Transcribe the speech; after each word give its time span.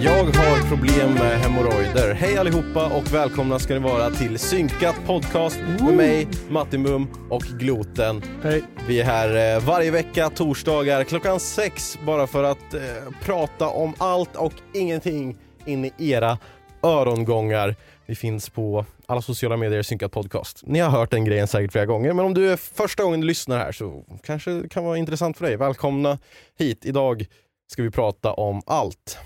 Jag 0.00 0.24
har 0.24 0.68
problem 0.68 1.14
med 1.14 1.38
hemorrojder. 1.40 2.14
Hej 2.14 2.36
allihopa 2.36 2.96
och 2.96 3.14
välkomna 3.14 3.58
ska 3.58 3.74
ni 3.74 3.80
vara 3.80 4.10
till 4.10 4.38
Synkat 4.38 4.96
podcast 5.06 5.60
med 5.80 5.94
mig, 5.94 6.28
Matti 6.48 6.78
Mum 6.78 7.08
och 7.30 7.42
Gloten. 7.42 8.22
Hej. 8.42 8.62
Vi 8.88 9.00
är 9.00 9.04
här 9.04 9.56
eh, 9.56 9.64
varje 9.64 9.90
vecka 9.90 10.30
torsdagar 10.30 11.04
klockan 11.04 11.40
sex 11.40 11.98
bara 12.06 12.26
för 12.26 12.44
att 12.44 12.74
eh, 12.74 12.80
prata 13.22 13.68
om 13.68 13.94
allt 13.98 14.36
och 14.36 14.52
ingenting 14.74 15.36
in 15.66 15.84
i 15.84 15.92
era 15.98 16.38
örongångar. 16.82 17.76
Vi 18.06 18.14
finns 18.14 18.48
på 18.48 18.84
alla 19.06 19.22
sociala 19.22 19.56
medier 19.56 19.82
Synkat 19.82 20.12
podcast. 20.12 20.62
Ni 20.66 20.78
har 20.78 20.90
hört 20.90 21.10
den 21.10 21.24
grejen 21.24 21.46
säkert 21.48 21.72
flera 21.72 21.86
gånger 21.86 22.12
men 22.12 22.24
om 22.24 22.34
du 22.34 22.52
är 22.52 22.56
första 22.56 23.02
gången 23.02 23.20
du 23.20 23.26
lyssnar 23.26 23.58
här 23.58 23.72
så 23.72 24.04
kanske 24.22 24.50
det 24.50 24.68
kan 24.68 24.84
vara 24.84 24.98
intressant 24.98 25.38
för 25.38 25.46
dig. 25.46 25.56
Välkomna 25.56 26.18
hit. 26.58 26.84
Idag 26.84 27.26
ska 27.72 27.82
vi 27.82 27.90
prata 27.90 28.32
om 28.32 28.62
allt. 28.66 29.18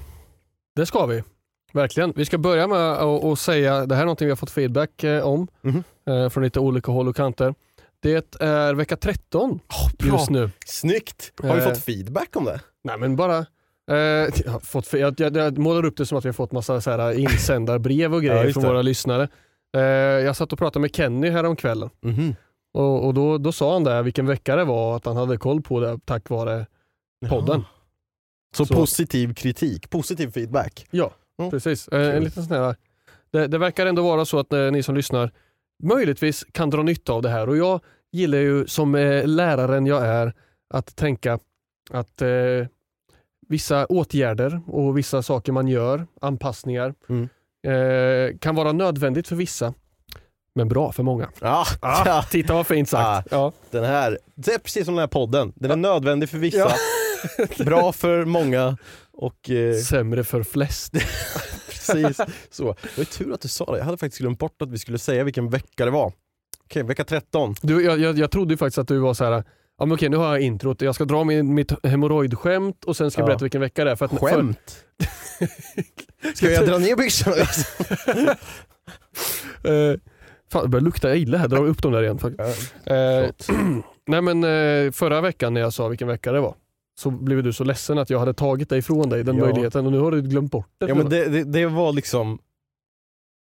Det 0.76 0.86
ska 0.86 1.06
vi. 1.06 1.22
Verkligen. 1.72 2.12
Vi 2.16 2.24
ska 2.24 2.38
börja 2.38 2.66
med 2.66 2.78
att 2.78 3.38
säga, 3.38 3.86
det 3.86 3.94
här 3.94 4.02
är 4.02 4.06
någonting 4.06 4.26
vi 4.26 4.30
har 4.30 4.36
fått 4.36 4.50
feedback 4.50 5.04
eh, 5.04 5.26
om 5.26 5.48
Mhm. 5.60 5.84
eh, 6.06 6.28
från 6.28 6.44
lite 6.44 6.60
olika 6.60 6.92
håll 6.92 7.08
och 7.08 7.16
kanter. 7.16 7.54
Det 8.00 8.40
är 8.40 8.74
vecka 8.74 8.96
13 8.96 9.60
bra. 9.98 10.12
just 10.12 10.30
nu. 10.30 10.50
Snyggt! 10.66 11.32
Har 11.42 11.54
vi 11.56 11.60
Eh. 11.62 11.68
fått 11.68 11.84
feedback 11.84 12.36
om 12.36 12.44
det? 12.44 12.60
Nej 12.84 12.98
men 12.98 13.16
bara, 13.16 13.38
eh, 13.90 13.96
jag, 14.44 14.62
fått, 14.62 14.92
jag, 14.92 15.20
jag, 15.20 15.36
jag 15.36 15.58
målar 15.58 15.84
upp 15.84 15.96
det 15.96 16.06
som 16.06 16.18
att 16.18 16.24
vi 16.24 16.28
har 16.28 16.32
fått 16.34 16.52
massa 16.52 16.80
så 16.80 16.90
här 16.90 17.18
insändarbrev 17.18 18.14
och 18.14 18.18
Ja, 18.24 18.32
grejer 18.32 18.44
just 18.44 18.54
från 18.60 18.64
våra 18.70 18.82
lyssnare. 18.82 19.28
Eh, 19.76 19.80
jag 19.82 20.36
satt 20.36 20.52
och 20.52 20.58
pratade 20.58 20.80
med 20.80 20.94
Kenny 20.96 21.30
häromkvällen 21.30 21.90
Mhm. 22.02 22.34
och, 22.74 23.06
och 23.06 23.14
då, 23.14 23.38
då 23.38 23.52
sa 23.52 23.72
han 23.72 23.84
där 23.84 24.02
vilken 24.02 24.26
vecka 24.26 24.56
det 24.56 24.64
var 24.64 24.96
att 24.96 25.04
han 25.04 25.16
hade 25.16 25.36
koll 25.36 25.62
på 25.62 25.80
det 25.80 25.98
tack 26.04 26.28
vare 26.28 26.66
podden. 27.28 27.64
Så, 28.56 28.66
Så- 28.66 28.74
positiv 28.74 29.34
kritik, 29.34 29.90
positiv 29.90 30.30
feedback. 30.32 30.86
Ja, 30.90 31.10
Mm. 31.38 31.50
precis. 31.50 31.88
Eh, 31.88 32.16
en 32.16 32.24
liten 32.24 32.42
sån 32.44 32.56
här, 32.56 32.76
det, 33.30 33.46
det 33.46 33.58
verkar 33.58 33.86
ändå 33.86 34.02
vara 34.02 34.24
så 34.24 34.38
att 34.38 34.52
eh, 34.52 34.70
ni 34.70 34.82
som 34.82 34.94
lyssnar 34.94 35.30
möjligtvis 35.82 36.44
kan 36.52 36.70
dra 36.70 36.82
nytta 36.82 37.12
av 37.12 37.22
det 37.22 37.28
här 37.28 37.48
och 37.48 37.56
jag 37.56 37.80
gillar 38.12 38.38
ju 38.38 38.66
som 38.66 38.94
eh, 38.94 39.26
läraren 39.26 39.86
jag 39.86 40.06
är 40.06 40.32
att 40.74 40.96
tänka 40.96 41.38
att 41.90 42.22
eh, 42.22 42.28
vissa 43.48 43.86
åtgärder 43.86 44.60
och 44.66 44.98
vissa 44.98 45.22
saker 45.22 45.52
man 45.52 45.68
gör, 45.68 46.06
anpassningar, 46.20 46.94
Mm. 47.08 47.28
eh, 47.66 48.38
kan 48.38 48.54
vara 48.54 48.72
nödvändigt 48.72 49.28
för 49.28 49.36
vissa 49.36 49.74
men 50.54 50.68
bra 50.68 50.92
för 50.92 51.02
många. 51.02 51.28
Ja, 51.40 51.64
Ah, 51.80 52.02
ja, 52.06 52.22
titta 52.30 52.54
vad 52.54 52.66
fint 52.66 52.88
sagt. 52.88 53.28
Ja. 53.30 53.52
den 53.70 53.84
här, 53.84 54.18
det 54.34 54.52
är 54.54 54.58
precis 54.58 54.84
som 54.84 54.94
den 54.94 55.00
här 55.02 55.06
podden. 55.06 55.52
Den 55.56 55.70
är 55.70 55.76
nödvändig 55.76 56.28
för 56.28 56.38
vissa, 56.38 56.58
Ja. 56.58 56.72
bra 57.64 57.92
för 57.92 58.24
många 58.24 58.76
och 59.12 59.50
eh, 59.50 59.74
Sämre 59.76 60.24
för 60.24 60.42
flest. 60.42 60.92
precis 61.68 62.20
så. 62.50 62.64
Det 62.82 62.98
var 62.98 63.04
tur 63.04 63.32
att 63.34 63.40
du 63.40 63.48
sa 63.48 63.72
det, 63.72 63.78
jag 63.78 63.84
hade 63.84 63.98
faktiskt 63.98 64.20
glömt 64.20 64.38
bort 64.38 64.62
att 64.62 64.70
vi 64.70 64.78
skulle 64.78 64.98
säga 64.98 65.24
vilken 65.24 65.48
vecka 65.50 65.84
det 65.84 65.90
var. 65.90 66.12
Okej, 66.64 66.82
vecka 66.82 67.04
13. 67.04 67.54
Du, 67.62 67.84
jag, 67.84 67.98
jag, 67.98 68.18
jag 68.18 68.30
trodde 68.30 68.52
ju 68.54 68.58
faktiskt 68.58 68.78
att 68.78 68.88
du 68.88 68.98
var 68.98 69.14
så 69.14 69.24
här. 69.24 69.44
Ja, 69.78 69.86
men 69.86 69.92
okej, 69.94 70.08
nu 70.08 70.16
har 70.16 70.26
jag 70.26 70.40
introt. 70.40 70.80
Jag 70.82 70.94
ska 70.94 71.04
dra 71.04 71.24
min, 71.24 71.54
mitt 71.54 71.86
hemorrojdsskämt 71.86 72.84
och 72.84 72.96
sen 72.96 73.10
ska 73.10 73.20
jag 73.20 73.24
Ja. 73.24 73.28
berätta 73.28 73.44
vilken 73.44 73.60
vecka 73.60 73.84
det 73.84 73.90
är. 73.90 73.96
För 73.96 74.04
att, 74.04 74.20
Skämt? 74.20 74.84
Ska 76.34 76.50
jag 76.50 76.66
dra 76.66 76.78
ner 76.78 76.96
byxorna? 76.96 77.46
För, 79.62 79.92
eh, 79.92 79.98
fan, 80.52 80.62
det 80.62 80.68
börjar 80.68 80.84
lukta 80.84 81.16
illa 81.16 81.38
här. 81.38 81.48
Dra 81.48 81.58
upp 81.58 81.82
dem 81.82 81.92
där 81.92 82.02
igen. 82.02 82.18
Eh, 82.86 83.30
nej 84.06 84.22
men 84.22 84.44
eh, 84.44 84.90
förra 84.92 85.20
veckan 85.20 85.54
när 85.54 85.60
jag 85.60 85.72
sa 85.72 85.88
vilken 85.88 86.08
vecka 86.08 86.32
det 86.32 86.40
var 86.40 86.54
så 87.02 87.10
blev 87.10 87.42
du 87.42 87.52
så 87.52 87.64
ledsen 87.64 87.98
att 87.98 88.10
jag 88.10 88.18
hade 88.18 88.34
tagit 88.34 88.68
dig 88.68 88.78
ifrån 88.78 89.08
dig 89.08 89.24
den 89.24 89.36
Ja. 89.36 89.44
möjligheten 89.44 89.86
och 89.86 89.92
nu 89.92 89.98
har 89.98 90.10
du 90.10 90.22
glömt 90.22 90.52
bort 90.52 90.66
det. 90.78 90.86
Ja 90.88 90.94
men 90.94 91.08
det, 91.08 91.24
det, 91.28 91.44
det 91.44 91.66
var 91.66 91.92
liksom 91.92 92.38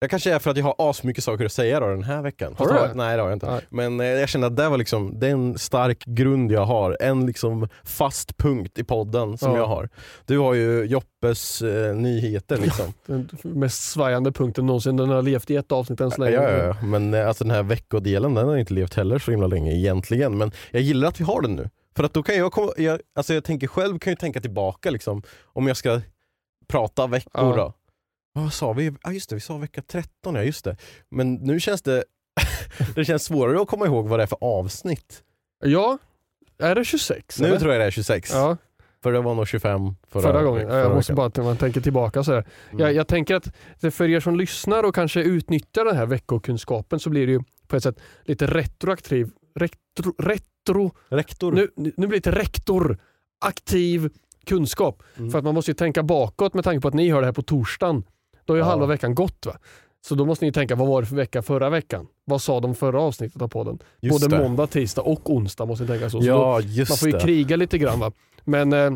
jag 0.01 0.09
kanske 0.09 0.33
är 0.33 0.39
för 0.39 0.51
att 0.51 0.57
jag 0.57 0.63
har 0.65 0.75
asmycket 0.77 1.23
saker 1.23 1.45
att 1.45 1.51
säga 1.51 1.79
då 1.79 1.87
den 1.87 2.03
här 2.03 2.21
veckan. 2.21 2.55
Har 2.57 2.67
du 2.67 2.73
det? 2.73 2.91
Nej 2.95 3.15
det 3.17 3.21
har 3.23 3.29
jag 3.29 3.35
inte. 3.35 3.51
Nej. 3.51 3.61
Men 3.69 3.99
eh, 3.99 4.05
jag 4.05 4.29
känner 4.29 4.47
att 4.47 4.55
det 4.55 4.69
var 4.69 4.77
liksom, 4.77 5.19
det 5.19 5.27
är 5.27 5.31
en 5.31 5.57
stark 5.57 6.05
grund 6.05 6.51
jag 6.51 6.65
har. 6.65 6.97
En 6.99 7.25
liksom 7.25 7.67
fast 7.83 8.37
punkt 8.37 8.79
i 8.79 8.83
podden 8.83 9.37
som 9.37 9.51
Ja. 9.51 9.57
jag 9.57 9.67
har. 9.67 9.89
Du 10.25 10.37
har 10.39 10.53
ju 10.53 10.83
Joppes 10.85 11.61
eh, 11.61 11.95
nyheter 11.95 12.57
liksom. 12.57 12.85
Den 13.05 13.29
mest 13.43 13.83
svajande 13.91 14.31
punkten 14.31 14.65
någonsin. 14.65 14.97
Den 14.97 15.09
har 15.09 15.21
levt 15.21 15.49
i 15.49 15.55
ett 15.55 15.71
avsnitt 15.71 16.01
än 16.01 16.11
så 16.11 16.21
ja, 16.21 16.25
länge. 16.25 16.37
ja, 16.57 16.65
ja. 16.65 16.85
Men 16.85 17.13
eh, 17.13 17.27
alltså 17.27 17.43
den 17.43 17.51
här 17.51 17.63
veckodelen 17.63 18.33
den 18.33 18.47
har 18.47 18.57
inte 18.57 18.73
levt 18.73 18.93
heller 18.93 19.19
så 19.19 19.31
himla 19.31 19.47
länge 19.47 19.75
egentligen. 19.75 20.37
Men 20.37 20.51
jag 20.71 20.81
gillar 20.81 21.07
att 21.07 21.19
vi 21.19 21.23
har 21.23 21.41
den 21.41 21.55
nu. 21.55 21.69
För 21.95 22.03
att 22.03 22.13
då 22.13 22.23
kan 22.23 22.35
jag 22.35 22.51
komma, 22.51 22.71
jag, 22.77 23.01
alltså 23.15 23.33
jag 23.33 23.43
tänker 23.43 23.67
själv 23.67 23.99
kan 23.99 24.11
ju 24.13 24.17
tänka 24.17 24.41
tillbaka 24.41 24.89
liksom, 24.91 25.21
om 25.43 25.67
jag 25.67 25.77
ska 25.77 26.01
prata 26.67 27.07
veckor 27.07 27.31
Ja. 27.49 27.55
då. 27.55 27.73
Vad 28.33 28.53
sa 28.53 28.73
vi? 28.73 28.91
Ja 29.03 29.11
just 29.11 29.29
det, 29.29 29.35
vi 29.35 29.41
sa 29.41 29.57
vecka 29.57 29.81
13, 29.87 30.35
ja 30.35 30.43
just 30.43 30.65
det. 30.65 30.77
Men 31.09 31.33
nu 31.33 31.59
känns 31.59 31.81
det, 31.81 32.03
det 32.95 33.05
känns 33.05 33.23
svårare 33.23 33.61
att 33.61 33.67
komma 33.67 33.85
ihåg 33.85 34.07
vad 34.07 34.19
det 34.19 34.23
är 34.23 34.27
för 34.27 34.37
avsnitt. 34.41 35.23
Ja, 35.65 35.97
är 36.59 36.75
det 36.75 36.85
26? 36.85 37.39
Nu 37.39 37.47
eller? 37.47 37.59
tror 37.59 37.71
jag 37.73 37.81
det 37.81 37.85
är 37.85 37.91
26, 37.91 38.31
Ja, 38.33 38.57
för 39.03 39.11
det 39.11 39.21
var 39.21 39.35
nog 39.35 39.47
25 39.47 39.95
förra, 40.07 40.21
förra, 40.21 40.43
gången. 40.43 40.67
förra 40.69 40.79
jag 40.79 40.95
måste 40.95 41.13
bara 41.13 41.43
man 41.43 41.57
tänker 41.57 41.81
tillbaka 41.81 42.23
så. 42.23 42.31
Mm. 42.33 42.45
Jag, 42.77 42.93
jag 42.93 43.07
tänker 43.07 43.35
att 43.35 43.47
för 43.93 44.09
er 44.09 44.19
som 44.19 44.35
lyssnar 44.35 44.83
och 44.83 44.95
kanske 44.95 45.21
utnyttjar 45.23 45.85
den 45.85 45.95
här 45.97 46.05
veckokunskapen 46.05 46.99
så 46.99 47.09
blir 47.09 47.25
det 47.27 47.31
ju 47.33 47.39
på 47.67 47.75
ett 47.75 47.83
sätt 47.83 47.99
lite 48.23 48.47
retroaktiv, 48.47 49.29
retro, 49.55 50.13
retro 50.67 50.91
Rektor. 51.09 51.51
nu, 51.51 51.91
nu 51.97 52.07
blir 52.07 52.19
det 52.21 52.31
rektor, 52.31 52.97
aktiv 53.45 54.09
kunskap. 54.45 55.03
Mm. 55.17 55.31
För 55.31 55.37
att 55.37 55.43
man 55.45 55.53
måste 55.53 55.71
ju 55.71 55.75
tänka 55.75 56.03
bakåt 56.03 56.53
med 56.53 56.63
tanke 56.63 56.81
på 56.81 56.87
att 56.87 56.93
ni 56.93 57.09
hör 57.11 57.19
det 57.21 57.27
här 57.27 57.33
på 57.33 57.41
torsdagen. 57.41 58.03
Då 58.45 58.53
har 58.53 58.57
ju 58.57 58.61
Ja. 58.63 58.69
halva 58.69 58.85
veckan 58.85 59.15
gått. 59.15 59.45
Va? 59.45 59.57
Så 60.07 60.15
då 60.15 60.25
måste 60.25 60.45
ni 60.45 60.51
tänka, 60.51 60.75
vad 60.75 60.87
var 60.87 61.01
det 61.01 61.07
för 61.07 61.15
vecka 61.15 61.41
förra 61.41 61.69
veckan? 61.69 62.07
Vad 62.25 62.41
sa 62.41 62.59
de 62.59 62.75
förra 62.75 63.01
avsnittet 63.01 63.41
av 63.41 63.47
podden? 63.47 63.79
Just 64.01 64.21
Både 64.21 64.35
det. 64.37 64.43
måndag, 64.43 64.67
tisdag 64.67 65.01
och 65.01 65.29
onsdag 65.29 65.65
måste 65.65 65.83
ni 65.83 65.87
tänka 65.87 66.09
så. 66.09 66.21
så 66.21 66.27
då, 66.27 66.33
Ja 66.33 66.61
just 66.61 66.91
man 66.91 66.97
får 66.97 67.07
ju 67.07 67.11
det. 67.11 67.19
kriga 67.19 67.55
lite 67.55 67.77
grann. 67.77 67.99
Va? 67.99 68.11
Men 68.43 68.73
eh, 68.73 68.91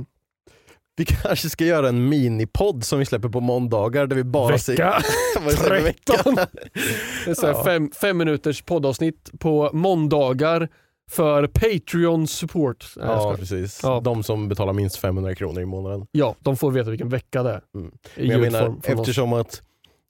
Vi 0.98 1.06
kanske 1.24 1.50
ska 1.50 1.66
göra 1.66 1.90
en 1.90 2.10
minipodd 2.10 2.84
som 2.84 3.00
vi 3.00 3.06
släpper 3.06 3.30
på 3.30 3.40
måndagar 3.40 4.08
där 4.08 4.16
vi 4.16 4.24
bara 4.24 4.56
Vecka 4.58 5.02
det 5.46 5.52
för 5.58 5.82
vecka? 5.82 6.14
13. 6.14 6.36
Det 7.26 7.32
är 7.32 7.34
så 7.34 7.46
här 7.48 7.54
Ja. 7.54 7.64
fem, 7.64 7.92
fem 8.02 8.18
minuters 8.18 8.62
poddavsnitt 8.62 9.32
på 9.40 9.70
måndagar 9.74 10.70
för 11.16 11.48
Patreon 11.48 12.28
support. 12.28 12.86
Nej, 12.98 13.06
jag 13.08 13.16
Ja 13.18 13.36
precis. 13.40 13.80
Ja. 13.84 14.02
De 14.04 14.24
som 14.24 14.50
betalar 14.50 14.74
minst 14.74 14.98
500 14.98 15.36
kronor 15.36 15.62
i 15.62 15.66
månaden. 15.66 16.08
ja, 16.12 16.36
de 16.40 16.58
får 16.58 16.72
veta 16.72 16.90
vilken 16.90 17.10
vecka 17.10 17.44
det 17.44 17.50
är. 17.50 17.62
Mm. 17.76 17.92
Men 18.16 18.28
jag 18.28 18.42
menar, 18.42 18.60
från 18.62 18.78
oss. 18.78 18.86
eftersom 18.86 19.34
att 19.34 19.62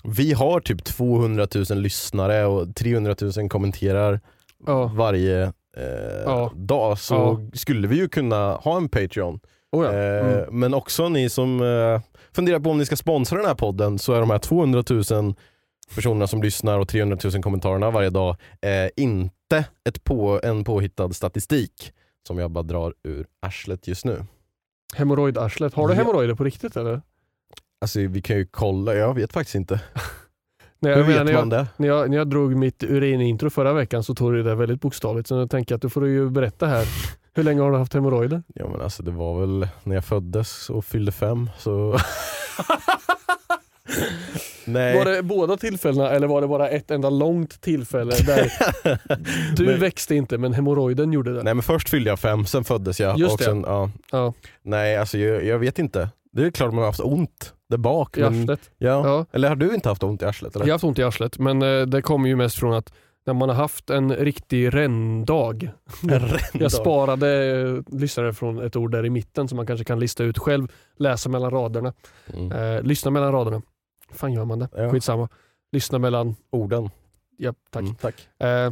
vi 0.03 0.33
har 0.33 0.59
typ 0.59 0.83
200 0.83 1.47
000 1.69 1.77
lyssnare 1.77 2.45
och 2.45 2.75
300 2.75 3.15
000 3.37 3.49
kommenterar 3.49 4.19
Ja. 4.67 4.91
varje 4.95 5.43
eh, 5.77 6.23
Ja. 6.25 6.51
dag 6.55 6.99
så 6.99 7.49
skulle 7.53 7.87
vi 7.87 7.95
ju 7.95 8.07
kunna 8.09 8.55
ha 8.55 8.77
en 8.77 8.89
Patreon. 8.89 9.39
Oh, 9.71 9.85
ja. 9.85 9.93
Eh, 9.93 10.25
mm. 10.33 10.59
Men 10.59 10.73
också 10.73 11.09
ni 11.09 11.29
som 11.29 11.61
eh, 11.61 12.01
funderar 12.35 12.59
på 12.59 12.69
om 12.69 12.77
ni 12.77 12.85
ska 12.85 12.95
sponsra 12.95 13.37
den 13.37 13.47
här 13.47 13.55
podden 13.55 13.99
så 13.99 14.13
är 14.13 14.19
de 14.19 14.29
här 14.29 14.39
200 14.39 14.83
000 14.89 15.35
personerna 15.95 16.27
som 16.27 16.43
lyssnar 16.43 16.79
och 16.79 16.87
300 16.87 17.17
000 17.23 17.43
kommentarerna 17.43 17.91
varje 17.91 18.09
dag 18.09 18.35
eh, 18.61 18.89
inte 19.57 19.69
ett 19.89 20.03
på, 20.03 20.39
en 20.43 20.63
påhittad 20.63 21.13
statistik 21.13 21.93
som 22.27 22.37
jag 22.37 22.51
bara 22.51 22.63
drar 22.63 22.93
ur 23.03 23.25
arslet 23.39 23.87
just 23.87 24.05
nu. 24.05 24.25
Hemorrojdarslet. 24.95 25.73
Har 25.73 25.87
du 25.87 25.93
hemorrojder 25.93 26.35
på 26.35 26.43
riktigt 26.43 26.75
eller? 26.77 27.01
Alltså 27.81 27.99
vi 27.99 28.21
kan 28.21 28.37
ju 28.37 28.45
kolla, 28.45 28.93
jag 28.93 29.13
vet 29.13 29.33
faktiskt 29.33 29.55
inte. 29.55 29.81
Nej, 30.79 30.93
Hur 30.93 30.99
jag 30.99 31.07
menar, 31.07 31.23
vet 31.23 31.33
när, 31.33 31.41
man 31.41 31.49
jag, 31.51 31.65
det? 31.65 31.67
när, 31.77 31.87
jag, 31.87 32.09
när 32.09 32.17
jag 32.17 32.29
drog 32.29 32.55
mitt 32.55 32.83
urinintro 32.83 33.49
förra 33.49 33.73
veckan 33.73 34.03
så 34.03 34.15
tog 34.15 34.33
du 34.33 34.43
det 34.43 34.55
väldigt 34.55 34.81
bokstavligt. 34.81 35.27
Så 35.27 35.35
jag 35.35 35.49
tänker 35.49 35.75
att 35.75 35.81
du 35.81 35.89
får 35.89 36.07
ju 36.07 36.29
berätta 36.29 36.67
här. 36.67 36.85
Hur 37.33 37.43
länge 37.43 37.61
har 37.61 37.71
du 37.71 37.77
haft 37.77 37.93
hemorrojder? 37.93 38.43
Ja 38.47 38.69
men 38.69 38.81
alltså 38.81 39.03
det 39.03 39.11
var 39.11 39.39
väl 39.39 39.67
när 39.83 39.95
jag 39.95 40.05
föddes 40.05 40.69
och 40.69 40.85
fyllde 40.85 41.11
fem 41.11 41.49
så... 41.57 41.97
Nej. 44.65 44.97
Var 44.97 45.05
det 45.05 45.23
båda 45.23 45.57
tillfällena 45.57 46.09
eller 46.09 46.27
var 46.27 46.41
det 46.41 46.47
bara 46.47 46.69
ett 46.69 46.91
enda 46.91 47.09
långt 47.09 47.61
tillfälle 47.61 48.13
där 48.25 48.51
du 49.55 49.65
Men- 49.65 49.79
växte 49.79 50.15
inte 50.15 50.37
men 50.37 50.53
hemorrojden 50.53 51.13
gjorde 51.13 51.33
det? 51.33 51.43
Nej 51.43 51.53
men 51.53 51.63
först 51.63 51.89
fyllde 51.89 52.09
jag 52.09 52.19
fem, 52.19 52.45
sen 52.45 52.63
föddes 52.63 52.99
jag. 52.99 53.17
Just 53.19 53.33
och 53.33 53.37
det. 53.37 53.43
sen, 53.43 53.63
ja. 53.67 53.89
Ja, 54.11 54.33
Nej 54.61 54.97
alltså 54.97 55.17
jag, 55.17 55.45
jag 55.45 55.59
vet 55.59 55.79
inte. 55.79 56.09
Det 56.31 56.45
är 56.45 56.51
klart 56.51 56.69
man 56.73 56.77
har 56.79 56.85
haft 56.85 56.99
ont 56.99 57.53
där 57.69 57.77
bak. 57.77 58.17
i 58.17 58.21
Men, 58.21 58.47
ja. 58.47 58.57
Ja. 58.77 59.25
Eller 59.31 59.49
har 59.49 59.55
du 59.55 59.73
inte 59.75 59.89
haft 59.89 60.03
ont 60.03 60.21
i 60.21 60.25
arslet? 60.25 60.55
Eller? 60.55 60.65
Jag 60.65 60.71
har 60.71 60.75
haft 60.75 60.83
ont 60.83 60.99
i 60.99 61.03
arslet 61.03 61.39
men 61.39 61.61
eh, 61.61 61.81
det 61.81 62.01
kommer 62.01 62.29
ju 62.29 62.35
mest 62.35 62.59
från 62.59 62.73
att 62.73 62.93
när 63.25 63.33
man 63.33 63.49
har 63.49 63.55
haft 63.55 63.89
en 63.89 64.15
riktig 64.15 64.73
ränndag. 64.75 65.69
Jag 66.53 66.71
sparade 66.71 67.45
eh, 67.61 67.97
lyssnare 67.99 68.33
från 68.33 68.59
ett 68.59 68.75
ord 68.75 68.91
där 68.91 69.05
i 69.05 69.09
mitten 69.09 69.47
som 69.47 69.55
man 69.55 69.67
kanske 69.67 69.83
kan 69.85 69.99
lista 69.99 70.23
ut 70.23 70.37
själv, 70.37 70.67
läsa 70.97 71.29
mellan 71.29 71.51
raderna. 71.51 71.93
Mm. 72.33 72.51
Eh, 72.51 72.81
lyssna 72.83 73.11
mellan 73.11 73.31
raderna. 73.31 73.61
Fan 74.13 74.33
gör 74.33 74.45
man 74.45 74.59
det? 74.59 74.69
Ja. 74.75 74.91
Skitsamma. 74.91 75.29
Lyssna 75.71 75.99
mellan, 75.99 76.35
Orden. 76.51 76.89
ja 77.37 77.53
tack. 77.69 77.81
Mm, 77.83 77.95
tack. 77.95 78.27
Eh, 78.39 78.71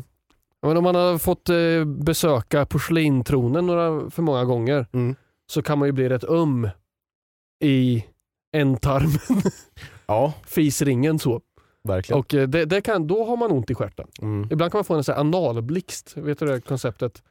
men 0.61 0.77
om 0.77 0.83
man 0.83 0.95
har 0.95 1.17
fått 1.17 1.49
eh, 1.49 1.85
besöka 1.85 2.65
porslintronen 2.65 3.67
några 3.67 4.09
för 4.09 4.21
många 4.21 4.45
gånger 4.45 4.85
Mm. 4.93 5.15
så 5.51 5.61
kan 5.61 5.79
man 5.79 5.87
ju 5.87 5.91
bli 5.91 6.09
rätt 6.09 6.23
öm 6.23 6.69
i 7.63 8.05
ändtarmen, 8.53 9.19
Ja, 10.07 10.33
fisringen 10.45 11.19
så. 11.19 11.41
verkligen. 11.83 12.19
Och 12.19 12.33
eh, 12.33 12.47
det, 12.47 12.65
det 12.65 12.81
kan, 12.81 13.07
då 13.07 13.25
har 13.25 13.37
man 13.37 13.51
ont 13.51 13.69
i 13.69 13.75
stjärten. 13.75 14.07
Mm. 14.21 14.47
Ibland 14.51 14.71
kan 14.71 14.77
man 14.79 14.85
få 14.85 14.95
en 14.95 15.03
sån 15.03 15.13
här 15.15 15.19
analblixt, 15.21 16.17
vet 16.17 16.39
du 16.39 16.45
det 16.45 16.61
konceptet? 16.61 17.23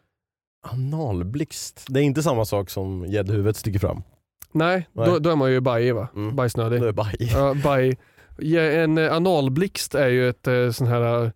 Analblixt. 0.63 1.85
Det 1.89 2.01
är 2.01 2.05
inte 2.05 2.23
samma 2.23 2.45
sak 2.45 2.71
som 2.71 3.05
gäddhuvudet 3.07 3.57
sticker 3.57 3.79
fram. 3.79 4.03
Nej, 4.53 4.89
Nej. 4.93 5.07
Då, 5.07 5.19
då 5.19 5.31
är 5.31 5.37
man 5.37 5.53
ju 5.53 5.61
bajig 5.61 5.95
va? 5.95 6.09
Mm. 6.17 6.37
Bajsnödig. 6.37 6.81
Det 6.83 6.89
är 6.89 6.93
baj. 6.93 7.15
Ja, 7.19 7.55
baj. 7.65 7.99
Ja, 8.39 8.61
en 8.61 8.99
eh, 8.99 9.13
analblixt 9.17 9.95
är 9.95 10.09
ju 10.09 10.29
ett 10.29 10.47
eh, 10.47 10.71
sån 10.71 10.87
här 10.87 11.23
eh, 11.25 11.31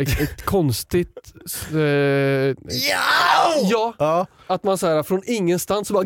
ett, 0.00 0.20
ett 0.20 0.42
konstigt... 0.44 1.32
Eh, 1.74 1.80
ja, 3.70 3.94
Ja. 3.98 4.26
att 4.46 4.64
man 4.64 4.78
så 4.78 4.86
här, 4.86 5.02
från 5.02 5.22
ingenstans 5.26 5.88
så 5.88 5.94
bara... 5.94 6.04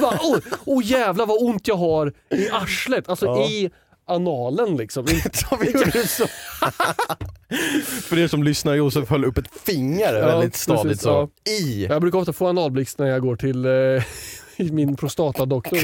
Bara 0.00 0.16
oh, 0.16 0.38
oh 0.64 0.84
jävlar 0.84 1.26
vad 1.26 1.42
ont 1.42 1.68
jag 1.68 1.76
har 1.76 2.12
i 2.30 2.48
arslet. 2.50 3.08
Alltså 3.08 3.26
Ja. 3.26 3.46
i 3.48 3.70
analen 4.06 4.76
liksom. 4.76 5.06
Gjorde 5.74 6.06
så. 6.08 6.26
För 8.02 8.18
er 8.18 8.28
som 8.28 8.42
lyssnar, 8.42 8.74
Josef 8.74 9.10
höll 9.10 9.24
upp 9.24 9.38
ett 9.38 9.50
finger 9.64 10.14
Ja, 10.14 10.26
väldigt 10.26 10.56
stadigt 10.56 10.82
precis, 10.82 11.02
så. 11.02 11.08
ja. 11.44 11.52
I. 11.52 11.86
Jag 11.86 12.00
brukar 12.02 12.18
ofta 12.18 12.32
få 12.32 12.48
analblixt 12.48 12.98
när 12.98 13.06
jag 13.06 13.22
går 13.22 13.36
till 13.36 13.64
eh, 13.64 13.70
min 14.58 14.96
prostatadoktor. 14.96 15.78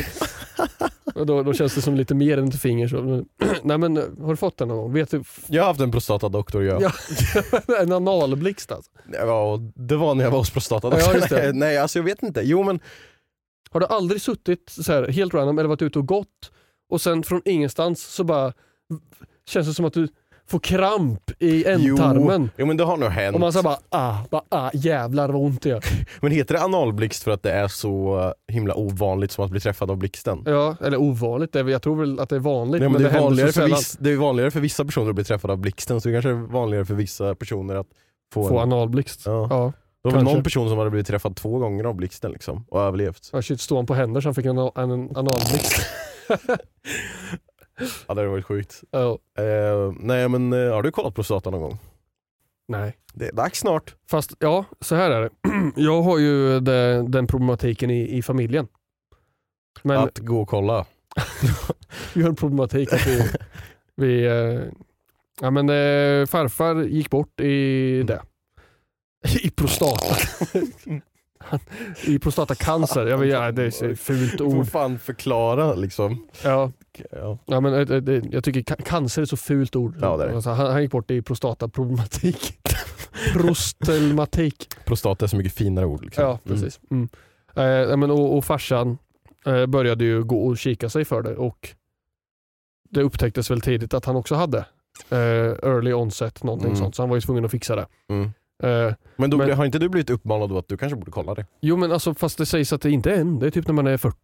Och 1.14 1.26
då, 1.26 1.43
då 1.43 1.55
känns 1.55 1.75
det 1.75 1.82
som 1.82 1.94
lite 1.94 2.14
mer 2.14 2.38
än 2.38 2.49
ett 2.49 2.61
finger. 2.61 2.88
Så. 2.88 3.25
Nej 3.62 3.78
men 3.78 3.96
har 3.96 4.31
du 4.31 4.37
fått 4.37 4.56
den 4.56 4.69
någon 4.69 4.76
gång? 4.78 4.93
Vet 4.93 5.11
du? 5.11 5.22
Jag 5.46 5.62
har 5.62 5.69
haft 5.69 5.81
en 5.81 5.90
prostatadoktor 5.90 6.64
ja. 6.64 6.81
Ja. 6.81 6.93
en 7.81 7.93
analblixt 7.93 8.72
alltså. 8.72 8.90
Ja, 9.12 9.58
det 9.75 9.96
var 9.96 10.14
när 10.14 10.25
jag 10.25 10.31
var 10.31 10.38
hos 10.38 10.50
prostata. 10.50 10.99
Ja, 10.99 11.50
nej, 11.55 11.78
alltså 11.78 11.99
jag 11.99 12.05
vet 12.05 12.22
inte. 12.22 12.40
Jo 12.44 12.62
men 12.62 12.81
Har 13.70 13.81
du 13.81 13.87
aldrig 13.87 14.22
suttit 14.22 14.70
så 14.70 14.93
här, 14.93 15.08
helt 15.08 15.34
random 15.34 15.58
eller 15.58 15.69
varit 15.69 15.82
ute 15.82 15.99
och 15.99 16.06
gått 16.06 16.50
och 16.90 17.00
sen 17.00 17.22
från 17.22 17.43
ingenstans 17.44 18.02
så 18.02 18.25
bara 18.25 18.52
känns 19.49 19.69
det 19.69 19.75
som 19.75 19.84
att 19.84 19.94
du 19.94 20.08
får 20.50 20.58
kramp 20.58 21.31
i 21.38 21.64
ändtarmen. 21.64 22.43
Jo, 22.43 22.49
jo 22.56 22.67
men 22.67 22.76
det 22.76 22.85
har 22.85 22.97
nog 22.97 23.08
hänt. 23.08 23.35
Och 23.35 23.41
man 23.41 23.52
säger 23.52 23.62
bara 23.62 23.79
ah, 23.88 24.17
bara 24.31 24.43
ah, 24.49 24.70
jävlar 24.75 25.29
vad 25.29 25.43
ont 25.43 25.62
det 25.62 25.69
gör. 25.69 25.85
Men 26.20 26.32
heter 26.32 26.55
det 26.55 26.62
analblixt 26.62 27.23
för 27.23 27.31
att 27.31 27.43
det 27.43 27.52
är 27.52 27.69
så 27.69 28.35
himla 28.49 28.75
ovanligt 28.75 29.32
som 29.32 29.44
att 29.44 29.50
bli 29.50 29.61
träffad 29.61 29.91
av 29.91 29.97
blixten? 29.97 30.43
Ja, 30.47 30.76
eller 30.81 31.00
ovanligt, 31.00 31.52
det 31.52 31.61
är 31.61 31.69
jag 31.69 31.82
tror 31.82 31.97
väl 31.97 32.20
att 32.20 32.29
det 32.29 32.37
är 32.37 32.41
vanligt 32.41 32.81
Nej, 32.81 32.91
men 32.91 33.02
det, 33.02 33.08
är 33.08 33.12
händer 33.12 33.29
vanligare 33.29 33.52
för 33.52 33.67
viss, 33.67 33.97
det 34.00 34.11
är 34.11 34.17
vanligare 34.17 34.50
för 34.50 34.61
vissa 34.61 34.85
personer 34.85 35.08
att 35.08 35.14
bli 35.14 35.25
träffade 35.25 35.52
av 35.52 35.58
blixten 35.58 36.00
så 36.00 36.08
det 36.08 36.14
kanske 36.14 36.31
är 36.31 36.35
vanligare 36.35 36.85
för 36.85 36.94
vissa 36.94 37.35
personer 37.35 37.75
att 37.75 37.88
få, 38.35 38.49
Få 38.49 38.58
en... 38.58 38.73
analblixt. 38.73 39.23
Ja. 39.26 39.46
Ja. 39.50 39.73
Det 40.03 40.08
var 40.08 40.12
kanske. 40.12 40.35
någon 40.35 40.43
person 40.43 40.69
som 40.69 40.79
hade 40.79 40.91
blivit 40.91 41.06
träffad 41.06 41.37
två 41.37 41.58
gånger 41.58 41.85
av 41.85 41.94
blixten 41.94 42.32
liksom, 42.32 42.64
och 42.69 42.81
överlevt. 42.81 43.31
Ja, 43.32 43.43
shit, 43.43 43.61
stod 43.61 43.79
han 43.79 43.87
på 43.87 43.94
händer 43.94 44.20
så 44.20 44.29
han 44.29 44.35
fick 44.35 44.46
en, 44.46 44.58
en, 44.58 44.70
en 44.76 45.17
analblixt. 45.17 45.81
Ja 48.09 48.15
det 48.15 48.21
hade 48.21 48.29
varit 48.29 48.44
sjukt. 48.47 48.85
ja. 48.91 49.19
Eh, 49.38 49.93
nej 50.00 50.29
men 50.29 50.53
eh, 50.53 50.73
har 50.73 50.82
du 50.82 50.91
kollat 50.91 51.15
prostata 51.15 51.50
någon 51.50 51.61
gång? 51.61 51.79
Nej. 52.69 52.97
Det 53.15 53.29
är 53.29 53.32
dags 53.32 53.59
snart. 53.61 53.94
Fast 54.11 54.35
ja, 54.38 54.65
så 54.81 54.94
här 54.94 55.11
är 55.11 55.21
det. 55.21 55.31
Jag 55.77 56.03
har 56.03 56.19
ju 56.19 56.61
det, 56.61 57.03
den 57.09 57.27
problematiken 57.27 57.91
i, 57.91 58.17
i 58.19 58.23
familjen. 58.23 58.69
Men 59.82 59.97
Att 59.97 60.19
gå 60.19 60.41
och 60.41 60.49
kolla. 60.49 60.87
vi 62.15 62.23
har 62.23 62.29
en 62.29 62.37
problematik 62.37 62.93
att 62.93 63.06
vi, 63.06 63.29
vi 63.97 64.25
eh, 64.27 64.62
ja 65.41 65.50
men 65.50 65.69
eh, 65.69 66.27
farfar 66.27 66.82
gick 66.82 67.11
bort 67.11 67.41
i 67.41 68.03
det. 68.03 68.23
I 69.43 69.50
prostata. 69.50 70.17
Han- 71.50 71.61
I 72.06 72.19
prostatacancer. 72.19 73.06
Jag 73.06 73.19
vet, 73.19 73.29
ja, 73.31 73.53
det 73.53 73.63
är 73.82 73.91
ett 73.93 74.01
fult 74.01 74.32
Du 74.32 74.39
får 74.39 74.44
ord. 74.58 74.69
fan 74.69 74.98
förklara 74.98 75.74
liksom. 75.74 76.27
Ja, 76.44 76.72
Ja. 77.13 77.39
ja, 77.46 77.60
men, 77.60 77.74
eh, 77.74 77.86
det, 77.86 78.24
jag 78.32 78.44
tycker 78.44 78.60
ca- 78.60 78.82
cancer 78.82 79.22
är 79.22 79.24
ett 79.24 79.29
så 79.31 79.36
fult 79.36 79.77
ord. 79.77 79.96
Ja, 80.01 80.17
det 80.17 80.24
är 80.24 80.29
det. 80.29 80.34
Alltså, 80.34 80.51
han, 80.51 80.70
han 80.72 80.82
gick 80.82 80.91
bort 80.91 81.10
i 81.10 81.22
prostataproblematik. 81.22 82.58
Prostelmatik. 83.32 84.69
Prostata 84.84 85.24
är 85.24 85.29
så 85.29 85.36
mycket 85.36 85.53
finare 85.53 85.86
ord. 85.86 86.05
Liksom. 86.05 86.24
Ja, 86.24 86.39
precis. 86.44 86.81
Mm. 86.91 87.08
Eh, 87.56 87.65
ja, 87.65 87.96
men, 87.96 88.10
och, 88.10 88.36
och 88.36 88.44
farsan 88.44 88.98
eh, 89.46 89.67
började 89.67 90.05
ju 90.05 90.24
gå 90.24 90.46
och 90.46 90.58
kika 90.58 90.89
sig 90.89 91.05
för 91.05 91.22
det 91.22 91.36
och 91.36 91.69
det 92.91 93.03
upptäcktes 93.03 93.51
väl 93.51 93.60
tidigt 93.60 93.94
att 93.94 94.05
han 94.05 94.17
också 94.17 94.34
hade 94.34 94.58
eh, 95.10 95.19
early 95.63 95.93
onset, 95.93 96.43
någonting 96.43 96.69
Mm. 96.69 96.79
sånt. 96.79 96.94
Så 96.94 97.03
han 97.03 97.08
var 97.08 97.17
ju 97.17 97.20
tvungen 97.20 97.44
att 97.44 97.51
fixa 97.51 97.77
det. 97.77 97.86
Mm. 98.08 98.31
Eh, 98.62 98.94
Men, 99.17 99.31
då, 99.31 99.36
Men- 99.36 99.50
har 99.56 99.64
inte 99.64 99.79
du 99.79 99.88
blivit 99.88 100.10
uppmanad 100.10 100.52
att 100.52 100.69
du 100.69 100.76
kanske 100.76 100.96
borde 100.96 101.10
kolla 101.10 101.34
det? 101.34 101.46
jo 101.60 101.76
men 101.76 101.93
alltså 101.93 102.14
fast 102.14 102.38
det 102.38 102.46
sägs 102.46 102.72
att 102.72 102.82
det 102.82 102.90
inte 102.90 103.10
är 103.10 103.20
än, 103.20 103.38
det 103.38 103.46
är 103.46 103.50
typ 103.50 103.67
när 103.67 103.74
man 103.74 103.86
är 103.86 103.96
40. 103.96 104.17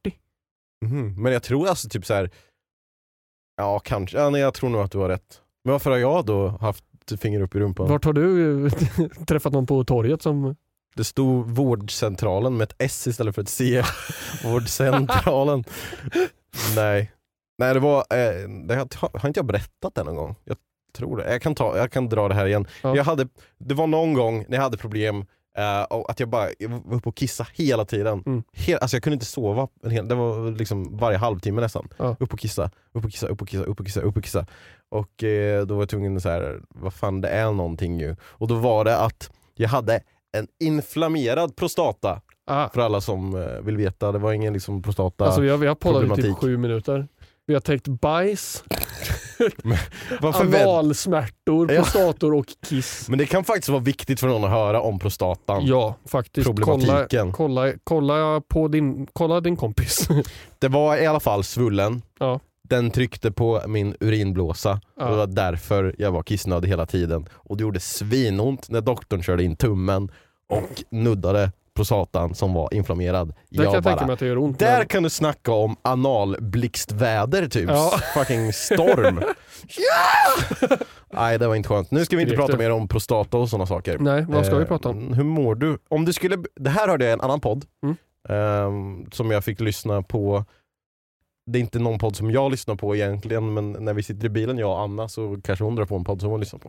Mhm. 0.85 1.23
Men 1.23 1.33
jag 1.33 1.43
tror 1.43 1.69
alltså 1.69 1.89
typ 1.89 2.07
så 2.07 2.15
här. 2.15 2.31
Ja 3.57 3.79
kanske, 3.79 4.19
ja, 4.19 4.31
nej, 4.31 4.41
jag 4.41 4.55
tror 4.55 4.71
nog 4.71 4.81
att 4.81 4.91
du 4.93 4.99
har 4.99 5.09
rätt. 5.09 5.41
Men 5.65 5.73
varför 5.73 5.91
har 5.91 5.99
jag 5.99 6.27
då 6.27 6.49
haft 6.49 6.85
finger 7.21 7.41
upp 7.41 7.55
i 7.55 7.59
rumpan? 7.59 7.89
Vart 7.89 8.05
har 8.05 8.13
du 8.13 8.71
träffat 9.27 9.53
någon 9.53 9.67
på 9.67 9.85
torget 9.85 10.23
som... 10.23 10.57
Det 10.97 11.05
stod 11.05 11.51
vårdcentralen 11.51 12.57
med 12.57 12.65
ett 12.65 12.75
S 12.79 13.07
istället 13.07 13.35
för 13.35 13.43
ett 13.43 13.49
C. 13.49 13.83
Vårdcentralen. 14.45 15.65
Nej. 16.77 17.13
Nej 17.59 17.75
det 17.75 17.81
var, 17.81 17.99
eh, 17.99 18.49
det 18.49 18.75
har, 18.75 19.19
har 19.19 19.29
inte 19.29 19.39
jag 19.39 19.47
berättat 19.47 19.95
det 19.95 20.05
någon 20.05 20.17
gång? 20.17 20.35
Jag 20.45 20.57
tror 20.97 21.17
det. 21.17 21.33
Jag 21.33 21.43
kan, 21.43 21.55
ta, 21.55 21.77
jag 21.77 21.93
kan 21.93 22.09
dra 22.09 22.29
det 22.29 22.35
här 22.35 22.47
igen. 22.47 22.67
Ja. 22.83 22.97
Jag 22.97 23.05
hade, 23.05 23.29
det 23.59 23.75
var 23.75 23.87
någon 23.87 24.15
gång 24.15 24.45
när 24.49 24.57
jag 24.57 24.63
hade 24.63 24.77
problem 24.77 25.25
eh, 25.59 25.83
och 25.83 26.11
att 26.11 26.21
jag 26.21 26.29
bara 26.29 26.49
jag 26.59 26.69
var 26.69 26.97
uppe 26.97 27.09
och 27.09 27.17
kissa 27.17 27.47
hela 27.55 27.85
tiden. 27.85 28.23
Mm. 28.27 28.43
Hel, 28.53 28.79
alltså 28.79 28.97
jag 28.97 29.03
kunde 29.03 29.15
inte 29.15 29.27
sova, 29.27 29.69
en 29.83 29.91
hel, 29.91 30.09
det 30.09 30.15
var 30.15 30.51
liksom 30.51 30.97
varje 30.97 31.19
halvtimme 31.19 31.61
nästan. 31.61 31.89
Ja. 31.97 32.17
Upp 32.21 32.33
och 32.33 32.39
kissa, 32.39 32.71
upp 32.93 33.05
och 33.05 33.11
kissa, 33.11 33.27
upp 33.27 33.41
och 33.41 33.49
kissa, 33.49 33.65
upp 33.65 33.81
och 33.81 33.87
kissa, 33.87 34.01
upp 34.01 34.17
och 34.17 34.25
kissa. 34.25 34.47
Och 34.89 35.25
eh, 35.25 35.67
då 35.67 35.75
var 35.75 35.83
jag 35.83 35.89
tvungen 35.89 36.17
att 36.17 36.23
så 36.23 36.29
här, 36.29 36.61
vad 36.69 36.95
fan 36.95 37.21
det 37.21 37.29
är 37.29 37.53
någonting 37.53 38.01
ju. 38.01 38.17
Och 38.23 38.49
då 38.49 38.55
var 38.55 38.85
det 38.85 38.99
att 38.99 39.31
jag 39.55 39.69
hade 39.69 40.01
en 40.33 40.47
inflammerad 40.61 41.57
prostata 41.57 42.21
Ah. 42.49 42.69
För 42.69 42.81
alla 42.81 43.01
som 43.01 43.35
eh, 43.35 43.61
vill 43.63 43.77
veta, 43.77 44.13
det 44.13 44.19
var 44.19 44.33
ingen 44.33 44.53
liksom 44.53 44.83
prostata 44.83 45.25
Alltså 45.25 45.41
vi 45.41 45.49
har, 45.51 45.57
vi 45.59 45.67
har 45.67 45.75
poddat 45.75 46.19
i 46.19 46.23
typ 46.23 46.37
sju 46.37 46.57
minuter. 46.57 47.09
Vi 47.47 47.55
har 47.55 47.61
täckt 47.61 47.89
bajs, 47.89 48.65
analsmärtor, 50.23 51.67
prostator 51.67 52.35
och 52.35 52.47
kiss. 52.69 53.09
Men 53.09 53.19
det 53.19 53.27
kan 53.27 53.45
faktiskt 53.45 53.69
vara 53.69 53.81
viktigt 53.81 54.21
för 54.21 54.29
någon 54.29 54.45
att 54.45 54.51
höra 54.51 54.81
om 54.81 54.99
prostatan. 54.99 55.67
Ja, 55.67 55.95
faktiskt. 56.07 56.47
Kolla, 56.47 56.57
Problematiken. 56.57 57.33
kolla, 57.33 57.73
kolla, 57.85 58.41
på 58.49 58.69
din, 58.69 59.07
kolla 59.13 59.41
din 59.41 59.57
kompis. 59.57 60.09
Det 60.59 60.69
var 60.69 60.97
i 60.97 61.07
alla 61.07 61.21
fall 61.21 61.45
svullen. 61.45 62.03
Ja. 62.19 62.41
Den 62.69 62.91
tryckte 62.91 63.33
på 63.33 63.63
min 63.67 63.97
urinblåsa 64.01 64.81
Ja. 64.97 65.05
och 65.05 65.11
det 65.11 65.17
var 65.17 65.27
därför 65.27 65.95
jag 65.99 66.13
var 66.13 66.23
kissnödig 66.23 66.69
hela 66.69 66.87
tiden. 66.87 67.29
Och 67.33 67.57
det 67.57 67.63
gjorde 67.63 67.81
svinont 67.81 68.71
när 68.71 68.81
doktorn 68.81 69.23
körde 69.23 69.45
in 69.45 69.57
tummen 69.57 70.09
och 70.49 70.83
nuddade 70.91 71.53
prostatan 71.77 72.35
som 72.35 72.55
var 72.55 72.75
inflammerad. 72.75 73.35
Där 73.49 73.65
kan 73.65 73.73
jag 73.75 73.83
bara, 73.83 73.91
tänka 73.93 74.07
mig 74.07 74.13
att 74.15 74.19
det 74.19 74.27
gör 74.27 74.39
ont. 74.39 74.59
Där 74.59 74.85
kan 74.85 75.03
du 75.03 75.11
snacka 75.11 75.53
om 75.53 75.77
analblixtväder 75.83 77.49
typ. 77.49 77.71
Ja. 77.71 77.91
Fucking 78.15 78.53
storm. 78.53 79.21
Nej 81.13 81.39
det 81.39 81.49
var 81.49 81.55
inte 81.55 81.69
skönt. 81.69 81.91
Nu 81.91 82.05
ska 82.05 82.17
vi 82.17 82.23
inte 82.23 82.35
Skrek 82.35 82.47
prata 82.47 82.59
mer 82.59 82.71
om 82.71 82.89
prostata 82.89 83.39
och 83.39 83.49
sådana 83.49 83.67
saker. 83.67 83.99
Nej, 83.99 84.25
vad 84.29 84.47
ska 84.47 84.57
vi 84.57 84.63
Eh, 84.63 84.69
prata 84.69 84.89
om? 84.89 85.13
Hur 85.13 85.25
mår 85.25 85.55
du? 85.55 85.79
Om 85.89 86.05
du 86.05 86.13
skulle, 86.13 86.37
det 86.55 86.71
här 86.71 86.89
hörde 86.89 87.05
jag 87.05 87.11
i 87.11 87.13
en 87.13 87.21
annan 87.21 87.41
podd 87.41 87.65
Mm. 87.83 87.97
ehm, 88.29 89.11
som 89.11 89.31
jag 89.31 89.45
fick 89.45 89.61
lyssna 89.61 90.03
på. 90.03 90.45
Det 91.51 91.59
är 91.59 91.61
inte 91.61 91.79
någon 91.79 91.99
podd 91.99 92.17
som 92.17 92.31
jag 92.31 92.51
lyssnar 92.51 92.75
på 92.75 92.97
egentligen 92.97 93.55
men 93.55 93.73
när 93.73 93.95
vi 93.95 94.03
sitter 94.03 94.27
i 94.27 94.29
bilen 94.29 94.59
jag 94.59 94.71
och 94.71 94.81
Anna 94.81 95.09
så 95.09 95.39
kanske 95.45 95.65
hon 95.65 95.75
drar 95.75 95.85
på 95.85 95.97
en 95.97 96.05
podd 96.05 96.21
som 96.21 96.31
hon 96.31 96.41
lyssnar 96.41 96.59
på. 96.61 96.69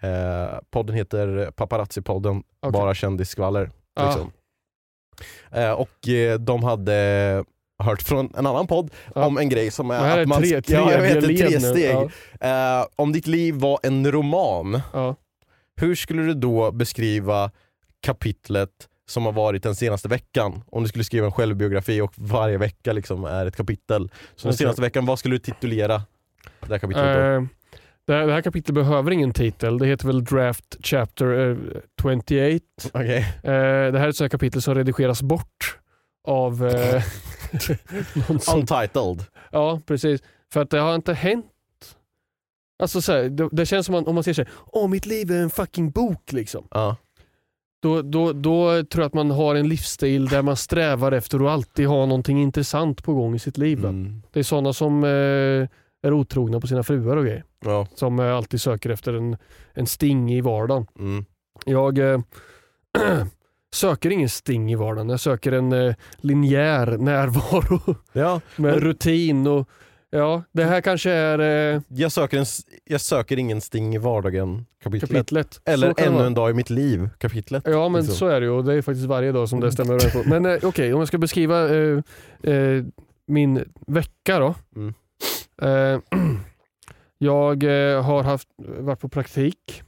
Ja. 0.00 0.08
Eh, 0.08 0.58
podden 0.70 0.96
heter 0.96 1.50
Paparazzi-podden, 1.56 2.42
Okej. 2.60 2.72
bara 2.72 2.94
kändisskvaller. 2.94 3.70
Ah. 3.96 4.06
Liksom. 4.06 4.32
Eh, 5.52 5.70
och 5.70 6.08
eh, 6.08 6.38
de 6.38 6.64
hade 6.64 7.44
hört 7.82 8.02
från 8.02 8.32
en 8.38 8.46
annan 8.46 8.66
podd 8.66 8.90
Ja. 9.14 9.26
om 9.26 9.38
en 9.38 9.48
grej 9.48 9.70
som 9.70 9.90
är 9.90 9.98
här 9.98 10.18
är 10.18 10.22
att 10.22 10.28
man... 10.28 10.42
tre, 10.42 10.62
tre, 10.62 10.76
ja, 10.76 10.92
jag 10.92 11.00
vet, 11.02 11.24
tre 11.38 11.60
steg. 11.60 11.96
Ja, 12.40 12.80
Eh, 12.80 12.86
om 12.96 13.12
ditt 13.12 13.26
liv 13.26 13.54
var 13.54 13.78
en 13.82 14.12
roman, 14.12 14.80
ja. 14.92 15.16
hur 15.80 15.94
skulle 15.94 16.22
du 16.22 16.34
då 16.34 16.70
beskriva 16.72 17.50
kapitlet 18.00 18.70
som 19.08 19.24
har 19.24 19.32
varit 19.32 19.62
den 19.62 19.74
senaste 19.76 20.08
veckan? 20.08 20.62
Om 20.70 20.82
du 20.82 20.88
skulle 20.88 21.04
skriva 21.04 21.26
en 21.26 21.32
självbiografi 21.32 22.00
och 22.00 22.12
varje 22.16 22.58
vecka 22.58 22.92
liksom 22.92 23.24
är 23.24 23.46
ett 23.46 23.56
kapitel. 23.56 24.10
Så 24.36 24.48
den 24.48 24.56
senaste 24.56 24.82
veckan, 24.82 25.06
vad 25.06 25.18
skulle 25.18 25.34
du 25.34 25.38
titulera 25.38 26.02
det 26.60 26.68
här 26.72 26.78
kapitlet 26.78 27.04
då? 27.16 27.46
Det, 28.08 28.14
här, 28.14 28.26
det 28.26 28.32
här 28.32 28.42
kapitlet 28.42 28.74
behöver 28.74 29.10
ingen 29.10 29.32
titel. 29.32 29.78
Det 29.78 29.86
heter 29.86 30.06
väl 30.06 30.24
Draft 30.24 30.76
Chapter 30.82 31.50
eh, 31.50 31.56
28. 32.02 32.64
Okej. 32.92 33.18
Eh, 33.18 33.92
det 33.92 33.98
här 33.98 34.04
är 34.04 34.08
ett 34.08 34.16
sånt 34.16 34.32
kapitel 34.32 34.62
som 34.62 34.74
redigeras 34.74 35.22
bort 35.22 35.78
av 36.28 36.66
eh, 36.66 37.02
någon 38.28 38.40
som, 38.40 38.60
Untitled. 38.60 39.24
Ja, 39.52 39.80
precis. 39.86 40.22
För 40.52 40.62
att 40.62 40.70
det 40.70 40.78
har 40.78 40.94
inte 40.94 41.12
hänt. 41.12 41.46
Alltså 42.82 43.02
så 43.02 43.12
här, 43.12 43.22
det, 43.22 43.48
det 43.52 43.66
känns 43.66 43.86
som 43.86 43.92
man, 43.92 44.06
om 44.06 44.14
man 44.14 44.24
säger 44.24 44.34
så 44.34 44.42
här, 44.42 44.50
åh 44.66 44.88
mitt 44.88 45.06
liv 45.06 45.30
är 45.30 45.42
en 45.42 45.50
fucking 45.50 45.90
bok 45.90 46.32
liksom. 46.32 46.68
Ja. 46.70 46.96
Då, 47.82 48.02
då, 48.02 48.32
då 48.32 48.84
tror 48.84 49.02
jag 49.02 49.06
att 49.06 49.14
man 49.14 49.30
har 49.30 49.54
en 49.54 49.68
livsstil 49.68 50.28
där 50.28 50.42
man 50.42 50.56
strävar 50.56 51.12
efter 51.12 51.38
att 51.38 51.50
alltid 51.50 51.86
ha 51.86 52.06
någonting 52.06 52.42
intressant 52.42 53.04
på 53.04 53.14
gång 53.14 53.34
i 53.34 53.38
sitt 53.38 53.58
liv. 53.58 53.78
Mm. 53.78 54.22
Det 54.32 54.38
är 54.38 54.44
sådana 54.44 54.72
som 54.72 55.04
eh, 55.04 55.68
är 56.02 56.12
otrogna 56.12 56.60
på 56.60 56.66
sina 56.66 56.82
fruar 56.82 57.16
och 57.16 57.24
grejer. 57.24 57.44
Ja. 57.64 57.86
Som 57.94 58.18
eh, 58.20 58.34
alltid 58.36 58.60
söker 58.60 58.90
efter 58.90 59.12
en, 59.14 59.36
en 59.74 59.86
sting 59.86 60.32
i 60.32 60.40
vardagen. 60.40 60.86
Mm. 60.98 61.24
Jag 61.66 61.98
eh, 61.98 62.20
söker 63.74 64.10
ingen 64.10 64.28
sting 64.28 64.72
i 64.72 64.74
vardagen. 64.74 65.08
Jag 65.08 65.20
söker 65.20 65.52
en 65.52 65.72
eh, 65.72 65.94
linjär 66.16 66.86
närvaro 66.98 67.80
ja. 68.12 68.40
med 68.56 68.72
Men- 68.72 68.80
rutin. 68.80 69.46
och 69.46 69.68
Ja, 70.10 70.42
det 70.52 70.64
här 70.64 70.80
kanske 70.80 71.10
är 71.10 71.38
eh, 71.74 71.80
Jag, 71.88 72.12
söker 72.12 72.38
en, 72.38 72.44
jag 72.84 73.00
söker 73.00 73.38
ingen 73.38 73.60
sting 73.60 73.94
i 73.94 73.98
vardagen 73.98 74.66
kapitlet. 74.82 75.10
kapitlet. 75.10 75.60
Eller 75.64 75.94
ännu 76.00 76.26
en 76.26 76.34
dag 76.34 76.50
i 76.50 76.54
mitt 76.54 76.70
liv 76.70 77.08
kapitlet. 77.18 77.62
Ja 77.66 77.88
men 77.88 78.00
liksom. 78.00 78.16
så 78.16 78.26
är 78.26 78.40
det 78.40 78.46
ju 78.46 78.52
och 78.52 78.64
det 78.64 78.74
är 78.74 78.82
faktiskt 78.82 79.06
varje 79.06 79.32
dag 79.32 79.48
som 79.48 79.60
det 79.60 79.72
stämmer 79.72 79.94
överens 79.94 80.12
på. 80.12 80.22
Men 80.28 80.46
eh, 80.46 80.58
okej, 80.62 80.94
om 80.94 80.98
jag 81.00 81.08
ska 81.08 81.18
beskriva 81.18 81.68
eh, 81.76 81.98
eh, 82.42 82.84
min 83.26 83.64
vecka 83.86 84.38
då. 84.38 84.54
Mm. 84.76 84.94
Eh, 85.62 86.00
jag 87.18 87.62
eh, 87.62 88.02
har 88.04 88.22
haft, 88.22 88.48
varit 88.58 89.00
på 89.00 89.08
praktik. 89.08 89.82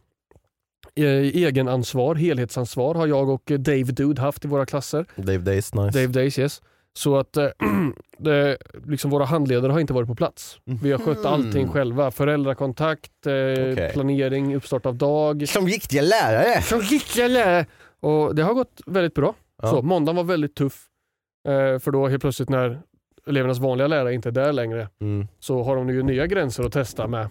Eh, 0.94 1.04
egenansvar, 1.06 2.14
helhetsansvar 2.14 2.94
har 2.94 3.06
jag 3.06 3.28
och 3.28 3.42
Dave 3.58 3.82
Dude 3.84 4.22
haft 4.22 4.44
i 4.44 4.48
våra 4.48 4.66
klasser. 4.66 5.06
Dave 5.16 5.38
Days, 5.38 5.74
nice. 5.74 5.98
Dave 6.00 6.12
Days 6.12 6.38
yes. 6.38 6.62
Så 6.92 7.16
att 7.16 7.32
det, 8.18 8.58
liksom 8.86 9.10
våra 9.10 9.24
handledare 9.24 9.72
har 9.72 9.80
inte 9.80 9.92
varit 9.92 10.08
på 10.08 10.14
plats. 10.14 10.58
Vi 10.64 10.92
har 10.92 10.98
skött 10.98 11.24
allting 11.24 11.62
Mhm. 11.64 11.72
själva. 11.72 12.10
Föräldrakontakt, 12.10 13.26
eh, 13.26 13.32
Okej. 13.32 13.90
planering, 13.92 14.56
uppstart 14.56 14.86
av 14.86 14.94
dag. 14.96 15.48
Som 15.48 15.66
riktiga 15.66 16.02
lärare! 16.02 16.62
Så 16.62 16.76
gick 16.80 17.16
jag 17.16 17.30
lä- 17.30 17.66
Och 18.00 18.34
det 18.34 18.42
har 18.42 18.54
gått 18.54 18.80
väldigt 18.86 19.14
bra. 19.14 19.34
Ja. 19.62 19.68
Så, 19.68 19.82
måndagen 19.82 20.16
var 20.16 20.24
väldigt 20.24 20.54
tuff. 20.54 20.86
Eh, 21.48 21.78
för 21.78 21.90
då 21.90 22.08
helt 22.08 22.20
plötsligt 22.22 22.48
när 22.48 22.80
elevernas 23.26 23.58
vanliga 23.58 23.86
lärare 23.88 24.14
inte 24.14 24.28
är 24.28 24.32
där 24.32 24.52
längre 24.52 24.88
Mm. 25.00 25.26
så 25.38 25.62
har 25.62 25.76
de 25.76 25.88
ju 25.88 26.02
nya 26.02 26.26
gränser 26.26 26.64
att 26.64 26.72
testa 26.72 27.06
med 27.06 27.28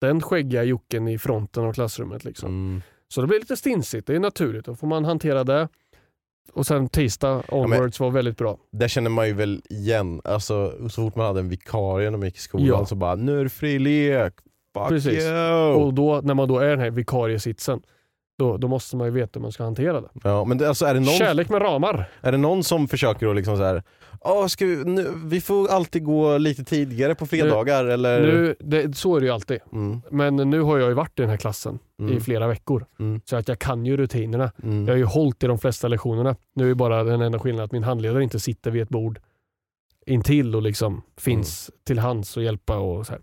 den 0.00 0.20
skäggiga 0.22 0.62
jocken 0.64 1.08
i 1.08 1.18
fronten 1.18 1.64
av 1.64 1.72
klassrummet. 1.72 2.24
Liksom. 2.24 2.48
Mm. 2.48 2.82
Så 3.08 3.20
det 3.20 3.26
blir 3.26 3.38
lite 3.38 3.56
stinsigt, 3.56 4.06
det 4.06 4.14
är 4.16 4.20
naturligt. 4.20 4.64
Då 4.64 4.74
får 4.74 4.86
man 4.86 5.04
hantera 5.04 5.44
det. 5.44 5.68
Och 6.52 6.66
sen 6.66 6.88
tisdag 6.88 7.42
onwards 7.48 8.00
var 8.00 8.10
väldigt 8.10 8.36
bra. 8.36 8.58
Det 8.72 8.88
känner 8.88 9.10
man 9.10 9.26
ju 9.26 9.32
väl 9.32 9.62
igen, 9.70 10.20
alltså, 10.24 10.72
så 10.88 11.02
fort 11.02 11.16
man 11.16 11.26
hade 11.26 11.40
en 11.40 11.48
vikarie 11.48 12.10
när 12.10 12.18
man 12.18 12.26
gick 12.26 12.36
i 12.36 12.40
skolan 12.40 12.66
Ja. 12.66 12.86
så 12.86 12.94
bara 12.94 13.14
nu 13.14 13.40
är 13.40 13.44
det 13.44 13.50
fri 13.50 13.78
lek, 13.78 14.32
fuck 14.74 14.88
Precis. 14.88 15.24
you! 15.24 15.74
Och 15.74 15.94
då, 15.94 16.20
när 16.24 16.34
man 16.34 16.48
då 16.48 16.58
är 16.58 16.68
den 16.70 16.78
här 16.80 16.90
vikariesitsen, 16.90 17.82
då, 18.38 18.56
då 18.56 18.68
måste 18.68 18.96
man 18.96 19.06
ju 19.06 19.12
veta 19.12 19.30
hur 19.34 19.42
man 19.42 19.52
ska 19.52 19.64
hantera 19.64 20.00
det. 20.00 20.08
Ja, 20.24 20.44
men 20.44 20.58
det, 20.58 20.68
alltså, 20.68 20.86
är, 20.86 20.94
det 20.94 21.00
någon, 21.00 21.08
Kärlek 21.14 21.48
med 21.48 21.62
ramar. 21.62 22.08
är 22.20 22.32
det 22.32 22.38
någon 22.38 22.64
som 22.64 22.88
försöker 22.88 23.28
att 23.28 23.36
liksom 23.36 23.56
så 23.56 23.62
här, 23.64 23.82
Åh, 24.24 24.46
ska 24.46 24.66
vi, 24.66 24.84
nu, 24.84 25.12
vi 25.24 25.40
får 25.40 25.68
alltid 25.68 26.04
gå 26.04 26.38
lite 26.38 26.64
tidigare 26.64 27.14
på 27.14 27.26
fredagar 27.26 27.84
eller? 27.84 28.20
Nu, 28.20 28.54
det, 28.60 28.96
så 28.96 29.16
är 29.16 29.20
det 29.20 29.26
ju 29.26 29.32
alltid. 29.32 29.58
Mm, 29.72 30.00
Men 30.10 30.36
nu 30.36 30.60
har 30.60 30.78
jag 30.78 30.88
ju 30.88 30.94
varit 30.94 31.18
i 31.18 31.22
den 31.22 31.30
här 31.30 31.36
klassen 31.36 31.78
mm, 32.00 32.16
i 32.16 32.20
flera 32.20 32.46
veckor. 32.48 32.86
mm, 32.98 33.20
Så 33.24 33.36
att 33.36 33.48
jag 33.48 33.58
kan 33.58 33.86
ju 33.86 33.96
rutinerna. 33.96 34.52
mm. 34.62 34.86
Jag 34.86 34.92
har 34.92 34.98
ju 34.98 35.04
hållit 35.04 35.44
i 35.44 35.46
de 35.46 35.58
flesta 35.58 35.88
lektionerna. 35.88 36.36
Nu 36.54 36.70
är 36.70 36.74
bara 36.74 37.04
den 37.04 37.20
enda 37.20 37.38
skillnaden 37.38 37.64
att 37.64 37.72
min 37.72 37.84
handledare 37.84 38.22
inte 38.22 38.40
sitter 38.40 38.70
vid 38.70 38.82
ett 38.82 38.88
bord 38.88 39.20
intill 40.06 40.54
och 40.56 40.62
liksom 40.62 41.02
finns 41.16 41.68
Mm. 41.70 41.78
till 41.84 41.98
hands 41.98 42.36
och 42.36 42.42
hjälpa 42.42 42.78
och 42.78 43.06
så 43.06 43.12
här. 43.12 43.22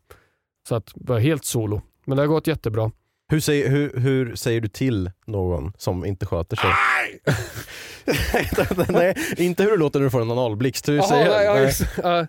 Så 0.68 0.75
att 0.75 0.92
vara 0.96 1.20
helt 1.20 1.46
solo. 1.46 1.82
Men 2.06 2.18
det 2.18 2.24
har 2.24 2.27
gått 2.27 2.48
jättebra. 2.48 2.92
Hur, 3.30 3.40
säger, 3.40 3.70
hur, 3.70 3.94
hur 4.00 4.36
säger 4.36 4.62
du 4.62 4.68
till 4.68 5.12
någon 5.26 5.72
som 5.78 6.06
inte 6.06 6.26
sköter 6.26 6.56
sig? 6.58 6.70
nej, 8.90 9.16
inte 9.38 9.64
hur 9.64 9.72
det 9.72 9.78
låter 9.78 10.00
när 10.00 10.04
du 10.04 10.10
får 10.10 10.22
en 10.22 10.32
analblixt. 10.32 10.90
Hur 10.90 10.96
Jaha, 10.96 11.08
säger 11.08 11.54
nej, 11.56 11.72
nej. 12.04 12.28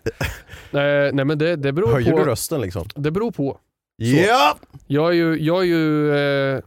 nej, 0.71 1.11
nej 1.13 1.25
men 1.25 1.37
det, 1.37 1.55
det 1.55 1.73
beror 1.73 1.91
Höjer 1.91 2.11
på. 2.11 2.17
du 2.17 2.23
rösten 2.25 2.61
liksom? 2.61 2.87
Det 2.95 3.11
beror 3.11 3.31
på. 3.31 3.57
Ja! 3.95 4.57
Jag 4.87 5.09
är 5.09 5.13
ju, 5.13 5.37
jag 5.39 5.59
är 5.61 5.65
ju, 5.67 6.11
eh, 6.15 6.61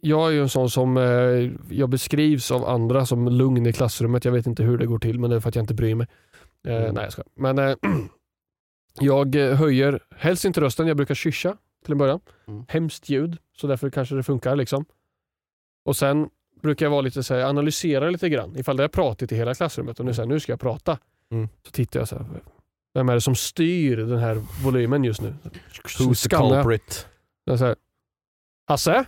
jag 0.00 0.28
är 0.28 0.32
ju 0.32 0.42
en 0.42 0.48
sån 0.48 0.70
som 0.70 0.96
eh, 0.96 1.50
jag 1.76 1.88
beskrivs 1.88 2.50
av 2.50 2.64
andra 2.68 3.06
som 3.06 3.28
lugn 3.28 3.66
i 3.66 3.72
klassrummet. 3.72 4.24
Jag 4.24 4.32
vet 4.32 4.46
inte 4.46 4.62
hur 4.62 4.78
det 4.78 4.86
går 4.86 4.98
till 4.98 5.18
men 5.20 5.30
det 5.30 5.36
är 5.36 5.40
för 5.40 5.48
att 5.48 5.54
jag 5.54 5.62
inte 5.62 5.74
bryr 5.74 5.94
mig. 5.94 6.06
Eh, 6.68 6.74
Mm. 6.76 6.94
Nej 6.94 7.04
jag 7.04 7.12
ska. 7.12 7.22
Men 7.36 7.58
eh, 7.58 7.76
jag 9.00 9.34
eh, 9.34 9.54
höjer 9.56 10.00
helst 10.16 10.44
inte 10.44 10.60
rösten. 10.60 10.86
Jag 10.86 10.96
brukar 10.96 11.14
kyscha 11.14 11.56
till 11.84 11.92
en 11.92 11.98
början. 11.98 12.20
Mm. 12.46 12.64
Hemskt 12.68 13.08
ljud 13.08 13.38
så 13.56 13.66
därför 13.66 13.90
kanske 13.90 14.14
det 14.14 14.22
funkar 14.22 14.56
liksom. 14.56 14.84
Och 15.84 15.96
sen 15.96 16.30
brukar 16.62 16.86
jag 16.86 16.90
vara 16.90 17.00
lite 17.00 17.22
så 17.22 17.34
här, 17.34 17.42
analysera 17.44 18.10
lite 18.10 18.28
grann. 18.28 18.56
Ifall 18.56 18.76
det 18.76 18.84
är 18.84 18.88
pratigt 18.88 19.32
i 19.32 19.36
hela 19.36 19.54
klassrummet 19.54 20.00
och 20.00 20.06
nu, 20.06 20.14
så 20.14 20.22
här, 20.22 20.28
nu 20.28 20.40
ska 20.40 20.52
jag 20.52 20.60
prata. 20.60 20.98
Mm. 21.30 21.48
Så 21.66 21.70
tittar 21.70 22.00
jag 22.00 22.08
så 22.08 22.16
här. 22.16 22.26
Vem 22.94 23.08
är 23.08 23.14
det 23.14 23.20
som 23.20 23.34
styr 23.34 23.96
den 23.96 24.18
här 24.18 24.42
volymen 24.64 25.04
just 25.04 25.20
nu? 25.20 25.34
Who's 25.98 26.28
the 26.28 26.36
culprit? 26.36 27.06
jag 27.44 27.58
så 27.58 27.64
här, 27.64 27.76
Hasse? 28.66 29.04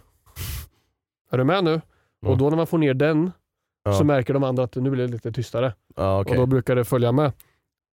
Är 1.30 1.38
du 1.38 1.44
med 1.44 1.64
nu? 1.64 1.80
Och 2.26 2.38
då 2.38 2.50
när 2.50 2.56
man 2.56 2.66
får 2.66 2.78
ner 2.78 2.94
den 2.94 3.30
Ja. 3.84 3.92
så 3.92 4.04
märker 4.04 4.34
de 4.34 4.44
andra 4.44 4.64
att 4.64 4.76
nu 4.76 4.90
blir 4.90 5.06
det 5.06 5.12
lite 5.12 5.32
tystare. 5.32 5.74
Ja, 5.96 6.20
okej. 6.20 6.30
Och 6.30 6.36
då 6.36 6.46
brukar 6.46 6.76
det 6.76 6.84
följa 6.84 7.12
med. 7.12 7.32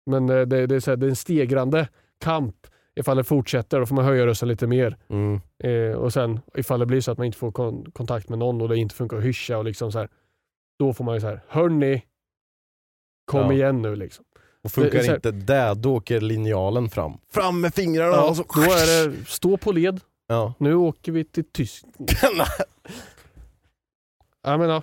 Men 0.06 0.28
eh, 0.28 0.40
det, 0.40 0.66
det, 0.66 0.74
är 0.76 0.80
så 0.80 0.90
här, 0.90 0.96
det 0.96 1.06
är 1.06 1.10
en 1.10 1.16
stegrande 1.16 1.88
kamp. 2.20 2.66
Ifall 3.00 3.16
det 3.16 3.24
fortsätter 3.24 3.80
då 3.80 3.86
får 3.86 3.94
man 3.94 4.04
höja 4.04 4.26
rösten 4.26 4.48
lite 4.48 4.66
mer. 4.66 4.96
Mm. 5.08 5.40
Eh, 5.64 5.96
och 5.96 6.12
sen 6.12 6.40
ifall 6.54 6.80
det 6.80 6.86
blir 6.86 7.00
så 7.00 7.10
att 7.12 7.18
man 7.18 7.24
inte 7.26 7.38
får 7.38 7.52
kon- 7.52 7.90
kontakt 7.92 8.28
med 8.28 8.38
någon 8.38 8.60
och 8.60 8.68
det 8.68 8.76
inte 8.76 8.94
funkar 8.94 9.16
att 9.16 9.24
hyscha 9.24 9.58
och 9.58 9.64
liksom 9.64 9.92
så 9.92 9.98
här. 9.98 10.08
Då 10.78 10.92
får 10.94 11.04
man 11.04 11.14
ju 11.14 11.20
så 11.20 11.26
här, 11.26 11.40
hörni, 11.48 12.02
kom 13.24 13.40
Ja. 13.40 13.52
igen 13.52 13.82
nu 13.82 13.96
liksom. 13.96 14.24
Och 14.64 14.70
funkar 14.72 14.98
Det 15.02 15.14
inte 15.14 15.30
det, 15.30 15.74
då 15.74 15.94
åker 15.96 16.20
linjalen 16.20 16.88
fram. 16.88 17.18
Fram 17.32 17.60
med 17.60 17.74
fingrarna! 17.74 18.12
Ja, 18.12 18.28
och 18.30 18.36
så... 18.36 18.42
då 18.54 18.60
är 18.62 19.08
det 19.08 19.24
stå 19.26 19.56
på 19.56 19.72
led, 19.72 20.00
Ja. 20.26 20.54
nu 20.58 20.74
åker 20.74 21.12
vi 21.12 21.24
till 21.24 21.44
Tyskland. 21.52 21.96
Ja, 24.42 24.56
men, 24.58 24.68
ja. 24.68 24.82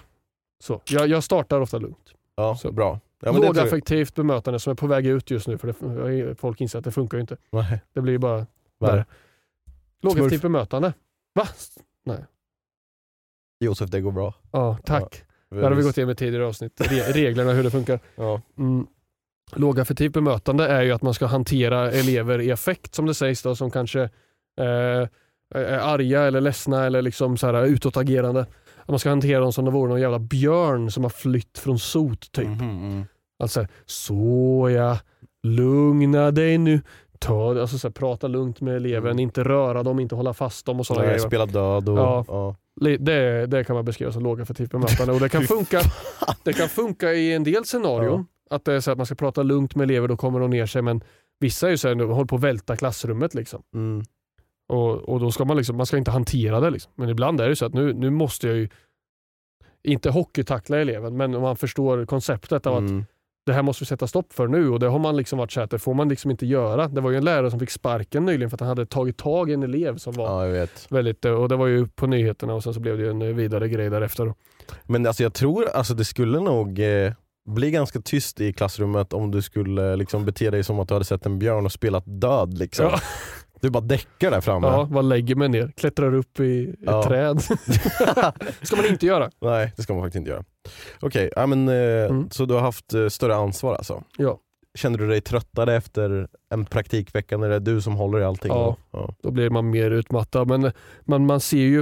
Så, 0.64 0.82
jag, 0.90 1.08
jag 1.08 1.24
startar 1.24 1.62
ofta 1.62 1.78
lugnt. 1.78 2.14
Ja, 2.36 2.56
Så. 2.56 2.72
bra. 2.72 3.00
Ja, 3.26 3.32
Lågaffektivt 3.32 4.16
bemötande 4.16 4.60
som 4.60 4.72
är 4.72 4.76
på 4.76 4.88
väg 4.88 5.06
ut 5.08 5.32
just 5.32 5.48
nu 5.48 5.58
för 5.58 5.68
det, 5.68 6.36
folk 6.36 6.62
inser 6.62 6.80
att 6.80 6.86
det 6.86 6.92
funkar 6.92 7.18
ju 7.18 7.22
inte. 7.22 7.38
Nej. 7.52 7.82
Det 7.94 8.02
blir 8.02 8.14
ju 8.14 8.20
bara 8.20 8.46
värre. 8.80 9.06
Lågaffektivt 10.02 10.42
bemötande. 10.42 10.94
Va? 11.34 11.48
Josef, 13.60 13.90
det 13.90 14.02
går 14.02 14.12
bra. 14.12 14.34
Ja, 14.52 14.78
tack. 14.86 15.24
Det 15.50 15.64
hade 15.64 15.76
vi 15.76 15.84
gått 15.84 15.98
igenom 15.98 16.12
i 16.12 16.16
tidigare 16.16 16.46
avsnitt. 16.46 16.82
Re 16.82 17.14
reglerna 17.14 17.52
hur 17.52 17.64
det 17.64 17.72
funkar. 17.72 18.00
Ja. 18.16 18.42
Mm. 18.58 18.88
Lågaffektivt 19.56 20.14
bemötande 20.14 20.68
är 20.68 20.82
ju 20.82 20.92
att 20.92 21.02
man 21.02 21.14
ska 21.14 21.26
hantera 21.26 21.92
elever 21.92 22.42
i 22.42 22.52
affekt 22.52 22.96
som 22.96 23.06
det 23.06 23.14
sägs 23.14 23.44
då, 23.44 23.56
som 23.56 23.72
kanske 23.72 24.02
eh, 24.60 25.08
är 25.56 25.80
arga 25.80 26.22
eller 26.22 26.42
ledsna 26.42 26.86
eller 26.86 27.02
liksom 27.02 27.38
så 27.38 27.48
här 27.48 27.66
utåtagerande. 27.66 28.42
Att 28.82 28.88
man 28.88 29.00
ska 29.00 29.10
hantera 29.10 29.40
dem 29.40 29.54
som 29.54 29.66
det 29.66 29.72
vore 29.72 29.90
någon 29.90 30.02
jävla 30.02 30.20
björn 30.20 30.92
som 30.92 31.04
har 31.04 31.10
flytt 31.10 31.58
från 31.58 31.80
sot 31.80 32.32
typ. 32.32 32.48
Mhm, 32.48 32.62
mm. 32.62 33.06
Alltså 33.44 33.66
så 33.86 34.70
ja, 34.76 34.98
lugna 35.48 36.32
dig 36.32 36.58
nu. 36.58 36.82
Ta, 37.20 37.62
alltså 37.62 37.78
så 37.78 37.88
här, 37.88 37.94
prata 37.94 38.28
lugnt 38.28 38.62
med 38.62 38.76
eleven, 38.76 39.12
Mm. 39.12 39.20
inte 39.20 39.44
röra 39.44 39.84
dem, 39.84 40.00
inte 40.00 40.16
hålla 40.16 40.34
fast 40.34 40.66
dem 40.66 40.80
och 40.80 40.86
sådana 40.86 41.06
grejer. 41.06 41.20
Spela 41.20 41.46
död 41.46 41.90
och... 41.90 41.98
Ja. 41.98 42.26
Ja. 42.28 42.56
Det, 43.00 43.46
det 43.46 43.64
kan 43.64 43.76
man 43.76 43.86
beskriva 43.86 44.12
som 44.12 44.24
lågaffektivt 44.24 44.72
bemötande 44.72 45.14
och 45.14 45.20
det 45.20 45.30
kan 45.30 45.44
funka, 45.48 45.82
det 46.44 46.54
kan 46.54 46.70
funka 46.70 47.14
i 47.14 47.34
en 47.34 47.44
del 47.44 47.66
scenarion. 47.66 48.26
Att 48.50 48.66
det 48.66 48.74
är 48.74 48.80
så 48.80 48.92
att 48.92 48.98
man 48.98 49.06
ska 49.06 49.16
prata 49.16 49.44
lugnt 49.44 49.76
med 49.76 49.84
elever, 49.92 50.08
då 50.08 50.18
kommer 50.18 50.40
de 50.40 50.50
ner 50.50 50.66
sig. 50.66 50.82
Men 50.82 51.04
vissa 51.40 51.68
är 51.68 51.72
ju 51.72 51.78
så 51.78 51.88
här, 51.88 51.96
de 51.96 52.10
håller 52.10 52.26
på 52.28 52.36
att 52.36 52.42
välta 52.42 52.76
klassrummet. 52.76 53.34
Liksom. 53.34 53.62
Mm. 53.76 54.04
Och, 54.70 54.92
och 55.10 55.20
då 55.20 55.32
ska 55.32 55.46
man, 55.46 55.58
liksom, 55.58 55.78
man 55.78 55.86
ska 55.86 55.98
inte 55.98 56.12
hantera 56.12 56.60
det. 56.60 56.70
Liksom. 56.70 56.92
Men 56.96 57.10
ibland 57.10 57.42
är 57.42 57.50
det 57.50 57.56
så 57.56 57.66
att 57.66 57.74
nu, 57.74 57.94
nu 57.94 58.10
måste 58.10 58.48
jag 58.48 58.56
ju 58.58 58.70
inte 59.84 60.10
hockeytackla 60.10 60.78
eleven, 60.80 61.18
men 61.18 61.36
om 61.36 61.42
man 61.42 61.56
förstår 61.58 62.06
konceptet 62.06 62.68
av 62.68 62.74
att 62.74 62.80
Mm. 62.80 63.06
Det 63.46 63.54
här 63.54 63.62
måste 63.62 63.84
vi 63.84 63.86
sätta 63.86 64.08
stopp 64.08 64.34
för 64.34 64.48
nu 64.48 64.70
och 64.70 64.80
det 64.80 64.88
har 64.88 65.00
man 65.00 65.18
liksom 65.18 65.40
varit 65.40 65.52
så 65.52 65.60
här 65.60 65.68
det 65.68 65.80
får 65.80 65.94
man 65.94 66.10
liksom 66.10 66.32
inte 66.32 66.46
göra. 66.46 66.88
Det 66.88 67.02
var 67.02 67.12
ju 67.12 67.18
en 67.18 67.26
lärare 67.26 67.52
som 67.52 67.60
fick 67.60 67.70
sparken 67.70 68.26
nyligen 68.26 68.50
för 68.50 68.56
att 68.56 68.62
han 68.62 68.70
hade 68.70 68.86
tagit 68.86 69.18
tag 69.18 69.50
i 69.50 69.54
en 69.54 69.64
elev 69.64 69.98
som 69.98 70.14
var 70.14 70.46
Ja, 70.46 70.68
väldigt, 70.90 71.26
och 71.26 71.50
det 71.50 71.56
var 71.56 71.68
ju 71.68 71.88
på 71.88 72.08
nyheterna 72.08 72.54
och 72.54 72.64
sen 72.64 72.74
så 72.74 72.80
blev 72.80 72.98
det 72.98 73.04
ju 73.04 73.10
en 73.10 73.22
eh, 73.22 73.28
vidare 73.28 73.70
grej 73.70 73.90
därefter. 73.90 74.34
Men 74.84 75.06
alltså 75.08 75.24
jag 75.24 75.34
tror 75.34 75.70
alltså 75.70 75.94
det 75.94 76.06
skulle 76.06 76.40
nog 76.40 76.80
eh, 76.80 77.14
bli 77.46 77.72
ganska 77.72 78.00
tyst 78.02 78.42
i 78.42 78.54
klassrummet 78.54 79.14
om 79.14 79.32
du 79.32 79.42
skulle 79.42 79.96
liksom 79.96 80.26
bete 80.26 80.50
dig 80.50 80.64
som 80.64 80.80
att 80.80 80.88
du 80.88 80.94
hade 80.94 81.06
sett 81.06 81.26
en 81.26 81.40
björn 81.40 81.66
och 81.66 81.72
spelat 81.72 82.04
död. 82.06 82.58
Liksom. 82.58 82.86
Ja. 82.86 83.00
Du 83.64 83.70
bara 83.70 83.82
däckar 83.84 84.32
där 84.32 84.42
framme. 84.42 84.68
Ja, 84.68 84.88
man 84.92 85.10
lägger 85.10 85.36
mig 85.36 85.50
ner, 85.50 85.72
klättrar 85.78 86.14
upp 86.14 86.40
i 86.40 86.70
ett 86.70 86.76
Ja. 86.80 87.04
träd. 87.04 87.42
ska 88.62 88.76
man 88.76 88.86
inte 88.86 89.06
göra. 89.06 89.30
Nej, 89.42 89.74
det 89.76 89.84
ska 89.84 89.94
man 89.94 90.04
faktiskt 90.04 90.20
inte 90.20 90.32
göra. 90.32 90.44
Okej, 91.00 91.30
ja, 91.36 91.46
men, 91.48 91.68
eh, 91.70 92.06
Mm. 92.06 92.30
så 92.30 92.46
du 92.46 92.54
har 92.54 92.62
haft 92.62 92.94
eh, 92.94 93.08
större 93.08 93.36
ansvar 93.36 93.76
alltså? 93.76 94.04
Ja. 94.18 94.40
Känner 94.76 94.98
du 94.98 95.08
dig 95.08 95.22
tröttare 95.22 95.76
efter 95.76 96.28
en 96.50 96.66
praktikvecka 96.66 97.38
när 97.38 97.50
det 97.50 97.56
är 97.56 97.60
du 97.60 97.82
som 97.82 97.96
håller 97.96 98.20
i 98.20 98.24
allting? 98.24 98.52
Ja. 98.52 98.78
ja. 98.92 99.14
Då 99.24 99.32
blir 99.32 99.50
man 99.50 99.70
mer 99.70 99.92
utmattad. 99.92 100.48
Men 100.48 100.72
man, 101.06 101.26
man 101.26 101.40
ser 101.40 101.58
ju 101.58 101.80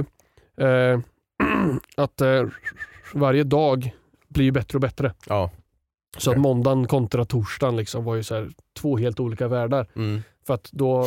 eh, 0.66 1.00
att 1.96 2.20
eh, 2.20 2.42
varje 3.14 3.44
dag 3.44 3.94
blir 4.28 4.44
ju 4.44 4.50
bättre 4.52 4.76
och 4.76 4.80
bättre. 4.82 5.12
ja. 5.28 5.50
Så 6.18 6.30
Okej. 6.30 6.36
att 6.38 6.42
måndagen 6.42 6.86
kontra 6.86 7.24
torsdagen 7.24 7.76
liksom 7.76 8.04
var 8.04 8.14
ju 8.14 8.22
så 8.22 8.34
här, 8.34 8.48
två 8.80 8.96
helt 8.98 9.20
olika 9.20 9.48
världar. 9.48 9.86
Mm. 9.96 10.22
För 10.46 10.54
att 10.54 10.68
då, 10.72 11.06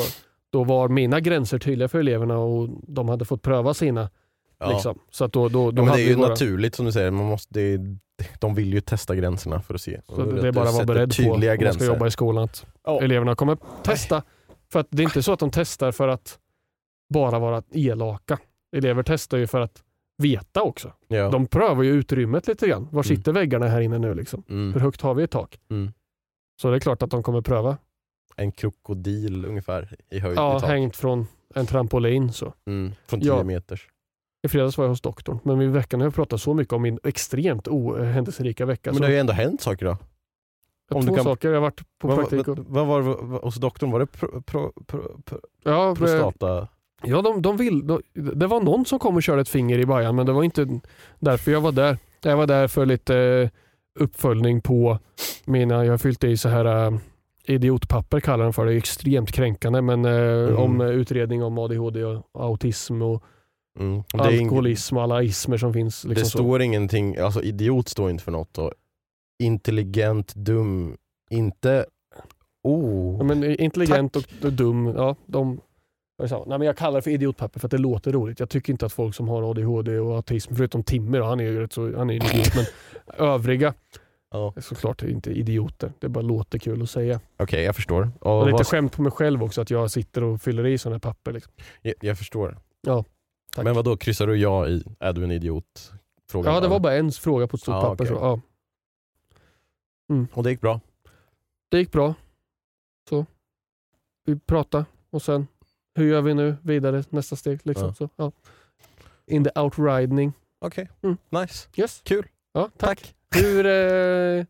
då 0.55 0.63
var 0.63 0.87
mina 0.89 1.19
gränser 1.19 1.59
tydliga 1.59 1.87
för 1.87 1.99
eleverna 1.99 2.37
och 2.37 2.69
de 2.87 3.09
hade 3.09 3.25
fått 3.25 3.41
pröva 3.41 3.73
sina. 3.73 4.09
Ja. 4.59 4.69
Liksom. 4.69 4.99
Så 5.11 5.25
att 5.25 5.33
då, 5.33 5.49
då, 5.49 5.71
då 5.71 5.81
Ja, 5.81 5.85
men 5.85 5.95
det 5.95 6.01
är 6.01 6.07
ju 6.07 6.15
våra- 6.15 6.27
naturligt 6.29 6.75
som 6.75 6.85
du 6.85 6.91
säger, 6.91 7.11
man 7.11 7.25
måste, 7.25 7.61
är, 7.61 7.97
de 8.39 8.55
vill 8.55 8.73
ju 8.73 8.81
testa 8.81 9.15
gränserna 9.15 9.61
för 9.61 9.73
att 9.73 9.81
se. 9.81 10.01
Så 10.05 10.25
det, 10.25 10.41
det 10.41 10.47
är 10.47 10.51
bara 10.51 10.67
att 10.69 10.73
vara 10.75 10.85
beredd 10.85 11.09
på 11.09 11.15
tydliga 11.15 11.53
om 11.53 11.63
man 11.63 11.73
ska 11.73 11.85
jobba 11.85 12.07
i 12.07 12.11
skolan. 12.11 12.43
Att 12.43 12.65
Ja. 12.85 13.01
Eleverna 13.01 13.35
kommer 13.35 13.57
testa. 13.83 14.23
För 14.71 14.79
att 14.79 14.87
det 14.89 15.01
är 15.01 15.03
inte 15.03 15.23
så 15.23 15.33
att 15.33 15.39
de 15.39 15.51
testar 15.51 15.91
för 15.91 16.07
att 16.07 16.39
bara 17.13 17.39
vara 17.39 17.63
elaka. 17.71 18.39
Elever 18.75 19.03
testar 19.03 19.37
ju 19.37 19.47
för 19.47 19.61
att 19.61 19.83
veta 20.17 20.61
också. 20.61 20.91
Ja. 21.07 21.29
De 21.29 21.47
prövar 21.47 21.83
ju 21.83 21.91
utrymmet 21.91 22.47
lite 22.47 22.67
grann. 22.67 22.83
Var 22.83 22.91
Mm. 22.91 23.03
sitter 23.03 23.31
väggarna 23.31 23.67
här 23.67 23.81
inne 23.81 23.97
nu? 23.97 24.13
Liksom? 24.15 24.43
Mm. 24.49 24.73
Hur 24.73 24.79
högt 24.79 25.01
har 25.01 25.13
vi 25.13 25.23
i 25.23 25.27
tak? 25.27 25.59
Mm. 25.69 25.91
Så 26.61 26.69
det 26.69 26.75
är 26.75 26.79
klart 26.79 27.03
att 27.03 27.09
de 27.11 27.23
kommer 27.23 27.41
pröva. 27.41 27.77
En 28.35 28.51
krokodil 28.51 29.45
ungefär 29.45 29.95
i 30.09 30.19
höjd 30.19 30.37
Ja, 30.37 30.57
i 30.57 30.59
tak. 30.59 30.69
hängt 30.69 30.95
från 30.95 31.27
en 31.55 31.65
trampolin. 31.65 32.33
Så. 32.33 32.53
Mm. 32.67 32.93
Från 33.07 33.19
10 33.21 33.27
Ja. 33.27 33.43
meters. 33.43 33.87
I 34.45 34.47
fredags 34.47 34.77
var 34.77 34.85
jag 34.85 34.89
hos 34.89 35.01
doktorn, 35.01 35.39
men 35.43 35.61
i 35.61 35.67
veckan 35.67 35.99
har 35.99 36.07
jag 36.07 36.15
pratat 36.15 36.41
så 36.41 36.53
mycket 36.53 36.73
om 36.73 36.81
min 36.81 36.99
extremt 37.03 37.67
ohändelserika 37.67 38.65
vecka. 38.65 38.91
Men 38.91 39.01
det 39.01 39.07
har 39.07 39.11
ju 39.13 39.19
ändå 39.19 39.33
hänt 39.33 39.61
saker 39.61 39.85
då. 39.85 39.97
om 40.91 41.05
två 41.07 41.15
kan- 41.15 41.23
saker. 41.23 41.47
Jag 41.47 41.55
har 41.55 41.61
varit 41.61 41.81
på 41.99 42.07
Vad, 42.07 42.17
praktik. 42.17 42.47
Och, 42.47 42.57
vad 42.67 42.87
var 42.87 43.01
det 43.01 43.37
hos 43.45 43.55
doktorn? 43.55 43.91
Var 43.91 43.99
det 43.99 44.05
pro, 44.05 44.41
pro, 44.41 44.71
pro, 44.87 45.21
pro, 45.25 45.39
ja, 45.63 45.89
eh, 45.89 45.95
prostata? 45.95 46.67
Ja, 47.03 47.21
de, 47.21 47.41
de 47.41 47.57
vill, 47.57 47.87
de, 47.87 48.01
det 48.13 48.47
var 48.47 48.61
någon 48.61 48.85
som 48.85 48.99
kom 48.99 49.15
och 49.15 49.23
körde 49.23 49.41
ett 49.41 49.49
finger 49.49 49.79
i 49.79 49.85
bajan 49.85 50.15
men 50.15 50.25
det 50.25 50.31
var 50.31 50.43
inte 50.43 50.79
därför 51.19 51.51
jag 51.51 51.61
var 51.61 51.71
där. 51.71 51.97
Jag 52.21 52.37
var 52.37 52.47
där 52.47 52.67
för 52.67 52.85
lite 52.85 53.17
eh, 53.17 53.49
uppföljning 53.99 54.61
på 54.61 54.99
mina, 55.45 55.85
jag 55.85 55.93
har 55.93 55.97
fyllt 55.97 56.23
i 56.23 56.37
så 56.37 56.49
här 56.49 56.65
eh, 56.85 56.97
idiotpapper 57.47 58.19
kallar 58.19 58.43
de 58.43 58.53
för 58.53 58.65
det, 58.65 58.73
extremt 58.73 59.31
kränkande 59.31 59.81
men 59.81 60.05
eh, 60.05 60.11
Mm. 60.49 60.57
om 60.57 60.81
eh, 60.81 60.87
utredning 60.87 61.43
om 61.43 61.57
ADHD 61.57 62.03
och 62.03 62.23
autism 62.33 63.01
och 63.01 63.23
Mm. 63.79 64.03
Är 64.13 64.19
alkoholism 64.19 64.97
och 64.97 65.03
alla 65.03 65.23
ismer 65.23 65.57
som 65.57 65.73
finns. 65.73 66.03
Liksom 66.03 66.23
det 66.23 66.29
så. 66.29 66.37
står 66.37 66.61
ingenting, 66.61 67.17
alltså 67.17 67.41
idiot 67.41 67.89
står 67.89 68.09
inte 68.09 68.23
för 68.23 68.31
något. 68.31 68.57
Och 68.57 68.71
intelligent, 69.43 70.35
dum, 70.35 70.97
inte... 71.29 71.85
Oh. 72.63 73.17
Ja, 73.17 73.23
men 73.23 73.43
intelligent 73.61 74.15
och, 74.15 74.23
och 74.43 74.53
dum, 74.53 74.87
ja, 74.87 75.15
de 75.25 75.59
är. 76.23 76.47
Nej, 76.47 76.57
men 76.57 76.61
jag 76.61 76.77
kallar 76.77 76.95
det 76.95 77.01
för 77.01 77.11
idiotpapper 77.11 77.59
för 77.59 77.67
att 77.67 77.71
det 77.71 77.77
låter 77.77 78.11
roligt. 78.11 78.39
Jag 78.39 78.49
tycker 78.49 78.73
inte 78.73 78.85
att 78.85 78.93
folk 78.93 79.15
som 79.15 79.27
har 79.27 79.49
ADHD 79.49 79.99
och 79.99 80.15
autism, 80.15 80.55
förutom 80.55 80.83
Timmer, 80.83 81.19
han 81.21 81.39
är 81.39 81.43
ju 81.43 81.59
rätt 81.59 81.73
så, 81.73 81.97
han 81.97 82.09
är 82.09 82.13
idiot, 82.13 82.55
men 82.55 82.65
övriga 83.27 83.73
Ja. 84.35 84.53
är 84.55 84.61
såklart 84.61 85.01
inte 85.03 85.31
idioter. 85.31 85.93
Det 85.99 86.09
bara 86.09 86.21
låter 86.21 86.59
kul 86.59 86.81
att 86.81 86.89
säga. 86.89 87.19
Okej, 87.37 87.63
jag 87.63 87.75
förstår. 87.75 88.11
Och 88.19 88.39
Och 88.39 88.45
lite 88.45 88.53
vad, 88.57 88.67
skämt 88.67 88.93
på 88.93 89.01
mig 89.01 89.11
själv 89.11 89.43
också 89.43 89.61
att 89.61 89.69
jag 89.69 89.91
sitter 89.91 90.23
och 90.23 90.41
fyller 90.41 90.65
i 90.65 90.77
sådana 90.77 90.95
här 90.95 90.99
papper. 90.99 91.31
Liksom. 91.31 91.53
jag, 91.81 91.93
jag 92.01 92.17
förstår. 92.17 92.57
Ja, 92.81 93.03
tack. 93.55 93.63
Men 93.65 93.75
vad 93.75 93.85
då 93.85 93.97
kryssar 93.97 94.27
du 94.27 94.35
ja 94.37 94.67
i? 94.67 94.83
Är 94.99 95.13
du 95.13 95.23
en 95.23 95.31
idiot? 95.31 95.91
Frågan 96.29 96.53
Ja, 96.53 96.59
det 96.59 96.67
var 96.67 96.79
bara 96.79 96.93
en 96.95 97.11
fråga 97.11 97.47
på 97.47 97.55
ett 97.55 97.61
stort 97.61 97.73
Ja, 97.75 97.81
papper. 97.81 98.03
okej. 98.05 98.07
Så, 98.17 98.41
ja. 100.07 100.25
Och 100.33 100.43
det 100.43 100.49
gick 100.49 100.61
bra? 100.61 100.79
Det 101.71 101.77
gick 101.77 101.91
bra. 101.91 102.13
Så. 103.09 103.25
Vi 104.25 104.39
pratade 104.39 104.85
och 105.09 105.21
sen, 105.21 105.47
hur 105.95 106.05
gör 106.09 106.21
vi 106.21 106.33
nu 106.33 106.55
vidare 106.61 107.03
nästa 107.09 107.35
steg? 107.35 107.59
Liksom. 107.63 107.87
Ja. 107.87 107.93
Så, 107.93 108.09
ja. 108.15 108.31
In 109.27 109.43
the 109.43 109.59
outriding. 109.59 110.33
Okej, 110.59 110.89
Mm. 111.01 111.17
nice. 111.29 111.67
Yes. 111.75 112.01
Kul. 112.03 112.27
Ja, 112.53 112.69
tack. 112.77 113.15
Hur, 113.35 113.65
eh, 113.65 114.45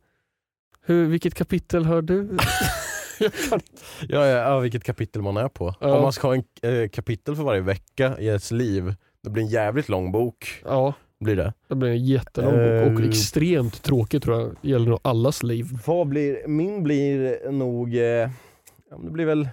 hur, 0.81 1.05
vilket 1.07 1.33
kapitel 1.35 1.85
hör 1.85 2.01
du? 2.01 2.37
Ja, 4.09 4.25
ja, 4.27 4.59
vilket 4.59 4.83
kapitel 4.83 5.21
man 5.21 5.37
är 5.37 5.47
på. 5.47 5.75
Ja. 5.81 5.95
Om 5.95 6.01
man 6.01 6.13
ska 6.13 6.27
ha 6.27 6.35
en 6.35 6.43
eh, 6.83 6.89
kapitel 6.89 7.35
för 7.35 7.43
varje 7.43 7.61
vecka 7.61 8.19
i 8.19 8.25
ens 8.27 8.51
liv, 8.51 8.95
det 9.23 9.29
blir 9.29 9.43
en 9.43 9.49
jävligt 9.49 9.89
lång 9.89 10.11
bok. 10.11 10.61
ja, 10.65 10.93
Blir 11.19 11.35
det. 11.35 11.53
det 11.67 11.75
blir 11.75 11.89
en 11.89 12.05
jättelång 12.05 12.51
bok 12.53 12.97
och 12.99 13.03
Eh. 13.03 13.09
extremt 13.09 13.83
tråkigt 13.83 14.23
tror 14.23 14.39
jag. 14.41 14.55
Gäller 14.61 14.89
nog 14.89 14.99
allas 15.01 15.43
liv. 15.43 15.65
Vad 15.85 16.07
blir, 16.07 16.47
min 16.47 16.83
blir 16.83 17.39
nog, 17.51 17.87
eh, 17.95 18.29
det 19.03 19.11
blir 19.11 19.25
väl 19.25 19.49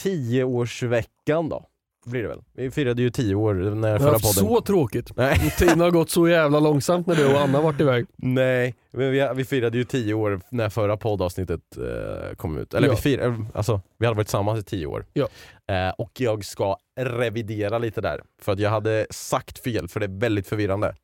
tioårsveckan 0.00 1.48
då. 1.48 1.66
Blir 2.06 2.22
det 2.22 2.28
väl. 2.28 2.42
Vi 2.52 2.70
firade 2.70 3.02
ju 3.02 3.10
tio 3.10 3.34
år 3.34 3.54
när 3.54 3.88
Jag 3.88 4.00
förra 4.00 4.10
podden. 4.12 4.22
så 4.32 4.60
tråkigt. 4.60 5.16
Nej. 5.16 5.50
Tiden 5.58 5.80
har 5.80 5.90
gått 5.90 6.10
så 6.10 6.28
jävla 6.28 6.60
långsamt 6.60 7.06
när 7.06 7.14
du 7.16 7.34
och 7.34 7.40
Anna 7.40 7.60
varit 7.60 7.80
iväg. 7.80 8.06
Nej, 8.16 8.74
men 8.90 9.10
vi, 9.12 9.28
vi 9.34 9.44
firade 9.44 9.78
ju 9.78 9.84
tio 9.84 10.14
år 10.14 10.40
när 10.50 10.68
förra 10.68 10.96
poddavsnittet 10.96 11.60
eh, 11.76 12.34
kom 12.36 12.58
ut. 12.58 12.74
Eller 12.74 12.88
Ja. 12.88 12.94
vi, 12.94 13.00
firade, 13.00 13.46
alltså, 13.54 13.80
vi 13.98 14.06
hade 14.06 14.16
varit 14.16 14.26
tillsammans 14.26 14.60
i 14.60 14.62
tio 14.62 14.86
år. 14.86 15.06
Ja. 15.12 15.28
Eh, 15.68 15.90
och 15.98 16.10
jag 16.20 16.44
ska 16.44 16.76
revidera 17.00 17.78
lite 17.78 18.00
där, 18.00 18.22
för 18.42 18.52
att 18.52 18.58
jag 18.58 18.70
hade 18.70 19.06
sagt 19.10 19.58
fel, 19.58 19.88
för 19.88 20.00
det 20.00 20.06
är 20.06 20.20
väldigt 20.20 20.46
förvirrande. 20.46 20.94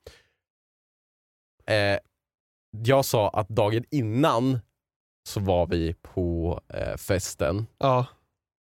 Eh, 1.67 1.99
jag 2.71 3.05
sa 3.05 3.29
att 3.29 3.49
dagen 3.49 3.85
innan 3.91 4.59
så 5.29 5.41
var 5.41 5.67
vi 5.67 5.95
på 6.03 6.61
eh, 6.69 6.97
festen 6.97 7.67
Ja. 7.79 8.07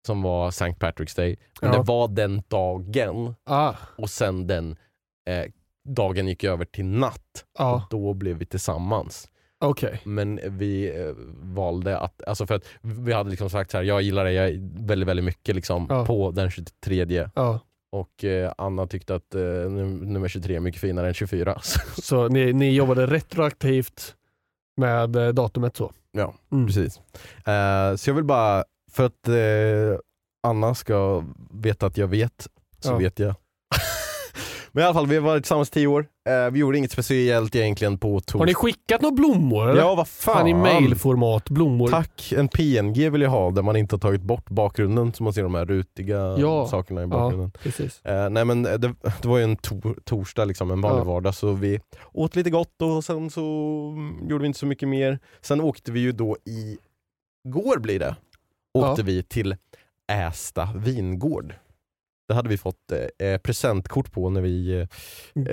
Som 0.09 0.23
var 0.23 0.49
St. 0.49 0.65
Patrick's 0.81 1.17
Day. 1.17 1.37
Men 1.61 1.73
Ja. 1.73 1.79
det 1.79 1.85
var 1.85 2.09
den 2.09 2.43
dagen 2.49 3.35
Ah. 3.47 3.75
och 3.99 4.11
sen 4.11 4.47
den 4.47 4.77
eh, 5.31 5.45
dagen 5.89 6.29
gick 6.29 6.45
över 6.45 6.65
till 6.65 6.85
natt. 6.87 7.45
Ja. 7.59 7.75
Och 7.75 7.83
då 7.91 8.15
blev 8.15 8.37
vi 8.37 8.47
tillsammans. 8.47 9.29
Okej. 9.61 10.01
Men 10.05 10.41
vi 10.45 11.01
eh, 11.01 11.13
valde 11.55 11.99
att, 11.99 12.23
alltså 12.27 12.47
för 12.47 12.55
att 12.55 12.65
vi 12.83 13.13
hade 13.13 13.31
liksom 13.31 13.51
sagt 13.51 13.71
så 13.71 13.77
här, 13.77 13.85
jag 13.85 14.03
gillar 14.03 14.25
dig 14.25 14.59
väldigt, 14.77 15.09
väldigt 15.09 15.25
mycket 15.25 15.55
liksom 15.55 15.87
Ja. 15.91 16.07
på 16.07 16.31
den 16.31 16.51
23. 16.51 17.29
Ja. 17.35 17.61
Och 17.93 18.25
eh, 18.25 18.53
Anna 18.59 18.87
tyckte 18.87 19.15
att 19.15 19.35
eh, 19.35 19.41
num- 19.41 20.05
nummer 20.07 20.29
23 20.29 20.57
är 20.57 20.61
mycket 20.61 20.81
finare 20.81 21.09
än 21.09 21.15
24. 21.15 21.59
Så 22.03 22.29
ni, 22.29 22.53
ni 22.53 22.71
jobbade 22.75 23.07
retroaktivt 23.07 24.15
med 24.77 25.17
eh, 25.17 25.29
datumet 25.29 25.77
så? 25.77 25.93
ja, 26.13 26.35
Mm. 26.53 26.67
precis. 26.67 27.01
Eh, 27.47 27.95
så 27.97 28.11
jag 28.11 28.15
vill 28.15 28.25
bara, 28.25 28.65
för 28.99 29.07
att 29.07 29.29
eh, 29.29 30.01
Anna 30.47 30.75
ska 30.75 31.25
veta 31.51 31.87
att 31.87 31.97
jag 31.97 32.07
vet, 32.09 32.49
så 32.81 32.91
Ja. 32.93 32.97
vet 32.97 33.19
jag. 33.19 33.35
Men 34.73 34.83
i 34.83 34.87
alla 34.87 34.95
fall, 34.95 35.07
vi 35.07 35.15
har 35.17 35.23
varit 35.23 35.43
tillsammans 35.45 35.71
tio 35.71 35.87
år. 35.87 36.07
Eh, 36.29 36.51
vi 36.51 36.59
gjorde 36.61 36.79
inget 36.79 36.93
speciellt 36.93 37.57
egentligen 37.57 37.99
på 37.99 38.21
torsdag. 38.21 38.39
Har 38.39 38.47
ni 38.47 38.55
skickat 38.55 39.03
några 39.03 39.15
blommor 39.15 39.71
eller? 39.71 39.81
Ja, 39.81 39.95
vad 39.95 40.09
fan. 40.09 40.35
Fan 40.35 40.47
i 40.47 40.55
mailformat, 40.55 41.51
blommor. 41.51 41.89
Tack, 41.89 42.33
en 42.37 42.49
PNG 42.49 43.11
vill 43.11 43.23
jag 43.23 43.31
ha 43.31 43.51
där 43.51 43.63
man 43.63 43.77
inte 43.77 43.95
har 43.95 44.01
tagit 44.01 44.23
bort 44.23 44.51
bakgrunden 44.51 45.13
så 45.13 45.23
man 45.23 45.33
ser 45.33 45.43
de 45.43 45.55
här 45.55 45.65
rutiga 45.67 46.17
Ja. 46.39 46.67
sakerna 46.69 47.01
i 47.01 47.05
Ja, 47.05 47.09
bakgrunden. 47.09 47.51
precis. 47.63 48.05
Eh, 48.05 48.31
nej 48.31 48.45
men 48.45 48.63
det, 48.63 48.79
det 49.23 49.25
var 49.29 49.39
ju 49.39 49.45
en 49.45 49.57
tor- 49.57 49.99
torsdag, 50.05 50.45
liksom, 50.45 50.71
en 50.71 50.81
vanlig 50.81 51.01
Ja. 51.01 51.05
vardag, 51.05 51.35
så 51.35 51.53
vi 51.53 51.81
åt 52.13 52.37
lite 52.37 52.51
gott 52.51 52.83
och 52.83 53.05
sen 53.05 53.31
så 53.31 53.43
mm, 53.97 54.29
gjorde 54.31 54.43
vi 54.43 54.47
inte 54.47 54.59
så 54.59 54.67
mycket 54.67 54.89
mer. 54.89 55.19
Sen 55.41 55.61
åkte 55.61 55.93
vi 55.93 56.01
ju 56.01 56.13
då 56.13 56.37
i 56.45 56.79
går 57.49 57.79
blir 57.79 57.99
det, 57.99 58.17
åkte 58.75 59.01
Ja. 59.01 59.05
vi 59.07 59.23
till 59.23 59.57
Ästa 60.13 60.69
vingård. 60.77 61.55
Det 62.29 62.35
hade 62.35 62.49
vi 62.49 62.59
fått 62.59 62.93
eh, 63.19 63.39
presentkort 63.39 64.13
på 64.13 64.31
när 64.31 64.41
vi 64.41 64.81
eh, 64.81 64.87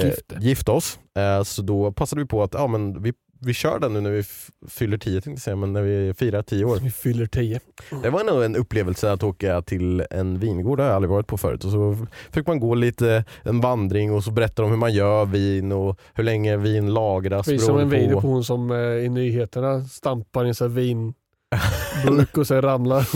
Gifte. 0.06 0.38
gifte 0.42 0.72
oss. 0.72 1.00
Eh, 1.18 1.44
så 1.44 1.62
då 1.62 1.92
passade 1.92 2.22
vi 2.22 2.28
på 2.28 2.44
att 2.44 2.54
ja, 2.54 2.68
men 2.68 3.02
vi, 3.04 3.14
vi 3.42 3.54
kör 3.54 3.80
den 3.80 3.94
nu 3.94 4.02
när 4.02 4.12
vi 4.12 4.24
fyller 4.70 4.98
10 4.98 5.12
tänkte 5.14 5.30
jag 5.30 5.40
säga, 5.40 5.56
men 5.56 5.74
när 5.74 5.82
vi 5.82 6.14
firar 6.14 6.42
10 6.42 6.66
år. 6.66 6.80
Vi 6.84 6.92
fyller 6.92 7.26
tio. 7.26 7.60
Det 8.04 8.10
var 8.10 8.24
nog 8.24 8.44
en 8.44 8.56
upplevelse 8.56 9.12
att 9.12 9.24
åka 9.24 9.62
till 9.62 10.04
en 10.10 10.40
vingård, 10.40 10.78
det 10.78 10.84
har 10.84 10.90
jag 10.90 10.96
aldrig 10.96 11.10
varit 11.12 11.28
på 11.28 11.38
förut. 11.38 11.64
Och 11.66 11.72
så 11.72 12.08
fick 12.32 12.48
man 12.48 12.60
gå 12.60 12.76
lite 12.76 13.24
en 13.44 13.62
vandring 13.62 14.12
och 14.14 14.24
så 14.24 14.32
berättar 14.32 14.64
de 14.64 14.70
hur 14.72 14.78
man 14.78 14.94
gör 14.94 15.26
vin 15.26 15.72
och 15.72 16.00
hur 16.14 16.24
länge 16.24 16.58
vin 16.58 16.94
lagras. 16.94 17.48
Vi 17.48 17.60
som 17.60 17.78
en 17.80 17.90
video 17.90 18.22
på 18.22 18.28
hon 18.28 18.44
som 18.44 18.72
eh, 18.72 18.78
i 18.78 19.10
nyheterna 19.10 19.82
stampar 19.84 20.46
i 20.46 20.48
en 20.48 20.56
sån 20.56 20.74
vinburk 22.06 22.38
och 22.38 22.48
sen 22.48 22.62
ramlar. 22.62 23.08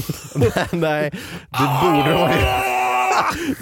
Nej, 0.75 1.11
det 1.49 1.69
borde 1.83 2.11
de 2.11 2.17
ha 2.17 2.29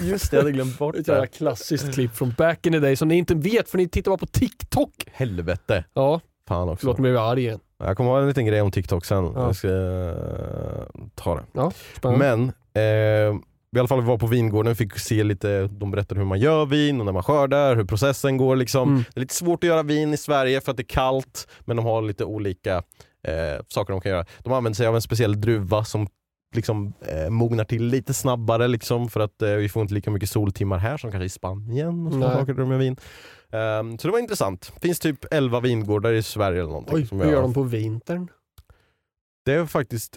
Just 0.00 0.30
det, 0.30 0.36
jag 0.36 0.42
hade 0.42 0.52
glömt 0.52 0.78
bort 0.78 0.96
Ett 0.96 1.08
jävla 1.08 1.20
det. 1.20 1.26
klassiskt 1.26 1.94
klipp 1.94 2.16
från 2.16 2.34
back 2.38 2.66
in 2.66 2.72
the 2.72 2.78
day 2.78 2.96
som 2.96 3.08
ni 3.08 3.14
inte 3.16 3.34
vet 3.34 3.70
för 3.70 3.78
ni 3.78 3.88
tittar 3.88 4.10
bara 4.10 4.18
på 4.18 4.26
TikTok. 4.26 4.90
Helvete. 5.12 5.84
Ja, 5.94 6.20
Fan 6.48 6.68
också. 6.68 6.80
förlåt 6.80 6.98
mig 6.98 7.10
jag 7.10 7.30
arg 7.30 7.40
igen. 7.40 7.58
Jag 7.84 7.96
kommer 7.96 8.10
ha 8.10 8.20
en 8.20 8.28
liten 8.28 8.46
grej 8.46 8.60
om 8.62 8.70
TikTok 8.70 9.04
sen. 9.04 9.24
Ja. 9.24 9.32
Jag 9.46 9.56
ska 9.56 9.68
eh, 9.68 11.04
ta 11.14 11.34
det. 11.34 11.42
Ja, 11.52 11.72
spännande. 11.96 12.36
Men 12.36 12.52
eh, 12.74 13.40
i 13.76 13.78
alla 13.78 13.88
fall 13.88 14.00
vi 14.00 14.06
var 14.06 14.18
på 14.18 14.26
vingården 14.26 14.76
fick 14.76 14.98
se 14.98 15.24
lite, 15.24 15.62
de 15.66 15.90
berättade 15.90 16.20
hur 16.20 16.26
man 16.26 16.40
gör 16.40 16.66
vin 16.66 17.00
och 17.00 17.06
när 17.06 17.12
man 17.12 17.22
skördar, 17.22 17.76
hur 17.76 17.84
processen 17.84 18.36
går 18.36 18.56
liksom. 18.56 18.88
Mm. 18.88 19.04
Det 19.14 19.18
är 19.18 19.20
lite 19.20 19.34
svårt 19.34 19.64
att 19.64 19.68
göra 19.68 19.82
vin 19.82 20.14
i 20.14 20.16
Sverige 20.16 20.60
för 20.60 20.70
att 20.70 20.76
det 20.76 20.82
är 20.82 20.94
kallt, 20.94 21.48
men 21.60 21.76
de 21.76 21.86
har 21.86 22.02
lite 22.02 22.24
olika 22.24 22.82
eh, 23.22 23.62
saker 23.68 23.92
de 23.92 24.00
kan 24.00 24.12
göra. 24.12 24.24
De 24.38 24.52
använder 24.52 24.76
sig 24.76 24.86
av 24.86 24.94
en 24.94 25.02
speciell 25.02 25.40
druva 25.40 25.84
som 25.84 26.06
liksom 26.54 26.92
eh, 27.00 27.30
mognar 27.30 27.64
till 27.64 27.84
lite 27.84 28.14
snabbare 28.14 28.68
liksom 28.68 29.08
för 29.08 29.20
att 29.20 29.42
eh, 29.42 29.50
vi 29.54 29.68
får 29.68 29.82
inte 29.82 29.94
lika 29.94 30.10
mycket 30.10 30.30
soltimmar 30.30 30.78
här 30.78 30.96
som 30.96 31.10
kanske 31.10 31.24
i 31.24 31.28
Spanien 31.28 32.06
och 32.06 32.12
Nej. 32.14 32.28
saker 32.32 32.54
gör 32.54 32.78
vin. 32.78 32.96
Ehm, 33.50 33.98
så 33.98 34.08
det 34.08 34.12
var 34.12 34.18
intressant. 34.18 34.72
finns 34.82 34.98
typ 35.00 35.24
11 35.30 35.60
vingårdar 35.60 36.12
i 36.12 36.22
Sverige 36.22 36.58
eller 36.58 36.68
någonting. 36.70 36.94
Oj, 36.96 37.06
som 37.06 37.20
hur 37.20 37.30
gör 37.30 37.42
de 37.42 37.54
på 37.54 37.62
vintern? 37.62 38.28
Det 39.44 39.52
är 39.54 39.66
faktiskt, 39.66 40.16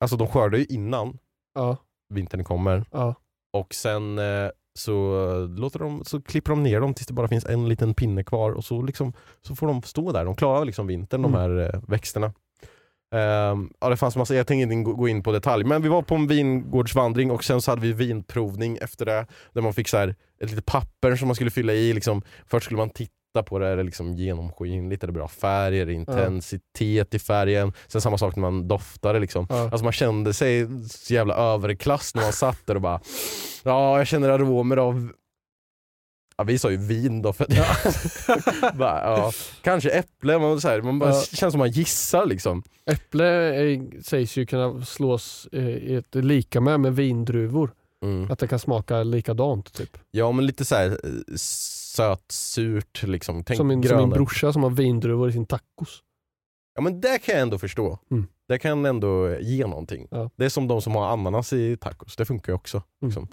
alltså 0.00 0.16
de 0.16 0.26
skördar 0.28 0.58
ju 0.58 0.64
innan 0.64 1.18
Ja, 1.54 1.76
vintern 2.14 2.44
kommer 2.44 2.84
ja. 2.90 3.14
och 3.52 3.74
sen 3.74 4.18
eh, 4.18 4.50
så, 4.78 5.26
eh, 5.30 5.48
låter 5.60 5.78
de, 5.78 6.04
så 6.04 6.22
klipper 6.22 6.50
de 6.52 6.62
ner 6.62 6.80
dem 6.80 6.94
tills 6.94 7.06
det 7.06 7.12
bara 7.14 7.28
finns 7.28 7.44
en 7.44 7.68
liten 7.68 7.94
pinne 7.94 8.24
kvar 8.24 8.52
och 8.52 8.64
så, 8.64 8.82
liksom, 8.82 9.12
så 9.42 9.54
får 9.54 9.66
de 9.66 9.82
stå 9.82 10.12
där. 10.12 10.24
De 10.24 10.34
klarar 10.36 10.64
liksom 10.64 10.86
vintern 10.86 11.22
de 11.22 11.34
Mm. 11.34 11.40
här 11.40 11.74
eh, 11.74 11.80
växterna. 11.88 12.32
Ehm, 13.14 13.70
ja, 13.80 13.88
det 13.88 13.96
fanns 13.96 14.16
massa, 14.16 14.34
jag 14.34 14.46
tänker 14.46 14.62
inte 14.62 14.90
gå- 14.90 14.96
gå 14.96 15.08
in 15.08 15.22
på 15.22 15.32
detalj, 15.32 15.64
men 15.64 15.82
vi 15.82 15.88
var 15.88 16.02
på 16.02 16.14
en 16.14 16.26
vingårdsvandring 16.26 17.30
och 17.30 17.44
sen 17.44 17.62
så 17.62 17.70
hade 17.70 17.82
vi 17.82 17.92
vinprovning 17.92 18.78
efter 18.80 19.04
det. 19.06 19.26
Där 19.52 19.62
man 19.62 19.74
fick 19.74 19.88
så 19.88 19.96
här, 19.96 20.14
ett 20.40 20.50
litet 20.50 20.66
papper 20.66 21.16
som 21.16 21.28
man 21.28 21.34
skulle 21.34 21.50
fylla 21.50 21.72
i. 21.72 21.92
Liksom. 21.92 22.22
Först 22.46 22.64
skulle 22.64 22.78
man 22.78 22.90
titta 22.90 23.12
på 23.42 23.58
det, 23.58 23.66
är 23.66 23.76
det 23.76 23.82
liksom 23.82 24.14
genomskinligt, 24.14 25.02
är 25.02 25.06
det 25.06 25.12
bra 25.12 25.28
färg, 25.28 25.80
är 25.80 25.86
det 25.86 25.92
intensitet 25.92 27.14
i 27.14 27.18
färgen? 27.18 27.72
Sen 27.86 28.00
samma 28.00 28.18
sak 28.18 28.36
när 28.36 28.40
man 28.40 28.68
doftade. 28.68 29.18
Liksom. 29.18 29.46
ja. 29.50 29.62
Alltså 29.62 29.84
man 29.84 29.92
kände 29.92 30.34
sig 30.34 30.66
så 30.88 31.14
jävla 31.14 31.34
överklass 31.34 32.14
när 32.14 32.22
man 32.22 32.32
satt 32.32 32.66
där 32.66 32.74
och 32.74 32.80
bara 32.80 33.00
Ja, 33.62 33.98
jag 33.98 34.06
känner 34.06 34.28
aromer 34.28 34.76
av 34.76 35.12
Ja, 36.36 36.44
vi 36.44 36.58
sa 36.58 36.70
ju 36.70 36.76
vin 36.76 37.22
då 37.22 37.32
för 37.32 37.44
att 37.44 38.74
bara, 38.78 39.02
ja, 39.02 39.32
Kanske 39.62 39.90
äpple, 39.90 40.38
man, 40.38 40.60
så 40.60 40.68
här, 40.68 40.82
man 40.82 40.98
bara 40.98 41.10
Ja. 41.10 41.22
känns 41.22 41.52
som 41.52 41.58
man 41.58 41.70
gissar 41.70 42.26
liksom. 42.26 42.62
Äpple 42.90 43.54
eh, 43.72 43.80
sägs 44.02 44.36
ju 44.36 44.46
kunna 44.46 44.84
slås 44.84 45.46
eh, 45.52 46.02
lika 46.12 46.60
med 46.60 46.80
med 46.80 46.96
vindruvor. 46.96 47.70
Mm. 48.04 48.30
Att 48.30 48.38
det 48.38 48.46
kan 48.48 48.58
smaka 48.58 49.02
likadant. 49.02 49.72
Typ. 49.72 49.98
Ja 50.10 50.32
men 50.32 50.46
lite 50.46 50.64
så 50.64 50.74
här 50.74 50.90
eh, 50.90 51.36
sötsurt 51.36 53.02
liksom. 53.02 53.44
Tänk 53.44 53.56
Som, 53.56 53.68
min, 53.68 53.82
som 53.82 53.98
min 53.98 54.10
brorsa 54.10 54.52
som 54.52 54.62
har 54.62 54.70
vindruvor 54.70 55.28
i 55.28 55.32
sin 55.32 55.46
tacos. 55.46 56.02
Ja 56.74 56.82
men 56.82 57.00
det 57.00 57.18
kan 57.18 57.34
jag 57.34 57.42
ändå 57.42 57.58
förstå. 57.58 57.98
Mm. 58.10 58.26
Det 58.48 58.58
kan 58.58 58.86
ändå 58.86 59.36
ge 59.40 59.66
någonting. 59.66 60.08
Ja. 60.10 60.30
Det 60.36 60.44
är 60.44 60.48
som 60.48 60.68
de 60.68 60.82
som 60.82 60.94
har 60.94 61.06
ananas 61.06 61.52
i 61.52 61.76
tacos, 61.76 62.16
det 62.16 62.24
funkar 62.24 62.52
ju 62.52 62.56
också. 62.56 62.76
Mm. 62.76 63.08
Liksom. 63.08 63.28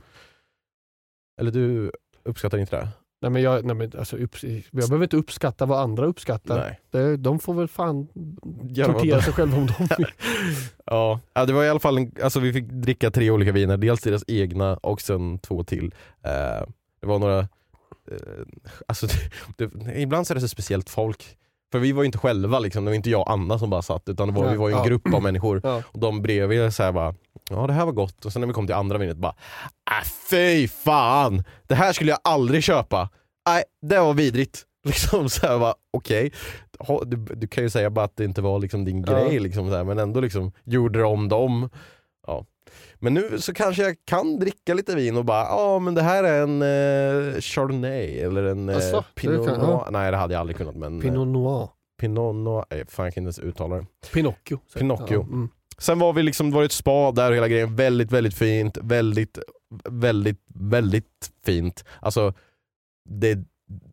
Eller 1.42 1.52
du 1.52 1.92
uppskattar 2.24 2.58
inte 2.58 2.76
det? 2.76 2.88
Nej, 3.22 3.32
men 3.32 3.42
jag, 3.42 3.66
nej, 3.66 3.76
men 3.76 3.92
alltså, 4.00 4.20
jag 4.20 4.30
behöver 4.72 5.04
inte 5.04 5.18
uppskatta 5.18 5.66
vad 5.66 5.80
andra 5.80 6.06
uppskattar. 6.06 6.58
Nej. 6.58 6.80
Det, 6.92 7.18
de 7.18 7.40
får 7.40 7.54
väl 7.54 7.68
fan 7.68 8.08
tortera 8.86 9.22
sig 9.22 9.34
själva 9.34 9.58
om 9.58 9.66
de 9.66 9.74
vill. 9.98 10.12
Ja, 10.86 11.20
ja 11.34 11.46
det 11.46 11.54
var 11.54 11.64
i 11.64 11.70
alla 11.70 11.80
fall 11.80 11.98
en, 11.98 12.12
alltså 12.24 12.40
vi 12.40 12.54
fick 12.54 12.66
dricka 12.70 13.12
tre 13.12 13.32
olika 13.32 13.52
viner, 13.52 13.78
dels 13.78 14.02
deras 14.02 14.24
egna 14.28 14.78
och 14.78 15.02
sen 15.02 15.40
två 15.40 15.64
till. 15.64 15.94
Eh, 16.24 16.68
det 17.02 17.08
var 17.08 17.20
några, 17.20 17.40
eh, 17.40 17.48
alltså 18.86 19.08
det, 19.58 19.68
det, 19.86 20.02
ibland 20.02 20.28
så 20.28 20.34
är 20.34 20.36
det 20.36 20.42
så 20.42 20.48
speciellt 20.48 20.90
folk. 20.90 21.38
För 21.72 21.80
vi 21.80 21.92
var 21.92 22.04
ju 22.04 22.06
inte 22.06 22.18
själva 22.18 22.60
liksom, 22.60 22.86
det 22.86 22.92
var 22.92 22.96
inte 22.96 23.10
jag 23.10 23.22
och 23.22 23.32
Anna 23.32 23.60
som 23.60 23.70
bara 23.70 23.82
satt 23.82 24.10
utan 24.10 24.28
det 24.28 24.34
var, 24.42 24.52
vi 24.52 24.58
var 24.58 24.70
ju 24.70 24.74
en 24.74 24.80
ja. 24.80 24.86
grupp 24.86 25.14
av 25.14 25.24
människor. 25.24 25.62
Ja. 25.64 25.84
Och 25.88 26.00
de 26.00 26.22
bredvid 26.22 26.74
så 26.74 26.84
här 26.84 26.92
bara, 26.92 27.16
ja 27.50 27.68
det 27.68 27.74
här 27.74 27.86
var 27.86 27.92
gott. 27.94 28.26
Och 28.26 28.34
sen 28.34 28.40
när 28.40 28.48
vi 28.48 28.54
kom 28.54 28.66
till 28.68 28.76
andra 28.76 28.98
vinet 28.98 29.18
bara, 29.18 29.36
äh, 29.92 30.08
fy 30.30 30.68
fan! 30.68 31.44
Det 31.68 31.76
här 31.76 31.94
skulle 31.94 32.12
jag 32.12 32.20
aldrig 32.24 32.64
köpa. 32.64 33.10
Nej, 33.48 33.64
det 33.82 34.00
var 34.00 34.14
vidrigt. 34.14 34.66
Liksom 34.86 35.30
så 35.30 35.48
här 35.48 35.60
bara, 35.60 35.74
okej. 35.94 36.32
Ha- 36.80 37.04
Du, 37.06 37.18
du 37.18 37.48
kan 37.48 37.64
ju 37.64 37.70
säga 37.70 37.90
bara 37.90 38.06
att 38.06 38.18
det 38.18 38.24
inte 38.24 38.42
var 38.42 38.60
liksom 38.60 38.86
din 38.86 39.02
grej, 39.02 39.40
liksom 39.40 39.70
så 39.70 39.76
här, 39.76 39.84
men 39.84 40.00
ändå 40.00 40.20
liksom 40.20 40.52
gjorde 40.64 41.00
det 41.00 41.06
om 41.06 41.30
dem. 41.30 41.70
Men 43.00 43.14
nu 43.14 43.40
så 43.40 43.54
kanske 43.54 43.84
jag 43.84 43.96
kan 44.06 44.40
dricka 44.40 44.74
lite 44.74 44.96
vin 44.96 45.18
och 45.18 45.26
bara, 45.26 45.44
ja 45.44 45.80
men 45.80 45.94
det 45.96 46.02
här 46.02 46.24
är 46.24 46.44
en 46.44 46.62
eh, 46.62 47.42
Chardonnay 47.42 48.20
eller 48.20 48.44
en 48.44 48.70
eh, 48.70 49.02
Pinot 49.16 49.48
kan- 49.48 49.60
Noir. 49.60 49.70
ja. 49.72 49.88
Nej 49.92 50.12
det 50.12 50.18
hade 50.18 50.34
jag 50.34 50.40
aldrig 50.40 50.58
kunnat 50.58 50.76
men 50.76 51.02
Pinot, 51.02 51.14
Pinot 51.14 51.28
noir. 51.28 51.70
Pinot 52.02 52.36
Noir, 52.36 52.66
eh, 52.70 52.86
fan 52.88 53.06
jag 53.06 53.14
kan 53.14 53.24
inte 53.24 53.26
ens 53.26 53.40
uttala 53.40 53.76
det. 53.76 53.86
Pinocchio. 54.14 54.60
Pinocchio. 54.78 55.14
Ja, 55.14 55.22
mm. 55.22 55.50
Sen 55.78 56.00
var 56.00 56.14
vi 56.14 56.24
liksom, 56.24 56.50
det 56.52 56.56
var 56.56 56.64
ett 56.64 56.72
spa 56.72 57.12
där 57.12 57.30
och 57.30 57.36
hela 57.36 57.48
grejen, 57.48 57.76
väldigt 57.76 58.12
väldigt 58.12 58.34
fint, 58.34 58.78
väldigt, 58.82 59.38
väldigt, 59.90 60.42
väldigt 60.56 61.32
fint. 61.46 61.86
Alltså, 62.00 62.34
det, 63.10 63.40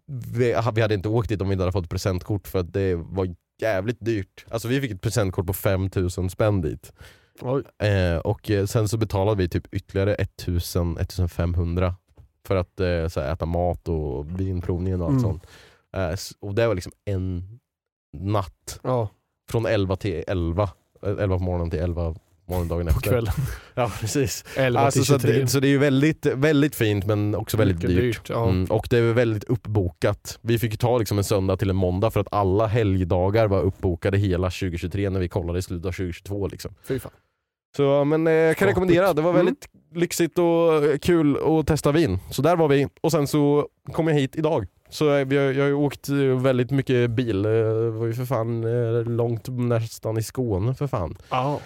vi, 0.07 0.55
vi 0.75 0.81
hade 0.81 0.95
inte 0.95 1.09
åkt 1.09 1.29
dit 1.29 1.41
om 1.43 1.49
vi 1.49 1.53
inte 1.53 1.63
hade 1.63 1.73
fått 1.73 1.91
presentkort 1.91 2.49
för 2.49 2.59
att 2.59 2.73
det 2.73 2.95
var 2.95 3.35
jävligt 3.63 4.01
dyrt. 4.01 4.45
Alltså 4.51 4.69
vi 4.69 4.81
fick 4.81 4.91
ett 4.91 5.01
presentkort 5.01 5.47
på 5.47 5.53
5000 5.53 6.31
spänn 6.31 6.61
dit. 6.61 6.93
Eh, 7.83 8.19
och 8.19 8.51
eh, 8.51 8.67
sen 8.67 8.89
så 8.89 8.97
betalade 8.97 9.37
vi 9.43 9.49
typ 9.49 9.75
ytterligare 9.75 10.15
1000, 10.15 10.97
1500 10.99 11.95
för 12.47 12.57
att 12.57 12.81
eh, 12.81 13.09
så 13.09 13.21
här, 13.21 13.33
äta 13.33 13.47
mat 13.47 13.89
och 13.89 14.41
vinprovningen 14.41 15.01
och 15.01 15.07
allt 15.07 15.13
Mm. 15.19 15.23
sånt. 15.23 15.47
Eh, 15.97 16.17
och 16.49 16.55
det 16.55 16.67
var 16.67 16.75
liksom 16.75 16.93
en 17.05 17.59
natt. 18.17 18.81
Ja, 18.83 19.09
Från 19.51 19.67
11 19.67 19.97
till 19.97 20.25
11. 20.27 20.63
Eh, 21.03 21.11
11 21.11 21.39
på 21.39 21.43
morgonen 21.45 21.71
till 21.71 21.81
11 21.81 22.15
morgondagen 22.47 22.87
på 22.87 22.91
efter. 22.91 23.11
kvällen. 23.11 23.33
Ja 23.75 23.93
precis. 24.01 24.45
11 24.57 24.81
Alltså, 24.81 25.05
så, 25.05 25.15
att 25.15 25.23
23. 25.23 25.41
det, 25.41 25.47
så 25.49 25.61
det 25.61 25.67
är 25.67 25.71
ju 25.71 25.79
väldigt, 25.79 26.27
väldigt 26.27 26.75
fint 26.75 27.07
men 27.07 27.35
också 27.35 27.57
väldigt 27.57 27.77
Mycket 27.77 27.91
dyrt. 27.97 28.29
ja. 28.29 28.49
Mm, 28.49 28.65
och 28.65 28.87
det 28.91 28.99
är 28.99 29.13
väldigt 29.13 29.45
uppbokat. 29.45 30.39
Vi 30.43 30.59
fick 30.59 30.79
ta 30.79 30.99
liksom 30.99 31.19
en 31.19 31.25
söndag 31.25 31.57
till 31.57 31.71
en 31.71 31.77
måndag 31.77 32.11
för 32.11 32.21
att 32.21 32.33
alla 32.33 32.67
helgdagar 32.67 33.47
var 33.47 33.61
uppbokade 33.63 34.19
hela 34.19 34.51
2023 34.51 35.11
när 35.11 35.21
vi 35.21 35.29
kollade 35.29 35.59
i 35.59 35.63
slutet 35.63 35.87
av 35.87 35.93
2022. 35.93 36.49
Liksom. 36.49 36.75
Fy 36.89 36.99
fan. 36.99 37.13
Så 37.77 38.05
men 38.05 38.27
eh, 38.27 38.33
jag 38.33 38.57
kan 38.57 38.69
rekommendera, 38.69 39.13
det 39.13 39.23
var 39.23 39.31
Mm. 39.31 39.45
väldigt 39.45 39.69
lyxigt 39.95 40.39
och 40.39 40.85
eh, 40.85 40.99
kul 40.99 41.37
att 41.61 41.67
testa 41.67 41.93
vin. 41.93 42.19
Så 42.31 42.43
där 42.43 42.57
var 42.57 42.69
vi 42.69 42.89
och 43.01 43.13
sen 43.13 43.27
så 43.27 43.69
kom 43.93 44.09
jag 44.09 44.15
hit 44.15 44.37
idag. 44.37 44.67
Så 44.91 45.15
eh, 45.15 45.25
vi 45.27 45.37
har, 45.37 45.45
jag 45.45 45.63
har 45.63 45.69
ju 45.69 45.75
åkt 45.75 46.09
eh, 46.09 46.15
väldigt 46.17 46.71
mycket 46.71 47.11
bil, 47.11 47.45
Eh, 47.45 47.51
det 47.53 47.91
var 47.91 48.07
ju 48.07 48.13
för 48.15 48.25
fan 48.25 48.65
eh, 48.65 49.05
långt 49.05 49.49
nästan 49.49 50.19
i 50.19 50.23
Skåne 50.23 50.75
för 50.75 50.87
fan. 50.87 51.17
Ja. 51.31 51.61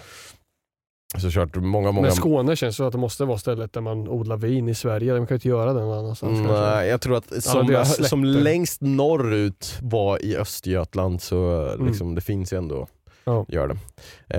Så 1.17 1.29
kört 1.29 1.55
många, 1.55 1.91
många... 1.91 2.01
Men 2.07 2.11
Skåne 2.15 2.55
känns 2.55 2.75
så 2.75 2.83
att 2.83 2.91
det 2.91 2.97
måste 2.97 3.25
vara 3.25 3.37
stället 3.37 3.73
där 3.73 3.81
man 3.81 4.07
odlar 4.07 4.37
vin 4.37 4.69
i 4.69 4.75
Sverige. 4.75 5.13
Man 5.13 5.27
kan 5.27 5.35
ju 5.35 5.37
inte 5.37 5.47
göra 5.47 5.73
det 5.73 5.79
någon 5.79 5.97
annanstans. 5.99 6.39
Mm. 6.39 6.51
Nej, 6.51 6.89
jag 6.89 7.01
tror 7.01 7.17
att 7.17 7.43
som, 7.43 7.85
som 7.85 8.23
längst 8.23 8.81
norrut 8.81 9.77
var 9.81 10.25
i 10.25 10.37
Östergötland 10.37 11.21
så 11.21 11.69
liksom, 11.79 12.15
det 12.15 12.21
finns 12.21 12.53
ju 12.53 12.57
ändå 12.57 12.75
Mm. 12.75 12.87
Ja. 13.23 13.45
gör 13.47 13.67
det. 13.67 13.77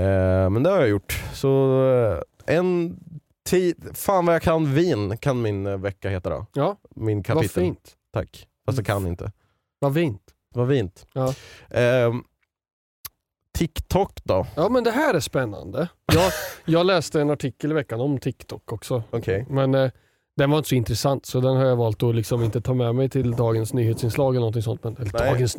Eh, 0.01 0.51
men 0.51 0.63
det 0.63 0.71
har 0.71 0.79
jag 0.79 0.89
gjort. 0.89 1.23
Så 1.33 1.83
eh, 2.47 2.57
en 2.57 2.97
tid, 3.47 3.89
fan 3.95 4.27
vad 4.27 4.35
jag 4.35 4.43
kan 4.43 4.75
vin 4.75 5.17
kan 5.19 5.43
min 5.43 5.67
eh, 5.67 5.77
vecka 5.77 6.11
heta 6.11 6.31
då. 6.31 6.47
Ja, 6.55 6.77
Min 6.95 7.17
vad 7.19 7.27
kapitel. 7.27 7.49
fint. 7.63 7.93
Tack. 8.13 8.49
Fast 8.67 8.79
jag 8.79 8.87
kan 8.87 9.07
inte. 9.07 9.33
Vad 9.79 9.95
fint. 9.95 10.23
Vad 10.55 10.69
fint. 10.69 11.07
Ja. 11.13 11.35
Ehm, 11.71 12.25
TikTok 13.59 14.25
då? 14.25 14.47
Ja 14.57 14.69
men 14.69 14.85
det 14.85 14.91
här 14.91 15.15
är 15.15 15.21
spännande. 15.21 15.89
Jag, 16.13 16.33
jag 16.65 16.87
läste 16.87 17.21
en 17.21 17.31
artikel 17.31 17.71
i 17.71 17.75
veckan 17.75 18.01
om 18.01 18.19
TikTok 18.19 18.73
också. 18.73 19.03
Okej. 19.11 19.47
Men 19.51 19.75
eh, 19.75 19.91
den 20.37 20.51
var 20.51 20.59
inte 20.59 20.69
så 20.69 20.75
intressant 20.75 21.27
så 21.27 21.41
den 21.41 21.57
har 21.57 21.65
jag 21.65 21.77
valt 21.77 22.03
att 22.03 22.15
liksom 22.15 22.43
inte 22.43 22.61
ta 22.61 22.75
med 22.75 22.95
mig 22.95 23.09
till 23.09 23.31
dagens 23.33 23.73
nyhetsinslag 23.73 24.31
eller 24.35 24.41
någonting 24.41 24.63
sånt. 24.63 24.85
Men, 24.85 24.97
eller 24.97 25.11
Nej. 25.21 25.33
dagens, 25.33 25.57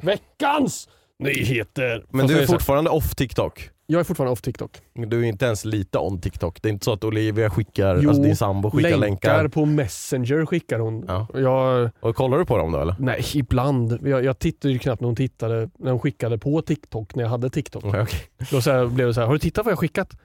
veckans 0.00 0.88
nyheter! 1.18 2.04
Men 2.10 2.20
Fast 2.20 2.28
du 2.28 2.34
jag 2.34 2.42
är 2.42 2.46
så 2.46 2.52
här- 2.52 2.58
fortfarande 2.58 2.90
off 2.90 3.14
TikTok? 3.14 3.70
Jag 3.90 4.00
är 4.00 4.04
fortfarande 4.04 4.32
off 4.32 4.40
TikTok. 4.42 4.70
Du 4.94 5.20
är 5.20 5.24
inte 5.24 5.46
ens 5.46 5.64
lite 5.64 5.98
on 5.98 6.20
TikTok? 6.20 6.62
Det 6.62 6.68
är 6.68 6.72
inte 6.72 6.84
så 6.84 6.92
att 6.92 7.04
Olivia 7.04 7.50
skickar, 7.50 7.98
Jo, 8.02 8.08
alltså 8.08 8.22
din 8.22 8.36
sambo 8.36 8.70
skickar 8.70 8.90
länkar, 8.96 9.32
länkar? 9.34 9.48
på 9.48 9.64
Messenger 9.66 10.46
skickar 10.46 10.78
hon. 10.78 11.04
Ja. 11.08 11.26
Jag, 11.34 11.90
Och 12.00 12.16
kollar 12.16 12.38
du 12.38 12.44
på 12.44 12.58
dem 12.58 12.72
då 12.72 12.80
eller? 12.80 12.94
nej, 12.98 13.24
ibland. 13.34 13.98
Jag, 14.08 14.24
jag 14.24 14.38
tittade 14.38 14.72
ju 14.72 14.78
knappt 14.78 15.00
när 15.00 15.06
hon 15.06 15.16
tittade, 15.16 15.70
när 15.78 15.90
hon 15.90 16.00
skickade 16.00 16.38
på 16.38 16.62
TikTok 16.62 17.14
när 17.14 17.22
jag 17.22 17.30
hade 17.30 17.50
TikTok. 17.50 17.84
Okej, 17.84 18.00
okej. 18.02 18.20
Då 18.50 18.60
så 18.60 18.70
här, 18.70 18.86
blev 18.86 19.06
det 19.06 19.14
så 19.14 19.20
här, 19.20 19.26
har 19.26 19.34
du 19.34 19.38
tittat 19.40 19.64
vad 19.64 19.72
jag 19.72 19.78
skickat? 19.78 20.16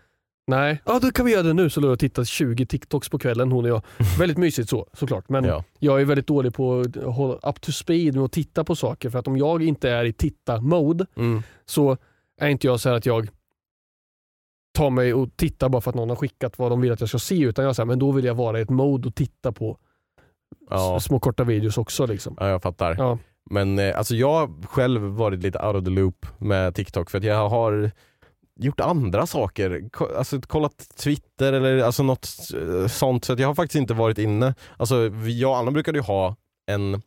Nej, 0.47 0.81
ja 0.85 0.99
då 0.99 1.11
kan 1.11 1.25
vi 1.25 1.31
göra 1.31 1.43
det 1.43 1.53
nu. 1.53 1.69
Så 1.69 1.79
låg 1.81 1.87
jag 1.87 1.93
och 1.93 1.99
tittade 1.99 2.25
20 2.25 2.65
TikToks 2.65 3.09
på 3.09 3.19
kvällen 3.19 3.51
hon 3.51 3.63
och 3.65 3.69
jag. 3.71 3.81
Väldigt 4.19 4.37
mysigt 4.37 4.69
så 4.69 4.87
såklart. 4.93 5.29
Men 5.29 5.43
Ja. 5.43 5.63
jag 5.79 6.01
är 6.01 6.05
väldigt 6.05 6.27
dålig 6.27 6.53
på 6.53 6.79
att 6.79 6.95
hålla 6.95 7.33
up 7.49 7.61
to 7.61 7.71
speed 7.71 8.15
med 8.15 8.23
att 8.23 8.31
titta 8.31 8.63
på 8.63 8.75
saker. 8.75 9.09
För 9.09 9.19
att 9.19 9.27
om 9.27 9.37
jag 9.37 9.63
inte 9.63 9.89
är 9.89 10.05
i 10.05 10.13
titta-mode 10.13 11.05
Mm. 11.15 11.43
så 11.65 11.97
är 12.41 12.47
inte 12.49 12.67
jag 12.67 12.79
så 12.79 12.89
här 12.89 12.95
att 12.95 13.05
jag 13.05 13.29
tar 14.77 14.89
mig 14.89 15.13
och 15.13 15.29
tittar 15.37 15.69
bara 15.69 15.81
för 15.81 15.89
att 15.91 15.95
någon 15.95 16.09
har 16.09 16.15
skickat 16.15 16.57
vad 16.57 16.71
de 16.71 16.81
vill 16.81 16.91
att 16.91 16.99
jag 16.99 17.09
ska 17.09 17.19
se. 17.19 17.39
Utan 17.39 17.65
jag 17.65 17.75
säger 17.75 17.85
men 17.85 17.99
då 17.99 18.11
vill 18.11 18.25
jag 18.25 18.35
vara 18.35 18.59
i 18.59 18.61
ett 18.61 18.69
mode 18.69 19.07
och 19.07 19.15
titta 19.15 19.51
på 19.51 19.77
Ja. 20.69 20.99
små 20.99 21.19
korta 21.19 21.43
videos 21.43 21.77
också. 21.77 22.05
Liksom. 22.05 22.37
ja, 22.39 22.47
jag 22.49 22.61
fattar. 22.61 22.95
Ja. 22.97 23.17
Men 23.49 23.79
eh, 23.79 23.97
alltså 23.97 24.15
jag 24.15 24.33
har 24.33 24.67
själv 24.67 25.01
varit 25.01 25.39
lite 25.43 25.59
out 25.59 25.75
of 25.75 25.83
the 25.83 25.89
loop 25.89 26.25
med 26.37 26.75
TikTok 26.75 27.09
för 27.11 27.17
att 27.17 27.23
jag 27.23 27.49
har 27.49 27.91
gjort 28.59 28.79
andra 28.79 29.25
saker. 29.25 29.89
Alltså 30.17 30.41
kollat 30.41 30.89
Twitter 30.97 31.53
eller 31.53 31.83
alltså 31.83 32.03
något 32.03 32.27
eh, 32.81 32.87
sånt. 32.87 33.25
Så 33.25 33.35
jag 33.37 33.47
har 33.47 33.55
faktiskt 33.55 33.75
inte 33.81 33.93
varit 33.93 34.17
inne. 34.17 34.55
Alltså 34.77 34.95
jag 35.27 35.51
och 35.51 35.57
Anna 35.57 35.71
brukade 35.71 35.97
ju 35.97 36.03
ha 36.03 36.35
en 36.71 37.01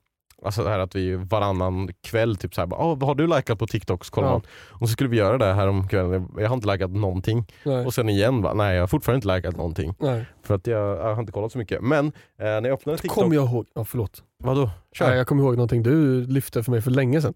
Alltså 0.45 0.63
det 0.65 0.71
här 0.71 0.79
att 0.79 0.95
vi 0.97 1.15
varannan 1.17 1.89
kväll 2.03 2.37
typ 2.37 2.55
såhär, 2.55 2.69
oh, 2.69 2.99
vad 2.99 3.03
har 3.03 3.15
du 3.15 3.27
likat 3.27 3.59
på 3.59 3.67
TikTok? 3.67 4.05
Så 4.05 4.13
kollar 4.13 4.29
Ja. 4.29 4.33
man. 4.33 4.43
Och 4.69 4.89
så 4.89 4.93
skulle 4.93 5.09
vi 5.11 5.17
göra 5.17 5.39
det 5.39 5.53
här 5.55 5.69
om 5.69 5.89
kvällen. 5.89 6.29
Jag 6.39 6.49
har 6.49 6.55
inte 6.55 6.73
likat 6.73 6.91
någonting. 6.91 7.47
Nej. 7.65 7.87
Och 7.87 7.95
sen 7.95 8.09
igen, 8.09 8.43
va? 8.43 8.55
nej 8.55 8.75
jag 8.75 8.83
har 8.83 8.87
fortfarande 8.87 9.17
inte 9.17 9.37
likat 9.37 9.57
någonting. 9.57 9.95
Nej. 9.99 10.25
För 10.43 10.55
att 10.55 10.67
jag, 10.67 10.99
jag 10.99 11.15
har 11.15 11.21
inte 11.21 11.33
kollat 11.33 11.53
så 11.53 11.59
mycket. 11.59 11.83
Men 11.83 12.07
eh, 12.07 12.13
när 12.39 12.63
jag 12.65 12.73
öppnade 12.73 12.99
TikTok, 12.99 13.15
Kom 13.23 13.33
jag 13.33 13.45
ihåg, 13.51 13.67
ja, 13.75 13.85
förlåt. 13.85 14.23
vadå? 14.39 14.71
Kör! 14.93 15.09
Nej, 15.09 15.17
jag 15.19 15.27
kommer 15.27 15.43
ihåg 15.43 15.57
någonting 15.57 15.83
du 15.83 16.27
lyfte 16.27 16.63
för 16.63 16.71
mig 16.71 16.81
för 16.83 16.91
länge 16.91 17.23
sedan. 17.23 17.35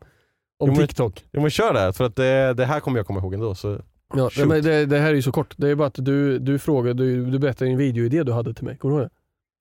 Om 0.58 0.68
Jo, 0.68 0.74
men- 0.76 0.86
TikTok. 0.86 1.24
Jo 1.32 1.40
men 1.40 1.50
kör 1.50 1.74
det, 1.74 1.92
för 1.92 2.04
att 2.04 2.16
det, 2.16 2.54
det 2.54 2.64
här 2.66 2.80
kommer 2.80 2.98
jag 2.98 3.06
komma 3.06 3.20
ihåg 3.20 3.34
ändå. 3.34 3.54
Så. 3.54 3.78
Ja, 4.14 4.30
Shoot. 4.30 4.48
men 4.48 4.62
det, 4.62 4.86
det 4.86 4.98
här 4.98 5.10
är 5.10 5.14
ju 5.14 5.22
så 5.22 5.32
kort. 5.32 5.54
Det 5.56 5.68
är 5.68 5.74
bara 5.74 5.88
att 5.88 5.94
du, 6.04 6.38
du 6.38 6.58
frågade, 6.58 6.94
du, 7.04 7.26
du 7.30 7.38
berättade 7.38 7.70
en 7.70 7.76
videoidé 7.78 8.22
du 8.22 8.32
hade 8.32 8.54
till 8.54 8.64
mig. 8.64 8.76
Kommer 8.78 8.94
du 8.96 9.00
ihåg 9.02 9.10
det? 9.10 9.14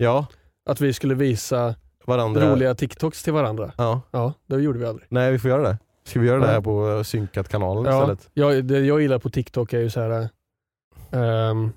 Ja, 0.05 0.25
Att 0.65 0.81
vi 0.81 0.93
skulle 0.93 1.15
visa 1.15 1.75
varandra. 2.05 2.51
roliga 2.53 2.75
TikToks 2.75 3.23
till 3.23 3.33
varandra. 3.33 3.73
Ja. 3.77 4.01
Ja, 4.11 4.33
det 4.47 4.55
gjorde 4.61 4.79
vi 4.79 4.85
aldrig. 4.85 5.07
Nej 5.11 5.31
vi 5.31 5.39
får 5.39 5.49
göra 5.49 5.61
det. 5.69 5.77
Ska 6.03 6.19
vi 6.19 6.27
göra 6.27 6.39
det 6.39 6.45
Ja. 6.47 6.51
här 6.51 6.61
på 6.61 6.89
eh, 6.89 7.03
synkat-kanalen 7.03 7.85
Ja, 7.93 8.01
istället? 8.01 8.29
jag, 8.33 8.65
det 8.65 8.79
jag 8.79 9.01
gillar 9.01 9.19
på 9.19 9.29
TikTok 9.29 9.73
är 9.73 9.79
ju 9.79 9.89
så 9.89 9.99
här. 10.01 10.29
ehm, 11.11 11.71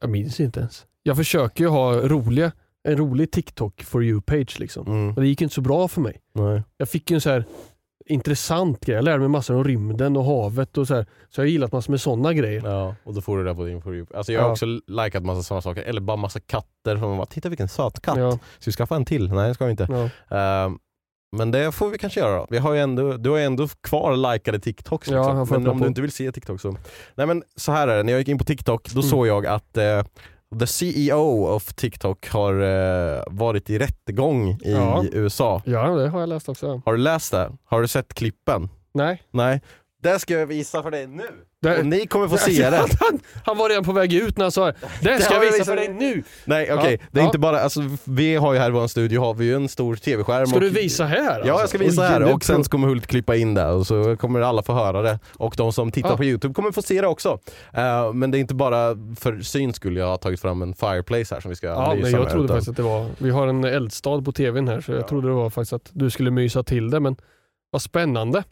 jag 0.00 0.10
minns 0.10 0.40
inte 0.40 0.60
ens. 0.60 0.86
Jag 1.02 1.16
försöker 1.16 1.64
ju 1.64 1.70
ha 1.70 1.92
roliga, 1.94 2.52
en 2.82 2.96
rolig 2.96 3.30
TikTok 3.30 3.82
for 3.82 4.02
you-page 4.04 4.60
liksom. 4.60 4.86
Mm. 4.86 5.04
Men 5.06 5.14
det 5.14 5.26
gick 5.26 5.42
inte 5.42 5.54
så 5.54 5.60
bra 5.60 5.88
för 5.88 6.00
mig. 6.00 6.20
Nej. 6.32 6.62
Jag 6.76 6.88
fick 6.88 7.10
ju 7.10 7.14
en 7.14 7.20
så 7.20 7.30
här 7.30 7.44
intressant 8.10 8.80
grej. 8.86 8.94
Jag 8.96 9.04
lärde 9.04 9.18
mig 9.18 9.28
massor 9.28 9.56
om 9.56 9.64
rymden 9.64 10.16
och 10.16 10.24
havet 10.24 10.78
och 10.78 10.86
så 10.86 10.94
här. 10.94 11.06
Så 11.28 11.40
jag 11.40 11.44
har 11.44 11.48
gillat 11.50 11.72
massor 11.72 11.90
med 11.92 12.00
sådana 12.00 12.32
grejer. 12.34 12.62
Ja, 12.64 12.94
och 13.04 13.14
då 13.14 13.20
får 13.20 13.38
du 13.38 13.44
det 13.44 13.54
på 13.54 13.64
din 13.64 13.82
You. 13.86 14.06
Alltså 14.14 14.32
jag 14.32 14.40
har 14.40 14.48
Ja. 14.48 14.52
också 14.52 14.66
likat 14.86 15.24
massa 15.24 15.42
sådana 15.42 15.62
saker, 15.62 15.82
eller 15.82 16.00
bara 16.00 16.16
massa 16.16 16.40
katter. 16.40 16.96
Man 16.96 17.16
bara, 17.16 17.26
Titta 17.26 17.48
vilken 17.48 17.68
söt 17.68 18.00
katt. 18.02 18.18
Ja, 18.18 18.30
Ska 18.58 18.70
vi 18.70 18.72
skaffa 18.72 18.96
en 18.96 19.04
till? 19.04 19.32
Nej 19.32 19.48
det 19.48 19.54
ska 19.54 19.64
vi 19.64 19.70
inte. 19.70 20.10
ja. 20.28 20.36
Ehm, 20.36 20.78
men 21.36 21.50
det 21.50 21.72
får 21.72 21.88
vi 21.90 21.98
kanske 21.98 22.20
göra 22.20 22.36
då. 22.36 22.46
Vi 22.50 22.58
har 22.58 22.74
ändå, 22.76 23.12
du 23.16 23.30
har 23.30 23.36
ju 23.38 23.44
ändå 23.44 23.68
kvar 23.82 24.32
likade 24.32 24.58
TikToks. 24.60 25.08
Liksom. 25.10 25.46
men 25.50 25.66
om 25.68 25.78
på. 25.78 25.84
du 25.84 25.88
inte 25.88 26.00
vill 26.02 26.12
se 26.12 26.32
TikTok 26.32 26.60
så. 26.60 26.76
Nej 27.14 27.26
men 27.26 27.42
så 27.56 27.72
här 27.72 27.88
är 27.88 27.96
det, 27.96 28.02
när 28.02 28.12
jag 28.12 28.18
gick 28.20 28.28
in 28.28 28.38
på 28.38 28.44
TikTok 28.44 28.88
då 28.90 29.00
Mm. 29.00 29.10
såg 29.10 29.26
jag 29.26 29.46
att 29.46 29.76
eh, 29.76 30.02
the 30.58 30.66
CEO 30.66 31.44
of 31.46 31.74
TikTok 31.74 32.28
har 32.28 32.60
eh, 32.60 33.22
varit 33.26 33.70
i 33.70 33.78
rättegång 33.78 34.48
i 34.50 34.58
Ja. 34.72 35.04
USA. 35.12 35.62
ja, 35.64 35.88
det 35.88 36.08
har 36.08 36.20
jag 36.20 36.28
läst 36.28 36.48
också. 36.48 36.82
Har 36.84 36.92
du 36.92 36.98
läst 36.98 37.32
det? 37.32 37.52
Har 37.64 37.80
du 37.80 37.88
sett 37.88 38.14
klippen? 38.14 38.68
Nej. 38.94 39.22
Nej. 39.30 39.60
Det 40.02 40.18
ska 40.18 40.34
jag 40.34 40.46
visa 40.46 40.82
för 40.82 40.90
dig 40.90 41.06
nu. 41.06 41.28
Det, 41.62 41.78
Och 41.78 41.86
ni 41.86 42.06
kommer 42.06 42.28
få 42.28 42.36
se 42.36 42.70
det. 42.70 42.76
Han, 43.00 43.20
han 43.44 43.58
var 43.58 43.68
redan 43.68 43.84
på 43.84 43.92
väg 43.92 44.12
ut 44.12 44.36
när 44.36 44.44
han 44.44 44.52
sa 44.52 44.72
det 45.02 45.20
ska 45.22 45.34
har 45.34 45.44
jag 45.44 45.52
visa 45.52 45.64
för 45.64 45.76
dig 45.76 45.88
nu. 45.88 46.22
Nej 46.44 46.72
okej, 46.72 46.98
Ja, 47.00 47.06
det 47.10 47.18
är 47.20 47.22
ja. 47.22 47.26
inte 47.26 47.38
bara, 47.38 47.60
alltså, 47.60 47.80
vi 48.04 48.34
har 48.36 48.52
ju 48.52 48.58
här 48.58 48.68
i 48.68 48.72
vår 48.72 48.86
studio 48.86 49.20
har 49.20 49.34
vi 49.34 49.44
ju 49.44 49.54
en 49.54 49.68
stor 49.68 49.96
tv-skärm. 49.96 50.46
Ska 50.46 50.56
och- 50.56 50.60
du 50.62 50.70
visa 50.70 51.04
här? 51.04 51.18
Ja, 51.24 51.34
alltså? 51.34 51.48
jag 51.48 51.68
ska 51.68 51.78
visa 51.78 52.02
Oj, 52.02 52.08
här 52.08 52.20
det- 52.20 52.32
och 52.32 52.44
sen 52.44 52.62
kommer 52.64 52.88
Hult 52.88 53.06
klippa 53.06 53.36
in 53.36 53.54
det 53.54 53.66
och 53.66 53.86
så 53.86 54.16
kommer 54.16 54.40
alla 54.40 54.62
få 54.62 54.72
höra 54.72 55.02
det. 55.02 55.18
Och 55.36 55.54
de 55.56 55.72
som 55.72 55.90
tittar 55.92 56.10
Ja. 56.10 56.16
på 56.16 56.24
Youtube 56.24 56.54
kommer 56.54 56.72
få 56.72 56.82
se 56.82 57.00
det 57.00 57.06
också. 57.06 57.38
Eh, 57.72 58.12
men 58.12 58.30
det 58.30 58.38
är 58.38 58.40
inte 58.40 58.54
bara 58.54 58.96
för 59.20 59.40
syns 59.40 59.76
skull 59.76 59.96
jag 59.96 60.06
har 60.06 60.16
tagit 60.16 60.40
fram 60.40 60.62
en 60.62 60.74
fireplace 60.74 61.34
här 61.34 61.40
som 61.40 61.48
vi 61.48 61.56
ska 61.56 61.66
Ja, 61.66 61.94
men 62.02 62.10
jag 62.10 62.30
trodde 62.30 62.44
utan- 62.44 62.48
faktiskt 62.48 62.68
att 62.68 62.76
det 62.76 62.82
var, 62.82 63.06
vi 63.18 63.30
har 63.30 63.46
en 63.46 63.64
eldstad 63.64 64.22
på 64.22 64.32
tvn 64.32 64.68
här 64.68 64.80
så 64.80 64.92
jag 64.92 65.08
trodde 65.08 65.28
det 65.28 65.34
var 65.34 65.50
faktiskt 65.50 65.72
att 65.72 65.90
du 65.92 66.10
skulle 66.10 66.30
mysa 66.30 66.62
till 66.62 66.90
det 66.90 67.00
men 67.00 67.16
vad 67.70 67.82
spännande. 67.82 68.44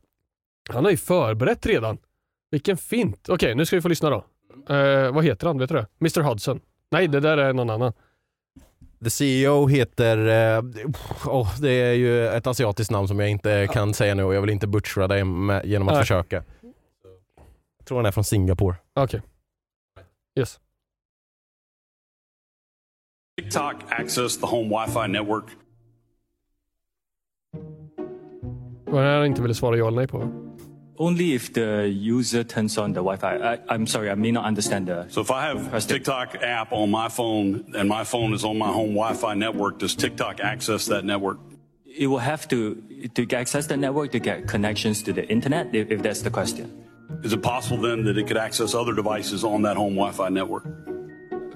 Han 0.71 0.85
har 0.85 0.91
ju 0.91 0.97
förberett 0.97 1.67
redan. 1.67 1.99
Vilken 2.51 2.77
fint. 2.77 3.29
Okej, 3.29 3.55
nu 3.55 3.67
ska 3.67 3.77
vi 3.77 3.83
få 3.83 3.89
lyssna 3.89 4.11
då. 4.11 4.25
Eh, 4.75 5.13
vad 5.13 5.25
heter 5.25 5.47
han? 5.47 5.59
Vet 5.59 5.69
du 5.69 5.75
det? 5.75 5.87
Mr 6.01 6.21
Hudson? 6.21 6.61
Nej, 6.91 7.09
det 7.09 7.21
där 7.21 7.39
är 7.39 7.53
någon 7.53 7.71
annan. 7.71 7.93
The 9.05 9.11
CEO 9.11 9.67
heter, 9.67 10.17
eh, 10.57 10.63
åh, 11.27 11.61
det 11.61 11.71
är 11.71 11.93
ju 11.93 12.29
ett 12.29 12.47
asiatiskt 12.47 12.91
namn 12.91 13.09
som 13.09 13.21
jag 13.21 13.31
inte 13.31 13.69
kan 13.73 13.95
säga 13.95 14.15
nu 14.15 14.25
och 14.25 14.35
jag 14.35 14.41
vill 14.41 14.51
inte 14.51 14.67
butchra 14.67 15.09
det 15.09 15.25
med, 15.25 15.67
genom 15.67 15.89
att 15.89 15.95
Nej. 15.95 16.03
försöka. 16.03 16.45
Jag 17.79 17.87
tror 17.87 17.99
han 17.99 18.07
är 18.07 18.13
från 18.13 18.25
Singapore. 18.25 18.77
Okej. 18.95 19.23
Yes. 20.39 20.61
TikTok 23.41 23.75
access 23.89 24.41
the 24.41 24.47
home 24.47 24.69
Wi-Fi 24.77 25.09
network. 25.09 25.45
Vad 28.85 29.05
är 29.05 29.09
det 29.11 29.17
han 29.17 29.27
inte 29.27 29.43
ville 29.43 29.55
svara 29.55 29.77
ja 29.77 29.87
eller 29.89 29.97
nej 29.97 30.09
på? 30.09 30.48
Only 30.99 31.35
if 31.35 31.53
the 31.53 31.89
user 31.89 32.43
turns 32.43 32.77
on 32.77 32.93
the 32.93 33.01
Wi-Fi. 33.01 33.37
I, 33.37 33.59
I'm 33.69 33.87
sorry, 33.87 34.11
I 34.11 34.15
may 34.15 34.33
not 34.33 34.45
understand 34.45 34.89
the. 34.89 35.07
So 35.09 35.21
if 35.21 35.31
I 35.31 35.47
have 35.47 35.71
the- 35.71 35.81
TikTok 35.95 36.43
app 36.43 36.73
on 36.73 36.91
my 36.91 37.09
phone 37.09 37.73
and 37.77 37.89
my 37.89 38.03
phone 38.05 38.35
is 38.35 38.45
on 38.45 38.59
my 38.59 38.67
home 38.73 38.95
Wi-Fi 38.95 39.35
network, 39.35 39.79
does 39.79 39.95
TikTok 39.95 40.41
access 40.41 40.87
that 40.87 41.05
network? 41.05 41.39
It 41.87 42.09
will 42.09 42.19
have 42.19 42.47
to 42.49 42.83
to 43.15 43.27
access 43.37 43.67
the 43.67 43.77
network 43.77 44.13
to 44.13 44.19
get 44.19 44.47
connections 44.47 45.03
to 45.05 45.13
the 45.13 45.25
internet. 45.29 45.75
If, 45.75 45.91
if 45.91 46.03
that's 46.03 46.23
the 46.23 46.31
question, 46.31 46.67
Is 47.23 47.33
it 47.33 47.43
possible 47.43 47.81
then 47.81 48.05
that 48.05 48.19
it 48.19 48.27
could 48.27 48.37
access 48.37 48.75
other 48.75 48.95
devices 48.95 49.43
on 49.45 49.63
that 49.63 49.77
home 49.77 49.95
Wi-Fi 49.95 50.29
network? 50.29 50.65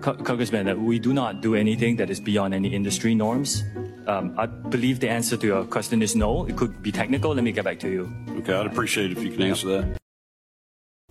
Congressman, 0.01 0.69
uh, 0.69 0.75
we 0.75 0.99
do 0.99 1.13
not 1.13 1.41
do 1.43 1.55
anything 1.55 1.97
that 1.97 2.11
is 2.11 2.21
beyond 2.21 2.55
any 2.55 2.75
industry 2.75 3.15
norms. 3.15 3.63
Um, 4.09 4.31
I 4.38 4.47
believe 4.71 5.01
the 5.01 5.09
answer 5.11 5.37
to 5.37 5.47
your 5.47 5.65
question 5.65 6.03
is 6.03 6.17
no. 6.17 6.47
It 6.49 6.57
could 6.57 6.83
be 6.83 6.93
technical. 6.93 7.35
Let 7.35 7.45
me 7.45 7.53
get 7.53 7.65
back 7.65 7.81
to 7.81 7.88
you. 7.88 8.09
Okay, 8.43 8.55
I'd 8.55 8.67
appreciate 8.73 9.12
it 9.12 9.19
if 9.19 9.25
you 9.25 9.37
can 9.37 9.51
answer 9.51 9.69
that. 9.81 9.85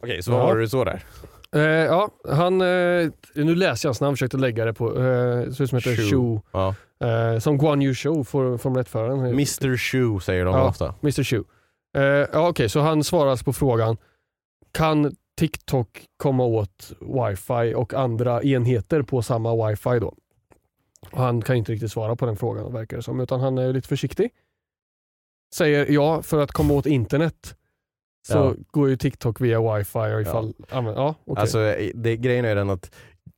Okej, 0.03 0.23
så 0.23 0.31
Ja. 0.31 0.37
vad 0.37 0.45
var 0.47 0.55
det 0.55 0.61
du 0.61 0.69
så 0.69 0.83
där? 0.83 1.03
Eh, 1.55 1.61
ja, 1.61 2.09
han, 2.29 2.61
eh, 2.61 3.09
nu 3.35 3.55
läser 3.55 3.87
jag 3.87 3.89
hans 3.89 4.01
namn, 4.01 4.15
försökte 4.15 4.37
lägga 4.37 4.65
det 4.65 4.73
på, 4.73 5.03
eh, 5.03 5.49
så 5.51 5.67
som 5.67 5.75
heter 5.77 5.95
Shu. 5.95 6.09
Shu. 6.09 6.39
Ja. 6.51 6.75
Eh, 7.07 7.39
som 7.39 7.57
Guan 7.57 7.81
Yu 7.81 7.93
för- 7.93 8.57
Formel 8.57 8.83
1-föraren. 8.83 9.19
Mr 9.25 9.77
Shoe 9.77 10.19
säger 10.21 10.45
de 10.45 10.55
Ja. 10.55 10.67
ofta. 10.69 10.95
Mr 11.03 11.23
Shu. 11.23 11.43
Eh, 11.97 12.03
ja, 12.33 12.47
Okej, 12.49 12.69
så 12.69 12.79
han 12.79 13.03
svarar 13.03 13.29
alltså 13.31 13.45
på 13.45 13.53
frågan, 13.53 13.97
kan 14.71 15.15
TikTok 15.39 16.05
komma 16.17 16.43
åt 16.43 16.91
wifi 17.01 17.73
och 17.75 17.93
andra 17.93 18.43
enheter 18.43 19.01
på 19.01 19.21
samma 19.21 19.67
wifi 19.67 19.99
då? 19.99 20.13
Och 21.11 21.17
han 21.19 21.41
kan 21.41 21.55
inte 21.55 21.71
riktigt 21.71 21.91
svara 21.91 22.15
på 22.15 22.25
den 22.25 22.37
frågan 22.37 22.73
verkar 22.73 22.97
det 22.97 23.03
som, 23.03 23.19
utan 23.19 23.39
han 23.39 23.57
är 23.57 23.73
lite 23.73 23.87
försiktig. 23.87 24.29
Säger 25.55 25.91
ja, 25.91 26.21
för 26.21 26.39
att 26.43 26.51
komma 26.51 26.73
åt 26.73 26.85
internet 26.85 27.55
så 28.27 28.37
Ja. 28.37 28.53
går 28.71 28.89
ju 28.89 28.97
TikTok 28.97 29.41
via 29.41 29.75
wifi. 29.75 29.97
Och 29.99 30.21
ifall, 30.21 30.53
ja. 30.71 30.81
men, 30.81 30.93
ja, 30.93 31.15
okej. 31.25 31.41
Alltså, 31.41 31.57
det, 31.95 32.17
grejen 32.17 32.45
är 32.45 32.55
den 32.55 32.69
att 32.69 32.91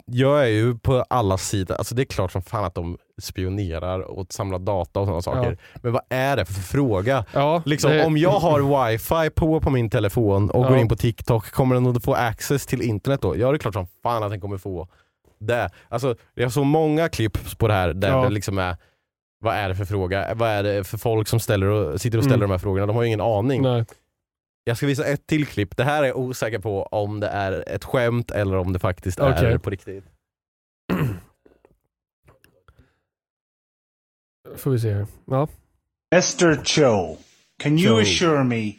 jag 0.05 0.41
är 0.43 0.47
ju 0.47 0.77
på 0.77 1.05
alla 1.09 1.37
sidor, 1.37 1.75
alltså 1.75 1.95
det 1.95 2.01
är 2.01 2.05
klart 2.05 2.31
som 2.31 2.41
fan 2.41 2.65
att 2.65 2.75
de 2.75 2.97
spionerar 3.21 3.99
och 3.99 4.33
samlar 4.33 4.59
data 4.59 4.99
och 4.99 5.05
sådana 5.07 5.21
saker. 5.21 5.57
Men 5.75 5.91
vad 5.93 6.01
är 6.09 6.37
det 6.37 6.45
för 6.45 6.53
fråga? 6.53 7.25
ja, 7.33 7.63
Liksom, 7.65 7.91
det- 7.91 8.05
Om 8.05 8.17
jag 8.17 8.29
har 8.39 8.89
wifi 8.91 9.29
på 9.29 9.59
på 9.61 9.69
min 9.69 9.89
telefon 9.89 10.49
och 10.49 10.63
går 10.63 10.71
Ja. 10.71 10.79
in 10.79 10.87
på 10.87 10.95
TikTok, 10.95 11.51
kommer 11.51 11.75
den 11.75 11.87
att 11.87 12.03
få 12.03 12.13
access 12.13 12.65
till 12.65 12.81
internet 12.81 13.21
då? 13.21 13.37
Ja 13.37 13.51
det 13.51 13.55
är 13.55 13.59
klart 13.59 13.73
som 13.73 13.87
fan 14.03 14.23
att 14.23 14.29
den 14.31 14.41
kommer 14.41 14.57
få 14.57 14.87
det. 15.47 15.69
Alltså, 15.89 16.15
jag 16.33 16.51
såg 16.51 16.65
många 16.65 17.09
klipp 17.09 17.57
på 17.57 17.67
det 17.67 17.73
här 17.73 17.93
där 17.93 18.09
Ja. 18.09 18.23
det 18.23 18.29
liksom 18.29 18.57
är 18.57 18.77
vad 19.39 19.55
är 19.55 19.69
det 19.69 19.75
för 19.75 19.85
fråga? 19.85 20.33
Vad 20.35 20.49
är 20.49 20.63
det 20.63 20.83
för 20.83 20.97
folk 20.97 21.27
som 21.27 21.39
ställer 21.39 21.67
och, 21.67 22.01
sitter 22.01 22.17
och 22.17 22.23
ställer 22.23 22.37
Mm. 22.37 22.49
de 22.49 22.53
här 22.53 22.59
frågorna? 22.59 22.85
De 22.85 22.95
har 22.95 23.03
ju 23.03 23.07
ingen 23.07 23.21
aning. 23.21 23.61
Nej. 23.61 23.85
Jag 24.63 24.77
ska 24.77 24.85
visa 24.85 25.05
ett 25.05 25.27
till 25.27 25.45
klipp. 25.47 25.77
Det 25.77 25.83
här 25.83 26.03
är 26.03 26.07
jag 26.07 26.17
osäker 26.17 26.59
på 26.59 26.83
om 26.83 27.19
det 27.19 27.27
är 27.27 27.63
ett 27.67 27.83
skämt 27.83 28.31
eller 28.31 28.57
om 28.57 28.73
det 28.73 28.79
faktiskt 28.79 29.19
är 29.19 29.33
Okej. 29.33 29.59
på 29.59 29.69
riktigt. 29.69 30.03
Får 34.57 34.71
vi 34.71 34.79
se 34.79 34.93
här. 34.93 35.07
Ja. 35.25 35.47
Mr. 36.15 36.63
Cho, 36.63 37.17
can 37.63 37.79
you 37.79 37.95
Cho. 37.95 38.01
assure 38.01 38.43
me, 38.43 38.73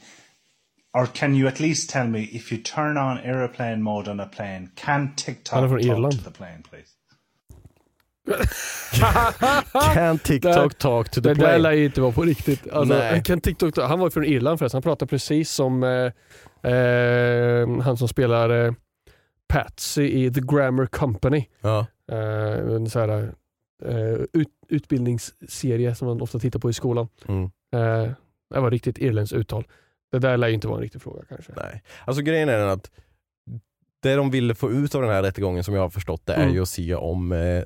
or 0.94 1.07
can 1.07 1.35
you 1.35 1.48
at 1.48 1.61
least 1.61 1.90
tell 1.90 2.07
me, 2.09 2.20
if 2.20 2.52
you 2.52 2.62
turn 2.62 2.96
on 2.96 3.18
aeroplane 3.18 3.83
mode 3.83 4.11
on 4.11 4.20
a 4.20 4.26
plane, 4.26 4.68
can 4.76 5.14
TikTok 5.16 5.68
talk 5.70 5.80
Irland. 5.80 6.12
to 6.12 6.30
the 6.30 6.30
plane, 6.30 6.62
please? 6.70 6.90
Can 9.94 10.18
TikTok 10.18 10.78
talk 10.78 11.09
to 11.11 11.20
the 11.20 11.28
Det 11.28 11.35
där 11.35 11.44
plane? 11.44 11.59
lär 11.59 11.72
ju 11.72 11.85
inte 11.85 12.00
vara 12.00 12.12
på 12.12 12.22
riktigt. 12.22 12.68
Alltså, 12.72 12.94
Nej. 12.94 13.22
kan 13.22 13.40
TikTok, 13.40 13.78
han 13.78 13.98
var 13.98 14.11
från 14.11 14.24
Irland 14.24 14.59
förresten. 14.59 14.76
Han 14.76 14.83
pratar 14.83 15.07
precis 15.07 15.50
som 15.50 15.83
eh, 15.83 16.72
eh, 16.72 17.80
han 17.80 17.96
som 17.96 18.09
spelar 18.09 18.66
eh, 18.66 18.72
Patsy 19.48 20.02
i 20.02 20.33
The 20.33 20.40
Grammar 20.40 20.87
Company. 20.87 21.44
Ja. 21.61 21.87
Eh, 22.12 22.74
en 22.74 22.90
så 22.90 22.98
här, 23.00 23.33
eh, 23.85 24.18
ut, 24.33 24.48
utbildningsserie 24.68 25.94
som 25.94 26.09
man 26.09 26.20
ofta 26.20 26.38
tittar 26.38 26.59
på 26.61 26.70
i 26.70 26.72
skolan. 26.72 27.09
Mm. 27.28 27.44
Eh, 27.74 28.11
det 28.54 28.61
var 28.61 28.70
riktigt 28.70 28.98
irländskt 28.98 29.37
uttal. 29.37 29.64
Det 30.12 30.18
där 30.18 30.36
lär 30.36 30.48
ju 30.48 30.54
inte 30.54 30.66
vara 30.68 30.76
en 30.76 30.82
riktig 30.82 31.02
fråga 31.02 31.22
kanske. 31.28 31.52
Nej. 31.56 31.82
Alltså 32.04 32.22
grejen 32.22 32.48
är 32.48 32.58
den 32.58 32.68
att 32.68 32.90
det 34.02 34.14
de 34.14 34.30
ville 34.30 34.54
få 34.54 34.70
ut 34.70 34.94
av 34.94 35.02
den 35.02 35.10
här 35.10 35.22
rättegången 35.22 35.64
som 35.64 35.74
jag 35.74 35.82
har 35.82 35.90
förstått 35.90 36.22
det 36.26 36.32
är 36.34 36.42
Mm. 36.42 36.54
ju 36.54 36.62
att 36.62 36.68
se 36.68 36.94
om 36.94 37.32
eh, 37.32 37.64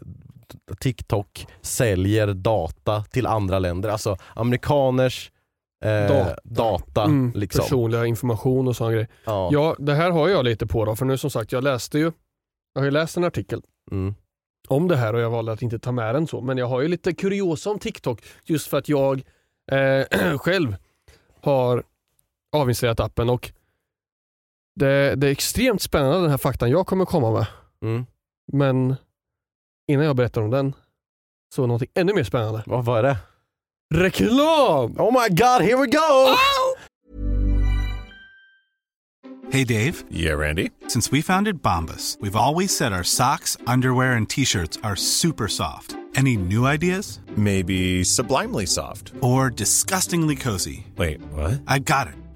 TikTok 0.81 1.47
säljer 1.63 2.27
data 2.35 3.03
till 3.05 3.27
andra 3.27 3.59
länder. 3.59 3.89
Alltså 3.89 4.17
amerikaners 4.35 5.31
eh, 5.85 5.91
Data. 6.09 6.37
data. 6.45 7.05
Mm, 7.05 7.33
liksom. 7.35 7.63
Personliga 7.63 8.07
information 8.07 8.69
och 8.69 8.77
sådana 8.77 8.93
grejer. 8.93 9.09
Ja. 9.25 9.49
Ja, 9.53 9.77
det 9.79 9.95
här 9.95 10.11
har 10.11 10.29
jag 10.29 10.45
lite 10.45 10.67
på 10.67 10.85
då, 10.85 10.97
för 10.97 11.05
nu 11.05 11.19
som 11.19 11.31
sagt, 11.31 11.53
jag 11.53 11.65
läste 11.65 11.99
ju, 11.99 12.13
jag 12.75 12.81
har 12.81 12.85
ju 12.85 12.91
läst 12.91 13.17
en 13.17 13.25
artikel 13.25 13.63
Mm. 13.91 14.15
om 14.69 14.89
det 14.89 14.97
här 14.97 15.15
och 15.15 15.21
jag 15.21 15.31
valde 15.31 15.53
att 15.53 15.63
inte 15.63 15.79
ta 15.79 15.93
med 15.93 16.15
den 16.15 16.27
så. 16.27 16.41
Men 16.41 16.59
jag 16.59 16.67
har 16.67 16.81
ju 16.81 16.89
lite 16.89 17.13
kuriosa 17.15 17.71
om 17.71 17.79
TikTok 17.79 18.23
just 18.45 18.69
för 18.69 18.79
att 18.79 18.89
jag 18.89 19.23
eh, 19.73 20.05
själv 20.39 20.77
har 21.43 21.83
avinstallerat 22.57 23.01
appen 23.01 23.31
och 23.31 23.53
det, 24.75 25.15
det 25.15 25.27
är 25.27 25.31
extremt 25.31 25.83
spännande 25.83 26.21
den 26.21 26.31
här 26.31 26.39
faktan 26.39 26.71
jag 26.71 26.87
kommer 26.87 27.05
komma 27.05 27.31
med. 27.33 27.47
Mm. 27.83 28.07
Men 28.53 28.97
innan 29.89 30.05
jag 30.07 30.17
berättar 30.17 30.43
om 30.43 30.51
den 30.51 30.75
så 31.55 31.67
någonting 31.67 31.91
ännu 31.95 32.15
mer 32.15 32.25
spännande. 32.25 32.63
Vad 32.67 32.85
var 32.85 33.03
det? 33.03 33.17
Reklam! 33.95 34.97
Oh 34.99 35.13
my 35.23 35.29
god, 35.29 35.63
here 35.63 35.77
we 35.77 35.87
go! 35.87 36.37
Hey 39.51 39.65
Dave, 39.65 40.05
Yeah, 40.11 40.39
Randy. 40.39 40.71
since 40.89 41.11
we 41.11 41.23
founded 41.23 41.63
Bombus, 41.63 42.19
we've 42.21 42.37
always 42.37 42.77
said 42.77 42.93
our 42.93 43.03
socks, 43.03 43.57
underwear, 43.67 44.13
and 44.17 44.29
t 44.29 44.45
shirts 44.45 44.79
are 44.83 44.95
super 44.97 45.49
soft. 45.49 45.97
Any 46.15 46.37
new 46.37 46.67
ideas? 46.67 47.21
Maybe 47.37 48.05
sublimely 48.05 48.67
soft. 48.67 49.13
Or 49.23 49.51
disgustingly 49.51 50.37
cozy? 50.37 50.87
Wait, 50.97 51.21
what? 51.33 51.61
I 51.67 51.79
got 51.79 52.09
it. 52.09 52.15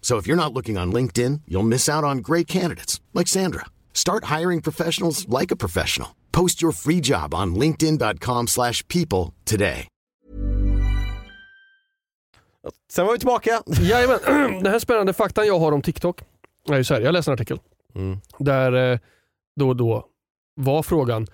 So 0.00 0.18
if 0.18 0.26
you're 0.26 0.44
not 0.44 0.52
looking 0.52 0.78
on 0.78 0.92
LinkedIn, 0.94 1.40
you'll 1.46 1.68
miss 1.68 1.88
out 1.88 2.04
on 2.04 2.22
great 2.22 2.48
candidates 2.48 3.00
like 3.14 3.28
Sandra. 3.28 3.64
Start 3.92 4.24
hiring 4.38 4.62
professionals 4.62 5.26
like 5.40 5.54
a 5.54 5.56
professional. 5.56 6.08
Post 6.32 6.62
your 6.62 6.72
free 6.72 7.00
job 7.02 7.34
on 7.34 7.54
linkedin.com/people 7.54 8.46
slash 8.46 8.82
people 8.88 9.32
today. 9.44 9.86
Sen 12.92 13.06
var 13.06 13.12
vi 13.12 13.18
tillbaka. 13.18 13.62
Jajamän, 13.66 14.18
den 14.62 14.72
här 14.72 14.78
spännande 14.78 15.12
faktan 15.12 15.46
jag 15.46 15.58
har 15.58 15.72
om 15.72 15.82
TikTok 15.82 16.20
är 16.68 16.76
ju 16.76 16.84
så 16.84 16.94
här, 16.94 17.00
jag 17.00 17.12
läste 17.12 17.30
en 17.30 17.34
artikel 17.34 17.58
Mm. 17.94 18.18
där 18.38 18.92
eh, 18.92 18.98
då 19.56 19.68
och 19.68 19.76
då 19.76 20.06
var 20.54 20.82
frågan, 20.82 21.26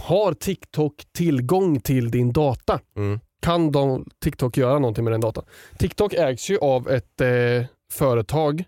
har 0.00 0.34
TikTok 0.34 0.94
tillgång 1.12 1.80
till 1.80 2.10
din 2.10 2.32
data? 2.32 2.80
Mm. 2.96 3.20
Kan 3.42 3.72
de, 3.72 4.06
TikTok 4.22 4.56
göra 4.56 4.78
någonting 4.78 5.04
med 5.04 5.12
den 5.12 5.20
datan? 5.20 5.44
TikTok 5.78 6.12
ägs 6.14 6.50
ju 6.50 6.58
av 6.58 6.88
ett 6.88 7.20
eh, 7.20 7.28
företag 7.92 8.64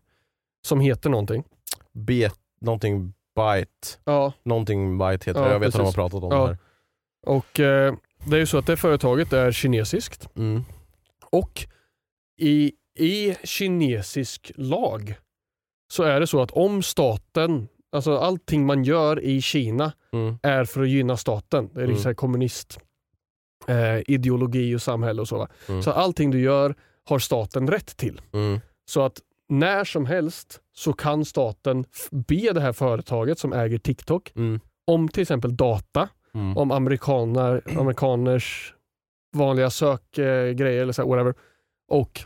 som 0.67 0.81
heter 0.81 1.11
någonting. 1.11 1.45
Bet, 1.93 2.35
någonting 2.61 3.13
Byte. 3.37 3.99
Ja. 4.05 4.33
Någonting 4.43 4.99
Byte 4.99 5.31
heter 5.31 5.41
Ja, 5.41 5.47
det. 5.47 5.53
Jag 5.53 5.61
vet 5.61 5.67
att 5.69 5.73
de 5.73 5.79
har 5.79 5.85
precis. 5.85 5.95
pratat 5.95 6.23
om 6.23 6.33
Ja. 6.33 6.39
det 6.41 6.47
här. 6.47 6.59
Och 7.27 7.61
eh, 7.61 7.95
Det 8.27 8.37
är 8.37 8.41
ju 8.41 8.47
så 8.47 8.59
att 8.59 8.67
det 8.67 8.77
företaget 8.77 9.33
är 9.33 9.53
kinesiskt 9.53 10.29
Mm. 10.37 10.65
och 11.31 11.67
i, 12.41 12.73
i 12.99 13.35
kinesisk 13.45 14.53
lag 14.55 15.15
så 15.93 16.03
är 16.03 16.21
det 16.21 16.27
så 16.27 16.43
att 16.43 16.51
om 16.51 16.83
staten, 16.83 17.69
alltså 17.93 18.17
allting 18.19 18.67
man 18.67 18.85
gör 18.85 19.21
i 19.21 19.43
Kina 19.43 19.93
Mm. 20.13 20.39
är 20.43 20.65
för 20.65 20.83
att 20.83 20.89
gynna 20.89 21.17
staten. 21.17 21.69
Det 21.75 21.81
är 21.81 21.85
Mm. 21.85 21.91
liksom 21.91 22.09
mm. 22.09 22.17
kommunist 22.17 22.79
eh, 23.69 23.99
ideologi 24.07 24.75
och 24.77 24.83
samhälle 24.83 25.21
och 25.21 25.29
så. 25.29 25.39
Va? 25.39 25.49
Mm. 25.69 25.83
Så 25.83 25.91
allting 25.93 26.31
du 26.31 26.41
gör 26.41 26.75
har 27.05 27.19
staten 27.19 27.69
rätt 27.71 27.97
till. 27.97 28.21
Så 28.85 29.03
att 29.05 29.21
när 29.49 29.85
som 29.85 30.07
helst 30.07 30.61
så 30.73 30.93
kan 30.93 31.25
staten 31.25 31.85
be 32.11 32.53
det 32.53 32.61
här 32.61 32.73
företaget 32.73 33.39
som 33.39 33.53
äger 33.53 33.79
TikTok 33.79 34.33
Mm. 34.37 34.61
om 34.87 35.09
till 35.09 35.23
exempel 35.23 35.57
data, 35.57 36.09
Mm. 36.35 36.57
om 36.57 36.71
amerikaner, 36.71 37.63
amerikaners 37.79 38.75
vanliga 39.37 39.71
sökgrejer 39.71 40.83
eller 40.83 40.93
så 40.93 41.03
här, 41.03 41.09
whatever. 41.09 41.35
Och 41.89 42.21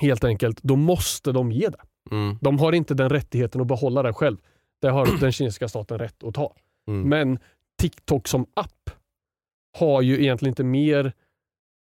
helt 0.00 0.24
enkelt, 0.24 0.62
då 0.62 0.76
måste 0.76 1.32
de 1.32 1.52
ge 1.52 1.68
det. 1.68 1.80
Mm. 2.10 2.38
De 2.40 2.58
har 2.58 2.72
inte 2.72 2.94
den 2.94 3.08
rättigheten 3.10 3.60
att 3.60 3.66
behålla 3.66 4.02
det 4.02 4.12
själv. 4.12 4.36
Det 4.80 4.88
har 4.88 5.06
den 5.20 5.32
kinesiska 5.32 5.68
staten 5.68 5.98
rätt 5.98 6.24
att 6.24 6.34
ta. 6.34 6.54
Mm. 6.88 7.08
Men 7.08 7.38
TikTok 7.78 8.28
som 8.28 8.46
app 8.54 8.90
har 9.78 10.02
ju 10.02 10.20
egentligen 10.22 10.52
inte 10.52 10.64
mer 10.64 11.12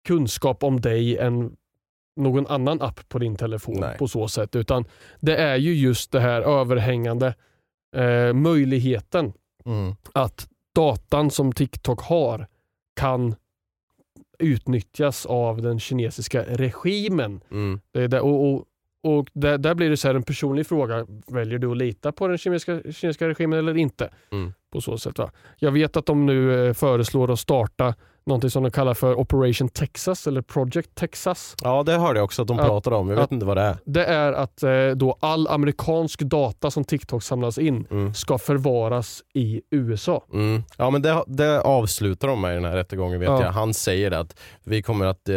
kunskap 0.07 0.63
om 0.63 0.81
dig 0.81 1.17
än 1.17 1.55
någon 2.19 2.47
annan 2.47 2.81
app 2.81 3.09
på 3.09 3.19
din 3.19 3.35
telefon 3.35 3.77
Nej. 3.79 3.97
på 3.97 4.07
så 4.07 4.27
sätt. 4.27 4.55
Utan 4.55 4.85
det 5.19 5.35
är 5.35 5.55
ju 5.55 5.73
just 5.73 6.11
det 6.11 6.19
här 6.19 6.41
överhängande 6.41 7.33
eh, 7.95 8.33
möjligheten 8.33 9.33
Mm. 9.65 9.95
att 10.13 10.47
datan 10.75 11.31
som 11.31 11.51
TikTok 11.51 12.01
har 12.01 12.47
kan 12.95 13.35
utnyttjas 14.39 15.25
av 15.25 15.61
den 15.61 15.79
kinesiska 15.79 16.43
regimen. 16.43 17.41
Mm. 17.51 17.79
Det 17.91 18.01
är 18.03 18.07
där, 18.07 18.21
och, 18.21 18.53
och, 18.53 18.65
och 19.03 19.27
där, 19.33 19.57
där 19.57 19.75
blir 19.75 19.89
det 19.89 19.97
så 19.97 20.09
en 20.09 20.23
personlig 20.23 20.67
fråga. 20.67 21.07
Väljer 21.27 21.59
du 21.59 21.71
att 21.71 21.77
lita 21.77 22.11
på 22.11 22.27
den 22.27 22.37
kinesiska, 22.37 22.81
kinesiska 22.91 23.27
regimen 23.27 23.59
eller 23.59 23.77
inte? 23.77 24.09
Mm. 24.31 24.53
på 24.71 24.81
så 24.81 24.97
sätt. 24.97 25.17
Va? 25.17 25.31
Jag 25.57 25.71
vet 25.71 25.97
att 25.97 26.05
de 26.05 26.25
nu 26.25 26.67
eh, 26.67 26.73
föreslår 26.73 27.31
att 27.31 27.39
starta 27.39 27.95
någonting 28.25 28.49
som 28.49 28.63
de 28.63 28.71
kallar 28.71 28.93
för 28.93 29.19
Operation 29.19 29.69
Texas 29.69 30.27
eller 30.27 30.41
Project 30.41 30.95
Texas. 30.95 31.55
Ja, 31.63 31.83
det 31.83 31.97
hörde 31.97 32.19
jag 32.19 32.23
också 32.25 32.41
att 32.41 32.47
de 32.47 32.57
pratade 32.57 32.95
om. 32.95 33.09
Jag 33.09 33.15
vet 33.17 33.31
inte 33.31 33.45
vad 33.45 33.57
det 33.57 33.63
är. 33.63 33.77
Det 33.85 34.05
är 34.05 34.33
att 34.33 34.63
eh, 34.63 34.87
då 34.95 35.17
all 35.19 35.47
amerikansk 35.47 36.19
data 36.21 36.71
som 36.71 36.83
TikTok 36.83 37.23
samlas 37.23 37.57
in 37.57 37.87
ska 38.15 38.37
förvaras 38.37 39.23
i 39.33 39.61
USA. 39.71 40.23
Mm. 40.33 40.63
Ja 40.77 40.89
men 40.89 41.01
det, 41.01 41.23
det 41.27 41.61
avslutar 41.61 42.27
de 42.27 42.41
med 42.41 42.51
i 42.51 42.55
den 42.55 42.65
här 42.65 42.75
rättegången 42.75 43.19
vet 43.19 43.29
Ja. 43.29 43.43
jag. 43.43 43.51
Han 43.51 43.73
säger 43.73 44.11
att 44.11 44.39
vi 44.63 44.81
kommer 44.81 45.05
att 45.05 45.29
eh, 45.29 45.35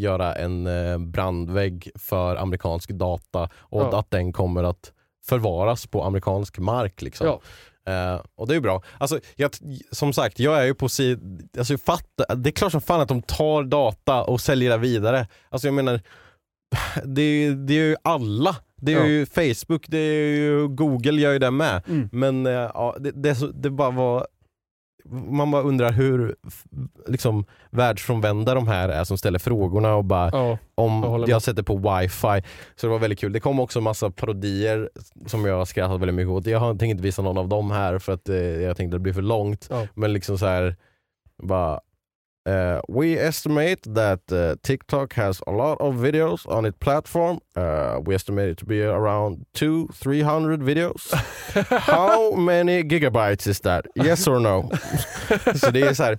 göra 0.00 0.34
en 0.34 0.66
eh, 0.66 0.98
brandvägg 0.98 1.90
för 1.94 2.36
amerikansk 2.36 2.90
data 2.90 3.48
och 3.58 3.82
Ja. 3.82 3.98
att 3.98 4.10
den 4.10 4.32
kommer 4.32 4.64
att 4.64 4.92
förvaras 5.26 5.86
på 5.86 6.04
amerikansk 6.04 6.58
mark. 6.58 7.02
Liksom. 7.02 7.26
Ja. 7.26 7.40
Eh, 7.88 8.20
och 8.36 8.46
det 8.48 8.52
är 8.52 8.56
ju 8.56 8.60
bra. 8.60 8.82
Alltså, 8.98 9.20
jag, 9.36 9.50
som 9.90 10.12
sagt, 10.12 10.38
jag 10.38 10.58
är 10.60 10.64
ju 10.64 10.74
på 10.74 10.88
sid... 10.88 11.48
Alltså, 11.58 11.76
det 12.36 12.48
är 12.50 12.52
klart 12.52 12.72
som 12.72 12.80
fan 12.80 13.00
att 13.00 13.08
de 13.08 13.22
tar 13.22 13.62
data 13.62 14.22
och 14.24 14.40
säljer 14.40 14.70
det 14.70 14.76
vidare. 14.78 15.26
Alltså 15.48 15.66
jag 15.68 15.74
menar, 15.74 16.00
det 17.04 17.22
är, 17.22 17.40
ju- 17.44 17.54
det 17.66 17.72
är 17.74 17.84
ju 17.88 17.96
alla. 18.04 18.56
Det 18.76 18.92
är 18.92 18.96
Ja. 19.00 19.06
ju 19.06 19.26
Facebook, 19.26 19.84
det 19.88 19.98
är 19.98 20.36
ju 20.36 20.68
Google 20.68 21.20
gör 21.22 21.32
ju 21.32 21.38
det 21.38 21.50
med. 21.50 21.82
Mm. 21.88 22.08
Men 22.12 22.44
ja, 22.44 22.96
det, 23.00 23.10
det, 23.10 23.52
det 23.62 23.70
bara 23.70 23.90
var 23.90 24.26
man 25.10 25.50
bara 25.50 25.62
undrar 25.62 25.92
hur 25.92 26.36
liksom, 27.06 27.44
världsfrånvända 27.70 28.54
de 28.54 28.68
här 28.68 28.88
är 28.88 29.04
som 29.04 29.18
ställer 29.18 29.38
frågorna 29.38 29.94
och 29.94 30.04
bara 30.04 30.30
jag 30.32 30.58
om 30.74 31.02
jag, 31.02 31.28
med. 31.28 31.42
sätter 31.42 31.62
på 31.62 31.76
wifi. 31.76 32.42
Så 32.76 32.86
det 32.86 32.88
var 32.88 32.98
väldigt 32.98 33.18
kul. 33.18 33.32
Det 33.32 33.40
kom 33.40 33.60
också 33.60 33.80
massa 33.80 34.10
parodier 34.10 34.90
som 35.26 35.44
jag 35.44 35.68
skrattat 35.68 36.00
väldigt 36.00 36.14
mycket 36.14 36.30
åt. 36.30 36.46
Jag 36.46 36.58
har- 36.58 36.70
tänker 36.70 36.86
inte 36.86 37.02
visa 37.02 37.22
någon 37.22 37.38
av 37.38 37.48
dem 37.48 37.70
här 37.70 37.98
för 37.98 38.12
att 38.12 38.28
eh, 38.28 38.36
jag 38.36 38.76
tänkte 38.76 38.94
det 38.96 39.00
blir 39.00 39.12
för 39.12 39.22
långt. 39.22 39.66
Ja. 39.70 39.86
Men 39.94 40.12
liksom 40.12 40.38
så 40.38 40.46
här 40.46 40.76
bara 41.42 41.80
eh, 42.46 42.80
we 42.88 43.18
estimate 43.28 43.94
that 43.94 44.20
uh, 44.32 44.54
TikTok 44.62 45.12
has 45.14 45.42
a 45.46 45.50
lot 45.50 45.80
of 45.80 45.94
videos 45.94 46.46
on 46.46 46.64
its 46.66 46.78
platform. 46.78 47.38
Uh, 47.56 48.00
we 48.06 48.14
estimate 48.14 48.50
it 48.50 48.58
to 48.58 48.66
be 48.66 48.82
around 48.84 49.44
200-300 49.56 50.62
videos. 50.62 51.12
How 51.80 52.34
many 52.36 52.82
gigabytes 52.82 53.46
is 53.46 53.60
that? 53.60 53.86
Yes 53.94 54.28
or 54.28 54.40
no? 54.40 54.70
så 55.54 55.70
det 55.70 55.80
är 55.80 55.94
så 55.94 56.02
här, 56.02 56.18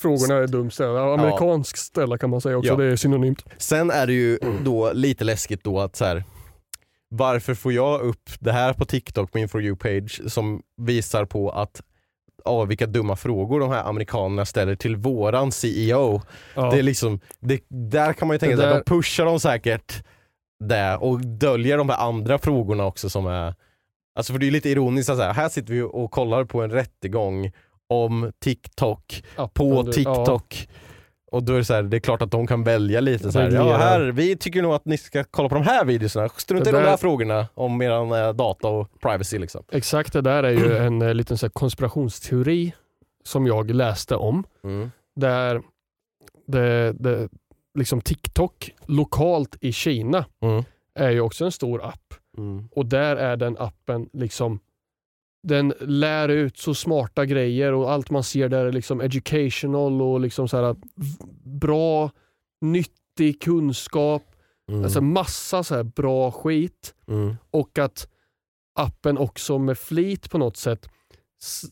Frågorna 0.00 0.34
är 0.34 0.46
dumt 0.46 0.70
ställda. 0.70 1.00
Amerikansk 1.14 1.76
ställa 1.76 2.18
kan 2.18 2.30
man 2.30 2.40
säga 2.40 2.56
också, 2.56 2.70
Ja. 2.72 2.76
det 2.76 2.84
är 2.84 2.96
synonymt. 2.96 3.44
Sen 3.58 3.90
är 3.90 4.06
det 4.06 4.12
ju 4.12 4.38
då 4.64 4.92
lite 4.92 5.24
läskigt 5.24 5.64
då 5.64 5.80
att 5.80 5.96
så 5.96 6.04
här, 6.04 6.24
varför 7.10 7.54
får 7.54 7.72
jag 7.72 8.00
upp 8.00 8.30
det 8.40 8.52
här 8.52 8.72
på 8.72 8.84
TikTok 8.84 9.34
min 9.34 9.48
For 9.48 9.60
You-page 9.62 10.28
som 10.30 10.62
visar 10.76 11.24
på 11.24 11.50
att 11.50 11.82
ja, 12.44 12.64
vilka 12.64 12.86
dumma 12.86 13.16
frågor 13.16 13.60
de 13.60 13.70
här 13.70 13.84
amerikanerna 13.84 14.44
ställer 14.44 14.76
till 14.76 14.96
våran 14.96 15.52
CEO. 15.52 16.22
Ja. 16.54 16.70
Det 16.70 16.78
är 16.78 16.82
liksom, 16.82 17.20
det, 17.40 17.64
där 17.68 18.12
kan 18.12 18.28
man 18.28 18.34
ju 18.34 18.38
tänka 18.38 18.56
Det 18.56 18.62
sig, 18.62 18.68
där- 18.70 18.82
de 18.84 18.84
pushar 18.84 19.24
dem 19.24 19.40
säkert 19.40 20.04
där 20.64 21.02
och 21.02 21.20
döljer 21.20 21.78
de 21.78 21.88
här 21.88 21.98
andra 22.08 22.38
frågorna 22.38 22.86
också 22.86 23.10
som 23.10 23.26
är 23.26 23.54
Alltså 24.14 24.32
för 24.32 24.40
det 24.40 24.46
är 24.46 24.50
lite 24.50 24.68
ironiskt 24.70 25.10
att 25.10 25.16
så 25.16 25.22
här, 25.22 25.32
här 25.34 25.48
sitter 25.48 25.74
vi 25.74 25.82
och 25.82 26.10
kollar 26.10 26.44
på 26.44 26.62
en 26.62 26.70
rättegång 26.70 27.52
om 27.88 28.32
TikTok 28.40 29.22
Appen, 29.36 29.48
på 29.54 29.92
TikTok. 29.92 30.68
Och 31.32 31.42
då 31.42 31.52
är 31.52 31.58
det 31.58 31.64
så 31.64 31.74
här, 31.74 31.82
det 31.82 31.96
är 31.96 32.00
klart 32.00 32.22
att 32.22 32.30
de 32.30 32.46
kan 32.46 32.64
välja 32.64 33.00
lite 33.00 33.32
så 33.32 33.40
här, 33.40 33.50
ja 33.50 33.76
här, 33.76 34.00
vi 34.00 34.36
tycker 34.36 34.62
nog 34.62 34.72
att 34.74 34.84
ni 34.84 34.98
ska 34.98 35.24
kolla 35.24 35.48
på 35.48 35.54
de 35.54 35.64
här 35.64 35.84
videorna, 35.84 36.28
strunta 36.28 36.70
i 36.70 36.72
de 36.72 36.78
där- 36.78 36.88
här 36.88 36.96
frågorna 36.96 37.46
om 37.54 37.82
eran 37.82 38.12
eh, 38.12 38.32
data 38.32 38.68
och 38.68 39.00
privacy 39.00 39.38
liksom. 39.38 39.64
Exakt, 39.72 40.12
det 40.12 40.20
där 40.20 40.42
är 40.42 40.50
ju 40.50 40.76
en 40.76 41.02
eh, 41.02 41.14
liten 41.14 41.38
så 41.38 41.46
här 41.46 41.50
konspirationsteori 41.50 42.74
som 43.24 43.46
jag 43.46 43.70
läste 43.70 44.16
om. 44.16 44.44
Mm. 44.64 44.90
Där 45.16 45.62
det, 46.46 46.92
det, 46.92 47.28
liksom 47.78 48.00
TikTok 48.00 48.70
lokalt 48.86 49.56
i 49.60 49.72
Kina 49.72 50.24
Mm. 50.42 50.64
är 50.94 51.10
ju 51.10 51.20
också 51.20 51.44
en 51.44 51.52
stor 51.52 51.84
app. 51.84 52.14
Mm. 52.38 52.68
Och 52.72 52.86
där 52.86 53.16
är 53.16 53.36
den 53.36 53.56
appen 53.58 54.08
liksom 54.12 54.60
den 55.42 55.74
lär 55.80 56.28
ut 56.28 56.56
så 56.58 56.74
smarta 56.74 57.26
grejer 57.26 57.72
och 57.72 57.92
allt 57.92 58.10
man 58.10 58.22
ser 58.24 58.48
där 58.48 58.66
är 58.66 58.72
liksom 58.72 59.00
educational 59.00 60.02
och 60.02 60.20
liksom 60.20 60.48
så 60.48 60.56
här 60.56 60.76
bra, 61.58 62.10
nyttig 62.60 63.42
kunskap. 63.42 64.22
Mm. 64.70 64.84
Alltså 64.84 65.00
massa 65.00 65.64
så 65.64 65.74
här 65.74 65.82
bra 65.82 66.30
skit. 66.30 66.94
Mm. 67.08 67.36
Och 67.50 67.78
att 67.78 68.08
appen 68.78 69.18
också 69.18 69.58
med 69.58 69.78
flit 69.78 70.30
på 70.30 70.38
något 70.38 70.56
sätt 70.56 70.88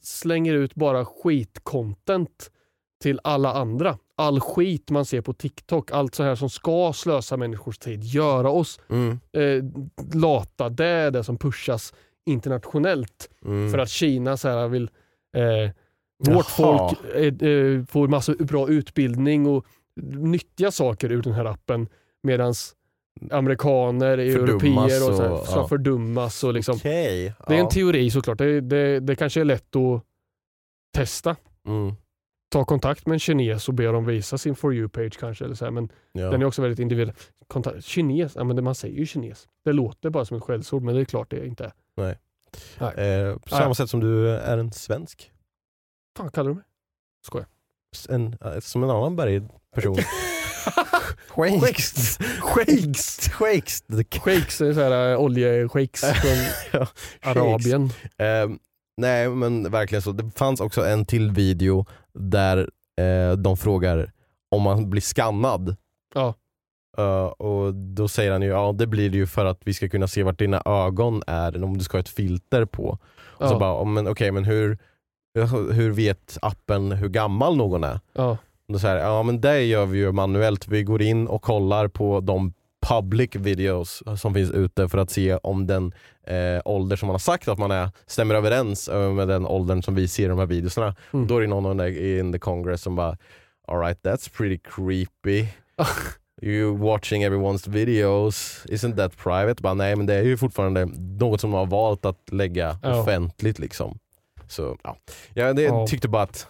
slänger 0.03 0.55
ut 0.55 0.75
bara 0.75 1.05
skitcontent 1.05 2.51
till 3.03 3.21
alla 3.25 3.53
andra. 3.53 3.99
All 4.17 4.41
skit 4.41 4.91
man 4.91 5.05
ser 5.05 5.21
på 5.21 5.33
TikTok, 5.33 5.91
allt 5.91 6.15
så 6.15 6.23
här 6.23 6.35
som 6.35 6.51
ska 6.51 6.93
slösa 6.93 7.37
människors 7.37 7.79
tid, 7.79 8.05
göra 8.05 8.51
oss 8.51 8.81
Mm. 8.89 9.21
eh, 9.33 9.65
lata, 10.15 10.69
det 10.69 10.87
är 10.87 11.11
det 11.11 11.25
som 11.25 11.39
pushas 11.39 11.95
internationellt. 12.27 13.31
Mm. 13.45 13.71
För 13.71 13.79
att 13.79 13.89
Kina 13.89 14.37
så 14.37 14.49
här 14.49 14.69
vill 14.69 14.91
eh, 15.37 15.71
vårt 16.35 16.47
Jaha. 16.59 16.89
folk 16.89 17.15
eh, 17.15 17.49
eh, 17.49 17.85
får 17.85 18.09
massa 18.09 18.35
bra 18.39 18.69
utbildning 18.69 19.47
och 19.47 19.67
nyttiga 20.17 20.71
saker 20.71 21.13
ur 21.13 21.23
den 21.23 21.33
här 21.33 21.45
appen 21.45 21.89
medan 22.23 22.55
amerikaner, 23.31 24.19
europeer 24.19 25.11
och 25.11 25.17
så 25.17 25.23
här, 25.23 25.33
och- 25.33 25.47
ja. 25.51 25.69
fördummas. 25.69 26.45
Och 26.45 26.53
liksom. 26.55 26.77
Okej. 26.77 27.35
Det 27.47 27.55
är 27.55 27.59
en 27.59 27.65
ja. 27.65 27.71
teori 27.71 28.11
såklart. 28.11 28.39
Det, 28.39 28.61
det, 28.61 29.01
det 29.01 29.17
kanske 29.17 29.41
är 29.41 29.45
lätt 29.45 29.77
att 29.77 30.03
testa. 30.95 31.37
Mm. 31.67 31.95
Ta 32.53 32.65
kontakt 32.65 33.07
med 33.07 33.13
en 33.15 33.19
kines 33.19 33.69
och 33.69 33.75
be 33.75 33.85
dem 33.87 34.05
visa 34.07 34.39
sin 34.39 34.55
For 34.57 34.75
You-page 34.75 35.19
kanske. 35.21 35.45
Eller 35.45 35.55
så 35.55 35.65
här. 35.65 35.73
Men 35.73 35.89
Ja. 36.13 36.31
den 36.31 36.43
är 36.43 36.47
också 36.47 36.63
väldigt 36.63 36.79
individuell. 36.79 37.17
Kontakt, 37.47 37.85
kines, 37.85 38.33
ja, 38.37 38.45
men 38.45 38.57
det, 38.57 38.63
man 38.63 38.75
säger 38.75 38.99
ju 38.99 39.07
kines. 39.07 39.49
Det 39.65 39.73
låter 39.73 40.11
bara 40.11 40.25
som 40.25 40.37
ett 40.37 40.43
skällsord 40.43 40.83
men 40.83 40.95
det 40.95 41.01
är 41.01 41.05
klart 41.05 41.31
det 41.31 41.47
inte 41.47 41.65
är. 41.65 41.73
Nej. 41.97 42.19
Nej. 42.79 42.95
Eh, 42.95 43.35
på 43.37 43.49
samma 43.49 43.67
Nej. 43.67 43.75
sätt 43.75 43.91
som 43.91 44.01
du 44.01 44.31
är 44.31 44.59
en 44.59 44.73
svensk. 44.73 45.33
fan 46.17 46.31
kallar 46.31 46.49
du 46.49 46.55
mig? 46.55 46.65
Skojar. 47.27 47.47
En, 48.09 48.37
eh, 48.45 48.61
som 48.61 48.83
en 48.83 48.91
annan 48.91 49.17
bergperson. 49.17 49.97
Shakes. 51.29 52.19
Shakes. 52.41 53.29
Shakes. 53.39 53.83
Shakes 54.25 54.61
är 54.61 54.73
så 54.73 54.81
här 54.81 55.13
äh, 55.13 55.21
oljeshakes 55.21 56.01
från 56.23 56.37
Ja, 56.73 56.87
Arabien. 57.23 57.91
Eh, 58.19 58.49
nej 58.97 59.29
men 59.29 59.71
verkligen 59.71 60.03
så. 60.03 60.13
Det 60.13 60.31
fanns 60.31 60.61
också 60.61 60.87
en 60.87 61.05
till 61.07 61.31
video 61.31 61.87
där 62.15 62.71
eh, 63.01 63.33
de 63.33 63.57
frågar 63.57 64.13
om 64.51 64.63
man 64.63 64.91
blir 64.91 65.03
skannad. 65.03 65.77
Ja. 66.15 66.35
Eh, 66.99 67.25
och 67.27 67.75
då 67.75 68.09
säger 68.09 68.33
han 68.33 68.43
ju 68.43 68.49
ja 68.49 68.73
det 68.79 68.87
blir 68.87 69.11
det 69.11 69.17
ju 69.17 69.27
för 69.27 69.45
att 69.45 69.61
vi 69.65 69.75
ska 69.75 69.89
kunna 69.89 70.09
se 70.09 70.23
vart 70.23 70.39
dina 70.39 70.63
ögon 70.65 71.23
är 71.27 71.65
om 71.65 71.79
du 71.79 71.85
ska 71.85 71.97
ha 71.97 72.01
ett 72.01 72.09
filter 72.09 72.65
på. 72.65 72.99
Och 73.39 73.49
så 73.49 73.55
Ja. 73.55 73.59
bara, 73.59 73.83
oh, 73.83 73.87
men, 73.87 74.09
okej 74.09 74.31
men 74.33 74.45
hur, 74.45 74.79
hur 75.73 75.91
vet 75.91 76.39
appen 76.43 76.93
hur 76.93 77.09
gammal 77.09 77.57
någon 77.57 77.85
är? 77.85 78.01
Ja. 78.13 78.31
Och 78.69 78.73
Då 78.73 78.79
säger 78.79 78.97
ja 78.97 79.23
men 79.23 79.41
det 79.41 79.63
gör 79.63 79.87
vi 79.87 79.99
ju 79.99 80.13
manuellt. 80.13 80.69
Vi 80.69 80.83
går 80.83 81.03
in 81.03 81.27
och 81.27 81.43
kollar 81.43 81.89
på 81.89 82.21
de 82.21 82.53
public 82.89 83.35
videos 83.37 84.03
som 84.17 84.35
finns 84.35 84.51
ute 84.51 84.89
för 84.89 84.99
att 84.99 85.11
se 85.11 85.37
om 85.37 85.67
den 85.67 85.93
eh, 86.27 86.63
ålder 86.65 86.97
som 86.97 87.07
man 87.07 87.15
har 87.15 87.19
sagt 87.19 87.49
att 87.49 87.59
man 87.59 87.71
är 87.71 87.91
stämmer 88.07 88.35
överens 88.35 88.89
eh, 88.89 89.13
med 89.13 89.29
den 89.29 89.47
åldern 89.47 89.83
som 89.83 89.95
vi 89.95 90.09
ser 90.09 90.25
i 90.25 90.29
de 90.29 90.39
här 90.39 90.47
videorna. 90.47 90.95
Mm. 91.13 91.27
Då 91.27 91.37
är 91.37 91.41
det 91.41 91.47
någon 91.47 91.81
in 91.97 92.33
the 92.33 92.39
congress 92.39 92.83
som 92.83 92.97
bara 92.97 93.17
Alright 93.69 94.03
that's 94.03 94.37
pretty 94.37 94.59
creepy. 94.59 95.47
You 96.43 96.77
watching 96.77 97.23
everyone's 97.25 97.69
videos, 97.69 98.65
isn't 98.69 98.97
that 98.97 99.17
private? 99.17 99.63
Bara, 99.63 99.75
nej 99.75 99.97
men 99.97 100.07
det 100.07 100.15
är 100.15 100.23
ju 100.23 100.37
fortfarande 100.37 100.85
något 100.99 101.41
som 101.41 101.51
man 101.51 101.59
har 101.59 101.67
valt 101.67 102.05
att 102.05 102.33
lägga 102.33 102.79
Ja. 102.83 103.01
offentligt. 103.01 103.59
liksom. 103.59 103.99
Så 104.49 104.77
ja, 104.85 104.97
jag 105.35 105.57
det, 105.57 105.63
Ja. 105.63 105.87
tyckte 105.87 106.09
bara 106.09 106.23
att 106.23 106.47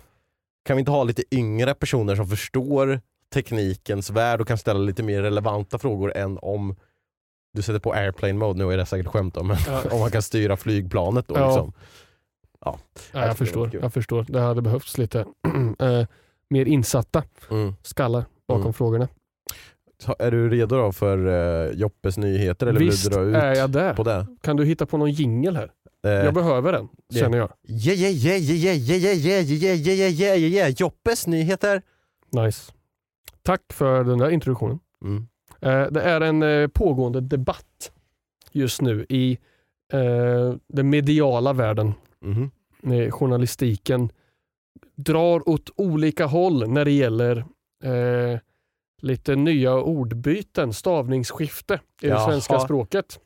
kan 0.64 0.76
vi 0.76 0.80
inte 0.80 0.90
ha 0.92 1.04
lite 1.04 1.22
yngre 1.30 1.74
personer 1.74 2.16
som 2.16 2.26
förstår 2.26 3.00
teknikens 3.34 4.10
värld 4.10 4.40
och 4.40 4.48
kan 4.48 4.58
ställa 4.58 4.80
lite 4.80 5.02
mer 5.02 5.22
relevanta 5.22 5.78
frågor 5.78 6.16
än 6.16 6.38
om 6.42 6.76
du 7.52 7.62
sätter 7.62 7.78
på 7.80 7.92
airplane 7.92 8.32
mode, 8.32 8.58
nu 8.58 8.72
är 8.72 8.76
det 8.76 8.86
säkert 8.86 9.06
skämt 9.06 9.36
om, 9.36 9.46
men 9.46 9.56
Ja. 9.66 9.82
om 9.92 10.00
man 10.00 10.10
kan 10.10 10.22
styra 10.22 10.56
flygplanet 10.56 11.28
då. 11.28 11.34
Ja. 11.36 11.46
Liksom. 11.46 11.72
Ja. 12.60 12.78
Ja, 13.12 13.26
jag 13.26 13.38
förstår. 13.38 13.70
Jag 13.82 13.92
förstår. 13.92 14.26
Det 14.28 14.40
hade 14.40 14.62
behövts 14.62 14.98
lite 14.98 15.18
eh, 15.78 16.04
mer 16.50 16.66
insatta 16.66 17.22
Mm. 17.50 17.74
skallar 17.82 18.24
bakom 18.48 18.60
Mm. 18.62 18.72
frågorna. 18.72 19.08
Är 20.18 20.30
du 20.30 20.48
redo 20.50 20.76
då 20.76 20.92
för 20.92 21.26
uh, 21.26 21.72
Joppes 21.78 22.18
nyheter 22.18 22.66
eller 22.66 22.80
Visst 22.80 23.04
vill 23.06 23.12
du 23.12 23.16
dra 23.18 23.24
ut 23.30 23.36
är 23.36 23.54
jag 23.54 23.70
där. 23.70 23.94
på 23.94 24.02
det? 24.02 24.26
Kan 24.42 24.56
du 24.56 24.64
hitta 24.64 24.86
på 24.86 24.96
någon 24.96 25.10
jingel 25.10 25.56
här? 25.56 25.70
Eh, 26.04 26.10
Jag 26.10 26.34
behöver 26.34 26.72
den, 26.72 26.88
det- 27.08 27.18
känner 27.18 27.38
jag. 27.38 27.52
Yeah, 27.68 28.00
yeah, 28.00 28.14
yeah, 28.26 28.40
yeah, 28.40 28.76
yeah, 28.76 29.16
yeah, 29.16 29.50
yeah, 29.52 29.80
yeah, 29.88 30.20
yeah, 30.20 30.38
yeah. 30.38 30.70
Joppes 30.76 31.26
nyheter. 31.26 31.82
Nice. 32.32 32.72
Tack 33.42 33.62
för 33.72 34.04
den 34.04 34.18
där 34.18 34.30
introduktionen. 34.30 34.78
Mm. 35.04 35.26
Eh, 35.60 35.90
Det 35.92 36.02
är 36.02 36.20
en 36.20 36.42
eh, 36.42 36.68
pågående 36.68 37.20
debatt 37.20 37.92
just 38.52 38.80
nu 38.82 39.06
i 39.08 39.38
eh, 39.92 40.54
den 40.68 40.90
mediala 40.90 41.52
världen, 41.52 41.92
Mhm. 42.20 42.50
med 42.82 43.14
journalistiken, 43.14 44.10
drar 44.96 45.48
åt 45.48 45.70
olika 45.76 46.26
håll 46.26 46.68
när 46.70 46.84
det 46.84 46.90
gäller 46.92 47.36
eh, 47.84 48.38
lite 49.02 49.36
nya 49.36 49.74
ordbyten, 49.74 50.72
stavningsskifte 50.72 51.74
i 51.74 51.78
det 52.00 52.08
Jaha. 52.08 52.26
svenska 52.30 52.60
språket. 52.60 53.20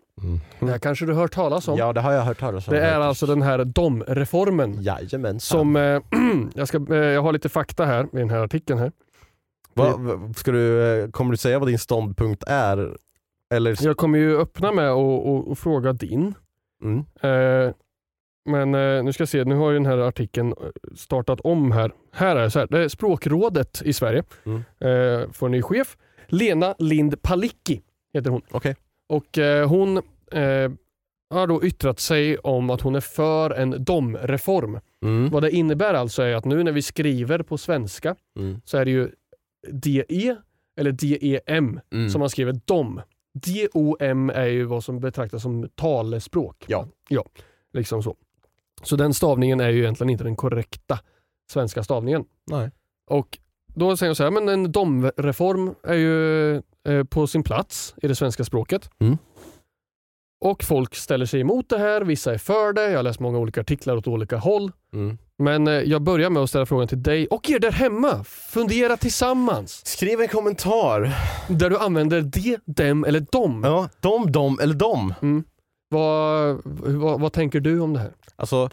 Det 0.61 0.67
här 0.67 0.79
kanske 0.79 1.07
du 1.07 1.13
har 1.13 1.21
hört 1.21 1.33
talas 1.33 1.69
om? 1.69 1.79
Ja, 1.79 1.93
det 1.93 2.01
har 2.01 2.13
jag 2.13 2.23
hört 2.23 2.39
talas 2.41 2.69
om. 2.69 2.75
Det 2.75 2.81
är 2.81 3.01
alltså 3.01 3.27
den 3.27 3.43
här 3.43 3.65
DOM-reformen. 3.65 4.83
Jajamensan. 4.83 5.59
Som, 5.59 5.77
eh, 5.77 6.01
jag, 6.55 6.69
ska, 6.69 6.87
eh, 6.91 6.97
jag 6.97 7.23
har 7.23 7.33
lite 7.33 7.49
fakta 7.49 7.85
här 7.85 8.05
i 8.05 8.19
den 8.19 8.31
här 8.31 8.39
artikeln. 8.39 8.79
här. 8.79 8.93
Va, 9.75 9.95
ska 10.37 10.53
du, 10.53 10.83
eh, 11.03 11.11
kommer 11.11 11.31
du 11.31 11.37
säga 11.37 11.59
vad 11.59 11.69
din 11.69 11.79
ståndpunkt 11.79 12.45
är? 12.47 12.97
Eller? 13.55 13.85
Jag 13.85 13.97
kommer 13.97 14.19
ju 14.19 14.39
öppna 14.39 14.73
med 14.73 14.91
att 14.91 14.97
och, 14.97 15.51
och 15.51 15.59
fråga 15.59 15.93
din. 15.93 16.35
Mm. 16.83 16.99
Eh, 17.21 17.73
men 18.51 18.75
eh, 18.75 19.05
nu 19.05 19.13
ska 19.13 19.21
jag 19.23 19.29
se, 19.29 19.45
nu 19.45 19.55
har 19.55 19.71
ju 19.71 19.77
den 19.77 19.87
här 19.87 19.99
artikeln 19.99 20.49
eh, 20.61 20.95
startat 20.97 21.41
om 21.41 21.73
här. 21.73 21.93
Här 22.13 22.37
är 22.37 22.43
det 22.43 22.51
så 22.51 22.59
här, 22.59 22.67
det 22.71 22.79
är 22.85 22.89
språkrådet 22.89 23.83
i 23.85 23.93
Sverige. 23.93 24.23
Mm. 24.47 24.59
Eh, 24.81 25.31
får 25.33 25.47
en 25.47 25.53
ny 25.53 25.63
chef. 25.63 25.97
Lena 26.27 26.75
Lind 26.79 27.23
Palicki 27.23 27.83
heter 28.15 28.31
hon. 28.31 28.43
Okej. 28.51 28.77
Och 29.09 29.39
eh, 29.39 29.69
hon 29.69 29.97
eh, 30.33 30.71
har 31.31 31.47
då 31.47 31.65
yttrat 31.65 32.01
sig 32.01 32.39
om 32.39 32.71
att 32.71 32.81
hon 32.81 32.95
är 32.95 33.01
för 33.01 33.51
en 33.51 33.85
DOM-reform. 33.85 34.81
Mm. 35.03 35.31
Vad 35.31 35.43
det 35.43 35.51
innebär 35.51 35.95
alltså 35.95 36.23
är 36.23 36.35
att 36.35 36.45
nu 36.45 36.63
när 36.65 36.73
vi 36.73 36.83
skriver 36.83 37.43
på 37.43 37.59
svenska 37.59 38.17
Mm. 38.39 38.61
så 38.65 38.79
är 38.79 38.85
det 38.85 38.91
ju 38.91 39.11
DE 39.73 40.37
eller 40.77 40.93
DEM 40.93 41.81
Mm. 41.93 42.11
som 42.11 42.19
man 42.19 42.31
skriver 42.31 42.53
DOM. 42.65 43.01
DOM 43.35 44.31
är 44.31 44.47
ju 44.47 44.65
vad 44.65 44.85
som 44.85 45.01
betraktas 45.01 45.43
som 45.43 45.69
talespråk. 45.75 46.65
Ja. 46.69 46.87
ja 47.09 47.25
liksom 47.73 48.03
så. 48.03 48.17
Så 48.83 48.97
den 48.97 49.15
stavningen 49.15 49.61
är 49.61 49.69
ju 49.69 49.79
egentligen 49.79 50.11
inte 50.11 50.25
den 50.25 50.37
korrekta 50.37 50.99
svenska 51.53 51.83
stavningen. 51.83 52.25
Nej. 52.51 52.71
Och 53.07 53.39
då 53.75 53.97
säger 53.97 54.11
jag 54.11 54.17
så 54.17 54.23
här, 54.23 54.31
men 54.31 54.49
en 54.49 54.73
DOM-reform 54.73 55.75
är 55.83 55.95
ju 55.95 56.55
eh, 56.89 57.05
på 57.11 57.27
sin 57.27 57.43
plats 57.43 57.95
i 58.03 58.09
det 58.09 58.15
svenska 58.15 58.45
språket. 58.45 58.91
Mm. 59.01 59.19
Och 60.45 60.65
folk 60.65 60.95
ställer 60.95 61.27
sig 61.27 61.41
emot 61.41 61.69
det 61.69 61.79
här, 61.79 62.01
vissa 62.01 62.35
är 62.35 62.39
för 62.39 62.73
det, 62.73 62.91
jag 62.91 62.99
har 62.99 63.03
läst 63.03 63.21
många 63.21 63.39
olika 63.39 63.61
artiklar 63.61 63.97
åt 63.97 64.07
olika 64.07 64.37
håll. 64.37 64.73
Mm. 64.93 65.19
Men 65.39 65.67
eh, 65.67 65.75
jag 65.75 66.03
börjar 66.03 66.31
med 66.31 66.43
att 66.43 66.49
ställa 66.49 66.67
frågan 66.67 66.89
till 66.89 67.03
dig 67.03 67.27
och 67.27 67.51
er 67.51 67.59
där 67.59 67.73
hemma. 67.73 68.25
Fundera 68.25 68.97
tillsammans. 68.97 69.87
Skriv 69.87 70.21
en 70.21 70.29
kommentar. 70.29 71.13
Där 71.49 71.71
du 71.71 71.79
använder 71.79 72.21
de, 72.21 72.59
dem 72.67 73.05
eller 73.05 73.21
dom. 73.21 73.63
Ja, 73.65 73.89
dom, 74.01 74.33
dom 74.33 74.59
eller 74.63 74.75
dom. 74.75 75.15
Mm. 75.23 75.45
Vad, 75.91 76.61
vad, 76.65 77.21
vad 77.21 77.33
tänker 77.33 77.61
du 77.61 77.81
om 77.81 77.93
det 77.93 78.01
här? 78.01 78.13
Alltså, 78.37 78.71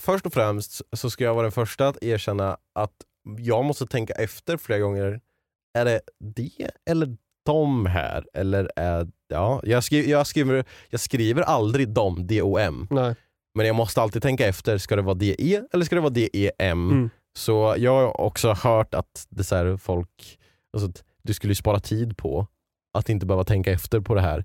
först 0.00 0.26
och 0.26 0.32
främst 0.32 0.82
så 0.92 1.10
ska 1.10 1.24
jag 1.24 1.34
vara 1.34 1.42
den 1.42 1.52
första 1.52 1.88
att 1.88 2.02
erkänna 2.02 2.56
att 2.74 2.94
jag 3.38 3.64
måste 3.64 3.86
tänka 3.86 4.12
efter 4.12 4.56
flera 4.56 4.78
gånger. 4.78 5.20
Är 5.78 5.84
det 5.84 6.00
det 6.18 6.70
eller 6.90 7.16
de 7.46 7.86
här? 7.86 8.26
Eller 8.34 8.70
är, 8.76 9.08
ja, 9.28 9.60
jag, 9.64 9.84
skriver, 9.84 10.10
jag, 10.10 10.26
skriver, 10.26 10.64
jag 10.90 11.00
skriver 11.00 11.42
aldrig 11.42 11.88
dom, 11.88 12.26
D-O-M. 12.26 12.86
Nej. 12.90 13.14
Men 13.54 13.66
jag 13.66 13.76
måste 13.76 14.02
alltid 14.02 14.22
tänka 14.22 14.46
efter, 14.46 14.78
ska 14.78 14.96
det 14.96 15.02
vara 15.02 15.14
DE 15.14 15.62
eller 15.72 15.84
ska 15.84 15.94
det 15.94 16.00
vara 16.00 16.12
DEM? 16.12 16.90
Mm. 16.90 17.10
Så 17.36 17.74
jag 17.78 17.92
har 17.92 18.20
också 18.20 18.52
hört 18.52 18.94
att 18.94 19.26
det 19.28 19.44
så 19.44 19.78
folk, 19.78 20.38
alltså, 20.72 21.02
du 21.22 21.34
skulle 21.34 21.54
spara 21.54 21.80
tid 21.80 22.16
på 22.16 22.46
att 22.92 23.08
inte 23.08 23.26
behöva 23.26 23.44
tänka 23.44 23.72
efter 23.72 24.00
på 24.00 24.14
det 24.14 24.20
här. 24.20 24.44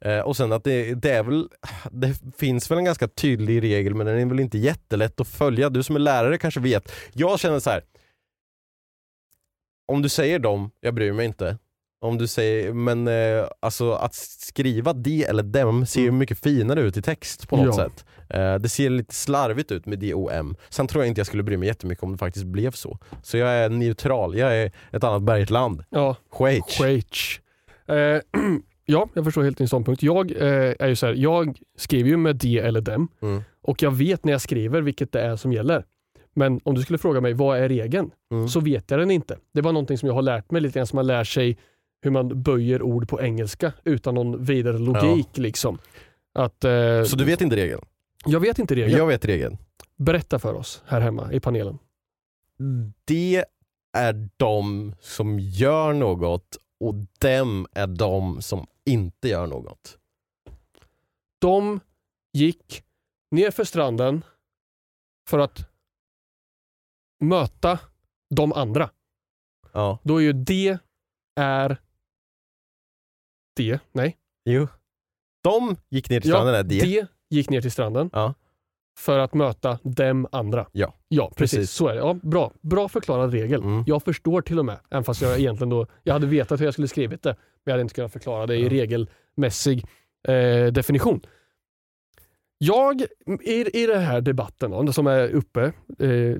Eh, 0.00 0.20
och 0.20 0.36
sen 0.36 0.52
att 0.52 0.64
det, 0.64 0.94
det 0.94 1.10
är 1.10 1.22
väl, 1.22 1.48
det 1.90 2.14
finns 2.38 2.70
väl 2.70 2.78
en 2.78 2.84
ganska 2.84 3.08
tydlig 3.08 3.62
regel 3.62 3.94
men 3.94 4.06
den 4.06 4.18
är 4.18 4.26
väl 4.26 4.40
inte 4.40 4.58
jättelätt 4.58 5.20
att 5.20 5.28
följa. 5.28 5.70
Du 5.70 5.82
som 5.82 5.96
är 5.96 6.00
lärare 6.00 6.38
kanske 6.38 6.60
vet. 6.60 6.92
Jag 7.12 7.40
känner 7.40 7.58
så 7.58 7.70
här. 7.70 7.82
om 9.88 10.02
du 10.02 10.08
säger 10.08 10.38
dem, 10.38 10.70
jag 10.80 10.94
bryr 10.94 11.12
mig 11.12 11.26
inte. 11.26 11.58
Om 12.02 12.18
du 12.18 12.26
säger, 12.26 12.72
men 12.72 13.08
eh, 13.08 13.44
alltså 13.60 13.92
att 13.92 14.14
skriva 14.14 14.92
de 14.92 15.24
eller 15.24 15.42
dem 15.42 15.86
ser 15.86 16.00
ju 16.00 16.10
mycket 16.10 16.38
finare 16.38 16.80
ut 16.80 16.96
i 16.96 17.02
text 17.02 17.48
på 17.48 17.56
något 17.56 17.64
Mm. 17.64 17.76
Ja. 17.78 17.84
sätt. 17.84 18.04
Eh, 18.28 18.54
det 18.54 18.68
ser 18.68 18.90
lite 18.90 19.14
slarvigt 19.14 19.72
ut 19.72 19.86
med 19.86 19.98
D-O-M. 19.98 20.56
Sen 20.68 20.86
tror 20.86 21.04
jag 21.04 21.08
inte 21.08 21.18
jag 21.20 21.26
skulle 21.26 21.42
bry 21.42 21.56
mig 21.56 21.68
jättemycket 21.68 22.04
om 22.04 22.12
det 22.12 22.18
faktiskt 22.18 22.46
blev 22.46 22.70
så. 22.70 22.98
Så 23.22 23.36
jag 23.36 23.48
är 23.50 23.68
neutral, 23.68 24.38
jag 24.38 24.56
är 24.56 24.72
ett 24.92 25.04
annat 25.04 25.22
bergigt 25.22 25.50
land. 25.50 25.84
Ja, 25.90 26.16
Schweiz. 26.38 26.64
Schweiz. 26.78 27.40
Eh, 27.90 28.20
ja, 28.84 29.08
jag 29.14 29.24
förstår 29.24 29.42
helt 29.42 29.58
din 29.58 29.68
ståndpunkt. 29.68 30.02
Jag 30.02 30.30
eh, 30.30 30.74
är 30.78 30.88
ju 30.88 30.96
så 30.96 31.06
här, 31.06 31.14
jag 31.14 31.58
skriver 31.78 32.10
ju 32.10 32.16
med 32.16 32.36
de 32.36 32.58
eller 32.58 32.80
dem 32.80 33.08
Mm. 33.22 33.42
och 33.62 33.82
jag 33.82 33.90
vet 33.90 34.24
när 34.24 34.32
jag 34.32 34.40
skriver 34.40 34.82
vilket 34.82 35.12
det 35.12 35.20
är 35.20 35.36
som 35.36 35.52
gäller. 35.52 35.84
Men 36.34 36.60
om 36.64 36.74
du 36.74 36.82
skulle 36.82 36.98
fråga 36.98 37.20
mig 37.20 37.32
vad 37.32 37.58
är 37.58 37.68
regeln? 37.68 38.10
Mm. 38.32 38.48
Så 38.48 38.60
vet 38.60 38.90
jag 38.90 39.00
den 39.00 39.10
inte. 39.10 39.38
Det 39.54 39.60
var 39.60 39.72
någonting 39.72 39.98
som 39.98 40.06
jag 40.06 40.14
har 40.14 40.22
lärt 40.22 40.50
mig 40.50 40.62
lite 40.62 40.78
grann 40.78 40.86
som 40.86 40.96
man 40.96 41.06
lär 41.06 41.24
sig 41.24 41.58
hur 42.02 42.10
man 42.10 42.42
böjer 42.42 42.82
ord 42.82 43.08
på 43.08 43.20
engelska 43.20 43.72
utan 43.84 44.14
någon 44.14 44.44
vidare 44.44 44.78
logik. 44.78 45.38
Liksom. 45.38 45.78
Att, 46.34 46.64
eh, 46.64 47.02
Så 47.02 47.16
du 47.16 47.24
vet 47.24 47.40
inte 47.40 47.56
regeln? 47.56 47.80
Jag 48.26 48.40
vet 48.40 48.58
inte 48.58 48.74
regeln. 48.74 48.98
Jag 48.98 49.06
vet 49.06 49.24
regeln. 49.24 49.58
Berätta 49.96 50.38
för 50.38 50.54
oss 50.54 50.82
här 50.86 51.00
hemma 51.00 51.32
i 51.32 51.40
panelen. 51.40 51.78
Det 53.04 53.44
är 53.96 54.28
de 54.36 54.94
som 55.00 55.38
gör 55.40 55.92
något 55.92 56.56
och 56.80 56.94
dem 57.18 57.66
är 57.72 57.86
de 57.86 58.42
som 58.42 58.66
inte 58.84 59.28
gör 59.28 59.46
något. 59.46 59.98
De 61.38 61.80
gick 62.32 62.84
ner 63.30 63.50
för 63.50 63.64
stranden 63.64 64.24
för 65.28 65.38
att 65.38 65.70
möta 67.24 67.78
de 68.34 68.52
andra. 68.52 68.90
Ja. 69.72 69.98
Då 70.02 70.16
är 70.16 70.22
ju 70.22 70.32
det 70.32 70.78
är 71.40 71.76
det. 73.56 73.80
Nej. 73.92 74.18
Jo. 74.44 74.68
De 75.42 75.76
gick 75.88 76.10
ner 76.10 76.20
till 76.20 76.30
stranden 76.30 76.54
är 76.54 76.62
det. 76.62 76.80
det 76.80 77.06
gick 77.30 77.50
ner 77.50 77.60
till 77.60 77.72
stranden 77.72 78.10
Ja. 78.12 78.34
För 78.98 79.18
att 79.18 79.34
möta 79.34 79.78
dem 79.82 80.26
andra. 80.32 80.66
Ja. 80.72 80.94
Ja, 81.08 81.32
precis. 81.36 81.58
Precis. 81.58 81.70
Så 81.70 81.88
är 81.88 81.94
det. 81.94 82.00
Ja, 82.00 82.16
bra. 82.22 82.52
bra 82.60 82.88
förklarad 82.88 83.32
regel. 83.32 83.60
Mm. 83.62 83.84
Jag 83.86 84.02
förstår 84.02 84.40
till 84.42 84.58
och 84.58 84.64
med, 84.64 84.78
även 84.90 85.04
fast 85.04 85.22
jag 85.22 85.38
egentligen 85.40 85.68
då, 85.68 85.86
jag 86.02 86.12
hade 86.12 86.26
vetat 86.26 86.60
hur 86.60 86.64
jag 86.64 86.74
skulle 86.74 86.88
skrivit 86.88 87.22
det, 87.22 87.30
men 87.30 87.36
jag 87.64 87.72
hade 87.72 87.82
inte 87.82 87.94
kunnat 87.94 88.12
förklara 88.12 88.46
det 88.46 88.56
i 88.56 88.68
regelmässig 88.68 89.84
eh, 90.28 90.66
definition. 90.72 91.20
Jag, 92.58 93.02
i, 93.42 93.82
i 93.82 93.86
den 93.86 94.00
här 94.02 94.20
debatten 94.20 94.70
då, 94.70 94.92
som 94.92 95.06
är 95.06 95.28
uppe, 95.28 95.62
eh, 95.64 95.72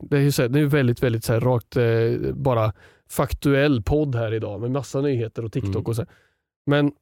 det 0.03 0.13
är 0.17 0.21
ju 0.21 0.33
så 0.33 0.43
här, 0.43 0.49
det 0.49 0.61
är 0.61 0.65
väldigt, 0.65 1.03
väldigt 1.03 1.25
så 1.25 1.33
här, 1.33 1.41
rakt, 1.41 1.77
eh, 1.77 2.33
bara 2.35 2.73
faktuell 3.11 3.83
podd 3.83 4.15
här 4.15 4.35
idag 4.35 4.61
med 4.61 4.71
massa 4.71 5.01
nyheter 5.01 5.45
och 5.45 5.53
TikTok 5.53 5.75
Mm. 5.75 5.87
och 5.87 5.97
så. 5.97 6.07
Men 6.67 6.93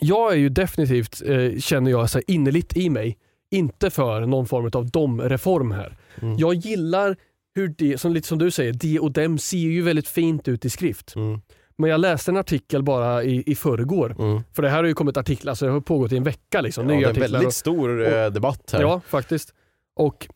jag 0.00 0.32
är 0.32 0.36
ju 0.36 0.48
definitivt, 0.48 1.22
eh, 1.26 1.58
känner 1.58 1.90
jag 1.90 2.10
så 2.10 2.18
här, 2.18 2.24
innerligt 2.30 2.76
i 2.76 2.90
mig, 2.90 3.18
inte 3.50 3.90
för 3.90 4.20
någon 4.20 4.46
form 4.46 4.70
av 4.72 4.90
dom-reform 4.90 5.70
här. 5.70 5.96
Mm. 6.22 6.36
Jag 6.38 6.54
gillar 6.54 7.16
hur 7.54 7.68
det, 7.78 7.98
som, 7.98 8.12
lite 8.12 8.28
som 8.28 8.38
du 8.38 8.50
säger, 8.50 8.72
de 8.72 8.98
och 9.00 9.12
dem 9.12 9.38
ser 9.38 9.58
ju 9.58 9.82
väldigt 9.82 10.08
fint 10.08 10.48
ut 10.48 10.64
i 10.64 10.70
skrift. 10.70 11.16
Mm. 11.16 11.40
Men 11.78 11.90
jag 11.90 12.00
läste 12.00 12.30
en 12.30 12.36
artikel 12.36 12.82
bara 12.82 13.24
i, 13.24 13.42
i 13.46 13.54
förrgår. 13.54 14.16
Mm. 14.18 14.40
För 14.52 14.62
det 14.62 14.68
här 14.68 14.76
har 14.76 14.84
ju 14.84 14.94
kommit 14.94 15.16
artiklar, 15.16 15.50
alltså 15.50 15.66
det 15.66 15.72
har 15.72 15.80
pågått 15.80 16.12
i 16.12 16.16
en 16.16 16.22
vecka. 16.22 16.60
Liksom, 16.60 16.88
Ja, 16.90 16.96
det 16.98 17.04
är 17.04 17.08
en 17.14 17.20
väldigt 17.20 17.46
och- 17.46 17.54
stor 17.54 18.14
eh, 18.14 18.26
debatt 18.30 18.70
här. 18.72 18.80
Ja, 18.80 19.00
faktiskt. 19.06 19.54
Och 19.96 20.28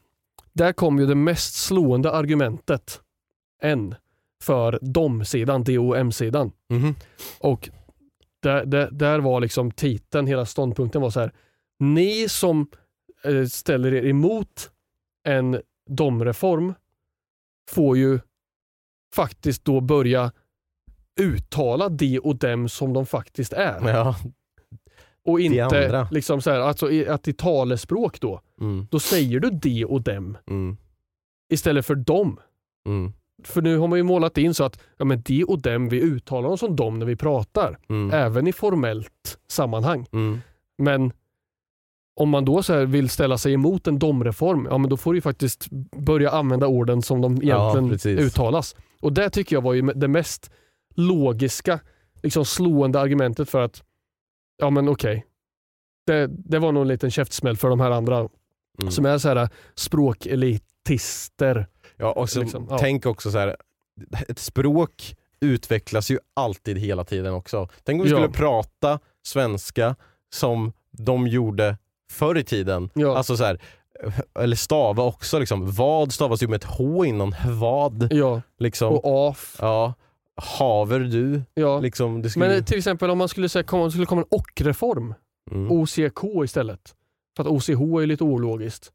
där 0.52 0.72
kom 0.72 0.98
ju 0.98 1.06
det 1.06 1.14
mest 1.14 1.54
slående 1.54 2.10
argumentet 2.12 3.00
än 3.62 3.94
för 4.42 4.78
dom-sidan, 4.82 5.64
DOM-sidan. 5.64 6.52
Mhm. 6.70 6.94
Och 7.40 7.70
där, 8.42 8.64
där, 8.64 8.88
där 8.90 9.18
var 9.18 9.40
liksom 9.40 9.70
titeln, 9.70 10.26
hela 10.26 10.46
ståndpunkten 10.46 11.02
var 11.02 11.10
så 11.10 11.20
här. 11.20 11.32
Ni 11.78 12.28
som 12.28 12.66
ställer 13.50 13.94
er 13.94 14.06
emot 14.06 14.70
en 15.28 15.60
domreform 15.90 16.74
får 17.70 17.96
ju 17.96 18.18
faktiskt 19.14 19.64
då 19.64 19.80
börja 19.80 20.32
uttala 21.20 21.88
de 21.88 22.18
och 22.18 22.36
dem 22.36 22.68
som 22.68 22.92
de 22.92 23.06
faktiskt 23.06 23.52
är. 23.52 23.88
Ja. 23.88 24.16
och 25.24 25.40
inte 25.40 25.56
liksom 26.10 26.42
så 26.42 26.50
här, 26.50 26.58
alltså 26.60 26.88
att 27.08 27.28
i 27.28 27.32
talespråk 27.32 28.20
då, 28.20 28.40
Mm. 28.60 28.86
då 28.90 29.00
säger 29.00 29.40
du 29.40 29.50
de 29.50 29.84
och 29.84 30.02
dem 30.02 30.38
Mm. 30.46 30.76
istället 31.52 31.86
för 31.86 31.94
dem. 31.94 32.40
Mm. 32.86 33.12
För 33.44 33.62
nu 33.62 33.76
har 33.78 33.88
man 33.88 33.98
ju 33.98 34.02
målat 34.02 34.38
in 34.38 34.54
så 34.54 34.64
att 34.64 34.80
ja, 34.96 35.04
men 35.04 35.22
de 35.22 35.44
och 35.44 35.62
dem, 35.62 35.88
vi 35.88 36.00
uttalar 36.00 36.48
oss 36.48 36.60
som 36.60 36.76
dem 36.76 36.98
när 36.98 37.06
vi 37.06 37.16
pratar. 37.16 37.78
Mm. 37.88 38.10
Även 38.10 38.46
i 38.46 38.52
formellt 38.52 39.38
sammanhang. 39.48 40.06
Mm. 40.12 40.40
Men 40.78 41.12
om 42.14 42.28
man 42.28 42.44
då 42.44 42.62
så 42.62 42.84
vill 42.84 43.08
ställa 43.08 43.38
sig 43.38 43.52
emot 43.52 43.86
en 43.86 43.98
domreform, 43.98 44.66
ja 44.70 44.78
men 44.78 44.90
då 44.90 44.96
får 44.96 45.12
du 45.12 45.16
ju 45.16 45.22
faktiskt 45.22 45.66
börja 45.96 46.30
använda 46.30 46.66
orden 46.66 47.02
som 47.02 47.20
de 47.20 47.38
Ja, 47.42 47.70
egentligen 47.70 47.90
precis. 47.90 48.20
uttalas. 48.20 48.76
Och 49.00 49.12
det 49.12 49.30
tycker 49.30 49.56
jag 49.56 49.62
var 49.62 49.72
ju 49.74 49.82
det 49.82 50.08
mest 50.08 50.50
logiska, 50.94 51.80
liksom 52.22 52.44
slående 52.44 53.00
argumentet 53.00 53.48
för 53.50 53.60
att, 53.60 53.82
ja 54.56 54.70
men 54.70 54.88
okej, 54.88 55.26
det, 56.06 56.26
det 56.26 56.58
var 56.58 56.72
nog 56.72 56.82
en 56.82 56.88
liten 56.88 57.10
käftsmäll 57.10 57.56
för 57.56 57.68
de 57.68 57.80
här 57.80 57.90
andra 57.90 58.28
Mm. 58.80 58.90
som 58.92 59.06
är 59.06 59.18
så 59.18 59.28
här 59.28 59.48
språkelitister. 59.74 61.66
Ja, 61.96 62.12
och 62.12 62.30
så 62.30 62.40
Liksom, 62.40 62.66
ja. 62.70 62.78
tänk 62.78 63.06
också 63.06 63.30
så 63.30 63.38
här. 63.38 63.56
ett 64.28 64.38
språk 64.38 65.16
utvecklas 65.40 66.10
ju 66.10 66.18
alltid 66.34 66.78
hela 66.78 67.04
tiden 67.04 67.32
också. 67.34 67.68
Tänk 67.84 68.00
om 68.00 68.04
vi 68.04 68.10
Ja. 68.10 68.16
skulle 68.16 68.32
prata 68.32 68.98
svenska 69.22 69.96
som 70.34 70.72
de 70.90 71.26
gjorde 71.26 71.76
förr 72.12 72.38
i 72.38 72.44
tiden. 72.44 72.90
Ja. 72.94 73.16
Alltså 73.16 73.36
så 73.36 73.44
här, 73.44 73.60
eller 74.40 74.56
stava 74.56 75.02
också. 75.02 75.38
Liksom. 75.38 75.72
Vad 75.72 76.12
stavas 76.12 76.42
ju 76.42 76.48
med 76.48 76.56
ett 76.56 76.64
H 76.64 77.04
innan 77.04 77.34
vad. 77.46 78.12
Ja. 78.12 78.42
Liksom. 78.58 78.94
Och 78.94 79.28
af. 79.28 79.56
Ja. 79.60 79.94
Haver 80.36 81.00
du. 81.00 81.42
Ja. 81.54 81.80
Liksom, 81.80 82.22
det 82.22 82.30
skulle... 82.30 82.48
Men 82.48 82.64
till 82.64 82.78
exempel 82.78 83.10
om 83.10 83.18
man 83.18 83.28
skulle 83.28 83.48
säga 83.48 83.64
om 83.70 83.84
det 83.84 83.90
skulle 83.90 84.06
komma 84.06 84.20
en 84.20 84.38
och-reform, 84.38 85.14
mm. 85.50 85.72
OCK 85.72 86.44
istället. 86.44 86.94
För 87.36 87.42
att 87.42 87.48
OCH 87.48 88.02
är 88.02 88.06
lite 88.06 88.24
ologiskt. 88.24 88.92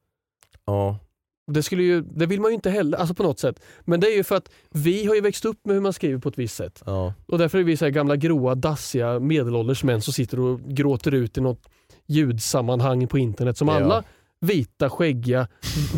ja. 0.66 1.00
Det, 1.52 1.64
skulle 1.64 1.84
ju, 1.84 2.02
det 2.02 2.26
vill 2.26 2.42
man 2.42 2.52
ju 2.52 2.56
inte 2.56 2.70
heller, 2.70 2.98
alltså 2.98 3.16
på 3.16 3.24
något 3.24 3.40
sätt. 3.40 3.60
Men 3.82 4.00
det 4.00 4.08
är 4.08 4.16
ju 4.16 4.24
för 4.24 4.36
att 4.36 4.50
vi 4.70 5.06
har 5.06 5.16
ju 5.16 5.22
växt 5.22 5.46
upp 5.46 5.66
med 5.66 5.74
hur 5.74 5.82
man 5.82 5.94
skriver 5.94 6.20
på 6.20 6.30
ett 6.30 6.38
visst 6.38 6.56
sätt. 6.56 6.84
Ja. 6.86 7.14
Och 7.28 7.38
därför 7.38 7.58
är 7.58 7.64
vi 7.64 7.78
så 7.78 7.90
gamla 7.90 8.16
gråa, 8.16 8.56
dassiga 8.56 9.20
medelålders 9.20 9.84
män 9.84 10.02
som 10.02 10.14
sitter 10.14 10.40
och 10.40 10.60
gråter 10.62 11.14
ut 11.14 11.38
i 11.38 11.42
något 11.42 11.70
ljudsammanhang 12.08 13.08
på 13.08 13.18
internet 13.18 13.58
som 13.58 13.68
Ja. 13.68 13.74
alla 13.76 14.04
vita, 14.42 14.90
skäggiga 14.90 15.48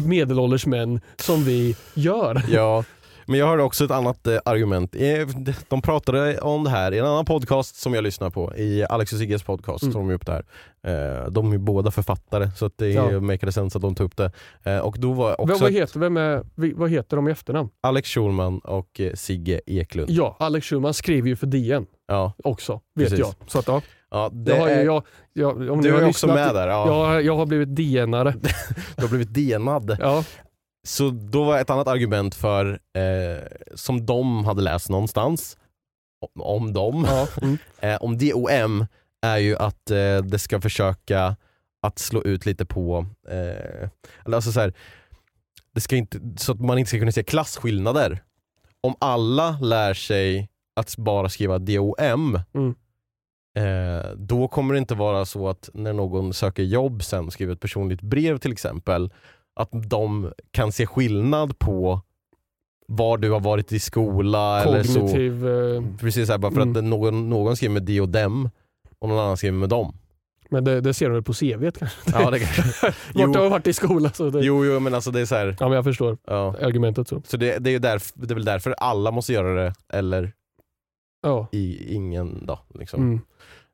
medelålders 0.05 0.66
män 0.66 1.01
som 1.18 1.43
vi 1.43 1.76
gör. 1.93 2.41
Ja, 2.49 2.84
men 3.26 3.39
jag 3.39 3.47
hörde 3.47 3.64
också 3.64 3.86
ett 3.86 3.91
annat 3.91 4.28
eh, 4.28 4.38
argument. 4.45 4.95
Eh, 4.95 5.28
De 5.70 5.82
pratade 5.82 6.38
om 6.39 6.64
det 6.64 6.70
här 6.70 6.91
i 6.93 6.97
en 6.99 7.05
annan 7.05 7.26
podcast 7.26 7.76
som 7.76 7.93
jag 7.93 8.03
lyssnar 8.03 8.30
på, 8.30 8.55
i 8.57 8.86
Alex 8.89 9.14
och 9.14 9.20
Sigges 9.20 9.43
podcast 9.43 9.84
Mm. 9.84 9.93
de 9.93 10.12
upp 10.12 10.26
det 10.26 10.32
här. 10.32 10.43
Eh, 11.24 11.30
De 11.32 11.53
är 11.53 11.57
båda 11.57 11.91
författare 11.91 12.49
så 12.57 12.70
det 12.76 12.89
Ja. 12.89 13.20
make 13.20 13.51
sense 13.51 13.78
att 13.78 13.82
de 13.82 13.95
tog 13.95 14.05
upp 14.05 14.18
det. 14.18 14.32
Eh, 14.64 14.80
Och 14.80 14.95
då 14.99 15.14
var 15.14 15.41
också 15.41 15.64
vad, 15.64 15.72
heter, 15.74 15.99
vem 15.99 16.18
är, 16.18 16.43
vad 16.76 16.89
heter 16.89 17.16
de 17.16 17.28
i 17.28 17.32
efternamn? 17.32 17.70
Alex 17.84 18.10
Schulman 18.10 18.60
och 18.60 18.99
eh, 18.99 19.14
Sigge 19.14 19.62
Eklund. 19.66 20.10
Ja, 20.10 20.36
Alex 20.39 20.68
Schulman 20.68 20.93
skriver 20.93 21.30
ju 21.30 21.36
för 21.36 21.47
DN 21.47 21.86
Ja, 22.07 22.34
också, 22.43 22.74
vet 22.95 23.10
Precis. 23.10 23.20
jag. 23.20 23.34
Så 23.51 23.60
att, 23.60 23.68
ja, 23.68 23.82
ja 24.12 24.30
det 24.34 24.51
jag 24.51 24.60
har 24.62 24.70
är, 24.70 24.86
jag, 24.86 25.03
jag, 25.34 25.70
om 25.70 25.82
du 25.82 25.97
är 25.97 26.07
också 26.07 26.28
med 26.28 26.55
där. 26.55 26.68
Ja. 26.68 27.14
Jag, 27.14 27.24
jag 27.26 27.36
har 27.38 27.45
blivit 27.45 27.70
DN-are. 27.70 28.34
Du 28.95 29.01
har 29.01 29.10
blivit 29.10 29.34
DNad. 29.34 29.97
Ja. 29.99 30.24
Så 30.88 31.10
då 31.10 31.43
var 31.43 31.60
ett 31.60 31.70
annat 31.70 31.88
argument 31.88 32.36
för, 32.36 32.80
eh, 32.95 33.43
som 33.76 34.05
de 34.05 34.45
hade 34.45 34.62
läst 34.62 34.89
någonstans, 34.89 35.57
om, 36.36 36.41
om 36.41 36.74
dem, 36.74 37.05
Ja. 37.10 37.28
Mm. 37.41 37.57
eh, 37.80 37.95
om 38.01 38.18
DOM 38.18 38.86
är 39.22 39.38
ju 39.38 39.57
att 39.57 39.91
eh, 39.91 40.18
det 40.24 40.39
ska 40.39 40.62
försöka 40.62 41.36
att 41.82 41.99
slå 41.99 42.24
ut 42.24 42.45
lite 42.45 42.66
på, 42.66 43.05
eh, 43.30 43.89
alltså 44.36 44.51
så, 44.51 44.60
här, 44.60 44.74
det 45.76 45.82
ska 45.82 45.95
inte, 45.95 46.20
så 46.38 46.51
att 46.51 46.60
man 46.62 46.78
inte 46.78 46.89
ska 46.89 46.99
kunna 46.99 47.12
se 47.12 47.24
klasskillnader. 47.24 48.24
Om 48.82 48.95
alla 48.99 49.51
lär 49.62 49.93
sig 49.93 50.49
att 50.76 50.97
bara 50.97 51.30
skriva 51.30 51.60
DOM, 51.60 52.39
Mm. 52.53 52.76
Eh, 53.58 54.12
då 54.16 54.47
kommer 54.47 54.74
det 54.74 54.78
inte 54.78 54.95
vara 54.95 55.26
så 55.26 55.47
att 55.50 55.70
när 55.74 55.93
någon 55.93 56.34
söker 56.34 56.64
jobb 56.64 57.04
sen, 57.04 57.32
skriver 57.32 57.54
ett 57.54 57.60
personligt 57.60 58.02
brev 58.02 58.38
till 58.38 58.52
exempel, 58.52 59.10
att 59.56 59.70
de 59.89 60.32
kan 60.52 60.72
se 60.72 60.86
skillnad 60.86 61.60
på 61.60 62.02
var 62.88 63.18
du 63.18 63.32
har 63.32 63.39
varit 63.39 63.72
i 63.72 63.80
skola 63.80 64.64
eller 64.64 64.84
så. 64.84 65.00
Kognitiv... 65.00 65.47
eh, 65.47 65.84
Precis 66.00 66.28
så 66.28 66.34
här, 66.34 66.38
bara 66.39 66.52
för 66.52 66.62
Mm. 66.62 66.76
att 66.78 66.84
någon, 66.84 67.30
någon 67.30 67.56
skriver 67.56 67.74
med 67.74 67.84
de 67.84 68.02
och 68.02 68.10
dem 68.10 68.50
och 69.00 69.10
någon 69.10 69.20
annan 69.20 69.38
skriver 69.38 69.58
med 69.58 69.70
dem. 69.70 69.95
Men 70.52 70.64
det, 70.64 70.82
det 70.82 70.93
ser 70.93 71.06
de 71.10 71.14
väl 71.14 71.24
på 71.24 71.34
CV 71.34 71.72
kanske? 71.72 71.88
Ja, 72.14 72.32
det 72.32 72.39
kanske. 72.39 72.93
Vart 73.14 73.34
du 73.34 73.39
har 73.39 73.50
varit 73.50 73.68
i 73.68 73.74
skola. 73.74 74.10
Så 74.14 74.30
det, 74.30 74.39
Jo, 74.45 74.66
jo 74.66 74.80
men 74.80 74.93
alltså 74.93 75.12
det 75.12 75.22
är 75.22 75.26
så 75.26 75.36
här, 75.36 75.56
Ja, 75.60 75.68
men 75.68 75.76
jag 75.76 75.84
förstår 75.84 76.18
ja. 76.28 76.56
argumentet. 76.62 77.08
så. 77.08 77.22
Så 77.26 77.38
det, 77.38 77.58
det, 77.60 77.70
är 77.70 77.72
ju 77.72 77.80
därf, 77.80 78.12
det 78.16 78.32
är 78.34 78.36
väl 78.36 78.45
därför 78.45 78.72
alla 78.72 79.12
måste 79.12 79.34
göra 79.34 79.64
det, 79.64 79.74
eller 79.93 80.32
Ja. 81.22 81.47
i, 81.52 81.93
ingen 81.95 82.45
då. 82.45 82.60
Liksom. 82.74 83.02
Mm. 83.04 83.22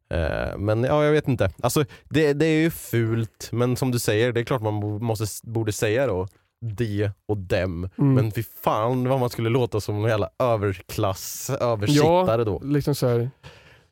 Eh, 0.10 0.58
men 0.58 0.84
ja, 0.84 1.04
jag 1.06 1.12
vet 1.12 1.28
inte. 1.28 1.52
Alltså, 1.62 1.86
det, 2.10 2.34
det 2.34 2.46
är 2.46 2.62
ju 2.62 2.70
fult, 2.70 3.50
men 3.52 3.76
som 3.76 3.92
du 3.92 4.00
säger, 4.00 4.32
det 4.32 4.40
är 4.40 4.44
klart 4.44 4.62
man 4.62 4.74
måste, 5.04 5.50
borde 5.50 5.72
säga 5.72 6.08
då 6.08 6.28
de 6.62 7.10
och 7.26 7.38
dem. 7.38 7.90
Mm. 7.98 8.14
Men 8.14 8.32
fy 8.32 8.44
fan 8.44 9.08
vad 9.10 9.20
man 9.20 9.30
skulle 9.30 9.50
låta 9.50 9.82
som 9.82 9.96
en 10.04 10.10
jävla 10.10 10.30
överklass, 10.40 11.50
översittare 11.50 12.44
då. 12.44 12.60
Liksom 12.60 12.96
så 12.96 13.08
här, 13.08 13.30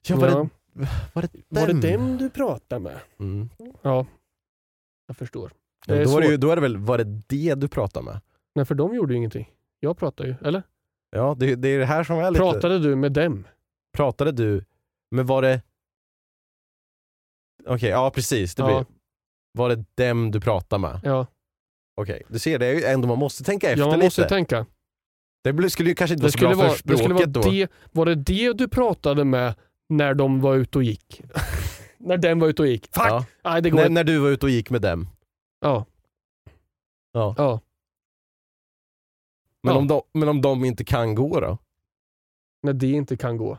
Ja, 0.07 0.16
var, 0.16 0.28
ja. 0.28 0.47
Det, 0.74 0.88
var 1.14 1.22
det 1.22 1.30
Var 1.49 1.68
det 1.68 1.74
dem? 1.74 1.82
dem 1.82 2.18
du 2.18 2.30
pratade 2.30 2.82
med? 2.82 2.99
Mm. 3.20 3.49
Ja, 3.82 4.05
jag 5.07 5.18
förstår. 5.18 5.51
Ja, 5.86 5.95
är 5.95 6.05
då, 6.05 6.18
är 6.18 6.22
det 6.22 6.28
ju, 6.28 6.38
då 6.38 6.51
är 6.51 6.55
det 6.55 6.61
väl, 6.61 6.78
var 6.78 6.97
det 6.97 7.22
det 7.28 7.55
du 7.55 7.68
pratade 7.68 8.05
med? 8.05 8.20
Nej, 8.55 8.66
för 8.66 8.76
de 8.76 8.95
gjorde 8.95 9.14
ju 9.14 9.18
ingenting. 9.18 9.49
Jag 9.80 9.97
pratade 9.97 10.30
ju, 10.30 10.36
eller? 10.47 10.64
Ja, 11.11 11.36
det, 11.39 11.55
det 11.55 11.68
är 11.68 11.80
det 11.80 11.86
här 11.86 12.03
som 12.03 12.18
är 12.18 12.32
lite... 12.32 12.39
Pratade 12.43 12.80
du 12.80 12.95
med 12.95 13.11
dem? 13.11 13.47
Pratade 13.93 14.32
du, 14.32 14.66
men 15.11 15.26
var 15.26 15.41
det... 15.41 15.61
Okej, 17.68 17.89
ja 17.89 18.11
precis. 18.11 18.55
Det 18.55 18.61
Ja. 18.61 18.68
blir... 18.68 18.86
Var 19.57 19.70
det 19.70 19.86
dem 20.07 20.32
du 20.32 20.41
pratade 20.41 20.82
med? 20.82 20.99
Ja, 21.03 21.28
Okej, 22.01 22.24
du 22.30 22.39
ser 22.39 22.59
det 22.59 22.66
är 22.66 22.74
ju 22.74 22.84
ändå 22.84 23.07
man 23.07 23.18
måste 23.20 23.43
tänka 23.43 23.70
efter 23.70 23.80
ja 23.82 23.86
man 23.88 23.95
lite. 23.95 24.05
måste 24.05 24.24
tänka. 24.24 24.66
Det 25.43 25.70
skulle 25.70 25.89
ju 25.89 25.95
kanske 25.95 26.14
inte 26.14 26.28
Det 26.28 26.41
vara 26.41 26.53
så 26.53 26.57
bra 26.57 26.68
vara, 26.68 26.76
för 26.78 26.88
det 26.88 26.97
skulle 26.97 27.14
vara 27.14 27.24
språket 27.24 27.34
då. 27.43 27.51
det, 27.51 27.72
var 27.91 28.05
det 28.05 28.16
det 28.16 28.53
du 28.53 28.68
pratade 28.68 29.24
med 29.24 29.55
när 29.89 30.14
de 30.14 30.41
var 30.41 30.55
ute 30.55 30.78
och 30.78 30.84
gick? 30.84 31.22
när 31.97 32.18
den 32.18 32.39
var 32.39 32.47
ute 32.47 32.61
och 32.61 32.68
gick? 32.68 32.86
Fuck! 32.86 33.03
Ja. 33.07 33.26
Nej, 33.43 33.61
det 33.61 33.70
går 33.70 33.80
När, 33.80 33.89
när 33.89 34.03
du 34.03 34.18
var 34.20 34.30
ute 34.30 34.45
och 34.45 34.49
gick 34.49 34.70
med 34.70 34.82
dem. 34.82 35.09
Ja. 35.61 35.86
Ja. 37.11 37.36
Ja. 37.38 37.59
Men, 39.64 39.74
Ja. 39.74 39.80
om 39.80 39.88
de, 39.88 40.01
men 40.14 40.30
om 40.30 40.41
de 40.41 40.66
inte 40.66 40.84
kan 40.86 41.16
gå 41.16 41.39
då? 41.39 41.57
När 42.64 42.74
det 42.74 42.91
inte 42.91 43.18
kan 43.18 43.38
gå. 43.38 43.57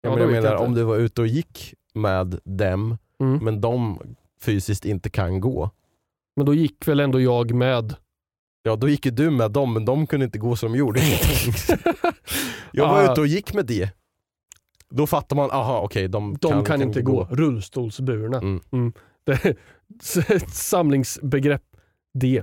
Ja, 0.00 0.10
men 0.10 0.18
jag 0.20 0.30
menar 0.30 0.52
jag 0.52 0.60
om 0.62 0.74
du 0.74 0.82
var 0.82 0.96
ute 0.96 1.20
och 1.20 1.26
gick 1.26 1.74
med 1.94 2.40
dem, 2.44 2.98
Mm. 3.20 3.44
men 3.44 3.60
de 3.60 3.98
fysiskt 4.40 4.84
inte 4.84 5.10
kan 5.10 5.40
gå. 5.40 5.70
Men 6.36 6.46
då 6.46 6.54
gick 6.54 6.88
väl 6.88 7.00
ändå 7.00 7.20
jag 7.20 7.54
med. 7.54 7.94
Ja 8.62 8.76
då 8.76 8.88
gick 8.88 9.06
ju 9.06 9.12
du 9.12 9.30
med 9.30 9.50
dem 9.50 9.72
men 9.74 9.84
de 9.84 10.06
kunde 10.06 10.24
inte 10.26 10.38
gå 10.38 10.56
så 10.56 10.66
de 10.66 10.76
gjorde 10.76 11.00
jag 12.72 12.88
var 12.88 13.02
Ah. 13.08 13.12
ute 13.12 13.20
och 13.20 13.26
gick 13.26 13.54
med 13.54 13.66
det. 13.66 13.90
Då 14.90 15.06
fattar 15.06 15.36
man, 15.36 15.50
aha 15.50 15.80
okej 15.80 16.08
de, 16.08 16.36
De 16.40 16.64
kan, 16.64 16.82
inte 16.82 17.02
gå. 17.02 17.28
Rullstolsburna. 17.30 18.38
Mm. 18.38 18.60
Mm. 18.72 18.92
Ett 20.28 20.50
samlingsbegrepp. 20.54 21.62
Det. 22.14 22.42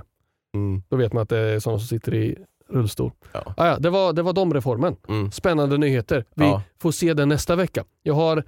Mm. 0.54 0.82
Då 0.88 0.96
vet 0.96 1.12
man 1.12 1.22
att 1.22 1.28
det 1.28 1.38
är 1.38 1.60
sådana 1.60 1.78
som 1.78 1.88
sitter 1.88 2.14
i 2.14 2.36
rullstol. 2.68 3.10
Ja. 3.32 3.54
Ah, 3.56 3.66
ja, 3.66 3.78
det, 3.78 3.90
var, 3.90 4.12
det 4.12 4.22
var 4.22 4.32
de 4.32 4.54
reformen. 4.54 4.96
Mm. 5.08 5.30
Spännande 5.32 5.78
nyheter. 5.78 6.24
Vi 6.34 6.44
Ja. 6.44 6.62
får 6.78 6.92
se 6.92 7.14
det 7.14 7.26
nästa 7.26 7.56
vecka. 7.56 7.84
Jag 8.02 8.14
har, 8.14 8.44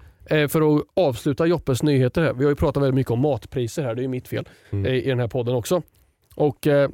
för 0.49 0.77
att 0.77 0.85
avsluta 0.97 1.47
Joppes 1.47 1.83
nyheter 1.83 2.23
här, 2.23 2.33
vi 2.33 2.45
har 2.45 2.51
ju 2.51 2.57
pratat 2.57 2.83
väldigt 2.83 2.95
mycket 2.95 3.11
om 3.11 3.21
matpriser 3.21 3.83
här, 3.83 3.95
det 3.95 4.01
är 4.01 4.03
ju 4.03 4.09
mitt 4.09 4.29
fel, 4.29 4.49
Mm. 4.71 4.87
eh, 4.87 4.93
i 4.93 5.09
den 5.09 5.21
här 5.21 5.29
podden 5.29 5.55
också. 5.55 5.83
Och 6.35 6.67
eh, 6.67 6.91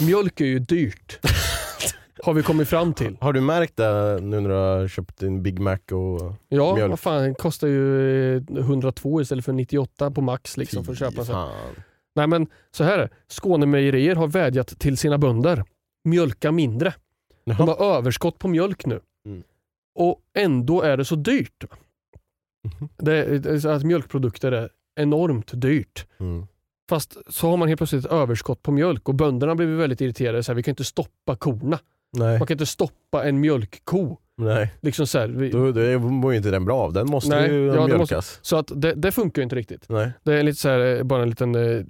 mjölk 0.00 0.40
är 0.40 0.44
ju 0.44 0.58
dyrt. 0.58 1.18
har 2.22 2.34
vi 2.34 2.42
kommit 2.42 2.68
fram 2.68 2.94
till. 2.94 3.16
Har 3.20 3.32
du 3.32 3.40
märkt 3.40 3.76
det 3.76 4.18
nu 4.22 4.40
när 4.40 4.48
du 4.48 4.54
har 4.54 4.88
köpt 4.88 5.18
din 5.18 5.42
Big 5.42 5.58
Mac 5.60 5.78
och 5.92 6.34
Ja, 6.48 6.74
mjölk? 6.74 6.90
vad 6.90 7.00
fan, 7.00 7.22
det 7.22 7.34
kostar 7.34 7.68
ju 7.68 8.36
eh, 8.36 8.42
102 8.58 9.20
istället 9.20 9.44
för 9.44 9.52
98 9.52 10.10
på 10.10 10.20
Max 10.20 10.56
liksom 10.56 10.84
för 10.84 10.92
att 10.92 10.98
köpa. 10.98 11.24
Så. 11.24 11.32
fan. 11.32 11.52
Nej 12.14 12.26
men 12.26 12.46
så 12.70 12.84
här 12.84 12.98
är. 12.98 13.10
Skånemejerier 13.28 14.14
har 14.16 14.26
vädjat 14.28 14.78
till 14.78 14.96
sina 14.96 15.18
bönder. 15.18 15.64
Mjölka 16.04 16.52
mindre. 16.52 16.94
De 17.44 17.54
Jaha. 17.58 17.66
har 17.78 17.96
överskott 17.96 18.38
på 18.38 18.48
mjölk 18.48 18.86
nu. 18.86 19.00
Mm. 19.26 19.42
Och 19.94 20.20
ändå 20.34 20.82
är 20.82 20.96
det 20.96 21.04
så 21.04 21.14
dyrt. 21.16 21.64
Mhm. 22.64 22.88
Det, 22.96 23.38
det, 23.38 23.64
att 23.64 23.82
mjölkprodukter 23.84 24.52
är 24.52 24.68
enormt 25.00 25.50
dyrt. 25.54 26.06
Mm. 26.20 26.46
Fast 26.90 27.16
så 27.28 27.48
har 27.50 27.56
man 27.56 27.68
helt 27.68 27.78
plötsligt 27.78 28.04
ett 28.04 28.12
överskott 28.12 28.62
på 28.62 28.72
mjölk 28.72 29.08
och 29.08 29.14
bönderna 29.14 29.54
blir 29.54 29.66
väldigt 29.66 30.00
irriterade. 30.00 30.42
Så 30.42 30.52
här, 30.52 30.56
vi 30.56 30.62
kan 30.62 30.72
inte 30.72 30.84
stoppa 30.84 31.36
korna. 31.36 31.78
Nej, 32.12 32.38
Man 32.38 32.46
kan 32.46 32.54
inte 32.54 32.66
stoppa 32.66 33.24
en 33.24 33.40
mjölkko. 33.40 34.16
nej. 34.36 34.74
Liksom 34.80 35.06
så, 35.06 35.18
här, 35.18 35.28
vi, 35.28 35.50
Då, 35.50 35.72
då 35.72 35.98
mår 35.98 36.32
ju 36.32 36.36
inte 36.36 36.50
den 36.50 36.64
bra 36.64 36.78
av, 36.80 36.92
den 36.92 37.06
måste 37.10 37.36
Nej, 37.36 37.50
ju 37.52 37.66
ja, 37.66 37.86
mjölkas. 37.86 38.10
måste- 38.10 38.38
så 38.46 38.56
att 38.56 38.70
det, 38.74 38.94
det 38.94 39.12
funkar 39.12 39.42
ju 39.42 39.44
inte 39.44 39.56
riktigt. 39.56 39.88
Nej. 39.88 40.10
Det 40.22 40.32
är 40.34 40.42
lite 40.42 40.58
så 40.60 40.68
här, 40.68 40.96
eh, 40.96 41.02
bara 41.02 41.22
en 41.22 41.30
liten 41.30 41.54
eh, 41.54 41.84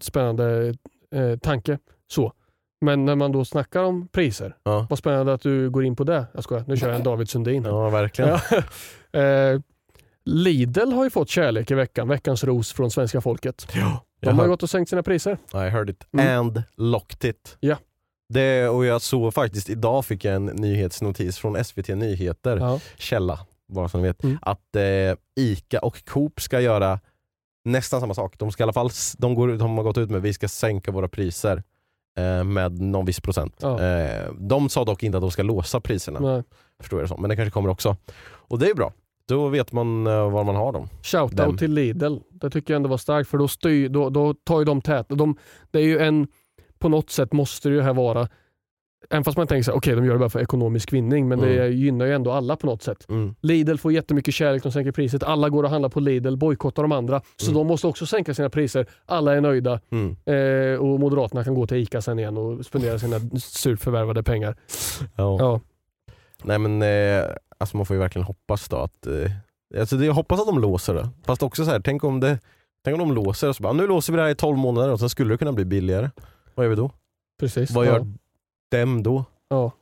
spännande 0.00 0.74
eh, 1.14 1.36
tanke. 1.38 1.78
Så. 2.12 2.32
Men 2.80 3.04
när 3.04 3.14
man 3.16 3.32
då 3.32 3.44
snackar 3.44 3.82
om 3.84 4.08
priser, 4.08 4.56
Ja. 4.62 4.86
vad 4.90 4.98
spännande 4.98 5.32
att 5.32 5.42
du 5.42 5.70
går 5.70 5.84
in 5.84 5.96
på 5.96 6.04
det. 6.04 6.26
Jag 6.34 6.44
skojar, 6.44 6.64
nu 6.66 6.76
kör 6.76 6.86
jag 6.88 6.96
en 6.96 7.02
David 7.02 7.28
Sundin. 7.28 7.62
ja, 7.64 7.90
verkligen. 7.90 8.38
Ja. 9.12 9.20
eh, 9.20 9.60
Lidl 10.28 10.92
har 10.92 11.04
ju 11.04 11.10
fått 11.10 11.28
kärlek 11.28 11.70
i 11.70 11.74
veckan, 11.74 12.08
veckans 12.08 12.44
ros 12.44 12.72
från 12.72 12.90
svenska 12.90 13.20
folket. 13.20 13.68
Ja, 13.74 14.04
De 14.20 14.38
har 14.38 14.44
ju 14.44 14.50
gått 14.50 14.62
och 14.62 14.70
sänkt 14.70 14.88
sina 14.88 15.02
priser. 15.02 15.38
I 15.54 15.56
heard 15.56 15.90
it. 15.90 16.06
Mm. 16.12 16.38
And 16.38 16.62
locked 16.76 17.30
it. 17.30 17.56
Ja. 17.60 17.76
Det, 18.34 18.68
och 18.68 18.84
jag 18.84 19.02
såg 19.02 19.34
faktiskt, 19.34 19.70
idag 19.70 20.04
fick 20.04 20.24
jag 20.24 20.34
en 20.34 20.46
nyhetsnotis 20.46 21.38
från 21.38 21.64
SVT 21.64 21.88
Nyheter, 21.88 22.56
Ja. 22.56 22.80
källa, 22.96 23.38
bara 23.72 23.88
så 23.88 23.98
ni 23.98 24.02
vet, 24.04 24.24
Mm. 24.24 24.38
att 24.42 24.76
eh, 24.76 24.82
ICA 25.40 25.78
och 25.78 26.04
Coop 26.04 26.40
ska 26.40 26.60
göra 26.60 27.00
nästan 27.64 28.00
samma 28.00 28.14
sak. 28.14 28.34
De, 28.38 28.52
ska 28.52 28.62
i 28.62 28.64
alla 28.64 28.72
fall, 28.72 28.90
de, 29.18 29.34
går, 29.34 29.48
de 29.48 29.76
har 29.76 29.84
gått 29.84 29.98
ut 29.98 30.10
med 30.10 30.18
att 30.18 30.24
vi 30.24 30.32
ska 30.34 30.48
sänka 30.48 30.90
våra 30.90 31.08
priser 31.08 31.62
eh, 32.18 32.44
med 32.44 32.80
någon 32.80 33.04
viss 33.06 33.20
procent. 33.20 33.54
Ja. 33.60 33.82
Eh, 33.82 34.32
de 34.38 34.68
sa 34.68 34.84
dock 34.84 35.02
inte 35.02 35.18
att 35.18 35.22
de 35.22 35.30
ska 35.30 35.42
låsa 35.42 35.80
priserna. 35.80 36.20
Nej. 36.20 36.42
Förstår 36.80 36.98
jag 36.98 37.04
det 37.04 37.08
som. 37.08 37.20
Men 37.22 37.30
det 37.30 37.36
kanske 37.36 37.50
kommer 37.50 37.68
också. 37.70 37.96
Och 38.24 38.58
det 38.58 38.70
är 38.70 38.74
bra. 38.74 38.92
Då 39.28 39.48
vet 39.48 39.72
man 39.72 40.06
eh, 40.06 40.30
var 40.30 40.44
man 40.44 40.56
har 40.56 40.72
dem. 40.72 40.88
Shoutout 41.02 41.58
till 41.58 41.72
Lidl. 41.72 42.16
Det 42.30 42.50
tycker 42.50 42.74
jag 42.74 42.76
ändå 42.76 42.88
var 42.88 42.96
starkt 42.96 43.30
för 43.30 43.38
då, 43.38 43.48
styr, 43.48 43.88
då, 43.88 44.10
då 44.10 44.34
tar 44.34 44.58
ju 44.58 44.64
de 44.64 44.80
tät. 44.80 45.06
De, 45.08 45.36
det 45.70 45.78
är 45.78 45.82
ju 45.84 45.98
en, 45.98 46.26
på 46.78 46.88
något 46.88 47.10
sätt 47.10 47.32
måste 47.32 47.68
det 47.68 47.74
ju 47.74 47.80
här 47.80 47.94
vara, 47.94 48.28
även 49.10 49.24
fast 49.24 49.36
man 49.38 49.46
tänker 49.46 49.62
så 49.62 49.70
här, 49.70 49.78
okej 49.78 49.94
de 49.94 50.04
gör 50.04 50.12
det 50.12 50.18
bara 50.18 50.28
för 50.30 50.40
ekonomisk 50.40 50.92
vinning, 50.92 51.28
men 51.28 51.38
det 51.40 51.68
gynnar 51.68 52.06
ju 52.06 52.12
ändå 52.14 52.32
alla 52.32 52.56
på 52.56 52.66
något 52.66 52.82
sätt. 52.82 53.06
Mm. 53.08 53.34
Lidl 53.40 53.76
får 53.76 53.92
jättemycket 53.92 54.34
kärlek, 54.34 54.62
de 54.62 54.72
sänker 54.72 54.92
priset. 54.92 55.22
Alla 55.22 55.48
går 55.48 55.62
och 55.62 55.70
handlar 55.70 55.88
på 55.88 56.00
Lidl, 56.00 56.36
bojkottar 56.36 56.82
de 56.82 56.92
andra. 56.92 57.20
Så 57.36 57.50
de 57.52 57.66
måste 57.66 57.86
också 57.86 58.06
sänka 58.06 58.34
sina 58.34 58.50
priser. 58.50 58.86
Alla 59.06 59.34
är 59.34 59.40
nöjda 59.40 59.80
Mm. 59.90 60.16
eh, 60.26 60.80
och 60.80 61.00
Moderaterna 61.00 61.44
kan 61.44 61.54
gå 61.54 61.66
till 61.66 61.76
ICA 61.76 62.00
sen 62.02 62.18
igen 62.18 62.36
och 62.38 62.66
spendera 62.66 62.98
sina 62.98 63.20
surt 63.40 63.80
förvärvade 63.80 64.22
pengar. 64.22 64.56
Ja. 65.16 65.36
Ja. 65.38 65.60
Nej 66.42 66.58
men 66.58 66.82
eh, 66.82 67.24
alltså 67.58 67.76
man 67.76 67.86
får 67.86 67.96
ju 67.96 68.00
verkligen 68.00 68.26
hoppas 68.26 68.68
då 68.68 68.76
att 68.76 69.06
eh, 69.06 69.80
alltså 69.80 69.96
det, 69.96 70.06
Jag 70.06 70.14
hoppas 70.14 70.40
att 70.40 70.46
de 70.46 70.58
låser 70.58 70.94
det. 70.94 71.08
Fast 71.24 71.42
också 71.42 71.64
så 71.64 71.70
här, 71.70 71.80
tänk 71.80 72.04
om 72.04 72.20
det 72.20 72.38
Tänk 72.84 73.00
om 73.00 73.08
de 73.08 73.14
låser 73.14 73.48
och 73.48 73.56
så 73.56 73.62
bara, 73.62 73.72
nu 73.72 73.86
låser 73.86 74.12
vi 74.12 74.16
det 74.16 74.22
här 74.22 74.30
i 74.30 74.34
12 74.34 74.58
månader 74.58 74.92
och 74.92 75.00
sen 75.00 75.10
skulle 75.10 75.34
det 75.34 75.38
kunna 75.38 75.52
bli 75.52 75.64
billigare. 75.64 76.10
Vad 76.54 76.66
gör 76.66 76.70
vi 76.70 76.76
då? 76.76 76.90
Precis. 77.40 77.70
Vad 77.70 77.86
ja. 77.86 77.90
gör 77.90 78.06
dem 78.70 79.02
då? 79.02 79.24
Ja. 79.48 79.72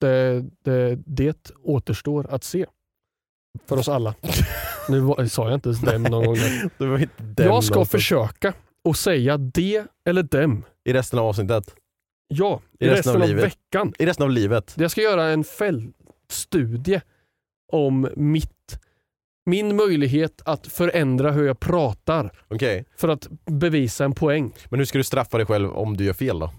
Det, 0.00 0.44
det, 0.64 0.98
det 1.06 1.50
återstår 1.62 2.26
att 2.30 2.44
se. 2.44 2.66
För 3.66 3.76
oss 3.76 3.88
alla. 3.88 4.14
nu 4.88 5.00
var, 5.00 5.26
sa 5.26 5.44
jag 5.44 5.54
inte 5.54 5.68
ens 5.68 5.80
dem 5.80 6.02
någon 6.02 6.24
gång. 6.24 6.36
dem 6.78 7.08
Jag 7.36 7.64
ska 7.64 7.74
någonstans. 7.74 7.90
försöka 7.90 8.54
och 8.84 8.96
säga 8.96 9.38
det 9.38 9.84
eller 10.04 10.22
dem. 10.22 10.64
I 10.84 10.92
resten 10.92 11.18
av 11.18 11.26
avsnittet? 11.26 11.74
Ja, 12.28 12.60
i, 12.80 12.88
resten, 12.88 12.96
resten 12.96 13.22
av, 13.22 13.22
av 13.22 13.44
veckan. 13.44 13.92
I 13.98 14.06
resten 14.06 14.24
av 14.24 14.30
livet? 14.30 14.74
Jag 14.78 14.90
ska 14.90 15.00
göra 15.00 15.24
en 15.24 15.44
fältstudie 15.44 17.02
om 17.72 18.08
mitt, 18.16 18.78
min 19.46 19.76
möjlighet 19.76 20.42
att 20.44 20.66
förändra 20.66 21.30
hur 21.30 21.46
jag 21.46 21.60
pratar 21.60 22.32
Okej, 22.48 22.84
för 22.96 23.08
att 23.08 23.28
bevisa 23.46 24.04
en 24.04 24.14
poäng. 24.14 24.54
men 24.70 24.80
hur 24.80 24.84
ska 24.84 24.98
du 24.98 25.04
straffa 25.04 25.36
dig 25.36 25.46
själv 25.46 25.70
om 25.70 25.96
du 25.96 26.04
gör 26.04 26.12
fel 26.12 26.38
då? 26.38 26.52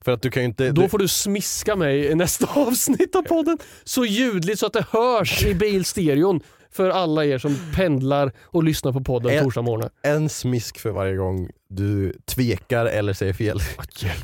För 0.00 0.12
att 0.12 0.22
du 0.22 0.30
kan 0.30 0.42
inte... 0.42 0.70
Då 0.70 0.82
du, 0.82 0.88
får 0.88 0.98
du 0.98 1.08
smiska 1.08 1.76
mig 1.76 2.06
i 2.06 2.14
nästa 2.14 2.46
avsnitt 2.60 3.14
av 3.14 3.22
podden 3.22 3.58
så 3.84 4.04
ljudligt 4.04 4.58
så 4.58 4.66
att 4.66 4.72
det 4.72 4.86
hörs 4.90 5.44
i 5.44 5.54
bilstereon 5.54 6.40
för 6.74 6.90
alla 6.90 7.24
er 7.24 7.38
som 7.38 7.56
pendlar 7.74 8.32
och 8.42 8.64
lyssnar 8.64 8.92
på 8.92 9.00
podden 9.00 9.32
En- 9.38 9.44
torsdagsmorgnar. 9.44 9.90
en 10.02 10.28
smisk 10.28 10.78
för 10.78 10.90
varje 10.90 11.16
gång 11.16 11.50
du 11.68 12.12
tvekar 12.24 12.86
eller 12.86 13.12
säger 13.12 13.32
fel. 13.32 13.60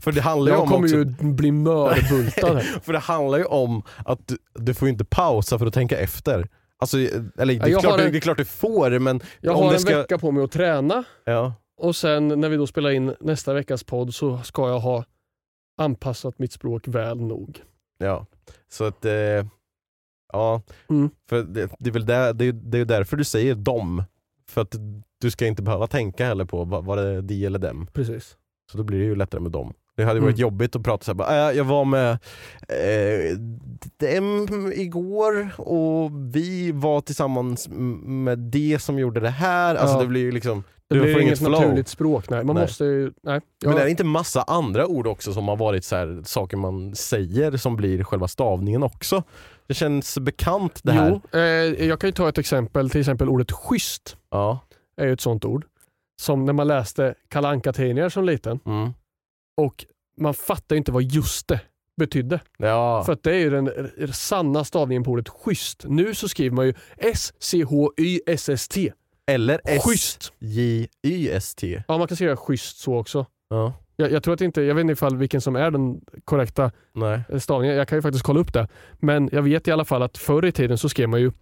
För 0.02 0.12
det 0.12 0.20
handlar 0.20 0.52
Jag 0.52 0.60
om 0.60 0.68
kommer 0.68 0.86
också, 0.86 0.96
ju 0.96 1.04
bli 1.32 1.52
mörbultad. 1.52 2.60
För 2.82 2.92
det 2.92 2.98
handlar 2.98 3.38
ju 3.38 3.44
om 3.44 3.82
att 4.04 4.28
du, 4.28 4.38
du 4.54 4.74
får 4.74 4.88
inte 4.88 5.04
pausa 5.04 5.58
för 5.58 5.66
att 5.66 5.74
tänka 5.74 5.98
efter. 5.98 6.48
Alltså, 6.78 6.96
eller 6.98 7.46
det 7.46 7.52
är, 7.52 7.68
jag 7.68 7.80
klart, 7.80 8.00
en- 8.00 8.12
det 8.12 8.18
är 8.18 8.20
klart 8.20 8.38
du 8.38 8.44
får 8.44 8.98
men 8.98 9.20
Jag 9.40 9.56
om 9.56 9.62
har 9.62 9.70
det 9.70 9.76
en 9.76 9.80
ska... 9.80 9.96
vecka 9.98 10.18
på 10.18 10.30
mig 10.30 10.44
att 10.44 10.52
träna 10.52 11.04
Ja. 11.24 11.54
och 11.80 11.96
sen 11.96 12.28
när 12.28 12.48
vi 12.48 12.56
då 12.56 12.66
spelar 12.66 12.90
in 12.90 13.14
nästa 13.20 13.52
veckas 13.54 13.84
podd 13.84 14.14
så 14.14 14.38
ska 14.38 14.68
jag 14.68 14.80
ha 14.80 15.04
anpassat 15.78 16.38
mitt 16.38 16.52
språk 16.52 16.88
väl 16.88 17.16
nog. 17.20 17.62
Ja, 17.98 18.26
så 18.72 18.84
att 18.84 19.04
eh, 19.04 19.12
ja, 20.32 20.62
Mm. 20.90 21.10
för 21.28 21.42
det, 21.42 21.68
det 21.78 21.90
är 21.90 21.92
väl 21.92 22.06
där, 22.06 22.32
det, 22.32 22.44
är- 22.44 22.52
det 22.52 22.78
är 22.78 22.84
därför 22.84 23.16
du 23.16 23.24
säger 23.24 23.54
dom. 23.54 24.02
För 24.48 24.60
att 24.60 24.74
du 25.20 25.30
ska 25.30 25.46
inte 25.46 25.62
behöva 25.62 25.86
tänka 25.86 26.26
heller 26.26 26.44
på 26.44 26.64
vad, 26.64 26.84
vad 26.84 26.98
det 26.98 27.08
är 27.08 27.22
de 27.22 27.44
eller 27.46 27.58
dem. 27.58 27.86
Precis. 27.92 28.36
Så 28.72 28.78
då 28.78 28.84
blir 28.84 28.98
det 28.98 29.04
ju 29.04 29.14
lättare 29.16 29.40
med 29.40 29.52
dem. 29.52 29.72
Det 29.96 30.04
hade 30.04 30.20
varit 30.20 30.28
Mm. 30.34 30.40
jobbigt 30.40 30.76
att 30.76 30.82
prata 30.82 31.04
såhär, 31.04 31.50
äh, 31.50 31.56
jag 31.56 31.64
var 31.64 31.84
med 31.84 32.18
eh, 32.68 33.38
dem 33.98 34.72
igår 34.74 35.48
och 35.56 36.10
vi 36.34 36.72
var 36.72 37.00
tillsammans 37.00 37.68
med 38.04 38.38
det 38.38 38.78
som 38.82 38.98
gjorde 38.98 39.20
det 39.20 39.30
här. 39.30 39.74
Alltså 39.74 39.96
Ja. 39.96 40.00
det 40.02 40.06
blir 40.06 40.20
ju 40.20 40.32
liksom, 40.32 40.64
Det 40.88 40.94
du 40.94 41.00
blir 41.00 41.12
får 41.12 41.22
inget 41.22 41.40
inget 41.40 41.52
naturligt 41.52 41.88
språk. 41.88 42.30
Nej, 42.30 42.44
man 42.44 42.54
Nej. 42.56 42.64
måste 42.64 42.84
ju... 42.84 43.12
Nej. 43.22 43.40
Men 43.64 43.72
Ja. 43.72 43.78
det 43.78 43.84
är 43.84 43.88
inte 43.88 44.04
massa 44.04 44.42
andra 44.42 44.86
ord 44.86 45.06
också 45.06 45.32
som 45.32 45.48
har 45.48 45.56
varit 45.56 45.84
så 45.84 45.96
här, 45.96 46.22
saker 46.24 46.56
man 46.56 46.94
säger 46.94 47.56
som 47.56 47.76
blir 47.76 48.04
själva 48.04 48.28
stavningen 48.28 48.82
också? 48.82 49.22
Det 49.70 49.74
känns 49.74 50.18
bekant 50.18 50.80
det 50.82 50.92
här. 50.92 51.10
Jo, 51.32 51.38
eh, 51.38 51.86
jag 51.88 52.00
kan 52.00 52.08
ju 52.08 52.12
ta 52.12 52.28
ett 52.28 52.38
exempel. 52.38 52.90
Till 52.90 53.00
exempel 53.00 53.28
ordet 53.28 53.52
schysst 53.52 54.16
Ja. 54.30 54.58
är 54.96 55.06
ju 55.06 55.12
ett 55.12 55.20
sånt 55.20 55.44
ord. 55.44 55.64
Som 56.22 56.44
när 56.44 56.52
man 56.52 56.68
läste 56.68 57.14
Kalle 57.28 57.48
Anka-tidningar 57.48 58.08
som 58.08 58.24
liten 58.24 58.60
Mm. 58.66 58.90
och 59.56 59.84
man 60.20 60.34
fattar 60.34 60.76
ju 60.76 60.78
inte 60.78 60.92
vad 60.92 61.02
just 61.02 61.48
det 61.48 61.60
betydde. 61.96 62.40
Ja. 62.58 63.02
För 63.06 63.12
att 63.12 63.22
det 63.22 63.30
är 63.34 63.38
ju 63.38 63.50
den 63.50 63.70
sanna 64.12 64.64
stavningen 64.64 65.04
på 65.04 65.10
ordet 65.10 65.28
schysst. 65.28 65.84
Nu 65.88 66.14
så 66.14 66.28
skriver 66.28 66.56
man 66.56 66.66
ju 66.66 66.74
S-C-H-Y-S-S-T. 66.96 68.92
Eller. 69.26 69.60
S-J-Y-S-T. 70.64 71.82
Ja, 71.88 71.98
man 71.98 72.08
kan 72.08 72.16
skriva 72.16 72.36
schysst 72.36 72.78
så 72.78 72.96
också. 72.98 73.26
Ja. 73.48 73.72
Jag, 74.00 74.12
jag 74.12 74.22
tror 74.22 74.34
att 74.34 74.40
inte, 74.40 74.62
jag 74.62 74.74
vet 74.74 74.80
inte 74.82 74.92
ifall 74.92 75.16
vilken 75.16 75.40
som 75.40 75.56
är 75.56 75.70
den 75.70 76.00
korrekta 76.24 76.72
Nej. 76.92 77.40
stavningen. 77.40 77.76
Jag 77.76 77.88
kan 77.88 77.98
ju 77.98 78.02
faktiskt 78.02 78.24
kolla 78.24 78.40
upp 78.40 78.52
det. 78.52 78.68
Men 78.98 79.28
jag 79.32 79.42
vet 79.42 79.68
i 79.68 79.70
alla 79.72 79.84
fall 79.84 80.02
att 80.02 80.18
förr 80.18 80.44
i 80.46 80.52
tiden 80.52 80.78
så 80.78 80.88
skrev 80.88 81.08
man 81.08 81.20
ju 81.20 81.32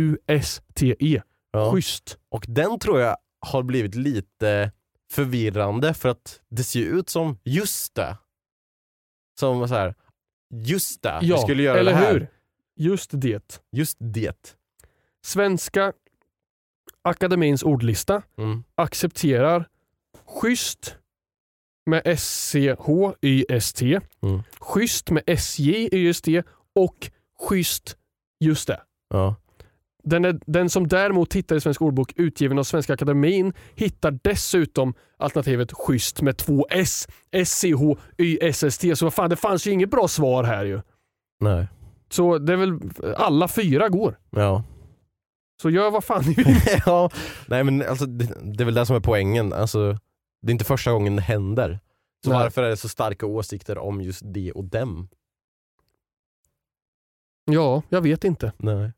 J-U-S-T-E. 0.00 1.22
Ja. 1.52 1.72
Schysst. 1.72 2.18
Och 2.28 2.44
den 2.48 2.78
tror 2.78 3.00
jag 3.00 3.16
har 3.46 3.62
blivit 3.62 3.94
lite 3.94 4.72
förvirrande 5.12 5.94
för 5.94 6.08
att 6.08 6.40
det 6.48 6.62
ser 6.64 6.80
ut 6.84 7.08
som 7.08 7.38
just 7.44 7.94
det. 7.94 8.16
Som 9.40 9.68
så 9.68 9.74
här, 9.74 9.94
just 10.54 11.02
det, 11.02 11.18
Ja, 11.22 11.36
vi 11.36 11.42
skulle 11.42 11.62
göra 11.62 11.78
eller 11.78 11.92
det 11.92 11.98
här. 11.98 12.12
hur? 12.12 12.26
Just 12.76 13.10
det. 13.14 13.60
Just 13.72 13.96
det. 14.00 14.56
Svenska 15.24 15.92
Akademins 17.02 17.62
ordlista 17.62 18.22
Mm. 18.38 18.64
accepterar 18.74 19.68
schysst 20.26 20.96
med 21.90 22.02
S-C-H-Y-S-T, 22.04 24.00
Mm. 24.22 24.42
schysst 24.60 25.10
med 25.10 25.22
S-J-Y-S-T 25.26 26.42
och 26.74 27.10
schysst 27.48 27.96
just 28.44 28.66
det. 28.68 28.80
Ja. 29.14 29.34
Den, 30.04 30.24
är, 30.24 30.40
den 30.46 30.70
som 30.70 30.88
däremot 30.88 31.34
hittar 31.34 31.56
i 31.56 31.60
Svensk 31.60 31.82
ordbok 31.82 32.12
utgiven 32.16 32.58
av 32.58 32.62
Svenska 32.64 32.92
Akademin 32.92 33.52
hittar 33.74 34.18
dessutom 34.22 34.94
alternativet 35.18 35.72
schysst 35.72 36.22
med 36.22 36.36
två 36.36 36.66
S. 36.70 37.08
S-C-H-Y-S-S-T. 37.32 38.96
Så 38.96 39.04
vad 39.06 39.14
fan, 39.14 39.30
det 39.30 39.36
fanns 39.36 39.66
ju 39.66 39.70
inget 39.70 39.90
bra 39.90 40.08
svar 40.08 40.44
här 40.44 40.64
ju. 40.64 40.80
Nej. 41.40 41.66
Så 42.10 42.38
det 42.38 42.52
är 42.52 42.56
väl, 42.56 42.78
alla 43.16 43.48
fyra 43.48 43.88
går. 43.88 44.18
Ja. 44.30 44.64
Så 45.62 45.70
gör 45.70 45.90
vad 45.90 46.04
fan 46.04 46.24
ni 46.26 46.34
vill. 46.36 46.56
ja. 46.86 47.10
Nej 47.46 47.64
men 47.64 47.82
alltså 47.88 48.06
det, 48.06 48.24
det 48.42 48.62
är 48.62 48.64
väl 48.64 48.74
det 48.74 48.86
som 48.86 48.96
är 48.96 49.00
poängen. 49.00 49.52
Alltså, 49.52 49.98
det 50.42 50.50
är 50.50 50.52
inte 50.52 50.64
första 50.64 50.92
gången 50.92 51.16
det 51.16 51.22
händer. 51.22 51.80
Så 52.24 52.30
Nej. 52.30 52.38
varför 52.38 52.62
är 52.62 52.68
det 52.70 52.76
så 52.76 52.88
starka 52.88 53.26
åsikter 53.26 53.78
om 53.78 54.00
just 54.00 54.22
det 54.24 54.52
och 54.52 54.64
dem? 54.64 55.08
Ja, 57.44 57.82
jag 57.88 58.00
vet 58.00 58.24
inte. 58.24 58.52
Nej. 58.56 58.92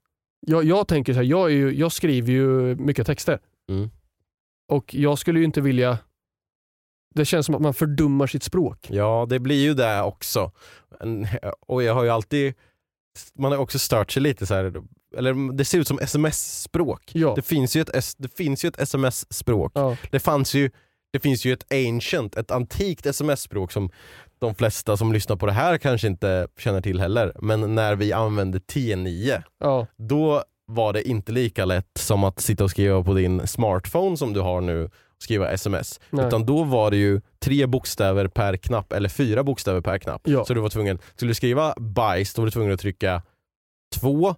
Jag, 0.46 0.64
jag 0.64 0.88
tänker 0.88 1.12
så 1.12 1.16
här, 1.16 1.24
jag, 1.24 1.50
är 1.50 1.54
ju, 1.54 1.74
jag 1.74 1.92
skriver 1.92 2.32
ju 2.32 2.76
mycket 2.76 3.06
texter. 3.06 3.38
Mm. 3.68 3.90
Och 4.68 4.94
jag 4.94 5.18
skulle 5.18 5.38
ju 5.38 5.44
inte 5.44 5.60
vilja... 5.60 5.98
Det 7.14 7.24
känns 7.24 7.46
som 7.46 7.54
att 7.54 7.60
man 7.60 7.74
fördummar 7.74 8.26
sitt 8.26 8.42
språk. 8.42 8.86
Ja, 8.90 9.26
det 9.28 9.38
blir 9.38 9.62
ju 9.62 9.74
det 9.74 10.02
också. 10.02 10.52
Och 11.66 11.82
jag 11.82 11.94
har 11.94 12.04
ju 12.04 12.10
alltid, 12.10 12.54
man 13.34 13.52
har 13.52 13.58
också 13.58 13.78
stört 13.78 14.10
sig 14.10 14.22
lite 14.22 14.46
så 14.46 14.54
här. 14.54 14.72
eller 15.16 15.52
det 15.52 15.64
ser 15.64 15.78
ut 15.78 15.88
som 15.88 15.98
sms-språk. 15.98 17.10
Ja. 17.14 17.32
Det, 17.36 17.42
finns 17.42 17.76
ju 17.76 17.80
ett, 17.80 17.90
S- 17.94 18.14
det 18.18 18.28
finns 18.36 18.64
ju 18.64 18.68
ett 18.68 18.78
sms-språk. 18.80 19.72
Ja. 19.74 19.96
Det, 20.10 20.20
fanns 20.20 20.54
ju, 20.54 20.70
det 21.12 21.20
finns 21.20 21.44
ju 21.44 21.52
ett 21.52 21.72
ancient, 21.72 22.36
ett 22.36 22.50
antikt 22.50 23.06
sms-språk 23.06 23.72
som 23.72 23.90
de 24.38 24.54
flesta 24.54 24.96
som 24.96 25.12
lyssnar 25.12 25.36
på 25.36 25.46
det 25.46 25.52
här 25.52 25.78
kanske 25.78 26.06
inte 26.06 26.48
känner 26.58 26.80
till 26.80 27.00
heller. 27.00 27.32
Men 27.42 27.74
när 27.74 27.94
vi 27.96 28.12
använde 28.12 28.58
T9, 28.58 29.42
Ja. 29.60 29.86
då 29.96 30.44
var 30.66 30.92
det 30.92 31.08
inte 31.08 31.32
lika 31.32 31.64
lätt 31.64 31.86
som 31.98 32.24
att 32.24 32.40
sitta 32.40 32.64
och 32.64 32.70
skriva 32.70 33.02
på 33.02 33.14
din 33.14 33.46
smartphone 33.46 34.16
som 34.16 34.32
du 34.32 34.40
har 34.40 34.60
nu, 34.60 34.84
och 34.84 34.90
skriva 35.22 35.50
sms. 35.50 36.00
Nej. 36.10 36.26
Utan 36.26 36.46
då 36.46 36.64
var 36.64 36.90
det 36.90 36.96
ju 36.96 37.20
tre 37.38 37.66
bokstäver 37.66 38.26
per 38.28 38.56
knapp, 38.56 38.92
eller 38.92 39.08
fyra 39.08 39.42
bokstäver 39.44 39.80
per 39.80 39.98
knapp. 39.98 40.20
Ja. 40.24 40.44
Så 40.44 40.54
du 40.54 40.60
var 40.60 40.68
tvungen, 40.68 40.98
skulle 41.14 41.30
du 41.30 41.34
skriva 41.34 41.74
bajs, 41.78 42.34
då 42.34 42.42
var 42.42 42.46
du 42.46 42.50
tvungen 42.50 42.72
att 42.74 42.80
trycka 42.80 43.22
två, 43.94 44.34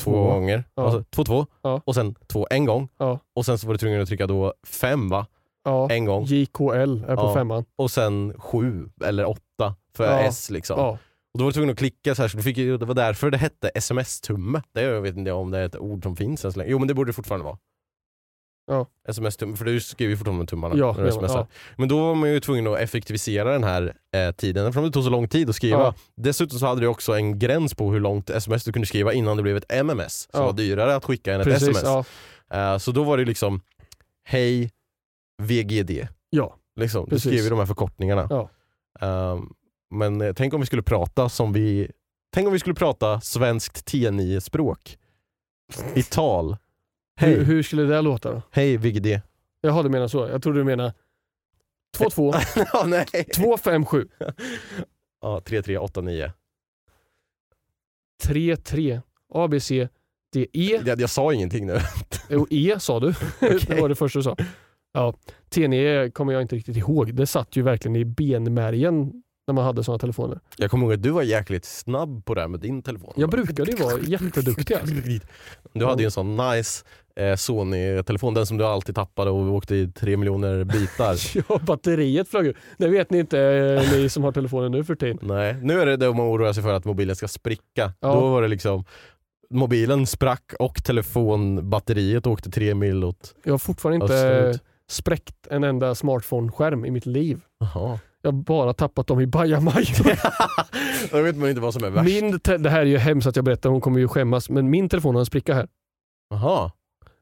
två, 0.00 0.12
Två. 0.12 0.24
gånger, 0.26 0.64
Ja. 0.74 0.84
alltså 0.84 1.04
två 1.10 1.24
två, 1.24 1.46
Ja. 1.62 1.80
och 1.84 1.94
sen 1.94 2.14
två 2.32 2.46
en 2.50 2.64
gång. 2.64 2.88
Och 3.36 3.46
sen 3.46 3.58
så 3.58 3.66
var 3.66 3.74
du 3.74 3.78
tvungen 3.78 4.02
att 4.02 4.08
trycka 4.08 4.26
då 4.26 4.54
fem 4.66 5.08
va? 5.08 5.26
Ja. 5.64 5.90
En 5.90 6.04
gång. 6.04 6.24
JKL 6.24 6.64
är 7.08 7.16
på 7.16 7.22
Ja. 7.22 7.34
femman. 7.34 7.64
Och 7.76 7.90
sen 7.90 8.34
sju 8.38 8.88
eller 9.04 9.24
åtta 9.28 9.74
för 9.96 10.04
Ja. 10.04 10.20
S 10.20 10.50
liksom. 10.50 10.78
Ja. 10.80 10.98
Och 11.34 11.38
då 11.38 11.44
var 11.44 11.50
du 11.50 11.54
tvungen 11.54 11.70
att 11.72 11.78
klicka 11.78 12.14
så 12.14 12.22
här, 12.22 12.28
så 12.28 12.36
du 12.36 12.42
fick, 12.42 12.56
det 12.56 12.76
var 12.84 12.94
därför 12.94 13.30
det 13.30 13.38
hette 13.38 13.68
sms-tumme. 13.68 14.62
Det 14.74 14.82
jag 14.82 15.00
vet 15.00 15.16
inte 15.16 15.32
om 15.32 15.50
det 15.50 15.58
är 15.58 15.66
ett 15.66 15.76
ord 15.76 16.02
som 16.02 16.16
finns 16.16 16.44
än 16.44 16.52
så 16.52 16.58
länge. 16.58 16.70
Jo 16.70 16.78
men 16.78 16.88
det 16.88 16.94
borde 16.94 17.08
det 17.08 17.12
fortfarande 17.14 17.44
vara. 17.44 17.58
Ja. 18.66 18.86
Sms-tum, 19.08 19.56
för 19.56 19.64
du 19.64 19.80
skriver 19.80 20.10
ju 20.10 20.16
fortfarande 20.16 20.38
med 20.38 20.48
tummarna 20.48 20.74
Ja, 20.76 20.92
när 20.96 21.04
du 21.04 21.12
smsar. 21.12 21.38
ja. 21.38 21.46
Men 21.76 21.88
då 21.88 21.98
var 22.00 22.14
man 22.14 22.30
ju 22.30 22.40
tvungen 22.40 22.66
att 22.66 22.78
effektivisera 22.78 23.52
den 23.52 23.64
här 23.64 23.92
eh, 24.14 24.32
tiden 24.32 24.66
eftersom 24.66 24.84
det 24.84 24.90
tog 24.90 25.04
så 25.04 25.10
lång 25.10 25.28
tid 25.28 25.48
att 25.48 25.56
skriva. 25.56 25.78
Ja. 25.78 25.94
Dessutom 26.16 26.58
så 26.58 26.66
hade 26.66 26.80
du 26.80 26.86
också 26.86 27.12
en 27.12 27.38
gräns 27.38 27.74
på 27.74 27.90
hur 27.92 28.00
långt 28.00 28.30
sms 28.30 28.64
du 28.64 28.72
kunde 28.72 28.86
skriva 28.86 29.12
innan 29.12 29.36
det 29.36 29.42
blev 29.42 29.56
ett 29.56 29.72
MMS 29.72 30.28
som 30.32 30.44
var 30.44 30.52
dyrare 30.52 30.96
att 30.96 31.04
skicka 31.04 31.34
än 31.34 31.40
ett 31.40 31.46
Precis, 31.46 31.68
sms. 31.68 32.06
Eh, 32.54 32.78
så 32.78 32.92
då 32.92 33.02
var 33.04 33.16
det 33.18 33.24
liksom 33.24 33.60
Hej 34.24 34.70
VGD. 35.42 36.08
Ja. 36.30 36.56
Liksom. 36.76 37.04
Du 37.04 37.10
Precis. 37.10 37.32
skriver 37.32 37.50
de 37.50 37.58
här 37.58 37.66
förkortningarna. 37.66 38.26
Ja. 38.30 38.50
Ehm, 39.00 39.48
men 39.90 40.20
eh, 40.20 40.32
tänk 40.32 40.54
om 40.54 40.60
vi 40.60 40.66
skulle 40.66 40.82
prata 40.82 41.28
som 41.28 41.52
vi 41.52 41.90
Tänk 42.34 42.46
om 42.46 42.52
vi 42.52 42.58
skulle 42.58 42.74
prata 42.74 43.20
svenskt 43.20 43.88
T9-språk. 43.92 44.98
I 45.94 46.02
tal. 46.02 46.56
Hej, 47.16 47.34
Hur, 47.34 47.44
hur 47.44 47.62
skulle 47.62 47.82
det 47.82 48.02
låta 48.02 48.32
då? 48.32 48.42
hej 48.50 48.76
VGD. 48.76 49.20
Jaha 49.60 49.82
du 49.82 49.88
menar 49.88 50.08
så. 50.08 50.28
Jag 50.28 50.42
trodde 50.42 50.58
du 50.60 50.64
menar 50.64 50.92
22 51.98 52.32
ja, 52.72 52.84
nej. 52.86 53.06
257 53.34 54.08
Ja, 55.20 55.40
3389. 55.44 56.32
33 58.22 59.00
ABC 59.34 59.68
DE 60.32 60.46
Jag, 60.52 61.00
jag 61.00 61.10
sa 61.10 61.32
ingenting 61.32 61.66
nu. 61.66 61.78
och 62.36 62.46
E 62.50 62.76
sa 62.80 63.00
du. 63.00 63.14
det 63.40 63.80
var 63.80 63.88
det 63.88 63.94
första 63.94 64.18
du 64.18 64.22
sa. 64.22 64.36
Ja, 64.92 65.14
TNE 65.54 66.10
kommer 66.10 66.32
jag 66.32 66.42
inte 66.42 66.56
riktigt 66.56 66.76
ihåg. 66.76 67.14
Det 67.14 67.26
satt 67.26 67.56
ju 67.56 67.62
verkligen 67.62 67.96
i 67.96 68.04
benmärgen 68.04 69.22
när 69.46 69.54
man 69.54 69.64
hade 69.64 69.84
sådana 69.84 69.98
telefoner. 69.98 70.40
Jag 70.56 70.70
kommer 70.70 70.86
ihåg 70.86 70.92
att 70.94 71.02
du 71.02 71.10
var 71.10 71.22
jäkligt 71.22 71.64
snabb 71.64 72.24
på 72.24 72.34
det 72.34 72.40
här 72.40 72.48
med 72.48 72.60
din 72.60 72.82
telefon. 72.82 73.12
Jag 73.16 73.30
brukade 73.30 73.70
ju 73.70 73.76
vara 73.76 74.00
jätteduktig. 74.00 74.74
alltså. 74.74 74.94
Du 75.72 75.86
hade 75.86 76.02
ju 76.02 76.04
en 76.04 76.10
sån 76.10 76.36
nice 76.36 76.84
eh, 77.16 77.36
Sony-telefon, 77.36 78.34
den 78.34 78.46
som 78.46 78.58
du 78.58 78.64
alltid 78.64 78.94
tappade 78.94 79.30
och 79.30 79.52
åkte 79.52 79.74
i 79.76 79.88
tre 79.88 80.16
miljoner 80.16 80.64
bitar. 80.64 81.16
Ja, 81.48 81.58
batteriet 81.66 82.28
flög 82.28 82.46
ur. 82.46 82.58
Det 82.78 82.88
vet 82.88 83.10
ni 83.10 83.18
inte 83.18 83.40
eh, 83.40 83.92
ni 83.92 84.08
som 84.08 84.24
har 84.24 84.32
telefonen 84.32 84.72
nu 84.72 84.84
för 84.84 84.94
tiden. 84.94 85.18
Nej, 85.22 85.56
nu 85.62 85.80
är 85.80 85.86
det 85.86 85.96
det 85.96 86.08
man 86.12 86.26
oroar 86.26 86.52
sig 86.52 86.62
för 86.62 86.74
att 86.74 86.84
mobilen 86.84 87.16
ska 87.16 87.28
spricka. 87.28 87.92
Ja. 88.00 88.14
Då 88.14 88.20
var 88.20 88.42
det 88.42 88.48
liksom 88.48 88.84
Mobilen 89.50 90.06
sprack 90.06 90.52
och 90.58 90.84
telefonbatteriet 90.84 92.26
åkte 92.26 92.50
tre 92.50 92.74
mil 92.74 93.04
åt 93.04 93.34
Jag 93.44 93.52
har 93.52 93.58
fortfarande 93.58 94.04
inte 94.04 94.14
österut. 94.14 94.62
Spräckt 94.88 95.46
en 95.50 95.64
enda 95.64 95.94
smartphone-skärm 95.94 96.84
i 96.86 96.90
mitt 96.90 97.06
liv. 97.06 97.40
Jaha. 97.60 97.98
Jag 98.22 98.32
har 98.32 98.38
bara 98.42 98.72
tappat 98.72 99.06
dem 99.06 99.20
i 99.20 99.26
bajamaj. 99.26 99.84
Då 101.10 101.22
vet 101.22 101.36
man 101.36 101.48
inte 101.48 101.60
vad 101.60 101.74
som 101.74 101.84
är 101.84 101.90
värst. 101.90 102.04
Min 102.04 102.38
det 102.62 102.70
här 102.70 102.80
är 102.80 102.84
ju 102.84 102.98
hemskt 102.98 103.26
att 103.26 103.36
jag 103.36 103.44
berättar, 103.44 103.70
hon 103.70 103.80
kommer 103.80 103.98
ju 104.00 104.08
skämmas, 104.08 104.50
men 104.50 104.70
min 104.70 104.88
telefon 104.88 105.14
har 105.14 105.20
en 105.20 105.26
spricka 105.26 105.54
här. 105.54 105.68
Jaha. 106.30 106.72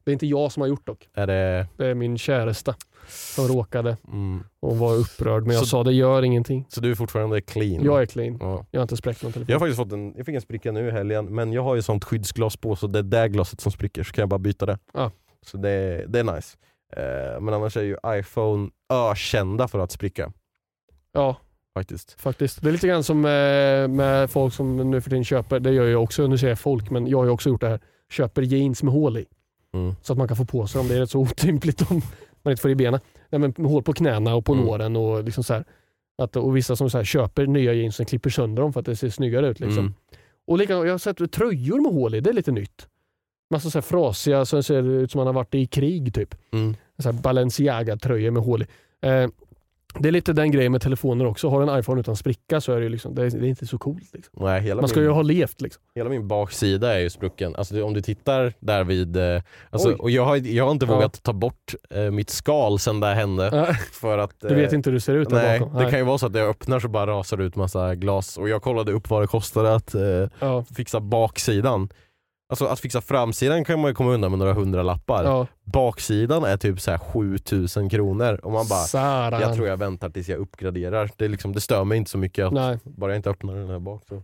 Det 0.05 0.11
är 0.11 0.13
inte 0.13 0.27
jag 0.27 0.53
som 0.53 0.61
har 0.61 0.69
gjort 0.69 0.87
dock. 0.87 1.09
Är 1.15 1.27
det... 1.27 1.67
Det 1.77 1.87
är 1.87 1.95
min 1.95 2.19
käresta 2.19 2.75
som 3.09 3.49
råkade 3.49 3.97
Mm. 4.09 4.45
och 4.63 4.79
var 4.79 4.95
upprörd. 4.95 5.43
Men 5.47 5.55
jag 5.55 5.61
Så- 5.65 5.67
sa 5.69 5.85
det 5.85 5.93
gör 5.93 6.23
ingenting. 6.23 6.67
Så 6.69 6.81
du 6.81 6.91
är 6.91 6.95
fortfarande 6.95 7.41
clean? 7.41 7.85
Jag 7.85 8.03
är 8.03 8.07
clean. 8.07 8.37
Ja. 8.41 8.67
Jag 8.71 8.81
har 8.81 8.83
inte 8.83 8.97
spräckt 8.97 9.23
någon 9.23 9.33
telefon. 9.33 9.53
Jag 9.53 9.55
har 9.61 9.61
faktiskt 9.67 9.77
fått 9.77 9.93
en, 9.93 10.15
jag 10.17 10.27
fick 10.27 10.35
en 10.35 10.41
spricka 10.41 10.73
nu 10.73 10.89
i 10.89 10.91
helgen, 10.91 11.35
men 11.35 11.53
jag 11.53 11.63
har 11.63 11.75
ju 11.75 11.83
sånt 11.83 12.05
skyddsglas 12.05 12.57
på 12.57 12.77
så 12.77 12.87
det 12.87 12.99
är 12.99 13.03
det 13.03 13.29
glaset 13.29 13.61
som 13.61 13.73
spricker 13.73 14.03
så 14.03 14.13
kan 14.13 14.23
jag 14.23 14.29
bara 14.29 14.39
byta 14.39 14.67
det. 14.67 14.79
Ja. 14.95 15.11
Så 15.47 15.57
det, 15.57 16.05
det 16.09 16.19
är 16.21 16.25
nice. 16.35 16.57
Eh, 16.97 17.41
men 17.41 17.55
annars 17.55 17.76
är 17.76 17.82
ju 17.82 17.97
iPhone 18.07 18.70
ökända 18.93 19.68
för 19.68 19.78
att 19.78 19.93
spricka. 19.93 20.32
Ja, 21.12 21.36
Faktiskt. 21.74 22.20
faktiskt. 22.20 22.62
Det 22.62 22.68
är 22.68 22.72
lite 22.72 22.88
grann 22.88 23.05
som 23.05 23.20
med, 23.20 23.91
med 23.91 24.30
folk 24.30 24.55
som 24.55 24.91
nu 24.91 25.01
för 25.01 25.11
tiden 25.11 25.24
köper, 25.24 25.61
det 25.61 25.72
gör 25.72 25.86
jag 25.86 26.03
också, 26.03 26.26
nu 26.26 26.38
säger 26.38 26.51
jag 26.51 26.59
folk, 26.59 26.91
men 26.91 27.07
jag 27.07 27.18
har 27.18 27.24
ju 27.24 27.30
också 27.30 27.49
gjort 27.49 27.61
det 27.61 27.68
här, 27.68 27.80
köper 28.12 28.43
jeans 28.43 28.82
med 28.82 28.93
hål 28.95 29.16
i. 29.18 29.26
Mm. 29.74 29.95
Så 30.03 30.12
att 30.12 30.18
man 30.18 30.28
kan 30.28 30.36
få 30.36 30.45
på 30.45 30.66
sig 30.66 30.78
dem. 30.78 30.88
Det 30.88 30.95
är 30.95 31.01
rätt 31.01 31.11
så 31.11 31.18
otympligt 31.20 31.91
om 31.91 32.03
man 32.43 32.51
inte 32.53 32.62
får 32.62 32.70
i 32.70 32.74
benen. 32.74 33.01
Nej, 33.28 33.38
men 33.38 33.66
hål 33.66 33.82
på 33.82 33.93
knäna 33.93 34.34
och 34.34 34.45
på 34.45 34.53
Mm. 34.53 34.64
låren 34.64 34.97
och 34.97 35.24
liksom 35.24 35.45
så 35.45 35.55
här. 35.55 35.64
Att, 36.22 36.36
och 36.36 36.57
vissa 36.57 36.76
som 36.76 36.91
så 36.91 36.99
här, 36.99 37.05
köper 37.05 37.47
nya 37.47 37.72
jeans 37.72 38.01
och 38.01 38.09
klipper 38.09 38.30
sönder 38.30 38.62
dem 38.62 38.72
för 38.72 38.80
att 38.80 38.86
det 38.86 38.97
ser 38.97 39.09
snyggare 39.11 39.49
ut. 39.49 39.61
Liksom. 39.61 39.78
Mm. 39.78 39.95
Och 40.47 40.59
likadant, 40.59 40.86
jag 40.86 40.93
har 40.95 40.99
sett 40.99 41.32
tröjor 41.32 41.80
med 41.80 41.93
hål 41.93 42.14
i, 42.14 42.20
det 42.20 42.30
är 42.30 42.34
lite 42.34 42.53
nytt. 42.53 42.88
Massa 43.51 43.70
så 43.70 43.78
här 43.78 43.82
frasiga, 43.82 44.44
så 44.44 44.62
ser 44.62 44.82
det 44.82 44.88
ut 44.88 45.11
som 45.11 45.18
man 45.18 45.26
har 45.26 45.34
varit 45.34 45.55
i 45.55 45.66
krig 45.66 46.14
typ. 46.14 46.34
Mm. 46.53 46.74
Balenciaga-tröjor 47.22 48.30
med 48.30 48.42
hål 48.42 48.62
i. 48.62 48.66
Eh, 49.07 49.28
det 49.98 50.09
är 50.09 50.12
lite 50.12 50.32
den 50.32 50.51
grejen 50.51 50.72
med 50.72 50.82
telefoner 50.82 51.26
också. 51.26 51.48
Har 51.48 51.61
du 51.66 51.72
en 51.72 51.78
iPhone 51.80 52.01
utan 52.01 52.16
spricka 52.16 52.61
så 52.61 52.72
är 52.72 52.80
det, 52.80 52.88
liksom, 52.88 53.14
det, 53.14 53.22
är, 53.22 53.30
det 53.30 53.46
är 53.46 53.48
inte 53.48 53.66
så 53.66 53.78
coolt. 53.78 54.14
Liksom. 54.14 54.34
Nej, 54.44 54.61
hela 54.61 54.80
Man 54.82 54.88
ska 54.88 55.01
min, 55.01 55.09
ju 55.09 55.12
ha 55.14 55.22
levt. 55.22 55.61
Liksom. 55.61 55.82
Hela 55.94 56.11
min 56.11 56.28
baksida 56.28 56.94
är 56.94 56.98
ju 56.98 57.11
sprucken. 57.11 57.57
Alltså, 57.57 57.74
det- 57.74 57.82
om 57.82 57.94
du 57.94 58.01
tittar 58.03 58.53
där 58.61 58.84
vid... 58.84 59.16
Eh, 59.16 59.42
alltså, 59.70 59.92
och 59.92 60.11
jag, 60.11 60.24
har, 60.24 60.36
jag 60.36 60.64
har 60.64 60.72
inte 60.72 60.86
Ja. 60.86 60.94
vågat 60.94 61.22
ta 61.22 61.32
bort 61.32 61.74
eh, 61.90 62.11
mitt 62.11 62.30
skal 62.30 62.78
sen 62.78 63.01
det 63.01 63.07
här 63.07 63.14
hände. 63.14 63.51
Ja, 63.53 63.74
För 63.92 64.18
att, 64.18 64.40
Du 64.40 64.55
vet 64.55 64.72
eh, 64.72 64.76
inte 64.76 64.90
hur 64.90 64.94
du 64.94 65.01
ser 65.01 65.14
ut 65.14 65.28
där 65.28 65.36
Nej, 65.42 65.61
bakom. 65.61 65.76
det 65.84 65.90
kan 65.90 65.98
ju 65.98 66.05
vara 66.05 66.18
så 66.18 66.26
att 66.26 66.34
jag 66.34 66.48
öppnar 66.48 66.80
så 66.80 66.88
bara 66.88 67.07
rasar 67.07 67.36
det 67.36 67.44
ut 67.44 67.57
massa 67.57 67.94
glas 67.94 68.38
och 68.38 68.48
jag 68.48 68.62
kollade 68.62 68.92
upp 68.92 69.11
vad 69.11 69.22
det 69.22 69.26
kostade 69.26 69.74
att 69.74 69.94
eh, 69.94 70.03
ja. 70.38 70.64
fixa 70.76 71.01
baksidan. 71.01 71.88
Alltså 72.51 72.66
att 72.66 72.80
fixa 72.80 73.01
framsidan 73.01 73.64
kan 73.64 73.80
man 73.80 73.90
ju 73.90 73.94
komma 73.94 74.11
undan 74.11 74.30
med 74.30 74.38
några 74.38 74.53
hundra 74.53 74.82
lappar. 74.82 75.24
Ja. 75.24 75.46
Baksidan 75.64 76.44
är 76.44 76.57
typ 76.57 76.80
så 76.80 76.90
här 76.90 76.98
7000 76.98 77.88
kronor 77.88 78.40
och 78.42 78.53
man 78.53 78.68
bara, 78.68 78.78
Saran. 78.78 79.40
jag 79.40 79.55
tror 79.55 79.68
jag 79.68 79.76
väntar 79.76 80.11
tills 80.11 80.28
jag 80.28 80.38
uppgraderar. 80.38 81.11
Det, 81.16 81.24
är 81.24 81.28
liksom, 81.28 81.53
det 81.53 81.61
stör 81.61 81.84
mig 81.84 81.98
inte 81.98 82.11
så 82.11 82.18
mycket 82.18 82.46
att 82.46 82.53
Nej. 82.53 82.78
bara 82.84 83.11
jag 83.11 83.18
inte 83.18 83.30
öppnar 83.30 83.55
den 83.55 83.70
här 83.70 83.78
bak. 83.78 84.03
Så. 84.09 84.22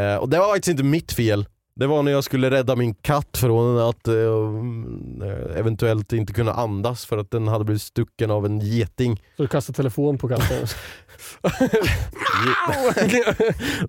Eh, 0.00 0.16
och 0.16 0.28
det 0.28 0.38
var 0.38 0.46
faktiskt 0.46 0.68
inte 0.68 0.82
mitt 0.84 1.12
fel. 1.12 1.46
Det 1.76 1.86
var 1.86 2.02
när 2.02 2.12
jag 2.12 2.24
skulle 2.24 2.50
rädda 2.50 2.76
min 2.76 2.94
katt 2.94 3.36
från 3.36 3.78
att 3.78 4.08
eh, 4.08 5.56
eventuellt 5.58 6.12
inte 6.12 6.32
kunna 6.32 6.52
andas 6.52 7.06
för 7.06 7.18
att 7.18 7.30
den 7.30 7.48
hade 7.48 7.64
blivit 7.64 7.82
stucken 7.82 8.30
av 8.30 8.46
en 8.46 8.60
geting. 8.60 9.16
Så 9.36 9.42
du 9.42 9.48
kastar 9.48 9.74
telefon 9.74 10.18
på 10.18 10.28
katten. 10.28 10.66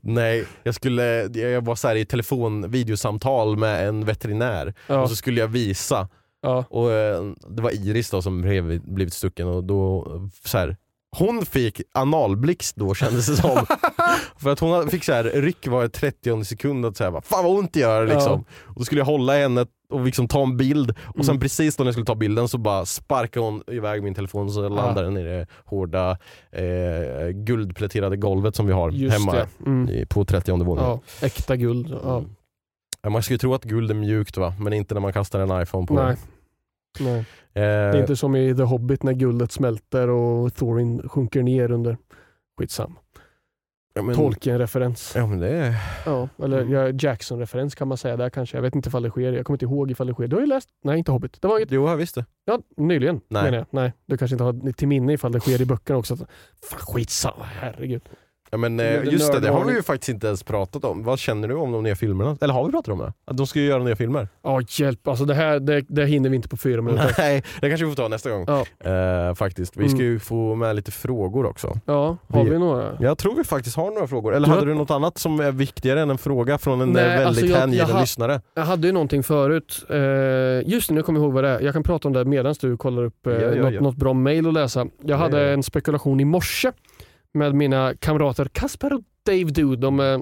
Nej, 0.01 0.45
jag, 0.63 0.75
skulle, 0.75 1.03
jag 1.23 1.65
var 1.65 1.75
så 1.75 1.87
här 1.87 1.95
i 1.95 2.05
telefonvideosamtal 2.05 3.57
med 3.57 3.87
en 3.87 4.05
veterinär 4.05 4.73
Ja. 4.87 5.01
och 5.01 5.09
så 5.09 5.15
skulle 5.15 5.41
jag 5.41 5.47
visa. 5.47 6.07
Ja. 6.41 6.65
Och 6.69 6.91
eh, 6.91 7.23
Det 7.49 7.61
var 7.61 7.71
Iris 7.71 8.09
då 8.09 8.21
som 8.21 8.41
blev, 8.41 8.81
blivit 8.93 9.13
stucken 9.13 9.47
och 9.47 9.63
då 9.63 10.07
så 10.43 10.57
här, 10.57 10.77
hon 11.17 11.45
fick 11.45 11.81
analblixt 11.93 12.75
då 12.75 12.93
kändes 12.95 13.27
det 13.27 13.35
som. 13.35 13.65
För 14.37 14.49
att 14.49 14.59
hon 14.59 14.89
fick 14.89 15.03
så 15.03 15.13
här, 15.13 15.23
ryck 15.23 15.67
var 15.67 15.87
30 15.87 16.43
sekund 16.45 16.85
att 16.85 16.97
säga 16.97 17.21
fan 17.21 17.43
vad 17.45 17.57
ont 17.59 17.73
det 17.73 17.79
gör 17.79 18.07
liksom. 18.07 18.45
Och 18.63 18.75
då 18.75 18.83
skulle 18.85 19.01
jag 19.01 19.05
hålla 19.05 19.33
henne 19.33 19.65
och 19.89 20.05
liksom 20.05 20.27
ta 20.27 20.43
en 20.43 20.57
bild 20.57 20.89
och 21.03 21.25
sen 21.25 21.33
Mm. 21.35 21.39
precis 21.41 21.79
när 21.79 21.85
jag 21.85 21.93
skulle 21.93 22.05
ta 22.05 22.15
bilden 22.15 22.47
så 22.47 22.57
bara 22.57 22.85
sparkade 22.85 23.45
hon 23.45 23.63
iväg 23.67 24.03
min 24.03 24.13
telefon 24.15 24.51
så 24.51 24.69
landade 24.69 25.07
den 25.07 25.17
i 25.17 25.23
det 25.23 25.47
hårda 25.65 26.17
eh, 26.51 27.29
guldpläterade 27.33 28.17
golvet 28.17 28.55
som 28.55 28.67
vi 28.67 28.73
har 28.73 28.91
Just 28.91 29.17
hemma. 29.17 29.47
Mm. 29.65 29.89
i, 29.89 30.05
på 30.05 30.25
30 30.25 30.51
våningen. 30.51 30.89
Ja, 30.89 30.99
äkta 31.21 31.55
guld. 31.55 31.95
Ja. 32.03 32.23
Ja, 33.01 33.09
man 33.09 33.23
skulle 33.23 33.39
tro 33.39 33.53
att 33.53 33.63
guld 33.63 33.91
är 33.91 33.95
mjukt 33.95 34.37
va, 34.37 34.53
men 34.59 34.73
inte 34.73 34.93
när 34.93 35.01
man 35.01 35.13
kastar 35.13 35.39
en 35.39 35.61
iPhone 35.61 35.87
på 35.87 35.93
Nej. 35.93 36.15
Det. 36.97 37.03
Nej. 37.03 37.19
Eh, 37.19 37.23
Det 37.53 37.97
är 37.97 37.99
inte 38.01 38.15
som 38.15 38.35
i 38.35 38.55
The 38.55 38.63
Hobbit 38.63 39.03
när 39.03 39.13
guldet 39.13 39.51
smälter 39.51 40.09
och 40.09 40.53
Thorin 40.55 41.09
sjunker 41.09 41.43
ner 41.43 41.71
under. 41.71 41.97
Skitsam. 42.59 42.95
ja, 43.93 44.01
men, 44.01 44.15
Tolkien-referens. 44.15 45.13
Ja 45.15 45.27
men 45.27 45.39
det 45.39 45.49
är... 45.49 45.75
Ja, 46.05 46.29
eller 46.43 46.65
ja, 46.65 46.89
Jackson-referens 46.89 47.75
kan 47.75 47.87
man 47.87 47.97
säga 47.97 48.17
där 48.17 48.29
kanske. 48.29 48.57
Jag 48.57 48.61
vet 48.61 48.75
inte 48.75 48.89
ifall 48.89 49.03
det 49.03 49.09
sker. 49.09 49.31
Jag 49.33 49.45
kommer 49.45 49.55
inte 49.55 49.65
ihåg 49.65 49.91
ifall 49.91 50.07
det 50.07 50.13
sker. 50.13 50.27
Du 50.27 50.35
har 50.35 50.41
ju 50.41 50.47
läst? 50.47 50.69
Nej, 50.83 50.97
inte 50.97 51.11
Hobbit. 51.11 51.41
Det 51.41 51.47
var 51.47 51.57
inget. 51.57 51.71
Jo 51.71 51.87
jag 51.87 51.97
visste. 51.97 52.25
Ja, 52.45 52.59
nyligen 52.77 53.21
Nej. 53.27 53.43
menar 53.43 53.57
jag. 53.57 53.65
Nej, 53.69 53.93
du 54.05 54.17
kanske 54.17 54.33
inte 54.35 54.43
har 54.43 54.71
till 54.71 54.87
minne 54.87 55.13
ifall 55.13 55.31
det 55.31 55.39
sker 55.39 55.61
i 55.61 55.65
böckerna 55.65 55.99
också. 55.99 56.15
Fan, 56.15 56.25
skitsamma, 56.79 57.43
herregud. 57.43 58.01
Ja, 58.51 58.57
men 58.57 58.79
eh, 58.79 59.03
just 59.03 59.33
det, 59.33 59.39
det 59.39 59.49
har 59.49 59.65
vi 59.65 59.73
ju 59.73 59.83
faktiskt 59.83 60.09
inte 60.09 60.27
ens 60.27 60.43
pratat 60.43 60.83
om. 60.85 61.03
Vad 61.03 61.19
känner 61.19 61.47
du 61.47 61.55
om 61.55 61.71
de 61.71 61.83
nya 61.83 61.95
filmerna? 61.95 62.37
Eller 62.41 62.53
har 62.53 62.65
vi 62.65 62.71
pratat 62.71 62.93
om 62.93 62.99
det? 62.99 63.13
Att 63.25 63.37
de 63.37 63.47
ska 63.47 63.59
ju 63.59 63.65
göra 63.65 63.83
nya 63.83 63.95
filmer? 63.95 64.27
Ja, 64.43 64.61
hjälp. 64.69 65.07
Alltså 65.07 65.25
det 65.25 65.33
här 65.33 65.59
det, 65.59 65.81
det 65.87 66.05
hinner 66.05 66.29
vi 66.29 66.35
inte 66.35 66.47
på 66.49 66.57
fyra 66.57 66.81
minuter. 66.81 67.15
Nej, 67.17 67.43
det 67.61 67.69
kanske 67.69 67.85
vi 67.85 67.91
får 67.91 67.95
ta 68.03 68.07
nästa 68.07 68.29
gång. 68.29 68.45
Ja. 68.47 68.89
Eh, 68.91 69.33
faktiskt. 69.35 69.77
Vi 69.77 69.89
ska 69.89 69.95
Mm. 69.99 70.11
ju 70.11 70.19
få 70.19 70.55
med 70.55 70.75
lite 70.75 70.91
frågor 70.91 71.45
också. 71.45 71.73
Ja, 71.85 72.17
har 72.27 72.43
Vi- 72.43 72.49
vi 72.49 72.59
några? 72.59 72.97
Jag 72.99 73.17
tror 73.17 73.35
vi 73.35 73.43
faktiskt 73.43 73.75
har 73.75 73.91
några 73.91 74.07
frågor. 74.07 74.35
Eller 74.35 74.45
Du 74.47 74.51
hade 74.51 74.61
har- 74.61 74.67
du 74.67 74.73
något 74.73 74.91
annat 74.91 75.17
som 75.17 75.39
är 75.39 75.51
viktigare 75.51 76.01
än 76.01 76.09
en 76.09 76.17
fråga 76.17 76.57
från 76.57 76.81
en 76.81 76.89
Nej, 76.89 77.03
eh, 77.03 77.09
väldigt 77.09 77.27
alltså 77.27 77.59
hängiven 77.59 77.89
har- 77.91 78.01
lyssnare? 78.01 78.41
Jag 78.53 78.63
hade 78.63 78.87
ju 78.87 78.93
någonting 78.93 79.23
förut. 79.23 79.85
Eh, 79.89 80.69
just 80.69 80.91
nu 80.91 81.01
kommer 81.03 81.19
jag 81.19 81.23
ihåg 81.25 81.33
vad 81.33 81.43
det 81.43 81.49
är. 81.49 81.59
Jag 81.61 81.73
kan 81.73 81.83
prata 81.83 82.07
om 82.07 82.13
det 82.13 82.25
medan 82.25 82.55
du 82.61 82.77
kollar 82.77 83.03
upp 83.03 83.27
eh, 83.27 83.33
Ja, 83.33 83.41
ja, 83.55 83.69
något, 83.69 83.81
något 83.81 83.95
bra 83.95 84.13
mail 84.13 84.47
att 84.47 84.53
läsa. 84.53 84.85
Jag 85.03 85.17
hade 85.17 85.49
en 85.53 85.63
spekulation 85.63 86.19
i 86.19 86.25
morse 86.25 86.71
med 87.35 87.55
mina 87.55 87.95
kamrater 87.95 88.45
Kasper 88.45 88.93
och 88.93 89.01
Dave 89.25 89.43
Dude. 89.43 89.75
De 89.81 89.99
eh, 89.99 90.19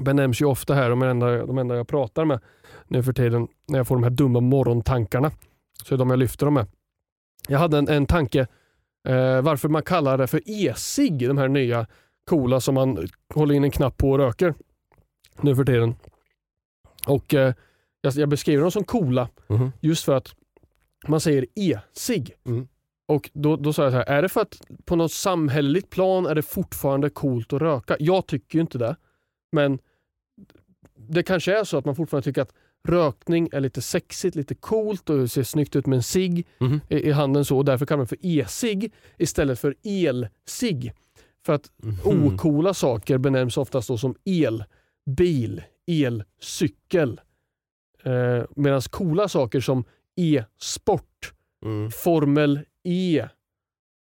benämns 0.00 0.40
ju 0.40 0.44
ofta 0.46 0.74
här, 0.74 0.90
de 0.90 1.02
är 1.02 1.06
enda, 1.06 1.46
de 1.46 1.58
enda 1.58 1.76
jag 1.76 1.88
pratar 1.88 2.24
med 2.24 2.40
nu 2.88 3.02
för 3.02 3.12
tiden 3.12 3.48
när 3.68 3.78
jag 3.78 3.86
får 3.86 3.94
de 3.96 4.02
här 4.02 4.10
dumma 4.10 4.40
morgontankarna. 4.40 5.30
Så 5.84 5.94
är 5.94 5.98
de 5.98 6.10
jag 6.10 6.18
lyfter 6.18 6.46
dem 6.46 6.54
med. 6.54 6.66
Jag 7.48 7.58
hade 7.58 7.78
en, 7.78 7.88
en 7.88 8.06
tanke 8.06 8.40
eh, 9.08 9.40
varför 9.42 9.68
man 9.68 9.82
kallar 9.82 10.18
det 10.18 10.26
för 10.26 10.40
e-cigg, 10.46 11.28
de 11.28 11.38
här 11.38 11.48
nya 11.48 11.86
coola 12.24 12.60
som 12.60 12.74
man 12.74 13.08
håller 13.34 13.54
in 13.54 13.64
en 13.64 13.70
knapp 13.70 13.96
på 13.96 14.10
och 14.10 14.18
röker 14.18 14.54
nu 15.40 15.56
för 15.56 15.64
tiden. 15.64 15.94
Och 17.06 17.34
eh, 17.34 17.54
jag, 18.00 18.14
jag 18.14 18.28
beskriver 18.28 18.62
dem 18.62 18.70
som 18.70 18.84
coola 18.84 19.28
Mhm. 19.46 19.72
just 19.80 20.04
för 20.04 20.14
att 20.16 20.28
man 21.06 21.20
säger 21.20 21.46
e-cigg. 21.54 22.32
Mm. 22.46 22.68
Och 23.08 23.30
då, 23.32 23.56
då 23.56 23.72
sa 23.72 23.82
jag 23.82 23.92
så 23.92 23.96
här, 23.96 24.04
är 24.08 24.22
det 24.22 24.28
för 24.28 24.40
att 24.40 24.60
på 24.84 24.96
något 24.96 25.12
samhälleligt 25.12 25.90
plan 25.90 26.26
är 26.26 26.34
det 26.34 26.42
fortfarande 26.42 27.10
coolt 27.10 27.52
att 27.52 27.62
röka? 27.62 27.96
Jag 28.00 28.26
tycker 28.26 28.58
ju 28.58 28.60
inte 28.62 28.78
det. 28.78 28.96
Men 29.52 29.78
det 31.08 31.22
kanske 31.22 31.58
är 31.58 31.64
så 31.64 31.78
att 31.78 31.84
man 31.84 31.96
fortfarande 31.96 32.24
tycker 32.24 32.42
att 32.42 32.52
rökning 32.88 33.48
är 33.52 33.60
lite 33.60 33.82
sexigt, 33.82 34.36
lite 34.36 34.54
coolt 34.54 35.10
och 35.10 35.30
ser 35.30 35.42
snyggt 35.42 35.76
ut 35.76 35.86
med 35.86 35.96
en 35.96 36.02
cigg 36.02 36.46
Mhm. 36.58 36.80
i, 36.88 36.96
i 37.08 37.10
handen 37.12 37.44
så 37.44 37.56
och 37.58 37.64
därför 37.64 37.86
kallar 37.86 37.96
man 37.98 38.04
det 38.04 38.08
för 38.08 38.18
e-cigg 38.26 38.92
istället 39.18 39.58
för 39.60 39.74
el-cigg. 39.82 40.92
För 41.46 41.52
att 41.52 41.70
Mhm. 41.82 42.24
ocoola 42.26 42.74
saker 42.74 43.18
benämns 43.18 43.56
oftast 43.56 43.88
då 43.88 43.98
som 43.98 44.14
el, 44.24 44.64
bil, 45.06 45.62
elcykel. 45.86 47.20
Eh, 48.02 48.44
Medan 48.56 48.80
coola 48.80 49.28
saker 49.28 49.60
som 49.60 49.84
e-sport, 50.16 51.32
Mm. 51.64 51.90
Formel 51.90 52.60
E, 52.90 53.28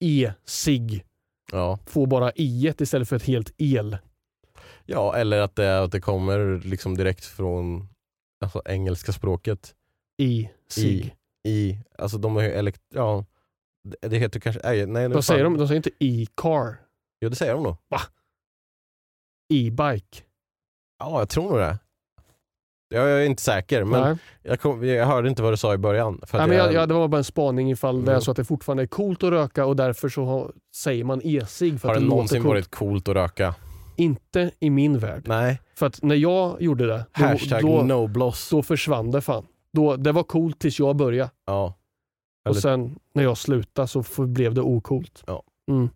e-cigg 0.04 1.06
Ja. 1.52 1.80
får 1.86 2.08
bara 2.08 2.32
i 2.32 2.74
istället 2.82 3.10
för 3.10 3.16
ett 3.16 3.24
helt 3.24 3.54
el. 3.58 3.98
ja, 4.86 5.16
eller 5.16 5.40
att 5.40 5.56
det, 5.56 5.84
att 5.84 5.92
det 5.92 6.02
kommer 6.02 6.62
liksom 6.66 6.98
direkt 6.98 7.26
från 7.26 7.88
alltså, 8.44 8.62
engelska 8.66 9.12
språket. 9.12 9.76
E-cigg. 10.22 11.16
I, 11.44 11.50
i, 11.50 11.80
alltså 11.98 12.18
de 12.18 12.36
har 12.36 12.44
ju 12.44 12.50
elekt... 12.50 12.82
Ja, 12.94 13.26
det, 14.02 14.18
heter 14.18 14.40
kanske... 14.40 14.62
Nej, 14.64 14.86
nej, 14.86 15.08
nu 15.10 15.14
De 15.14 15.24
säger, 15.24 15.44
de, 15.44 15.58
de 15.58 15.68
säger 15.68 15.78
inte 15.78 15.92
e-car, 16.00 16.76
Jo, 17.22 17.30
det 17.30 17.36
säger 17.36 17.54
de 17.54 17.64
nog. 17.64 17.76
e-bike. 19.54 20.24
Ja, 21.00 21.20
jag 21.20 21.30
tror 21.30 21.50
nog 21.50 21.58
det. 21.60 21.80
Jag 22.90 23.12
är 23.12 23.22
inte 23.26 23.42
säker, 23.42 23.84
men 23.84 24.18
jag, 24.44 24.60
kom, 24.62 24.84
jag 24.84 25.06
hörde 25.06 25.30
inte 25.30 25.42
vad 25.44 25.54
du 25.54 25.58
sa 25.58 25.74
i 25.74 25.78
början. 25.78 26.22
Nej, 26.34 26.48
men 26.48 26.58
jag, 26.58 26.74
jag, 26.74 26.90
det 26.90 26.94
var 26.94 27.08
bara 27.08 27.18
en 27.18 27.24
spaning 27.24 27.72
ifall 27.72 28.06
det 28.06 28.12
är 28.12 28.14
Mm. 28.16 28.22
så 28.22 28.32
att 28.32 28.38
det 28.38 28.46
fortfarande 28.46 28.84
är 28.84 28.88
coolt 28.88 29.24
att 29.24 29.30
röka 29.30 29.66
och 29.66 29.76
därför 29.76 30.10
så 30.10 30.26
har, 30.26 30.52
säger 30.76 31.04
man 31.04 31.22
e-cigg. 31.24 31.80
Har 31.84 31.90
att 31.90 31.96
det 31.96 32.02
det 32.02 32.08
någonsin 32.10 32.42
coolt. 32.42 32.50
varit 32.54 32.72
coolt 32.72 33.08
att 33.08 33.16
röka? 33.16 33.56
Inte 33.96 34.52
i 34.60 34.70
min 34.70 35.00
värld. 35.00 35.24
Nej. 35.28 35.60
För 35.76 35.86
att 35.86 36.02
när 36.02 36.16
jag 36.16 36.62
gjorde 36.62 36.88
det, 36.88 37.06
då, 37.18 37.26
Hashtag 37.26 37.62
då, 37.62 37.82
nobloss. 37.84 38.50
då 38.50 38.64
försvann 38.64 39.12
det 39.12 39.22
fan. 39.22 39.46
Då, 39.74 39.96
det 39.96 40.12
var 40.12 40.24
coolt 40.24 40.60
tills 40.60 40.80
jag 40.80 40.96
började. 40.96 41.32
Ja. 41.46 41.74
Och 42.50 42.56
sen 42.58 43.00
när 43.14 43.24
jag 43.24 43.38
slutade 43.38 43.88
så 43.88 44.04
blev 44.26 44.54
det 44.54 44.62
ocoolt. 44.62 45.24
Ja. 45.28 45.44
Mm. 45.72 45.90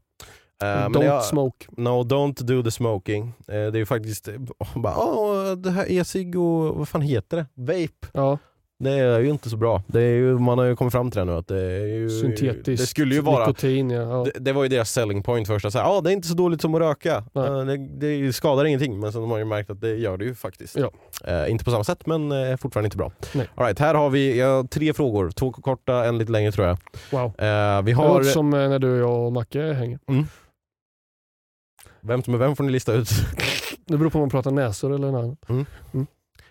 Eh, 0.64 0.90
Don't 0.90 1.06
jag- 1.06 1.24
smoke. 1.24 1.66
No, 1.78 1.90
don't 2.04 2.44
do 2.44 2.64
the 2.64 2.72
smoking. 2.72 3.34
Eh, 3.48 3.54
det 3.54 3.56
är 3.58 3.76
ju 3.76 3.86
faktiskt, 3.86 4.28
eh, 4.28 4.34
bara, 4.76 4.96
Åh, 4.98 5.52
det 5.52 5.72
här 5.72 5.92
e-cigg 5.92 6.36
och 6.40 6.76
vad 6.76 6.88
fan 6.88 7.02
heter 7.02 7.38
det? 7.38 7.46
Vape. 7.54 8.08
Ja. 8.14 8.38
Det 8.80 8.92
är 8.92 9.20
ju 9.20 9.30
inte 9.30 9.50
så 9.50 9.58
bra. 9.58 9.84
Det 9.88 10.02
är 10.02 10.14
ju, 10.16 10.40
man 10.40 10.58
har 10.58 10.66
ju 10.66 10.76
kommit 10.76 10.92
fram 10.94 11.12
till 11.12 11.20
det 11.20 11.26
nu 11.26 11.32
att 11.32 11.48
det 11.48 11.62
är 11.62 11.86
ju... 11.88 12.10
Syntetiskt 12.10 12.66
Det 12.84 12.88
skulle 12.88 13.16
ju 13.16 13.22
vara... 13.22 13.40
nikotin. 13.48 13.90
Ja. 13.90 14.02
Ja. 14.02 14.26
Det, 14.34 14.40
det 14.40 14.54
var 14.54 14.64
ju 14.64 14.70
deras 14.70 14.92
selling 14.92 15.24
point 15.24 15.48
först, 15.48 15.66
att 15.66 15.74
säga, 15.74 15.86
ah, 15.86 16.02
det 16.02 16.10
är 16.12 16.14
inte 16.14 16.28
så 16.28 16.34
dåligt 16.34 16.62
som 16.62 16.76
att 16.76 16.82
röka. 16.82 17.24
Eh, 17.36 17.58
det, 17.66 17.78
det 17.78 18.34
skadar 18.34 18.66
ingenting, 18.66 19.00
men 19.00 19.12
sen 19.12 19.22
har 19.22 19.28
man 19.28 19.40
ju 19.40 19.46
märkt 19.46 19.70
att 19.70 19.82
det 19.82 19.96
gör 19.96 20.18
det 20.18 20.26
ju 20.26 20.36
faktiskt. 20.36 20.78
Ja. 20.78 20.92
Eh, 21.26 21.52
inte 21.52 21.66
på 21.66 21.72
samma 21.72 21.84
sätt, 21.84 22.06
men 22.06 22.32
eh, 22.32 22.58
fortfarande 22.58 22.88
inte 22.88 22.98
bra. 22.98 23.12
Nej. 23.34 23.48
All 23.56 23.66
right, 23.66 23.80
här 23.80 23.94
har 23.96 24.10
vi 24.10 24.40
ja, 24.40 24.66
tre 24.72 24.94
frågor, 24.94 25.30
två 25.32 25.52
korta, 25.52 26.06
en 26.06 26.18
lite 26.18 26.32
längre 26.32 26.52
tror 26.52 26.68
jag. 26.68 26.78
Wow. 27.12 27.32
Vi 27.86 27.92
Det 27.92 27.98
har... 27.98 28.08
låter 28.08 28.24
som 28.30 28.50
när 28.50 28.80
du, 28.80 28.98
jag 28.98 29.26
och 29.26 29.32
Macke 29.34 29.62
hänger. 29.74 30.00
Vem 32.06 32.24
som 32.24 32.34
är 32.34 32.38
vem 32.38 32.56
får 32.56 32.64
ni 32.64 32.72
lista 32.72 32.94
ut. 32.94 33.10
Det 33.86 33.98
beror 33.98 34.10
på 34.10 34.18
om 34.18 34.22
man 34.22 34.30
pratar 34.30 34.52
näsor 34.52 34.96
eller 34.96 35.12
något 35.12 35.24
annat. 35.50 35.68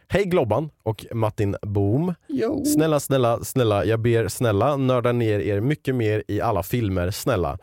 Hej 0.08 0.24
Globban 0.24 0.70
och 0.82 1.06
Martin 1.12 1.56
Boom. 1.62 2.14
Jo. 2.28 2.64
Snälla, 2.64 3.00
snälla, 3.00 3.44
snälla, 3.44 3.84
jag 3.84 4.00
ber 4.00 4.28
snälla 4.28 4.76
nörda 4.76 5.12
ner 5.12 5.40
er 5.40 5.60
mycket 5.60 5.94
mer 5.94 6.24
i 6.28 6.40
alla 6.40 6.62
filmer, 6.62 7.10
snälla. 7.10 7.58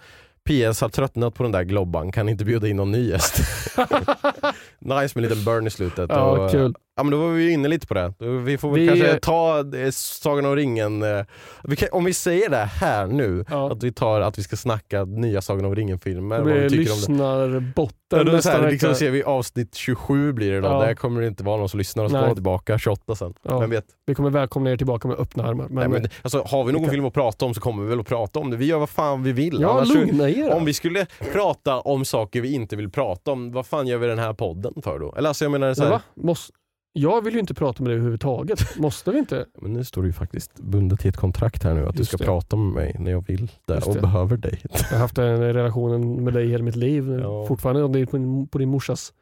PS 0.50 0.82
har 0.82 0.90
tröttnat 0.90 1.36
på 1.36 1.44
den 1.44 1.52
där 1.52 1.64
Globban, 1.64 2.12
kan 2.12 2.30
inte 2.30 2.46
bjuda 2.46 2.68
in 2.68 2.76
någon 2.76 2.92
ny 2.92 3.10
gäst. 3.10 3.40
nice 4.80 4.92
med 4.92 5.16
en 5.16 5.22
liten 5.22 5.44
burn 5.44 5.68
i 5.68 5.70
slutet. 5.70 6.10
Ja, 6.10 6.46
och, 6.46 6.52
kul. 6.52 6.76
Ja, 7.00 7.04
men 7.04 7.12
då 7.12 7.18
var 7.18 7.30
vi 7.30 7.44
ju 7.44 7.52
inne 7.52 7.68
lite 7.68 7.88
på 7.88 7.94
det. 7.94 8.14
Vi 8.20 8.58
får 8.58 8.72
väl 8.72 8.80
Vi- 8.80 8.88
kanske 8.88 9.20
ta 9.20 9.60
eh, 9.78 9.90
Sagan 9.92 10.46
om 10.46 10.56
ringen. 10.56 11.04
eh, 11.04 11.26
Vi 11.64 11.76
kan, 11.76 11.90
om 11.92 12.04
vi 12.06 12.14
säger 12.14 12.50
det 12.50 12.58
här 12.58 13.08
nu, 13.08 13.46
Ja. 13.50 13.72
att 13.72 13.84
vi 13.84 13.92
tar 13.92 14.22
att 14.22 14.38
vi 14.40 14.44
ska 14.44 14.56
snacka 14.56 15.04
nya 15.06 15.42
Sagan 15.42 15.66
om 15.66 15.76
ringen-filmer. 15.76 16.36
Det 16.38 16.44
vad 16.44 16.54
vi 16.54 16.60
det. 16.60 16.70
lyssnarbotten 16.76 17.94
Ja, 18.10 18.24
nästa 18.24 18.52
här, 18.52 18.58
vecka. 18.60 18.72
liksom 18.72 18.96
ser 18.96 19.12
vi 19.12 19.24
avsnitt 19.24 19.76
27 19.76 20.34
blir 20.34 20.52
det 20.52 20.62
då. 20.62 20.68
Ja. 20.68 20.80
Där 20.80 20.94
kommer 20.96 21.22
det 21.22 21.28
inte 21.28 21.44
vara 21.44 21.58
någon 21.58 21.70
som 21.70 21.78
lyssnar 21.78 22.04
och 22.04 22.12
så 22.12 22.18
kommer 22.20 22.34
tillbaka 22.34 22.78
28 22.80 23.16
sen. 23.16 23.34
Ja. 23.42 23.60
Vem 23.60 23.70
vet? 23.70 23.86
Vi 24.06 24.16
kommer 24.16 24.30
välkomna 24.30 24.72
er 24.72 24.78
tillbaka 24.78 25.08
med 25.08 25.18
öppna 25.20 25.44
armar. 25.44 25.68
Men, 25.70 25.76
Nej, 25.92 26.02
men, 26.02 26.10
alltså, 26.22 26.44
har 26.46 26.64
vi 26.64 26.72
någon 26.74 26.82
kan- 26.84 26.92
film 26.92 27.06
att 27.06 27.14
prata 27.14 27.46
om 27.46 27.54
så 27.54 27.62
kommer 27.62 27.84
vi 27.84 27.90
väl 27.90 28.00
att 28.00 28.08
prata 28.08 28.40
om 28.40 28.52
det. 28.52 28.58
Vi 28.58 28.66
gör 28.66 28.80
vad 28.80 28.90
fan 28.90 29.24
vi 29.24 29.32
vill. 29.32 29.58
ja, 29.62 29.70
Annars 29.72 29.94
lugna 29.94 30.30
er. 30.30 30.54
om 30.54 30.66
vi 30.66 30.74
skulle 30.74 31.06
prata 31.34 31.80
om 31.80 32.06
saker 32.06 32.42
vi 32.42 32.54
inte 32.54 32.76
vill 32.76 32.90
prata 32.90 33.32
om, 33.32 33.52
vad 33.52 33.66
fan 33.66 33.88
gör 33.88 33.98
vi 33.98 34.08
den 34.08 34.20
här 34.20 34.34
podden 34.34 34.74
för 34.84 35.00
då? 35.00 35.14
Eller 35.18 35.28
alltså 35.28 35.46
jag 35.46 35.52
menar 35.52 35.74
så 35.74 35.84
här, 35.84 35.90
va? 35.92 36.02
Måste, 36.16 36.54
jag 36.94 37.24
vill 37.24 37.34
ju 37.34 37.40
inte 37.40 37.54
prata 37.54 37.84
med 37.84 37.90
dig 37.90 37.96
överhuvudtaget. 37.96 38.60
Måste 38.78 39.12
vi 39.12 39.20
inte? 39.20 39.46
men 39.62 39.74
nu 39.74 39.84
står 39.84 40.02
du 40.02 40.08
ju 40.08 40.14
faktiskt 40.14 40.60
bundet 40.60 41.00
till 41.00 41.10
ett 41.10 41.18
kontrakt 41.18 41.64
här 41.64 41.74
nu 41.74 41.86
att 41.88 41.94
du 41.96 42.00
Just 42.00 42.10
ska 42.12 42.18
det. 42.18 42.26
prata 42.26 42.56
med 42.56 42.74
mig 42.74 42.96
när 43.00 43.12
jag 43.12 43.28
vill 43.28 43.52
det 43.66 43.88
och 43.88 43.96
behöver 43.96 44.38
dig. 44.38 44.62
Jag 44.72 44.80
har 44.90 44.98
haft 44.98 45.16
den 45.16 45.40
relationen 45.40 46.24
med 46.24 46.34
dig 46.34 46.48
hela 46.48 46.64
mitt 46.64 46.76
liv. 46.76 47.20
Ja. 47.24 47.46
Fortfarande 47.48 47.84
om 47.84 47.92
det 47.92 48.00
är 48.00 48.06
på 48.06 48.18
din, 48.18 48.48
på 48.48 48.58
din 48.58 48.70
morsas 48.70 49.14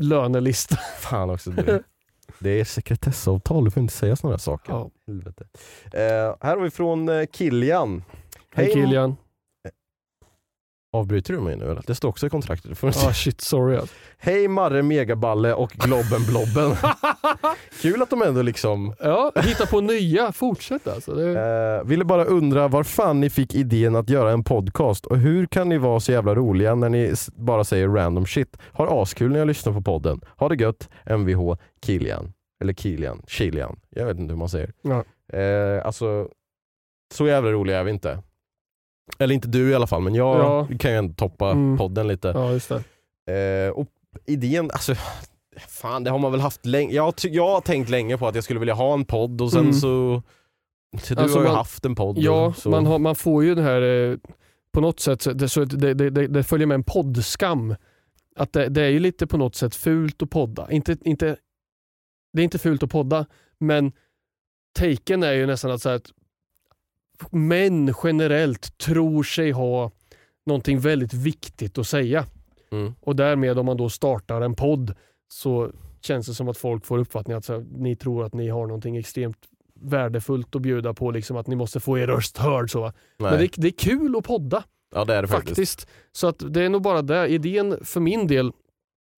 lönelista. 0.00 0.76
Fan 1.00 1.30
också. 1.30 1.50
Det, 1.50 1.82
det 2.38 2.60
är 2.60 2.64
sekretessavtal, 2.64 3.64
du 3.64 3.70
får 3.70 3.80
inte 3.80 3.94
säga 3.94 4.16
sådana 4.16 4.38
saker. 4.38 4.72
Ja. 4.72 4.90
Helvete. 5.06 5.44
Eh, 5.92 6.00
här 6.40 6.56
har 6.56 6.60
vi 6.60 6.70
från 6.70 7.08
eh, 7.08 7.26
Kilian. 7.32 8.04
Hej 8.54 8.70
Kilian. 8.72 9.16
Avbryter 10.92 11.34
du 11.34 11.40
mig 11.40 11.56
nu 11.56 11.64
eller? 11.70 11.82
Det 11.86 11.94
står 11.94 12.08
också 12.08 12.26
i 12.26 12.30
kontraktet. 12.30 12.78
Får 12.78 12.88
Ah 12.88 13.12
shit, 13.12 13.40
sorry. 13.40 13.80
Hej 14.18 14.48
Marre 14.48 14.82
Megaballe 14.82 15.54
och 15.54 15.70
Globben 15.70 16.24
Blobben. 16.28 16.76
Kul 17.82 18.02
att 18.02 18.10
de 18.10 18.22
ändå 18.22 18.42
liksom 18.42 18.94
Ja, 19.00 19.32
hitta 19.36 19.66
på 19.66 19.80
nya. 19.80 20.32
Fortsätt 20.32 20.88
alltså. 20.88 21.14
Det, 21.14 21.40
eh, 21.80 21.88
ville 21.88 22.04
bara 22.04 22.24
undra 22.24 22.68
var 22.68 22.82
fan 22.82 23.20
ni 23.20 23.30
fick 23.30 23.54
idén 23.54 23.96
att 23.96 24.10
göra 24.10 24.32
en 24.32 24.44
podcast 24.44 25.06
och 25.06 25.18
hur 25.18 25.46
kan 25.46 25.68
ni 25.68 25.78
vara 25.78 26.00
så 26.00 26.12
jävla 26.12 26.34
roliga 26.34 26.74
när 26.74 26.88
ni 26.88 27.14
bara 27.34 27.64
säger 27.64 27.88
random 27.88 28.26
shit? 28.26 28.56
Har 28.72 29.02
askul 29.02 29.32
när 29.32 29.38
jag 29.38 29.48
lyssnar 29.48 29.72
på 29.72 29.82
podden. 29.82 30.20
Ha 30.36 30.48
det 30.48 30.62
gött, 30.62 30.88
Mvh 31.10 31.54
Kilian. 31.86 32.32
Eller 32.62 32.72
Kilian, 32.72 33.22
Kilian. 33.28 33.80
Jag 33.90 34.06
vet 34.06 34.18
inte 34.18 34.32
hur 34.32 34.38
man 34.38 34.48
säger. 34.48 34.72
ja. 34.82 35.04
Eh, 35.38 35.86
alltså, 35.86 36.28
så 37.14 37.26
jävla 37.26 37.50
roliga 37.50 37.78
är 37.78 37.84
vi 37.84 37.90
inte. 37.90 38.22
Eller 39.18 39.34
inte 39.34 39.48
du 39.48 39.70
i 39.70 39.74
alla 39.74 39.86
fall, 39.86 40.02
men 40.02 40.14
jag 40.14 40.36
Ja. 40.38 40.68
kan 40.78 40.90
ju 40.90 40.96
ändå 40.96 41.14
toppa 41.14 41.50
Mm. 41.50 41.78
podden 41.78 42.08
lite. 42.08 42.28
ja, 42.28 42.52
just 42.52 42.72
det. 43.26 43.66
Eh, 43.66 43.70
och 43.72 43.86
idén, 44.26 44.70
alltså 44.70 44.94
fan 45.68 46.04
det 46.04 46.10
har 46.10 46.18
man 46.18 46.32
väl 46.32 46.40
haft 46.40 46.66
länge. 46.66 46.92
Jag, 46.94 47.14
jag 47.22 47.48
har 47.48 47.60
tänkt 47.60 47.88
länge 47.90 48.18
på 48.18 48.28
att 48.28 48.34
jag 48.34 48.44
skulle 48.44 48.60
vilja 48.60 48.74
ha 48.74 48.94
en 48.94 49.04
podd 49.04 49.40
och 49.40 49.50
sen 49.52 49.60
Mm. 49.60 49.72
så, 49.72 50.22
så 51.02 51.14
du 51.14 51.20
Alltså, 51.20 51.38
har 51.38 51.42
ju 51.44 51.48
man- 51.48 51.56
haft 51.56 51.84
en 51.84 51.94
podd. 51.94 52.18
Ja, 52.18 52.52
så. 52.56 52.70
man, 52.70 52.86
har, 52.86 52.98
man 52.98 53.14
får 53.14 53.44
ju 53.44 53.54
den 53.54 53.64
här, 53.64 53.82
eh, 53.82 54.16
på 54.72 54.80
något 54.80 55.00
sätt, 55.00 55.22
så 55.22 55.32
det, 55.32 55.48
så 55.48 55.64
det, 55.64 55.94
det, 55.94 56.10
det 56.26 56.42
följer 56.42 56.66
med 56.66 56.74
en 56.74 56.84
poddskam. 56.84 57.74
Att 58.36 58.52
det, 58.52 58.68
det 58.68 58.82
är 58.82 58.88
ju 58.88 58.98
lite 58.98 59.26
på 59.26 59.36
något 59.36 59.54
sätt 59.54 59.74
fult 59.74 60.22
att 60.22 60.30
podda. 60.30 60.70
Inte, 60.70 60.96
inte, 61.04 61.36
det 62.32 62.42
är 62.42 62.44
inte 62.44 62.58
fult 62.58 62.82
att 62.82 62.90
podda, 62.90 63.26
men 63.58 63.92
taken 64.78 65.22
är 65.22 65.32
ju 65.32 65.46
nästan 65.46 65.70
att, 65.70 65.82
så 65.82 65.88
här 65.88 65.96
att 65.96 66.10
män 67.30 67.94
generellt 68.02 68.78
tror 68.78 69.22
sig 69.22 69.50
ha 69.50 69.90
någonting 70.46 70.80
väldigt 70.80 71.14
viktigt 71.14 71.78
att 71.78 71.86
säga. 71.86 72.26
Mm. 72.72 72.94
Och 73.00 73.16
därmed 73.16 73.58
om 73.58 73.66
man 73.66 73.76
då 73.76 73.88
startar 73.88 74.40
en 74.40 74.54
podd 74.54 74.94
så 75.32 75.70
känns 76.00 76.26
det 76.26 76.34
som 76.34 76.48
att 76.48 76.58
folk 76.58 76.86
får 76.86 76.98
uppfattningen 76.98 77.38
att 77.38 77.44
så 77.44 77.52
här, 77.52 77.66
ni 77.70 77.96
tror 77.96 78.24
att 78.24 78.34
ni 78.34 78.48
har 78.48 78.66
någonting 78.66 78.96
extremt 78.96 79.38
värdefullt 79.74 80.56
att 80.56 80.62
bjuda 80.62 80.94
på, 80.94 81.10
liksom 81.10 81.36
att 81.36 81.46
ni 81.46 81.56
måste 81.56 81.80
få 81.80 81.98
er 81.98 82.06
röst 82.06 82.38
hörd. 82.38 82.70
Så. 82.70 82.82
Nej. 82.82 82.92
Men 83.16 83.38
det, 83.38 83.50
det 83.56 83.68
är 83.68 83.72
kul 83.72 84.16
att 84.16 84.24
podda 84.24 84.64
ja 84.94 85.04
det 85.04 85.14
är 85.14 85.22
det 85.22 85.28
faktiskt. 85.28 85.48
faktiskt. 85.48 85.88
Så 86.12 86.26
att 86.26 86.54
det 86.54 86.62
är 86.62 86.68
nog 86.68 86.82
bara 86.82 87.02
det. 87.02 87.28
Idén 87.28 87.84
för 87.84 88.00
min 88.00 88.26
del 88.26 88.52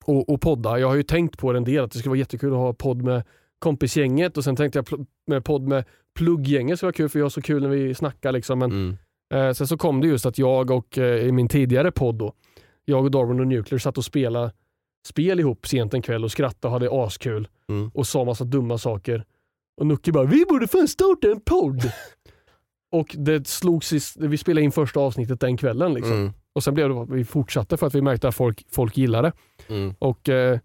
att, 0.07 0.31
att 0.31 0.41
podda, 0.41 0.79
jag 0.79 0.89
har 0.89 0.95
ju 0.95 1.03
tänkt 1.03 1.39
på 1.39 1.53
det 1.53 1.59
en 1.59 1.65
del 1.65 1.85
att 1.85 1.91
det 1.91 1.99
skulle 1.99 2.11
vara 2.11 2.19
jättekul 2.19 2.53
att 2.53 2.59
ha 2.59 2.73
podd 2.73 3.03
med 3.03 3.23
kompisgänget 3.63 4.37
och 4.37 4.45
sen 4.45 4.57
tänkte 4.57 4.79
jag 4.91 5.07
med 5.27 5.45
podd 5.45 5.63
med 5.69 5.85
plugggänget 6.19 6.79
skulle 6.79 6.87
vara 6.87 6.93
kul 6.97 7.09
för 7.09 7.19
jag 7.19 7.25
har 7.25 7.31
så 7.31 7.43
kul 7.43 7.63
när 7.63 7.69
vi 7.69 7.95
snackar. 7.95 8.33
Liksom. 8.33 8.59
Men, 8.59 8.71
Mm. 8.71 8.97
eh, 9.49 9.53
sen 9.53 9.67
så 9.67 9.77
kom 9.77 10.01
det 10.01 10.07
just 10.09 10.27
att 10.27 10.39
jag 10.39 10.71
och 10.71 10.99
eh, 10.99 11.27
i 11.27 11.33
min 11.33 11.49
tidigare 11.49 11.91
podd 11.93 12.15
då, 12.15 12.33
jag 12.85 13.05
och 13.05 13.11
Darwin 13.11 13.41
och 13.41 13.47
Nuclear 13.47 13.79
satt 13.79 13.99
och 13.99 14.05
spelade 14.05 14.53
spel 15.09 15.41
ihop 15.41 15.67
sent 15.67 15.95
en 15.95 16.03
kväll 16.03 16.25
och 16.25 16.31
skrattade 16.31 16.67
och 16.69 16.73
hade 16.73 17.05
askul 17.07 17.49
Mm. 17.69 17.91
och 17.95 18.07
sa 18.07 18.25
massa 18.25 18.45
dumma 18.45 18.79
saker. 18.79 19.25
Och 19.81 19.87
Nucke 19.87 20.13
bara, 20.13 20.25
vi 20.25 20.45
borde 20.49 20.67
fan 20.69 20.89
starta 20.89 21.31
en 21.31 21.41
podd. 21.41 21.83
och 22.93 23.15
det 23.19 23.47
slogs 23.47 23.93
i, 23.93 24.01
vi 24.29 24.37
spelade 24.39 24.65
in 24.65 24.73
första 24.73 25.01
avsnittet 25.01 25.41
den 25.41 25.57
kvällen. 25.57 25.95
Liksom. 25.95 26.13
Mm. 26.13 26.33
Och 26.53 26.65
sen 26.65 26.75
blev 26.75 26.89
det 26.89 27.07
vi 27.09 27.25
fortsatte 27.25 27.77
för 27.77 27.87
att 27.87 27.95
vi 27.95 28.03
märkte 28.03 28.29
att 28.29 28.35
folk, 28.35 28.65
folk 28.71 28.97
gillade 28.97 29.33
det. 29.69 29.75
Mm. 29.75 29.95
Och 29.99 30.29
eh, 30.29 30.59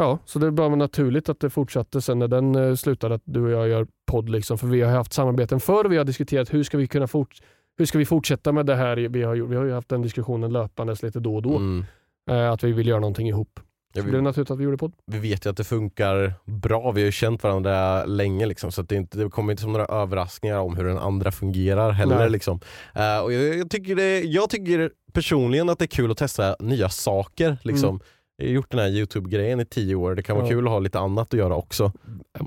Ja, 0.00 0.18
så 0.24 0.38
det 0.38 0.46
är 0.46 0.50
bara 0.50 0.74
naturligt 0.74 1.28
att 1.28 1.40
det 1.40 1.50
fortsatte 1.50 2.00
sen 2.00 2.18
när 2.18 2.28
den 2.28 2.54
eh, 2.54 2.74
slutade 2.74 3.14
att 3.14 3.22
du 3.24 3.42
och 3.42 3.50
jag 3.50 3.68
gör 3.68 3.86
podd. 4.06 4.28
Liksom, 4.28 4.58
för 4.58 4.66
vi 4.66 4.80
har 4.80 4.92
haft 4.92 5.12
samarbeten 5.12 5.60
förr 5.60 5.84
vi 5.84 5.96
har 5.96 6.04
diskuterat 6.04 6.54
hur 6.54 6.62
ska 6.62 6.78
vi 6.78 6.86
kunna 6.86 7.06
fort, 7.06 7.38
hur 7.78 7.86
ska 7.86 7.98
vi 7.98 8.04
fortsätta 8.04 8.52
med 8.52 8.66
det 8.66 8.74
här 8.74 8.96
vi 8.96 9.22
har 9.22 9.34
gjort. 9.34 9.50
Vi 9.50 9.56
har 9.56 9.64
ju 9.64 9.72
haft 9.72 9.88
den 9.88 10.02
diskussionen 10.02 10.52
löpandes 10.52 11.02
lite 11.02 11.20
då 11.20 11.36
och 11.36 11.42
då. 11.42 11.56
Mm. 11.56 11.84
Eh, 12.30 12.50
att 12.50 12.64
vi 12.64 12.72
vill 12.72 12.86
göra 12.86 13.00
någonting 13.00 13.28
ihop. 13.28 13.60
Så 13.94 14.00
det 14.00 14.10
blev 14.10 14.22
naturligt 14.22 14.50
att 14.50 14.58
vi 14.58 14.64
gjorde 14.64 14.76
podd. 14.76 14.92
vi 15.06 15.18
vet 15.18 15.46
ju 15.46 15.50
att 15.50 15.56
det 15.56 15.64
funkar 15.64 16.34
bra, 16.44 16.90
vi 16.90 17.00
har 17.00 17.06
ju 17.06 17.12
känt 17.12 17.42
varandra 17.42 18.04
länge 18.04 18.46
liksom, 18.46 18.72
så 18.72 18.80
att 18.80 18.88
det, 18.88 18.94
inte, 18.94 19.18
det 19.18 19.30
kommer 19.30 19.52
inte 19.52 19.62
som 19.62 19.72
några 19.72 19.86
överraskningar 19.86 20.58
om 20.58 20.76
hur 20.76 20.84
den 20.84 20.98
andra 20.98 21.32
fungerar 21.32 21.90
heller. 21.90 22.28
Liksom. 22.28 22.60
Eh, 22.94 23.18
och 23.18 23.32
jag, 23.32 23.58
jag, 23.58 23.70
tycker 23.70 23.96
det, 23.96 24.20
jag 24.20 24.50
tycker 24.50 24.90
personligen 25.12 25.68
att 25.68 25.78
det 25.78 25.84
är 25.84 25.86
kul 25.86 26.10
att 26.10 26.18
testa 26.18 26.56
nya 26.60 26.88
saker. 26.88 27.58
Liksom. 27.62 28.00
Jag 28.40 28.46
har 28.48 28.54
gjort 28.54 28.70
den 28.70 28.80
här 28.80 28.88
Youtube-grejen 28.88 29.60
i 29.60 29.64
tio 29.64 29.94
år, 29.94 30.14
det 30.14 30.22
kan 30.22 30.36
vara 30.36 30.46
Mm. 30.46 30.56
Ja. 30.56 30.60
kul 30.60 30.66
att 30.66 30.72
ha 30.72 30.78
lite 30.78 30.98
annat 30.98 31.34
att 31.34 31.38
göra 31.38 31.54
också. 31.56 31.92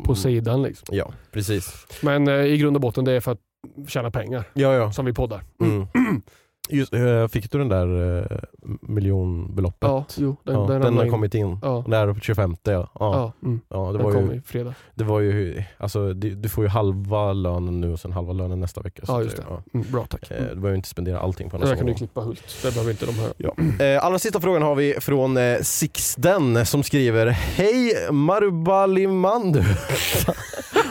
På 0.06 0.16
sidan 0.16 0.62
liksom. 0.64 0.96
Ja, 0.98 1.12
precis. 1.32 1.88
Men 2.02 2.28
eh, 2.28 2.34
i 2.46 2.58
grund 2.58 2.78
och 2.78 2.82
botten 2.82 3.06
det 3.06 3.12
är 3.12 3.20
för 3.20 3.32
att 3.32 3.40
tjäna 3.88 4.12
pengar 4.12 4.44
Ja, 4.54 4.74
ja. 4.74 4.92
som 4.92 5.06
vi 5.06 5.14
poddar. 5.14 5.44
Mm. 5.62 5.88
Just, 6.70 6.94
eh, 6.94 7.28
fick 7.28 7.52
du 7.52 7.58
den 7.58 7.70
där 7.70 8.20
eh, 8.22 8.38
miljonbeloppet? 8.82 9.90
Ja, 9.90 10.06
jo, 10.18 10.36
den, 10.44 10.56
Ja, 10.56 10.68
den, 10.68 10.82
den, 10.82 10.98
har 10.98 11.06
in. 11.06 11.12
kommit 11.12 11.36
in. 11.36 11.60
Ja. 11.62 11.84
På 11.84 12.20
25 12.22 12.56
ja. 12.64 12.72
ja. 12.72 12.90
Ja, 13.00 13.34
mm. 13.44 13.62
ja 13.70 13.78
det, 13.78 13.98
den 13.98 14.04
var 14.04 14.12
kom 14.12 14.32
ju, 14.32 14.38
i 14.38 14.42
fredag. 14.42 14.74
det 14.96 15.04
var 15.04 15.20
ju, 15.20 15.64
alltså 15.78 16.14
du, 16.14 16.36
du 16.36 16.50
får 16.50 16.64
ju 16.64 16.70
halva 16.70 17.34
lönen 17.34 17.82
nu 17.82 17.94
och 17.94 18.00
sen 18.00 18.12
halva 18.12 18.34
lönen 18.34 18.60
nästa 18.60 18.82
vecka. 18.82 19.04
Ja, 19.08 19.22
just 19.24 19.38
det. 19.38 19.44
ja. 19.50 19.64
Mm, 19.74 19.92
bra 19.92 20.06
tack. 20.06 20.32
Mm. 20.32 20.44
Du 20.50 20.56
behöver 20.56 20.76
inte 20.76 20.90
spendera 20.90 21.20
allting 21.20 21.50
på 21.50 21.58
en 21.58 21.62
Det 21.62 21.70
där 21.70 21.76
kan 21.76 21.86
du 21.86 21.94
klippa 21.94 22.22
Hult. 22.22 22.58
Det 22.64 22.74
behöver 22.74 22.92
inte 22.92 23.06
de 23.06 23.16
höra. 23.16 23.34
Ja. 23.38 23.86
Eh, 23.86 24.06
allra 24.06 24.20
sista 24.20 24.42
frågan 24.42 24.62
har 24.62 24.76
vi 24.76 24.94
från 25.00 25.38
eh, 25.38 25.58
Sixten 25.62 26.66
som 26.66 26.84
skriver 26.84 27.28
Hej 27.28 28.12
Marubalimandu 28.12 29.64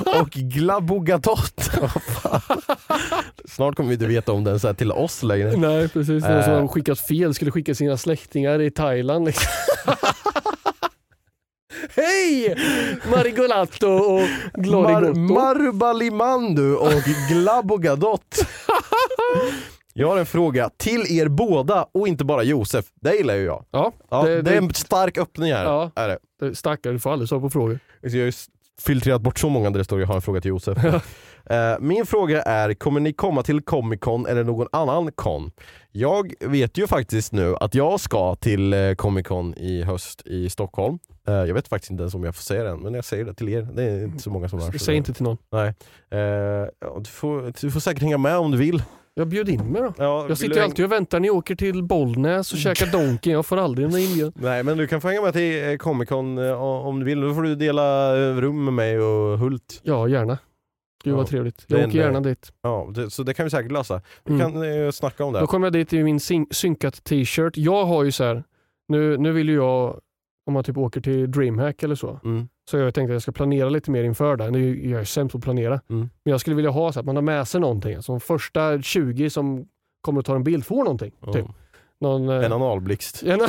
och 0.20 0.30
Glabogatot. 0.30 1.54
Snart 3.44 3.76
kommer 3.76 3.88
vi 3.88 3.94
inte 3.94 4.06
veta 4.06 4.32
om 4.32 4.44
den 4.44 4.60
så 4.60 4.74
till 4.74 4.92
oss 4.92 5.22
längre. 5.22 5.56
Nej 5.56 5.71
precis, 5.92 6.08
någon 6.24 6.42
som 6.42 6.52
Eh. 6.52 6.60
har 6.60 6.68
skickat 6.68 7.00
fel 7.00 7.34
skulle 7.34 7.50
skicka 7.50 7.74
sina 7.74 7.96
släktingar 7.96 8.60
i 8.60 8.70
Thailand. 8.70 9.24
Liksom. 9.24 9.46
Hej! 11.96 12.56
Marigolato 13.10 13.86
och 13.88 14.20
Mar- 14.20 14.62
Glorigotto. 14.62 15.18
Marubalimandu 15.20 16.74
och 16.76 16.92
Glabogadot. 17.30 18.36
Jag 19.94 20.08
har 20.08 20.18
en 20.18 20.26
fråga 20.26 20.70
till 20.76 21.18
er 21.18 21.28
båda 21.28 21.86
och 21.94 22.08
inte 22.08 22.24
bara 22.24 22.42
Josef. 22.42 22.84
Det 23.00 23.14
gillar 23.14 23.34
ju 23.34 23.44
jag. 23.44 23.64
ja, 23.70 23.92
Ja, 24.10 24.22
det, 24.22 24.28
det, 24.28 24.38
är 24.38 24.42
det, 24.42 24.56
en 24.56 24.74
stark 24.74 25.18
öppning 25.18 25.52
här. 25.52 25.64
Ja. 25.64 25.90
Är 25.94 26.08
det. 26.08 26.18
det, 26.40 26.54
stackare, 26.54 26.92
du 26.92 26.98
får 26.98 27.12
aldrig 27.12 27.28
svar 27.28 27.40
på 27.40 27.50
frågor. 27.50 27.78
Jag 28.00 28.10
har 28.10 28.16
ju 28.16 28.32
filtrerat 28.82 29.20
bort 29.22 29.38
så 29.38 29.48
många 29.48 29.70
där 29.70 29.78
det 29.78 29.84
står 29.84 30.00
jag 30.00 30.06
har 30.06 30.14
en 30.14 30.22
fråga 30.22 30.40
till 30.40 30.48
Josef. 30.48 30.78
Eh, 31.50 31.74
Min 31.80 32.06
fråga 32.06 32.42
är, 32.42 32.74
kommer 32.74 33.00
ni 33.00 33.12
komma 33.12 33.42
till 33.42 33.60
Comic 33.62 34.00
Con 34.00 34.26
eller 34.26 34.44
någon 34.44 34.66
annan 34.72 35.12
con? 35.12 35.50
Jag 35.92 36.32
vet 36.40 36.78
ju 36.78 36.86
faktiskt 36.86 37.32
nu 37.32 37.56
att 37.60 37.74
jag 37.74 38.00
ska 38.00 38.34
till 38.34 38.72
eh, 38.72 38.94
Comic 38.94 39.26
Con 39.26 39.54
i 39.54 39.82
höst 39.82 40.22
i 40.26 40.50
Stockholm. 40.50 40.98
Eh, 41.28 41.34
Jag 41.34 41.54
vet 41.54 41.68
faktiskt 41.68 41.90
inte 41.90 42.02
ens 42.02 42.14
om 42.14 42.24
jag 42.24 42.34
får 42.34 42.42
säga 42.42 42.62
det 42.64 42.70
än, 42.70 42.80
men 42.80 42.94
jag 42.94 43.04
säger 43.04 43.24
det 43.24 43.34
till 43.34 43.48
er. 43.48 43.68
Det 43.74 43.82
är 43.82 44.04
inte 44.04 44.22
så 44.22 44.30
många 44.30 44.48
som 44.48 44.58
hör. 44.60 44.78
Säg 44.78 44.96
inte 44.96 45.12
till 45.12 45.22
någon. 45.24 45.36
Nej. 45.52 45.74
Du, 46.98 47.04
får, 47.10 47.52
du 47.60 47.70
får 47.70 47.80
säkert 47.80 48.02
hänga 48.02 48.18
med 48.18 48.36
om 48.38 48.50
du 48.50 48.58
vill. 48.58 48.82
Jag 49.14 49.28
bjöd 49.28 49.48
in 49.48 49.60
mig 49.64 49.82
då. 49.82 49.92
Ja, 49.98 50.26
Jag 50.28 50.38
sitter 50.38 50.56
ju 50.56 50.62
alltid 50.62 50.84
och 50.84 50.92
väntar. 50.92 51.20
Ni 51.20 51.30
åker 51.30 51.54
till 51.54 51.82
Bollnäs 51.82 52.52
och 52.52 52.58
käkar 52.58 52.86
Donken. 52.92 53.32
Jag 53.32 53.46
får 53.46 53.56
aldrig 53.56 53.86
en 53.88 53.98
inbjudan. 53.98 54.32
Nej 54.36 54.62
men 54.62 54.78
du 54.78 54.86
kan 54.86 55.00
få 55.00 55.08
hänga 55.08 55.22
med 55.22 55.32
till 55.32 55.78
Comic 55.78 56.08
Con 56.08 56.38
om 56.62 56.98
du 57.00 57.04
vill. 57.06 57.20
Då 57.20 57.34
får 57.34 57.42
du 57.42 57.54
dela 57.54 58.14
rum 58.40 58.64
med 58.64 58.74
mig 58.74 59.00
och 59.00 59.38
Hult. 59.38 59.80
Ja, 59.82 60.08
gärna. 60.08 60.38
Gud 61.04 61.12
Ja, 61.12 61.16
vad 61.16 61.26
trevligt. 61.26 61.64
det 61.68 61.74
är 61.74 61.78
Jag 61.78 61.88
åker 61.88 61.98
en- 61.98 62.04
gärna 62.04 62.20
dit. 62.20 62.52
Ja, 62.62 62.88
det, 62.94 63.10
så 63.10 63.22
det 63.22 63.34
kan 63.34 63.44
vi 63.44 63.50
säkert 63.50 63.72
lösa. 63.72 64.00
Vi 64.24 64.34
Mm. 64.34 64.52
kan 64.52 64.84
eh, 64.84 64.90
snacka 64.90 65.24
om 65.24 65.32
det. 65.32 65.40
Då 65.40 65.46
kommer 65.46 65.66
jag 65.66 65.72
dit 65.72 65.92
i 65.92 66.02
min 66.04 66.20
syn- 66.20 66.46
synkat 66.50 67.04
t-shirt. 67.04 67.56
Jag 67.56 67.84
har 67.84 68.04
ju 68.04 68.12
så 68.12 68.24
här, 68.24 68.44
nu, 68.88 69.16
nu 69.18 69.32
vill 69.32 69.48
ju 69.48 69.54
jag, 69.54 70.00
om 70.46 70.52
man 70.54 70.64
typ 70.64 70.76
åker 70.78 71.00
till 71.00 71.30
DreamHack 71.30 71.82
eller 71.82 71.94
så, 71.94 72.20
Mm. 72.24 72.48
så 72.70 72.76
jag 72.78 72.94
tänkte 72.94 73.12
att 73.12 73.14
jag 73.14 73.22
ska 73.22 73.32
planera 73.32 73.68
lite 73.68 73.90
mer 73.90 74.04
inför 74.04 74.36
det. 74.36 74.50
Nu 74.50 74.84
är 74.86 74.90
jag 74.90 75.00
är 75.00 75.04
sämst 75.04 75.32
på 75.32 75.38
att 75.38 75.44
planera. 75.44 75.80
Mm. 75.90 76.00
Men 76.24 76.30
jag 76.30 76.40
skulle 76.40 76.56
vilja 76.56 76.70
ha 76.70 76.92
så 76.92 77.00
att 77.00 77.06
man 77.06 77.16
har 77.16 77.22
med 77.22 77.48
sig 77.48 77.60
någonting. 77.60 77.94
Alltså 77.94 78.12
de 78.12 78.20
första 78.20 78.82
20 78.82 79.30
som 79.30 79.66
kommer 80.00 80.20
att 80.20 80.26
ta 80.26 80.34
en 80.34 80.44
bild 80.44 80.66
får 80.66 80.84
någonting. 80.84 81.12
Ja. 81.26 81.32
Typ. 81.32 81.46
Någon, 82.00 82.28
eh, 82.28 82.44
En 82.44 82.52
analblixt. 82.52 83.22
en- 83.22 83.40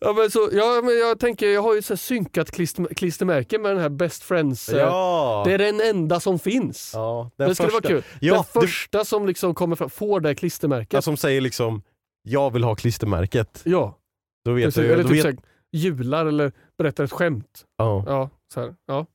ja, 0.00 0.12
men 0.12 0.30
så, 0.30 0.48
ja, 0.52 0.80
men 0.84 0.98
jag 0.98 1.20
tänker, 1.20 1.46
jag 1.48 1.62
har 1.62 1.74
ju 1.74 1.82
så 1.82 1.92
här 1.92 1.96
synkat 1.98 2.50
klister, 2.50 2.84
klistermärke 2.94 3.58
med 3.58 3.70
den 3.70 3.80
här 3.80 3.88
Best 3.88 4.22
Friends. 4.22 4.68
eh, 4.68 4.78
Ja! 4.78 5.42
Det 5.46 5.52
är 5.52 5.58
den 5.58 5.80
enda 5.80 6.20
som 6.20 6.38
finns. 6.38 6.90
ja 6.94 7.30
Det 7.36 7.54
skulle 7.54 7.70
vara 7.70 7.82
kul. 7.82 8.02
Ja, 8.20 8.34
den 8.34 8.62
första 8.62 9.04
som 9.04 9.26
liksom 9.26 9.54
kommer 9.54 9.76
fram 9.76 9.90
får 9.90 10.20
det 10.20 10.34
klistermärket. 10.34 10.92
Ja, 10.92 11.02
som 11.02 11.16
säger 11.16 11.40
liksom 11.40 11.82
jag 12.22 12.52
vill 12.52 12.64
ha 12.64 12.74
klistermärket. 12.74 13.62
ja. 13.64 13.94
Då 14.44 14.52
vet 14.52 14.64
Precis, 14.64 14.82
du. 14.82 14.92
eller 14.92 15.02
Då 15.02 15.08
typ 15.08 15.16
vet, 15.16 15.22
såhär, 15.22 15.36
jular 15.72 16.26
eller 16.26 16.52
berättar 16.78 17.04
ett 17.04 17.12
skämt. 17.12 17.64
ja. 17.78 18.04
Ja, 18.06 18.30
så 18.54 18.60
här, 18.60 18.74
ja. 18.86 19.06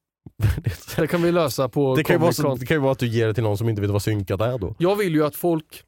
Det 0.95 1.07
kan 1.07 1.21
vi 1.21 1.31
lösa 1.31 1.69
på 1.69 1.95
det, 1.95 2.03
kan 2.03 2.13
ju 2.13 2.17
vara 2.19 2.25
Comic 2.33 2.37
så, 2.37 2.55
det 2.55 2.65
kan 2.65 2.77
ju 2.77 2.81
vara 2.81 2.91
att 2.91 2.99
du 2.99 3.07
ger 3.07 3.27
det 3.27 3.33
till 3.33 3.43
någon 3.43 3.57
som 3.57 3.69
inte 3.69 3.81
vet 3.81 3.91
vad 3.91 4.01
synkat 4.01 4.41
är 4.41 4.57
då. 4.57 4.75
Jag 4.79 4.95
vill 4.95 5.13
ju 5.15 5.25
att 5.25 5.35
folk 5.35 5.83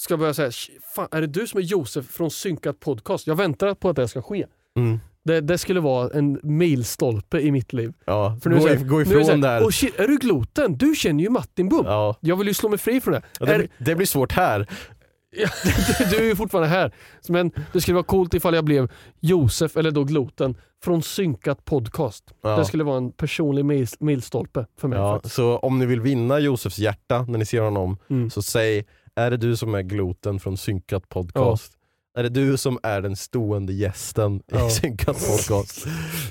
ska 0.00 0.16
börja 0.16 0.34
säga, 0.34 0.50
fan 0.94 1.08
är 1.10 1.20
det 1.20 1.26
du 1.26 1.46
som 1.46 1.58
är 1.60 1.64
Josef 1.64 2.06
från 2.06 2.30
Synkat 2.30 2.80
Podcast? 2.80 3.26
Jag 3.26 3.36
väntar 3.36 3.74
på 3.74 3.88
att 3.88 3.96
det 3.96 4.08
ska 4.08 4.22
ske. 4.22 4.46
Mm. 4.76 4.98
Det, 5.24 5.40
det 5.40 5.58
skulle 5.58 5.80
vara 5.80 6.10
en 6.18 6.40
milstolpe 6.42 7.40
i 7.40 7.50
mitt 7.52 7.72
liv. 7.72 7.92
Ja, 8.04 8.38
För 8.42 8.50
nu 8.50 8.58
gå, 8.58 8.66
det 8.66 8.76
här- 8.76 8.84
gå 8.84 8.96
nu 8.96 9.00
är 9.02 9.04
det 9.04 9.10
ifrån 9.10 9.24
så 9.24 9.30
här, 9.30 9.38
där. 9.38 9.62
"Åh 9.64 9.70
shit, 9.70 10.00
är 10.00 10.08
du 10.08 10.16
Gloten? 10.16 10.76
Du 10.78 10.94
känner 10.94 11.24
ju 11.24 11.30
Martin 11.30 11.68
Bum. 11.68 11.84
Ja. 11.86 12.16
Jag 12.20 12.36
vill 12.36 12.48
ju 12.48 12.54
slå 12.54 12.68
mig 12.68 12.78
fri 12.78 13.00
från 13.00 13.14
det. 13.14 13.22
Ja, 13.40 13.46
det, 13.46 13.52
Är- 13.54 13.58
blir- 13.58 13.68
det 13.78 13.94
blir 13.94 14.06
svårt 14.06 14.32
här. 14.32 14.66
Du 16.10 16.16
är 16.16 16.24
ju 16.24 16.36
fortfarande 16.36 16.68
här. 16.68 16.92
Men 17.28 17.52
det 17.72 17.80
skulle 17.80 17.94
vara 17.94 18.04
coolt 18.04 18.34
ifall 18.34 18.54
jag 18.54 18.64
blev 18.64 18.90
Josef, 19.20 19.76
eller 19.76 19.90
då 19.90 20.04
Gloten, 20.04 20.56
från 20.84 21.02
Synkat 21.02 21.64
Podcast. 21.64 22.24
Ja. 22.42 22.56
Det 22.56 22.64
skulle 22.64 22.84
vara 22.84 22.96
en 22.96 23.12
personlig 23.12 23.64
mil- 23.64 23.86
milstolpe 24.00 24.66
för 24.80 24.88
mig. 24.88 24.98
Ja, 24.98 25.20
så 25.24 25.56
om 25.58 25.78
ni 25.78 25.86
vill 25.86 26.00
vinna 26.00 26.38
Josefs 26.38 26.78
hjärta 26.78 27.22
när 27.28 27.38
ni 27.38 27.44
ser 27.46 27.60
honom, 27.60 27.96
Mm. 28.10 28.30
så 28.30 28.42
säg, 28.42 28.84
är 29.18 29.30
det 29.30 29.36
du 29.36 29.56
som 29.56 29.74
är 29.74 29.82
Gloten 29.82 30.40
från 30.40 30.56
Synkat 30.56 31.08
Podcast? 31.08 31.77
Är 32.18 32.22
det 32.22 32.28
du 32.28 32.56
som 32.56 32.78
är 32.82 33.00
den 33.00 33.16
stående 33.16 33.72
gästen 33.72 34.40
Ja. 34.52 34.66
i 34.66 34.70
Synkat 34.70 35.06
Podcast? 35.26 35.86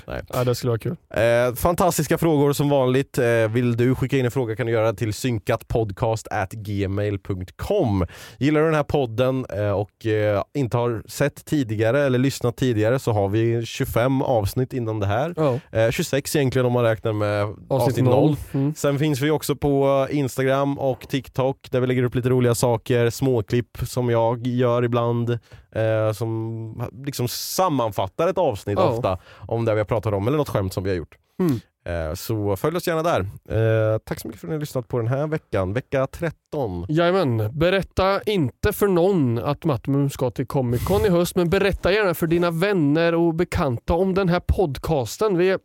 Nej. 0.06 0.22
Ja, 0.28 0.44
det 0.44 0.54
skulle 0.54 0.68
vara 0.70 0.78
kul. 0.78 0.96
Eh, 1.14 1.54
fantastiska 1.54 2.18
frågor 2.18 2.52
som 2.52 2.68
vanligt. 2.68 3.18
Eh, 3.18 3.48
vill 3.50 3.76
du 3.76 3.94
skicka 3.94 4.18
in 4.18 4.24
en 4.24 4.30
fråga 4.30 4.56
kan 4.56 4.66
du 4.66 4.72
göra 4.72 4.92
det 4.92 4.98
till 4.98 5.14
synkatpodcast@gmail.com. 5.14 8.06
Gillar 8.38 8.60
du 8.60 8.66
den 8.66 8.74
här 8.74 8.82
podden 8.82 9.46
eh, 9.56 9.70
och 9.70 10.06
eh, 10.06 10.42
inte 10.54 10.76
har 10.76 11.02
sett 11.06 11.44
tidigare 11.44 12.02
eller 12.06 12.18
lyssnat 12.18 12.56
tidigare 12.56 12.98
så 12.98 13.12
har 13.12 13.28
vi 13.28 13.66
25 13.66 14.22
avsnitt 14.22 14.72
innan 14.72 15.00
det 15.00 15.06
här. 15.06 15.34
Ja. 15.36 15.58
Eh, 15.78 15.90
26 15.90 16.36
egentligen 16.36 16.66
om 16.66 16.72
man 16.72 16.84
räknar 16.84 17.12
med 17.12 17.42
avsnitt, 17.42 17.70
Avsnitt 17.70 18.04
0. 18.04 18.14
noll. 18.14 18.36
Mm. 18.52 18.74
Sen 18.74 18.98
finns 18.98 19.20
vi 19.20 19.30
också 19.30 19.56
på 19.56 20.06
Instagram 20.10 20.78
och 20.78 21.08
TikTok 21.08 21.68
där 21.70 21.80
vi 21.80 21.86
lägger 21.86 22.02
upp 22.02 22.14
lite 22.14 22.28
roliga 22.28 22.54
saker, 22.54 23.10
småklipp 23.10 23.78
som 23.82 24.10
jag 24.10 24.46
gör 24.46 24.84
ibland. 24.84 25.38
Eh, 25.78 26.12
som 26.12 26.88
liksom 27.04 27.28
sammanfattar 27.28 28.28
ett 28.28 28.38
avsnitt 28.38 28.78
Ja. 28.78 28.84
ofta 28.90 29.18
om 29.46 29.64
det 29.64 29.74
vi 29.74 29.80
har 29.80 29.84
pratat 29.84 30.14
om 30.14 30.28
eller 30.28 30.38
något 30.38 30.48
skämt 30.48 30.72
som 30.72 30.84
vi 30.84 30.90
har 30.90 30.96
gjort. 30.96 31.16
Mm. 31.40 31.60
Eh, 31.84 32.14
så 32.14 32.56
följ 32.56 32.76
oss 32.76 32.86
gärna 32.86 33.02
där. 33.02 33.20
Eh, 33.20 33.98
tack 33.98 34.20
så 34.20 34.28
mycket 34.28 34.40
för 34.40 34.46
att 34.46 34.50
ni 34.50 34.54
har 34.54 34.60
lyssnat 34.60 34.88
på 34.88 34.98
den 34.98 35.06
här 35.08 35.26
veckan, 35.26 35.72
vecka 35.72 36.06
13. 36.06 36.86
Jajamän, 36.88 37.58
berätta 37.58 38.22
inte 38.22 38.72
för 38.72 38.86
någon 38.88 39.38
att 39.38 39.64
Matmum 39.64 40.10
ska 40.10 40.30
till 40.30 40.46
Comic 40.46 40.84
Con 40.84 41.06
i 41.06 41.08
höst, 41.08 41.36
men 41.36 41.50
berätta 41.50 41.92
gärna 41.92 42.14
för 42.14 42.26
dina 42.26 42.50
vänner 42.50 43.14
och 43.14 43.34
bekanta 43.34 43.94
om 43.94 44.14
den 44.14 44.28
här 44.28 44.40
podcasten. 44.40 45.36
Vi 45.38 45.50
är 45.50 45.58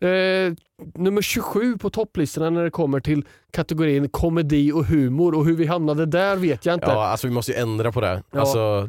eh, 0.00 0.52
nummer 0.94 1.22
27 1.22 1.78
på 1.78 1.90
topplistorna 1.90 2.50
när 2.50 2.64
det 2.64 2.70
kommer 2.70 3.00
till 3.00 3.24
kategorin 3.52 4.08
komedi 4.08 4.72
och 4.72 4.84
humor 4.84 5.34
och 5.34 5.44
hur 5.44 5.56
vi 5.56 5.66
hamnade 5.66 6.06
där 6.06 6.36
vet 6.36 6.66
jag 6.66 6.74
inte. 6.74 6.86
Ja, 6.86 7.06
alltså 7.06 7.26
vi 7.26 7.32
måste 7.32 7.52
ju 7.52 7.58
ändra 7.58 7.92
på 7.92 8.00
det. 8.00 8.22
Ja. 8.30 8.40
Alltså, 8.40 8.88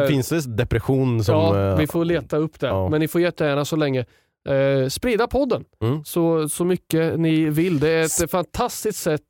här- 0.00 0.06
finns 0.06 0.28
det 0.28 0.56
depression 0.56 1.24
som... 1.24 1.34
ja, 1.34 1.70
eh, 1.70 1.76
vi 1.76 1.86
får 1.86 2.04
leta 2.04 2.36
upp 2.36 2.60
det. 2.60 2.66
ja. 2.66 2.88
Men 2.88 3.00
ni 3.00 3.08
får 3.08 3.20
jättegärna 3.20 3.64
så 3.64 3.76
länge 3.76 4.04
eh, 4.48 4.88
sprida 4.88 5.26
podden 5.26 5.64
Mm. 5.82 6.04
så, 6.04 6.48
så 6.48 6.64
mycket 6.64 7.18
ni 7.20 7.44
vill. 7.50 7.80
Det 7.80 7.88
är 7.90 8.24
ett 8.24 8.30
fantastiskt 8.30 8.98
sätt. 9.02 9.22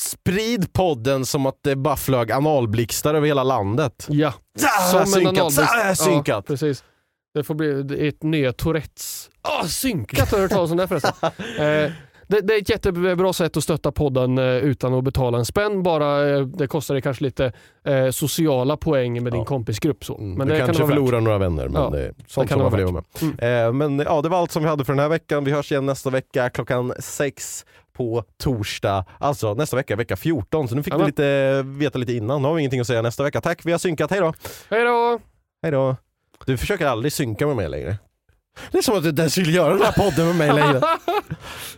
Sprid 0.00 0.72
podden 0.72 1.26
som 1.26 1.46
att 1.46 1.58
det 1.62 1.76
bara 1.76 1.96
flög 1.96 2.32
analblixtar 2.32 3.14
över 3.14 3.26
hela 3.26 3.42
landet. 3.44 4.06
Ja, 4.10 4.34
Ah, 4.92 5.04
synkat, 5.06 5.28
analblixt. 5.28 5.58
ah, 5.60 5.94
synkat. 5.94 6.26
Ja, 6.26 6.42
precis. 6.42 6.84
Det 7.34 7.44
får 7.44 7.54
bli 7.54 7.82
det 7.82 8.08
ett 8.08 8.22
nya 8.22 8.52
Tourettes. 8.52 9.30
Ah, 9.42 9.64
synkat 9.66 10.30
har 10.30 10.38
jag 10.38 10.42
hört 10.42 10.50
talas 10.52 10.70
om 10.70 10.76
det 10.76 10.88
förresten. 10.88 11.12
eh, 11.58 11.92
det, 12.26 12.40
det 12.40 12.54
är 12.54 12.58
ett 12.60 12.68
jättebra 12.68 13.32
sätt 13.32 13.56
att 13.56 13.62
stötta 13.64 13.92
podden 13.92 14.38
eh, 14.38 14.44
utan 14.44 14.94
att 14.94 15.04
betala 15.04 15.38
en 15.38 15.44
spänn. 15.44 15.82
Bara, 15.82 16.28
eh, 16.30 16.40
det 16.46 16.66
kostar 16.66 16.94
dig 16.94 17.02
kanske 17.02 17.24
lite 17.24 17.52
sociala 18.12 18.76
poäng 18.76 19.22
med 19.22 19.32
din 19.32 19.44
kompisgrupp. 19.44 20.04
Så. 20.04 20.18
Men 20.18 20.34
Men 20.34 20.46
du 20.46 20.52
det 20.52 20.58
kan 20.58 20.66
kanske 20.66 20.82
värt. 20.82 20.90
förlorar 20.90 21.20
några 21.20 21.38
vänner, 21.38 21.68
men 21.68 21.82
Ja, 21.82 21.90
det 21.90 21.98
är 22.00 22.08
det 22.08 22.14
sånt 22.26 22.48
kan 22.48 22.54
som 22.56 22.62
man 22.62 22.70
får 22.70 22.78
leva 22.78 22.92
med. 23.38 23.66
Eh, 23.66 23.72
men 23.72 23.98
ja, 23.98 24.22
det 24.22 24.28
var 24.28 24.38
allt 24.38 24.50
som 24.52 24.62
vi 24.62 24.68
hade 24.68 24.84
för 24.84 24.92
den 24.92 25.00
här 25.00 25.08
veckan. 25.08 25.44
Vi 25.44 25.50
hörs 25.52 25.72
igen 25.72 25.86
nästa 25.86 26.10
vecka 26.10 26.50
klockan 26.50 26.92
sex 26.98 27.64
på 27.96 28.24
torsdag. 28.42 29.04
Alltså 29.18 29.54
nästa 29.54 29.76
vecka, 29.76 29.96
vecka 29.96 30.16
14. 30.16 30.68
Så 30.68 30.74
nu 30.74 30.82
fick 30.82 30.92
vi 30.94 30.96
Jajamän. 30.96 31.06
lite, 31.06 31.62
veta 31.62 31.98
lite 31.98 32.12
innan. 32.12 32.42
Nu 32.42 32.48
har 32.48 32.54
vi 32.54 32.60
ingenting 32.60 32.80
att 32.80 32.86
säga 32.86 33.02
nästa 33.02 33.22
vecka. 33.22 33.40
Tack, 33.40 33.60
vi 33.66 33.72
har 33.72 33.78
synkat. 33.78 34.10
Hej 34.10 34.20
då! 34.20 34.32
Hej 34.70 34.84
då! 34.84 35.20
Hej 35.62 35.72
då! 35.72 35.96
Du 36.46 36.56
försöker 36.56 36.86
aldrig 36.86 37.12
synka 37.12 37.46
med 37.46 37.56
mig 37.56 37.68
längre. 37.68 37.96
Det 38.70 38.78
är 38.78 38.82
som 38.82 38.96
att 38.96 39.02
du 39.02 39.08
inte 39.08 39.22
ens 39.22 39.38
vill 39.38 39.54
göra 39.54 39.74
den 39.74 39.82
här 39.82 39.92
podden 39.92 40.26
med 40.26 40.36
mig 40.36 40.52
längre. 40.52 40.80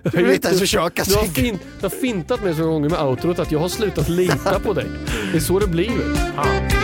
Du 0.03 0.11
vill 0.23 0.35
inte 0.35 0.49
ens 0.49 0.61
försöka 0.61 1.05
Du 1.05 1.15
har, 1.15 1.25
fin, 1.25 1.59
du 1.81 1.83
har 1.83 1.91
fintat 1.91 2.43
mig 2.43 2.55
så 2.55 2.61
många 2.61 2.73
gånger 2.73 2.89
med 2.89 3.01
outrot 3.01 3.39
att 3.39 3.53
jag 3.53 3.59
har 3.59 3.69
slutat 3.69 4.09
lita 4.09 4.61
på 4.61 4.73
dig. 4.73 4.87
Det 5.33 5.39
är 5.39 5.41
så 5.41 5.59
det 5.59 5.67
blir. 5.67 6.84